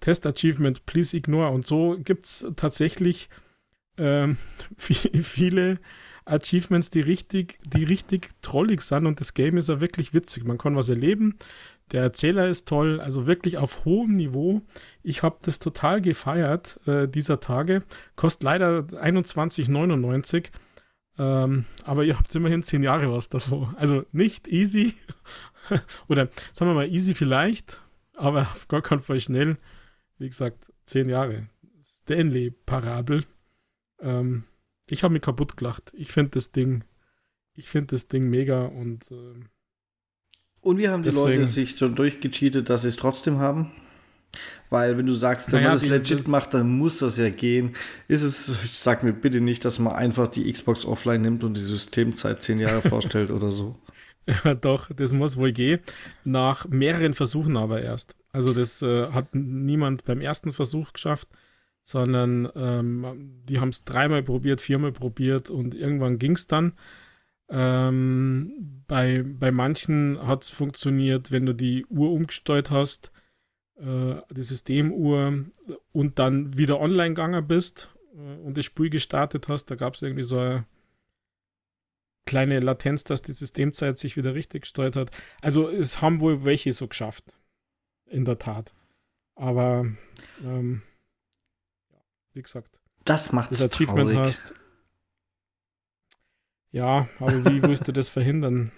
Test 0.00 0.26
Achievement, 0.26 0.86
please 0.86 1.16
ignore. 1.16 1.50
Und 1.50 1.66
so 1.66 1.96
gibt 1.98 2.26
es 2.26 2.46
tatsächlich 2.56 3.28
ähm, 3.96 4.36
viele 4.76 5.80
Achievements, 6.24 6.90
die 6.90 7.00
richtig, 7.00 7.58
die 7.64 7.84
richtig 7.84 8.30
trollig 8.42 8.82
sind 8.82 9.06
und 9.06 9.18
das 9.20 9.34
Game 9.34 9.56
ist 9.56 9.68
ja 9.68 9.80
wirklich 9.80 10.12
witzig. 10.14 10.44
Man 10.44 10.58
kann 10.58 10.76
was 10.76 10.88
erleben, 10.88 11.38
der 11.92 12.02
Erzähler 12.02 12.48
ist 12.48 12.68
toll, 12.68 13.00
also 13.00 13.26
wirklich 13.26 13.58
auf 13.58 13.84
hohem 13.84 14.16
Niveau. 14.16 14.62
Ich 15.02 15.22
habe 15.22 15.38
das 15.42 15.58
total 15.58 16.00
gefeiert 16.00 16.80
äh, 16.86 17.08
dieser 17.08 17.40
Tage. 17.40 17.82
Kostet 18.16 18.42
leider 18.42 18.80
21,99. 18.80 20.50
Ähm, 21.18 21.64
aber 21.84 22.04
ihr 22.04 22.18
habt 22.18 22.34
immerhin 22.34 22.62
zehn 22.62 22.82
Jahre 22.82 23.12
was 23.12 23.28
davor. 23.28 23.74
Also 23.76 24.04
nicht 24.12 24.48
easy. 24.48 24.94
Oder 26.08 26.28
sagen 26.52 26.70
wir 26.70 26.74
mal 26.74 26.88
easy 26.88 27.14
vielleicht, 27.14 27.82
aber 28.14 28.42
auf 28.42 28.68
gar 28.68 28.82
keinen 28.82 29.00
Fall 29.00 29.20
schnell. 29.20 29.58
Wie 30.18 30.28
gesagt, 30.28 30.72
zehn 30.84 31.08
Jahre. 31.08 31.48
Stanley-Parabel. 31.84 33.24
Ähm, 34.00 34.44
ich 34.88 35.02
habe 35.02 35.12
mich 35.12 35.22
kaputt 35.22 35.56
gelacht. 35.56 35.92
Ich 35.94 36.10
finde 36.12 36.32
das 36.32 36.52
Ding, 36.52 36.84
ich 37.54 37.68
finde 37.68 37.88
das 37.88 38.08
Ding 38.08 38.30
mega 38.30 38.64
und 38.64 39.10
äh, 39.10 39.40
und 40.60 40.78
wie 40.78 40.88
haben 40.88 41.02
die 41.02 41.10
Deswegen. 41.10 41.42
Leute 41.42 41.46
sich 41.46 41.76
schon 41.76 41.94
durchgecheatet, 41.94 42.68
dass 42.68 42.82
sie 42.82 42.88
es 42.88 42.96
trotzdem 42.96 43.38
haben? 43.38 43.70
Weil 44.70 44.98
wenn 44.98 45.06
du 45.06 45.14
sagst, 45.14 45.50
wenn 45.50 45.60
naja, 45.62 45.68
man 45.70 45.78
das 45.78 45.88
legit 45.88 46.20
das 46.20 46.26
macht, 46.26 46.52
dann 46.52 46.68
muss 46.68 46.98
das 46.98 47.16
ja 47.16 47.30
gehen. 47.30 47.74
Ist 48.06 48.22
es, 48.22 48.82
sag 48.82 49.02
mir 49.02 49.14
bitte 49.14 49.40
nicht, 49.40 49.64
dass 49.64 49.78
man 49.78 49.94
einfach 49.94 50.28
die 50.28 50.50
Xbox 50.52 50.84
offline 50.84 51.22
nimmt 51.22 51.42
und 51.42 51.54
die 51.54 51.62
Systemzeit 51.62 52.42
zehn 52.42 52.58
Jahre 52.58 52.82
vorstellt 52.82 53.30
oder 53.30 53.50
so. 53.50 53.76
Ja, 54.44 54.54
doch, 54.54 54.92
das 54.94 55.14
muss 55.14 55.38
wohl 55.38 55.52
gehen. 55.52 55.80
Nach 56.22 56.68
mehreren 56.68 57.14
Versuchen 57.14 57.56
aber 57.56 57.80
erst. 57.80 58.14
Also 58.30 58.52
das 58.52 58.82
äh, 58.82 59.10
hat 59.10 59.34
niemand 59.34 60.04
beim 60.04 60.20
ersten 60.20 60.52
Versuch 60.52 60.92
geschafft, 60.92 61.28
sondern 61.82 62.46
ähm, 62.54 63.40
die 63.48 63.58
haben 63.58 63.70
es 63.70 63.84
dreimal 63.84 64.22
probiert, 64.22 64.60
viermal 64.60 64.92
probiert 64.92 65.48
und 65.48 65.74
irgendwann 65.74 66.18
ging 66.18 66.32
es 66.32 66.46
dann. 66.46 66.74
Ähm, 67.50 68.82
bei, 68.86 69.24
bei 69.26 69.50
manchen 69.50 70.18
hat 70.26 70.44
es 70.44 70.50
funktioniert, 70.50 71.32
wenn 71.32 71.46
du 71.46 71.54
die 71.54 71.86
Uhr 71.86 72.12
umgestellt 72.12 72.70
hast, 72.70 73.10
äh, 73.76 74.16
die 74.30 74.42
Systemuhr, 74.42 75.46
und 75.92 76.18
dann 76.18 76.56
wieder 76.58 76.80
online 76.80 77.10
gegangen 77.10 77.46
bist 77.46 77.90
äh, 78.14 78.36
und 78.42 78.56
das 78.56 78.64
Spiel 78.64 78.90
gestartet 78.90 79.48
hast. 79.48 79.66
Da 79.66 79.76
gab 79.76 79.94
es 79.94 80.02
irgendwie 80.02 80.24
so 80.24 80.38
eine 80.38 80.66
kleine 82.26 82.60
Latenz, 82.60 83.04
dass 83.04 83.22
die 83.22 83.32
Systemzeit 83.32 83.98
sich 83.98 84.16
wieder 84.16 84.34
richtig 84.34 84.62
gesteuert 84.62 84.96
hat. 84.96 85.10
Also 85.40 85.68
es 85.70 86.02
haben 86.02 86.20
wohl 86.20 86.44
welche 86.44 86.72
so 86.72 86.86
geschafft. 86.86 87.24
In 88.06 88.24
der 88.24 88.38
Tat. 88.38 88.72
Aber 89.34 89.86
ähm, 90.42 90.82
wie 92.32 92.42
gesagt, 92.42 92.78
das 93.04 93.32
macht 93.32 93.52
Achievement 93.52 94.10
traurig. 94.10 94.18
hast, 94.18 94.54
ja, 96.70 97.08
aber 97.18 97.44
wie 97.44 97.62
willst 97.62 97.88
du 97.88 97.92
das 97.92 98.08
verhindern? 98.08 98.72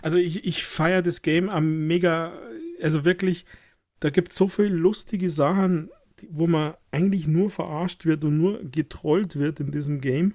Also 0.00 0.16
ich, 0.16 0.44
ich 0.44 0.64
feiere 0.64 1.02
das 1.02 1.22
Game 1.22 1.48
am 1.48 1.86
mega, 1.86 2.32
also 2.80 3.04
wirklich, 3.04 3.46
da 4.00 4.10
gibt 4.10 4.32
es 4.32 4.38
so 4.38 4.48
viele 4.48 4.68
lustige 4.68 5.30
Sachen, 5.30 5.90
wo 6.28 6.46
man 6.46 6.74
eigentlich 6.90 7.26
nur 7.26 7.50
verarscht 7.50 8.04
wird 8.04 8.24
und 8.24 8.38
nur 8.38 8.62
getrollt 8.64 9.36
wird 9.36 9.60
in 9.60 9.70
diesem 9.70 10.00
Game. 10.00 10.34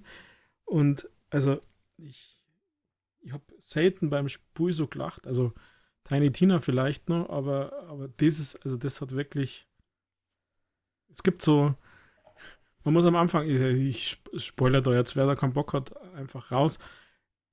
Und 0.66 1.10
also 1.30 1.62
ich, 1.98 2.38
ich 3.22 3.34
habe 3.34 3.44
selten 3.60 4.10
beim 4.10 4.30
Spiel 4.30 4.74
so 4.74 4.88
gelacht. 4.88 5.28
Also 5.28 5.54
Tiny 6.06 6.32
Tina 6.32 6.60
vielleicht 6.60 7.10
noch, 7.10 7.30
aber, 7.30 7.74
aber 7.90 8.08
dieses, 8.08 8.56
also 8.58 8.78
das 8.78 9.02
hat 9.02 9.12
wirklich. 9.12 9.68
Es 11.12 11.24
gibt 11.24 11.42
so, 11.42 11.76
man 12.88 12.94
muss 12.94 13.06
am 13.06 13.18
Anfang, 13.18 13.46
ich, 13.50 14.18
ich 14.32 14.46
spoiler 14.46 14.82
da 14.82 14.94
jetzt, 14.94 15.18
wer 15.18 15.26
da 15.26 15.36
keinen 15.36 15.52
Bock 15.52 15.74
hat, 15.74 16.02
einfach 16.14 16.54
raus. 16.54 16.80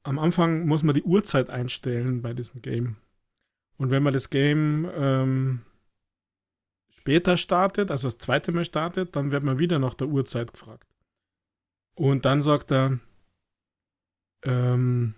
Am 0.04 0.20
Anfang 0.20 0.64
muss 0.68 0.84
man 0.84 0.94
die 0.94 1.02
Uhrzeit 1.02 1.50
einstellen 1.50 2.22
bei 2.22 2.34
diesem 2.34 2.62
Game. 2.62 2.98
Und 3.76 3.90
wenn 3.90 4.04
man 4.04 4.12
das 4.12 4.30
Game 4.30 4.88
ähm, 4.94 5.62
später 6.88 7.36
startet, 7.36 7.90
also 7.90 8.06
das 8.06 8.18
zweite 8.18 8.52
Mal 8.52 8.64
startet, 8.64 9.16
dann 9.16 9.32
wird 9.32 9.42
man 9.42 9.58
wieder 9.58 9.80
nach 9.80 9.94
der 9.94 10.06
Uhrzeit 10.06 10.52
gefragt. 10.52 10.86
Und 11.96 12.24
dann 12.26 12.40
sagt 12.40 12.70
er, 12.70 13.00
ähm, 14.44 15.14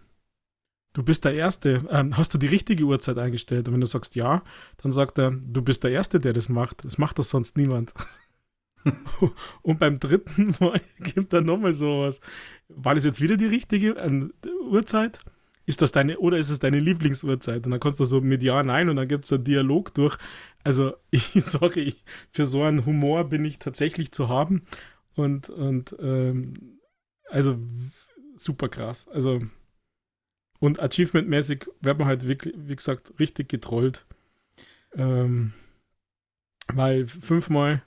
du 0.94 1.02
bist 1.02 1.26
der 1.26 1.34
Erste, 1.34 1.86
ähm, 1.90 2.16
hast 2.16 2.32
du 2.32 2.38
die 2.38 2.47
richtige 2.47 2.84
Uhrzeit 2.84 3.18
eingestellt? 3.18 3.68
Und 3.68 3.74
wenn 3.74 3.82
du 3.82 3.86
sagst 3.86 4.14
ja, 4.14 4.43
dann 4.78 4.93
sagt 4.93 5.18
er, 5.18 5.32
du 5.32 5.60
bist 5.60 5.84
der 5.84 5.90
Erste, 5.90 6.20
der 6.20 6.32
das 6.32 6.48
macht. 6.48 6.86
Das 6.86 6.97
macht 6.97 7.18
das 7.18 7.28
sonst 7.28 7.59
niemand. 7.59 7.93
und 9.62 9.78
beim 9.78 9.98
dritten 9.98 10.54
Mal 10.60 10.80
gibt 11.00 11.32
er 11.32 11.40
nochmal 11.40 11.72
sowas. 11.72 12.20
War 12.68 12.94
das 12.94 13.04
jetzt 13.04 13.20
wieder 13.20 13.36
die 13.36 13.46
richtige 13.46 13.96
äh, 13.96 14.28
Uhrzeit? 14.68 15.18
Ist 15.66 15.82
das 15.82 15.90
deine, 15.90 16.18
oder 16.18 16.38
ist 16.38 16.50
es 16.50 16.60
deine 16.60 16.78
Lieblingsuhrzeit? 16.78 17.64
Und 17.64 17.72
dann 17.72 17.80
kannst 17.80 17.98
du 17.98 18.04
so 18.04 18.20
mit 18.20 18.42
Ja, 18.42 18.62
Nein 18.62 18.88
und 18.88 18.96
dann 18.96 19.08
gibt 19.08 19.24
es 19.24 19.32
einen 19.32 19.44
Dialog 19.44 19.92
durch. 19.94 20.16
Also, 20.62 20.94
ich 21.10 21.34
ich, 21.34 22.04
für 22.30 22.46
so 22.46 22.62
einen 22.62 22.86
Humor 22.86 23.24
bin 23.24 23.44
ich 23.44 23.58
tatsächlich 23.58 24.12
zu 24.12 24.28
haben. 24.28 24.62
Und, 25.14 25.48
und 25.50 25.96
ähm, 26.00 26.54
also 27.28 27.58
super 28.36 28.68
krass. 28.68 29.08
Also, 29.08 29.40
und 30.60 30.80
achievement-mäßig 30.80 31.66
wird 31.80 31.98
man 31.98 32.08
halt 32.08 32.26
wirklich, 32.26 32.54
wie 32.56 32.76
gesagt, 32.76 33.12
richtig 33.18 33.48
getrollt. 33.48 34.06
Ähm, 34.94 35.52
weil 36.68 37.06
fünfmal 37.06 37.82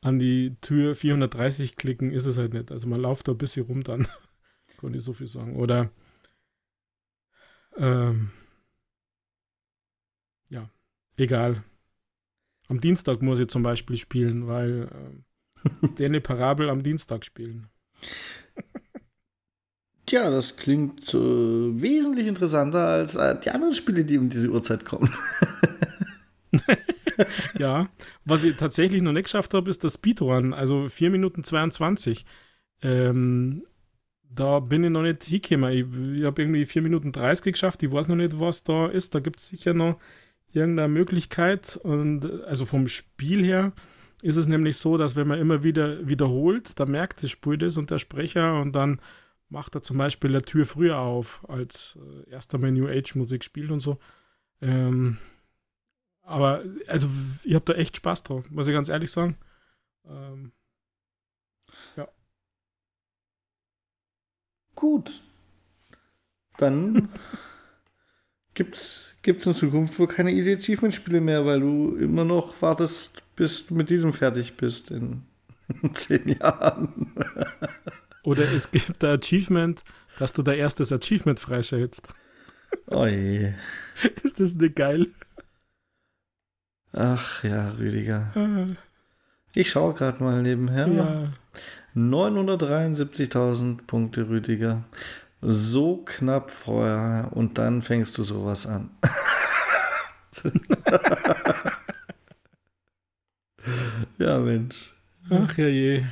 an 0.00 0.18
die 0.18 0.56
Tür 0.60 0.94
430 0.94 1.76
klicken 1.76 2.12
ist 2.12 2.26
es 2.26 2.38
halt 2.38 2.54
nicht. 2.54 2.70
Also 2.70 2.86
man 2.86 3.00
läuft 3.00 3.28
da 3.28 3.32
ein 3.32 3.38
bisschen 3.38 3.66
rum 3.66 3.84
dann. 3.84 4.06
Kann 4.80 4.94
ich 4.94 5.02
so 5.02 5.12
viel 5.12 5.26
sagen. 5.26 5.56
Oder 5.56 5.90
ähm, 7.76 8.30
ja, 10.48 10.70
egal. 11.16 11.64
Am 12.68 12.80
Dienstag 12.80 13.22
muss 13.22 13.38
ich 13.38 13.48
zum 13.48 13.62
Beispiel 13.62 13.96
spielen, 13.96 14.46
weil 14.46 14.88
äh, 15.82 15.88
der 15.88 16.20
Parabel 16.20 16.70
am 16.70 16.82
Dienstag 16.82 17.24
spielen. 17.24 17.68
Tja, 20.06 20.30
das 20.30 20.56
klingt 20.56 21.12
äh, 21.12 21.18
wesentlich 21.18 22.26
interessanter 22.26 22.86
als 22.88 23.14
äh, 23.14 23.38
die 23.40 23.50
anderen 23.50 23.74
Spiele, 23.74 24.04
die 24.04 24.18
um 24.18 24.30
diese 24.30 24.48
Uhrzeit 24.48 24.84
kommen. 24.84 25.12
ja, 27.58 27.88
was 28.24 28.44
ich 28.44 28.56
tatsächlich 28.56 29.02
noch 29.02 29.12
nicht 29.12 29.24
geschafft 29.24 29.54
habe, 29.54 29.70
ist 29.70 29.84
das 29.84 29.94
Speedrun, 29.94 30.52
also 30.52 30.88
4 30.88 31.10
Minuten 31.10 31.44
22. 31.44 32.24
Ähm, 32.82 33.64
da 34.30 34.60
bin 34.60 34.84
ich 34.84 34.90
noch 34.90 35.02
nicht 35.02 35.24
hingekommen. 35.24 35.72
Ich, 35.72 36.18
ich 36.18 36.24
habe 36.24 36.42
irgendwie 36.42 36.66
4 36.66 36.82
Minuten 36.82 37.12
30 37.12 37.52
geschafft. 37.52 37.82
Ich 37.82 37.90
weiß 37.90 38.08
noch 38.08 38.16
nicht, 38.16 38.38
was 38.38 38.64
da 38.64 38.86
ist. 38.86 39.14
Da 39.14 39.20
gibt 39.20 39.38
es 39.38 39.48
sicher 39.48 39.74
noch 39.74 39.98
irgendeine 40.52 40.88
Möglichkeit. 40.88 41.78
Und 41.82 42.44
also 42.44 42.66
vom 42.66 42.88
Spiel 42.88 43.44
her 43.44 43.72
ist 44.22 44.36
es 44.36 44.48
nämlich 44.48 44.76
so, 44.76 44.96
dass 44.96 45.16
wenn 45.16 45.28
man 45.28 45.38
immer 45.38 45.62
wieder 45.62 46.06
wiederholt, 46.06 46.78
da 46.78 46.86
merkt 46.86 47.22
das 47.22 47.30
Spiel 47.30 47.58
das 47.58 47.76
und 47.76 47.90
der 47.90 47.98
Sprecher 47.98 48.60
und 48.60 48.72
dann 48.74 49.00
macht 49.48 49.74
er 49.74 49.82
zum 49.82 49.96
Beispiel 49.96 50.30
eine 50.30 50.42
Tür 50.42 50.66
früher 50.66 50.98
auf, 50.98 51.44
als 51.48 51.96
äh, 52.26 52.30
erster 52.30 52.58
mal 52.58 52.72
New 52.72 52.86
Age 52.88 53.14
Musik 53.14 53.44
spielt 53.44 53.70
und 53.70 53.80
so. 53.80 53.98
Ähm, 54.60 55.18
aber 56.28 56.62
also 56.86 57.08
ich 57.42 57.54
habe 57.54 57.64
da 57.64 57.72
echt 57.72 57.96
Spaß 57.96 58.22
drauf, 58.22 58.44
muss 58.50 58.68
ich 58.68 58.74
ganz 58.74 58.90
ehrlich 58.90 59.10
sagen. 59.10 59.38
Ähm, 60.06 60.52
ja. 61.96 62.06
Gut. 64.74 65.22
Dann 66.58 67.08
gibt's 68.54 69.16
gibt's 69.22 69.46
in 69.46 69.54
Zukunft 69.54 69.98
wohl 69.98 70.06
keine 70.06 70.32
Easy 70.32 70.52
Achievement 70.52 70.94
Spiele 70.94 71.22
mehr, 71.22 71.46
weil 71.46 71.60
du 71.60 71.96
immer 71.96 72.26
noch 72.26 72.60
wartest, 72.60 73.22
bis 73.34 73.66
du 73.66 73.74
mit 73.74 73.88
diesem 73.88 74.12
fertig 74.12 74.58
bist 74.58 74.90
in 74.90 75.22
zehn 75.94 76.28
Jahren. 76.28 77.14
Oder 78.22 78.52
es 78.52 78.70
gibt 78.70 79.02
ein 79.02 79.18
Achievement, 79.18 79.82
dass 80.18 80.34
du 80.34 80.42
dein 80.42 80.58
erstes 80.58 80.92
Achievement 80.92 81.40
freischaltst. 81.40 82.06
Oh 82.88 83.06
je. 83.06 83.54
Ist 84.22 84.40
das 84.40 84.52
nicht 84.54 84.76
geil? 84.76 85.06
Ach 86.92 87.44
ja, 87.44 87.70
Rüdiger. 87.70 88.32
Ich 89.54 89.70
schaue 89.70 89.94
gerade 89.94 90.22
mal 90.22 90.42
nebenher. 90.42 90.88
Ja. 90.88 91.32
973.000 91.94 93.86
Punkte, 93.86 94.28
Rüdiger. 94.28 94.84
So 95.40 96.02
knapp 96.04 96.50
vorher 96.50 97.30
und 97.32 97.58
dann 97.58 97.82
fängst 97.82 98.18
du 98.18 98.22
sowas 98.24 98.66
an. 98.66 98.90
ja, 104.18 104.38
Mensch. 104.38 104.92
Ach 105.30 105.56
ja 105.56 105.66
je. 105.68 106.04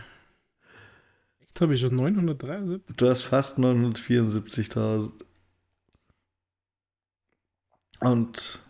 Echt 1.40 1.60
habe 1.60 1.74
ich 1.74 1.80
schon 1.80 1.96
973? 1.96 2.96
Du 2.96 3.08
hast 3.08 3.22
fast 3.22 3.58
974.000. 3.58 5.10
Und 8.00 8.62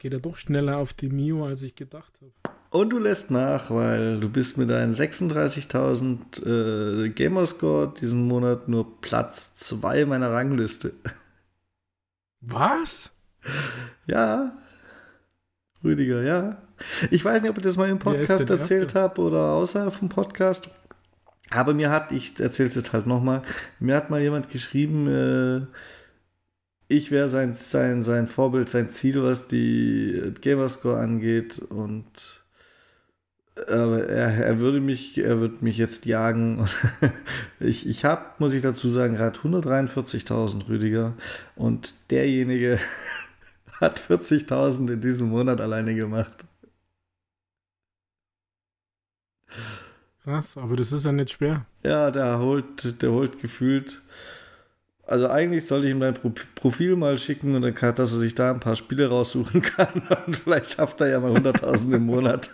geht 0.00 0.12
ja 0.12 0.18
doch 0.18 0.36
schneller 0.36 0.78
auf 0.78 0.92
die 0.92 1.08
Mio, 1.08 1.46
als 1.46 1.62
ich 1.62 1.76
gedacht 1.76 2.12
habe. 2.20 2.32
Und 2.70 2.90
du 2.90 2.98
lässt 2.98 3.30
nach, 3.30 3.70
weil 3.70 4.18
du 4.18 4.28
bist 4.28 4.56
mit 4.56 4.70
deinen 4.70 4.94
36.000 4.94 7.04
äh, 7.04 7.08
Gamerscore 7.10 7.94
diesen 8.00 8.26
Monat 8.26 8.68
nur 8.68 9.00
Platz 9.00 9.54
2 9.56 10.06
meiner 10.06 10.32
Rangliste. 10.32 10.92
Was? 12.40 13.10
Ja. 14.06 14.52
Rüdiger, 15.84 16.22
ja. 16.22 16.62
Ich 17.10 17.24
weiß 17.24 17.42
nicht, 17.42 17.50
ob 17.50 17.58
ich 17.58 17.64
das 17.64 17.76
mal 17.76 17.88
im 17.88 17.98
Podcast 17.98 18.48
erzählt 18.48 18.94
habe 18.94 19.20
oder 19.20 19.52
außerhalb 19.52 19.92
vom 19.92 20.08
Podcast. 20.08 20.68
Aber 21.50 21.74
mir 21.74 21.90
hat, 21.90 22.12
ich 22.12 22.38
erzähle 22.38 22.68
es 22.68 22.76
jetzt 22.76 22.92
halt 22.92 23.06
nochmal, 23.06 23.42
mir 23.80 23.96
hat 23.96 24.08
mal 24.08 24.20
jemand 24.20 24.48
geschrieben, 24.48 25.08
äh, 25.08 25.66
ich 26.90 27.12
wäre 27.12 27.28
sein, 27.28 27.54
sein, 27.56 28.02
sein 28.02 28.26
Vorbild, 28.26 28.68
sein 28.68 28.90
Ziel, 28.90 29.22
was 29.22 29.46
die 29.46 30.34
Gamerscore 30.40 30.98
angeht. 30.98 31.60
Und 31.60 32.04
aber 33.68 34.08
er, 34.08 34.44
er 34.44 34.58
würde 34.58 34.80
mich, 34.80 35.16
er 35.18 35.38
würde 35.38 35.58
mich 35.60 35.78
jetzt 35.78 36.04
jagen. 36.04 36.68
ich 37.60 37.86
ich 37.88 38.04
habe, 38.04 38.24
muss 38.38 38.52
ich 38.52 38.62
dazu 38.62 38.90
sagen, 38.90 39.14
gerade 39.14 39.38
143.000 39.38 40.68
Rüdiger. 40.68 41.14
Und 41.54 41.94
derjenige 42.10 42.80
hat 43.80 44.00
40.000 44.00 44.94
in 44.94 45.00
diesem 45.00 45.28
Monat 45.28 45.60
alleine 45.60 45.94
gemacht. 45.94 46.44
Was? 50.24 50.56
Aber 50.56 50.76
das 50.76 50.90
ist 50.90 51.04
ja 51.04 51.12
nicht 51.12 51.30
schwer. 51.30 51.66
Ja, 51.84 52.10
der 52.10 52.40
holt, 52.40 53.00
der 53.00 53.12
holt 53.12 53.40
gefühlt 53.40 54.02
also 55.10 55.28
eigentlich 55.28 55.66
sollte 55.66 55.88
ich 55.88 55.92
ihm 55.92 55.98
dein 55.98 56.14
Profil 56.54 56.94
mal 56.94 57.18
schicken 57.18 57.56
und 57.56 57.62
dann 57.62 57.74
kann, 57.74 57.96
dass 57.96 58.12
er 58.12 58.20
sich 58.20 58.36
da 58.36 58.52
ein 58.52 58.60
paar 58.60 58.76
Spiele 58.76 59.08
raussuchen 59.08 59.60
kann 59.76 60.02
und 60.26 60.36
vielleicht 60.36 60.70
schafft 60.70 61.00
er 61.00 61.08
ja 61.08 61.18
mal 61.18 61.32
100.000 61.32 61.96
im 61.96 62.06
Monat. 62.06 62.48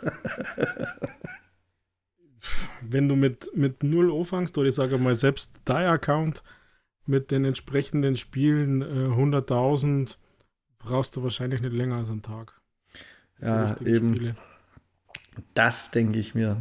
Wenn 2.80 3.10
du 3.10 3.16
mit, 3.16 3.54
mit 3.54 3.82
null 3.82 4.10
anfängst 4.10 4.56
oder 4.56 4.68
ich 4.68 4.74
sage 4.74 4.96
mal 4.96 5.14
selbst 5.14 5.52
dein 5.66 5.86
Account 5.86 6.42
mit 7.04 7.30
den 7.30 7.44
entsprechenden 7.44 8.16
Spielen 8.16 8.80
äh, 8.80 9.12
100.000 9.12 10.16
brauchst 10.78 11.14
du 11.14 11.22
wahrscheinlich 11.22 11.60
nicht 11.60 11.74
länger 11.74 11.96
als 11.96 12.10
einen 12.10 12.22
Tag. 12.22 12.58
Ja, 13.38 13.76
eben. 13.84 14.14
Spiele. 14.14 14.36
Das 15.52 15.90
denke 15.90 16.18
ich 16.18 16.34
mir. 16.34 16.56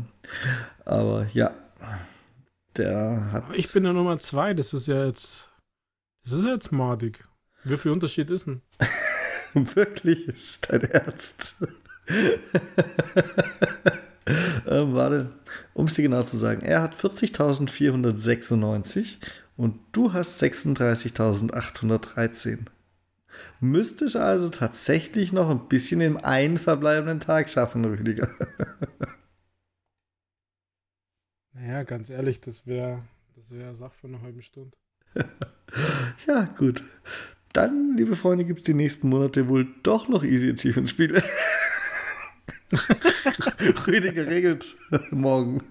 Aber 0.84 1.26
ja, 1.32 1.52
der 2.76 3.32
hat. 3.32 3.46
Aber 3.46 3.56
ich 3.56 3.72
bin 3.72 3.86
ja 3.86 3.94
Nummer 3.94 4.18
zwei, 4.18 4.54
das 4.54 4.74
ist 4.74 4.88
ja 4.88 5.06
jetzt 5.06 5.50
das 6.26 6.34
ist 6.34 6.46
jetzt 6.46 6.72
madig. 6.72 7.24
Wie 7.64 7.78
viel 7.78 7.92
Unterschied 7.92 8.32
ist 8.32 8.48
denn? 8.48 8.64
Wirklich 9.54 10.28
ist 10.28 10.68
dein 10.70 10.82
Ernst. 10.82 11.56
ähm, 14.68 14.94
warte, 14.94 15.32
um 15.74 15.86
es 15.86 15.94
dir 15.94 16.02
genau 16.02 16.24
zu 16.24 16.36
sagen, 16.38 16.62
er 16.62 16.82
hat 16.82 16.96
40.496 16.96 19.18
und 19.56 19.80
du 19.92 20.14
hast 20.14 20.42
36.813. 20.42 22.66
Müsstest 23.60 24.16
also 24.16 24.50
tatsächlich 24.50 25.32
noch 25.32 25.48
ein 25.50 25.68
bisschen 25.68 26.02
im 26.02 26.18
einen 26.18 26.58
verbleibenden 26.58 27.20
Tag 27.20 27.50
schaffen, 27.50 27.86
Rüdiger. 27.86 28.30
naja, 31.54 31.84
ganz 31.84 32.10
ehrlich, 32.10 32.42
das 32.42 32.66
wäre 32.66 33.04
das 33.36 33.52
wär 33.52 33.76
Sache 33.76 33.94
für 33.94 34.08
eine 34.08 34.22
halbe 34.22 34.42
Stunde. 34.42 34.76
ja, 36.28 36.44
gut. 36.58 36.84
Dann, 37.54 37.96
liebe 37.96 38.16
Freunde, 38.16 38.46
gibt 38.46 38.60
es 38.60 38.66
die 38.66 38.74
nächsten 38.74 39.10
Monate 39.10 39.48
wohl 39.48 39.68
doch 39.84 40.08
noch 40.10 40.24
Easy 40.24 40.52
Achievement 40.52 40.90
Spiele. 40.90 41.24
Rüdiger 43.88 44.26
regelt 44.28 44.76
morgen. 45.12 45.62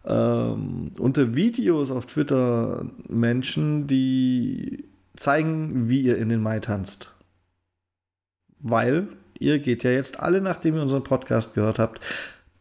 ähm, 0.05 0.91
unter 0.97 1.35
Videos 1.35 1.91
auf 1.91 2.05
Twitter 2.05 2.85
Menschen, 3.07 3.87
die 3.87 4.85
zeigen, 5.15 5.89
wie 5.89 6.01
ihr 6.01 6.17
in 6.17 6.29
den 6.29 6.41
Mai 6.41 6.59
tanzt. 6.59 7.13
Weil 8.59 9.07
ihr 9.37 9.59
geht 9.59 9.83
ja 9.83 9.91
jetzt 9.91 10.19
alle, 10.19 10.41
nachdem 10.41 10.75
ihr 10.75 10.81
unseren 10.81 11.03
Podcast 11.03 11.53
gehört 11.53 11.79
habt, 11.79 11.99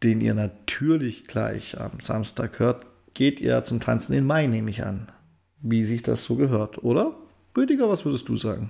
den 0.03 0.21
ihr 0.21 0.33
natürlich 0.33 1.25
gleich 1.25 1.79
am 1.79 1.99
Samstag 2.01 2.59
hört, 2.59 2.85
geht 3.13 3.39
ihr 3.39 3.63
zum 3.63 3.79
Tanzen 3.79 4.13
in 4.13 4.25
Mai, 4.25 4.47
nehme 4.47 4.69
ich 4.69 4.83
an. 4.83 5.07
Wie 5.61 5.85
sich 5.85 6.03
das 6.03 6.23
so 6.23 6.35
gehört, 6.35 6.83
oder? 6.83 7.15
Rüdiger, 7.55 7.89
was 7.89 8.05
würdest 8.05 8.29
du 8.29 8.37
sagen? 8.37 8.69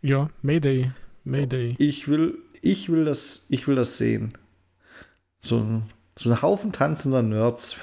Ja, 0.00 0.30
Mayday. 0.42 0.90
Mayday. 1.24 1.76
Ich 1.78 2.08
will, 2.08 2.38
ich 2.62 2.90
will 2.90 3.04
das, 3.04 3.46
ich 3.48 3.66
will 3.68 3.74
das 3.74 3.98
sehen. 3.98 4.32
So 5.40 5.58
ein 5.58 5.82
so 6.18 6.30
ein 6.30 6.42
Haufen 6.42 6.72
tanzender 6.72 7.22
Nerds. 7.22 7.76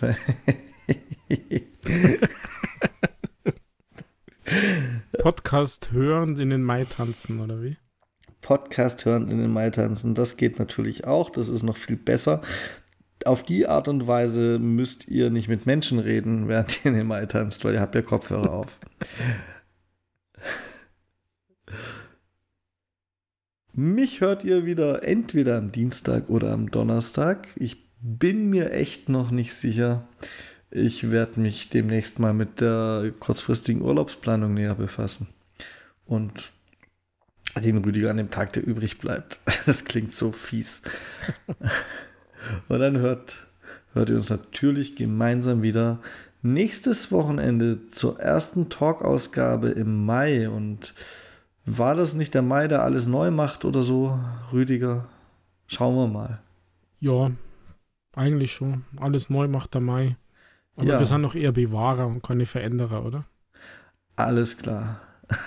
Podcast 5.20 5.92
hören 5.92 6.40
in 6.40 6.50
den 6.50 6.64
Mai 6.64 6.86
tanzen, 6.86 7.40
oder 7.40 7.62
wie? 7.62 7.78
Podcast 8.42 9.06
hören 9.06 9.30
in 9.30 9.38
den 9.38 9.52
Mai 9.52 9.70
tanzen, 9.70 10.16
das 10.16 10.38
geht 10.38 10.60
natürlich 10.60 11.06
auch. 11.06 11.30
Das 11.30 11.48
ist 11.48 11.64
noch 11.64 11.78
viel 11.78 11.96
besser. 11.96 12.42
Auf 13.24 13.44
die 13.44 13.68
Art 13.68 13.88
und 13.88 14.08
Weise 14.08 14.58
müsst 14.60 15.08
ihr 15.08 15.30
nicht 15.30 15.48
mit 15.48 15.66
Menschen 15.66 16.00
reden, 16.00 16.48
während 16.50 16.84
ihr 16.84 16.92
in 16.92 16.98
den 16.98 17.08
Mai 17.08 17.26
tanzt, 17.28 17.64
weil 17.64 17.76
ihr 17.76 17.82
habt 17.82 17.96
ja 17.96 18.02
Kopfhörer 18.02 18.52
auf. 18.52 18.80
Mich 23.74 24.22
hört 24.22 24.44
ihr 24.44 24.66
wieder 24.66 25.04
entweder 25.04 25.58
am 25.58 25.72
Dienstag 25.72 26.30
oder 26.30 26.52
am 26.52 26.72
Donnerstag. 26.72 27.48
Ich 27.56 27.91
bin 28.02 28.50
mir 28.50 28.72
echt 28.72 29.10
noch 29.10 29.32
nicht 29.32 29.54
sicher. 29.54 30.08
Ich 30.72 31.12
werde 31.12 31.40
mich 31.40 31.70
demnächst 31.70 32.20
mal 32.20 32.34
mit 32.34 32.62
der 32.62 33.12
kurzfristigen 33.20 33.82
Urlaubsplanung 33.82 34.54
näher 34.54 34.76
befassen. 34.76 35.28
Und 36.06 36.52
den 37.60 37.78
Rüdiger 37.78 38.10
an 38.10 38.18
dem 38.18 38.32
Tag, 38.32 38.54
der 38.54 38.66
übrig 38.66 38.98
bleibt. 38.98 39.40
Das 39.66 39.86
klingt 39.86 40.16
so 40.16 40.32
fies. 40.32 40.82
Und 42.68 42.80
dann 42.80 42.98
hört, 42.98 43.48
hört 43.94 44.10
ihr 44.10 44.16
uns 44.16 44.30
natürlich 44.30 44.96
gemeinsam 44.96 45.62
wieder 45.62 46.00
nächstes 46.42 47.12
Wochenende 47.12 47.78
zur 47.92 48.20
ersten 48.20 48.70
Talk-Ausgabe 48.70 49.70
im 49.70 50.06
Mai. 50.06 50.50
Und 50.50 50.96
war 51.66 51.94
das 51.94 52.16
nicht 52.16 52.34
der 52.34 52.42
Mai, 52.42 52.68
der 52.68 52.82
alles 52.82 53.06
neu 53.06 53.30
macht 53.30 53.66
oder 53.66 53.84
so, 53.84 54.20
Rüdiger? 54.52 55.08
Schauen 55.68 55.96
wir 55.96 56.08
mal. 56.08 56.42
Ja, 57.00 57.32
eigentlich 58.14 58.52
schon. 58.52 58.86
Alles 58.98 59.30
neu 59.30 59.48
macht 59.48 59.74
der 59.74 59.82
Mai. 59.82 60.18
Aber 60.76 60.88
ja. 60.88 61.00
wir 61.00 61.06
sind 61.06 61.22
noch 61.22 61.36
eher 61.36 61.52
Bewahrer 61.52 62.08
und 62.08 62.24
keine 62.24 62.46
Veränderer, 62.46 63.06
oder? 63.06 63.26
Alles 64.16 64.58
klar. 64.58 65.02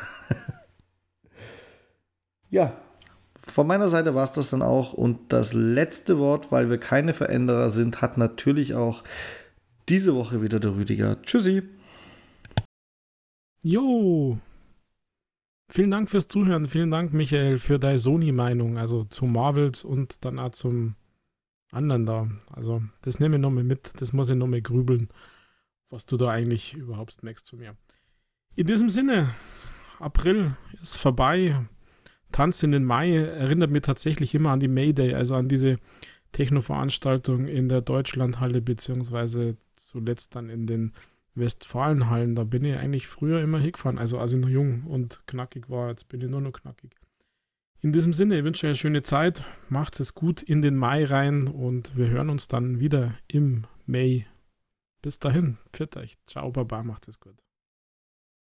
ja, 2.51 2.73
von 3.39 3.67
meiner 3.67 3.89
Seite 3.89 4.15
war 4.15 4.25
es 4.25 4.33
das 4.33 4.51
dann 4.51 4.63
auch. 4.63 4.93
Und 4.93 5.33
das 5.33 5.53
letzte 5.53 6.19
Wort, 6.19 6.51
weil 6.51 6.71
wir 6.71 6.79
keine 6.79 7.15
Veränderer 7.15 7.71
sind, 7.71 8.03
hat 8.03 8.19
natürlich 8.19 8.75
auch 8.75 9.05
diese 9.89 10.15
Woche 10.15 10.43
wieder 10.43 10.61
der 10.61 10.75
Rüdiger. 10.75 11.21
Tschüssi. 11.23 11.63
Jo. 13.63 14.39
Vielen 15.71 15.91
Dank 15.91 16.11
fürs 16.11 16.29
Zuhören. 16.29 16.69
Vielen 16.69 16.91
Dank, 16.91 17.13
Michael, 17.13 17.59
für 17.59 17.79
deine 17.79 17.99
Sony-Meinung, 17.99 18.79
also 18.79 19.05
zu 19.05 19.27
Marvels 19.27 19.85
und 19.85 20.25
dann 20.25 20.39
auch 20.39 20.51
zum 20.51 20.95
anderen 21.75 22.07
da. 22.07 22.29
Also, 22.51 22.83
das 23.03 23.21
nehme 23.21 23.37
ich 23.37 23.43
nochmal 23.43 23.65
mit. 23.65 23.93
Das 23.99 24.13
muss 24.13 24.31
ich 24.31 24.37
nochmal 24.37 24.63
grübeln, 24.63 25.09
was 25.91 26.07
du 26.07 26.17
da 26.17 26.31
eigentlich 26.31 26.75
überhaupt 26.75 27.23
merkst 27.23 27.51
von 27.51 27.59
mir. 27.59 27.77
In 28.57 28.67
diesem 28.67 28.89
Sinne, 28.91 29.31
April 29.99 30.57
ist 30.81 30.97
vorbei. 30.97 31.67
Tanz 32.33 32.63
in 32.63 32.73
den 32.73 32.85
Mai 32.85 33.17
erinnert 33.17 33.71
mich 33.71 33.83
tatsächlich 33.83 34.35
immer 34.35 34.51
an 34.51 34.61
die 34.61 34.69
Mayday, 34.69 35.15
also 35.15 35.35
an 35.35 35.49
diese 35.49 35.79
Techno-Veranstaltung 36.33 37.47
in 37.47 37.69
der 37.69 37.81
Deutschlandhalle, 37.81 38.61
beziehungsweise 38.61 39.57
zuletzt 39.77 40.35
dann 40.35 40.51
in 40.51 40.67
den 40.67 40.93
Westfalenhallen. 41.35 42.35
Da 42.35 42.45
bin 42.45 42.65
ich 42.65 42.77
eigentlich 42.77 43.07
früher 43.07 43.41
immer 43.41 43.59
hingefahren, 43.59 43.99
also 43.99 44.19
als 44.19 44.33
ich 44.33 44.41
noch 44.41 44.49
jung 44.49 44.85
und 44.85 45.23
knackig 45.27 45.71
war. 45.71 45.91
Jetzt 45.91 46.09
bin 46.09 46.21
ich 46.21 46.29
nur 46.29 46.41
noch 46.41 46.53
knackig. 46.53 46.97
In 47.81 47.93
diesem 47.93 48.13
Sinne, 48.15 48.39
ich 48.39 48.45
wünsche 48.45 48.67
euch 48.67 48.71
eine 48.71 48.77
schöne 48.77 49.03
Zeit. 49.03 49.45
Macht 49.69 50.01
es 50.01 50.15
gut 50.15 50.43
in 50.43 50.63
den 50.63 50.77
Mai 50.77 51.05
rein 51.05 51.47
und 51.47 51.97
wir 51.97 52.09
hören 52.09 52.31
uns 52.31 52.49
dann 52.49 52.81
wieder 52.81 53.15
im 53.29 53.67
Mai. 53.87 54.27
Bis 55.03 55.19
dahin, 55.19 55.59
pfiat 55.73 55.97
euch. 55.99 56.17
Ciao, 56.27 56.51
Baba, 56.51 56.83
macht 56.83 57.09
es 57.09 57.21
gut. 57.21 57.44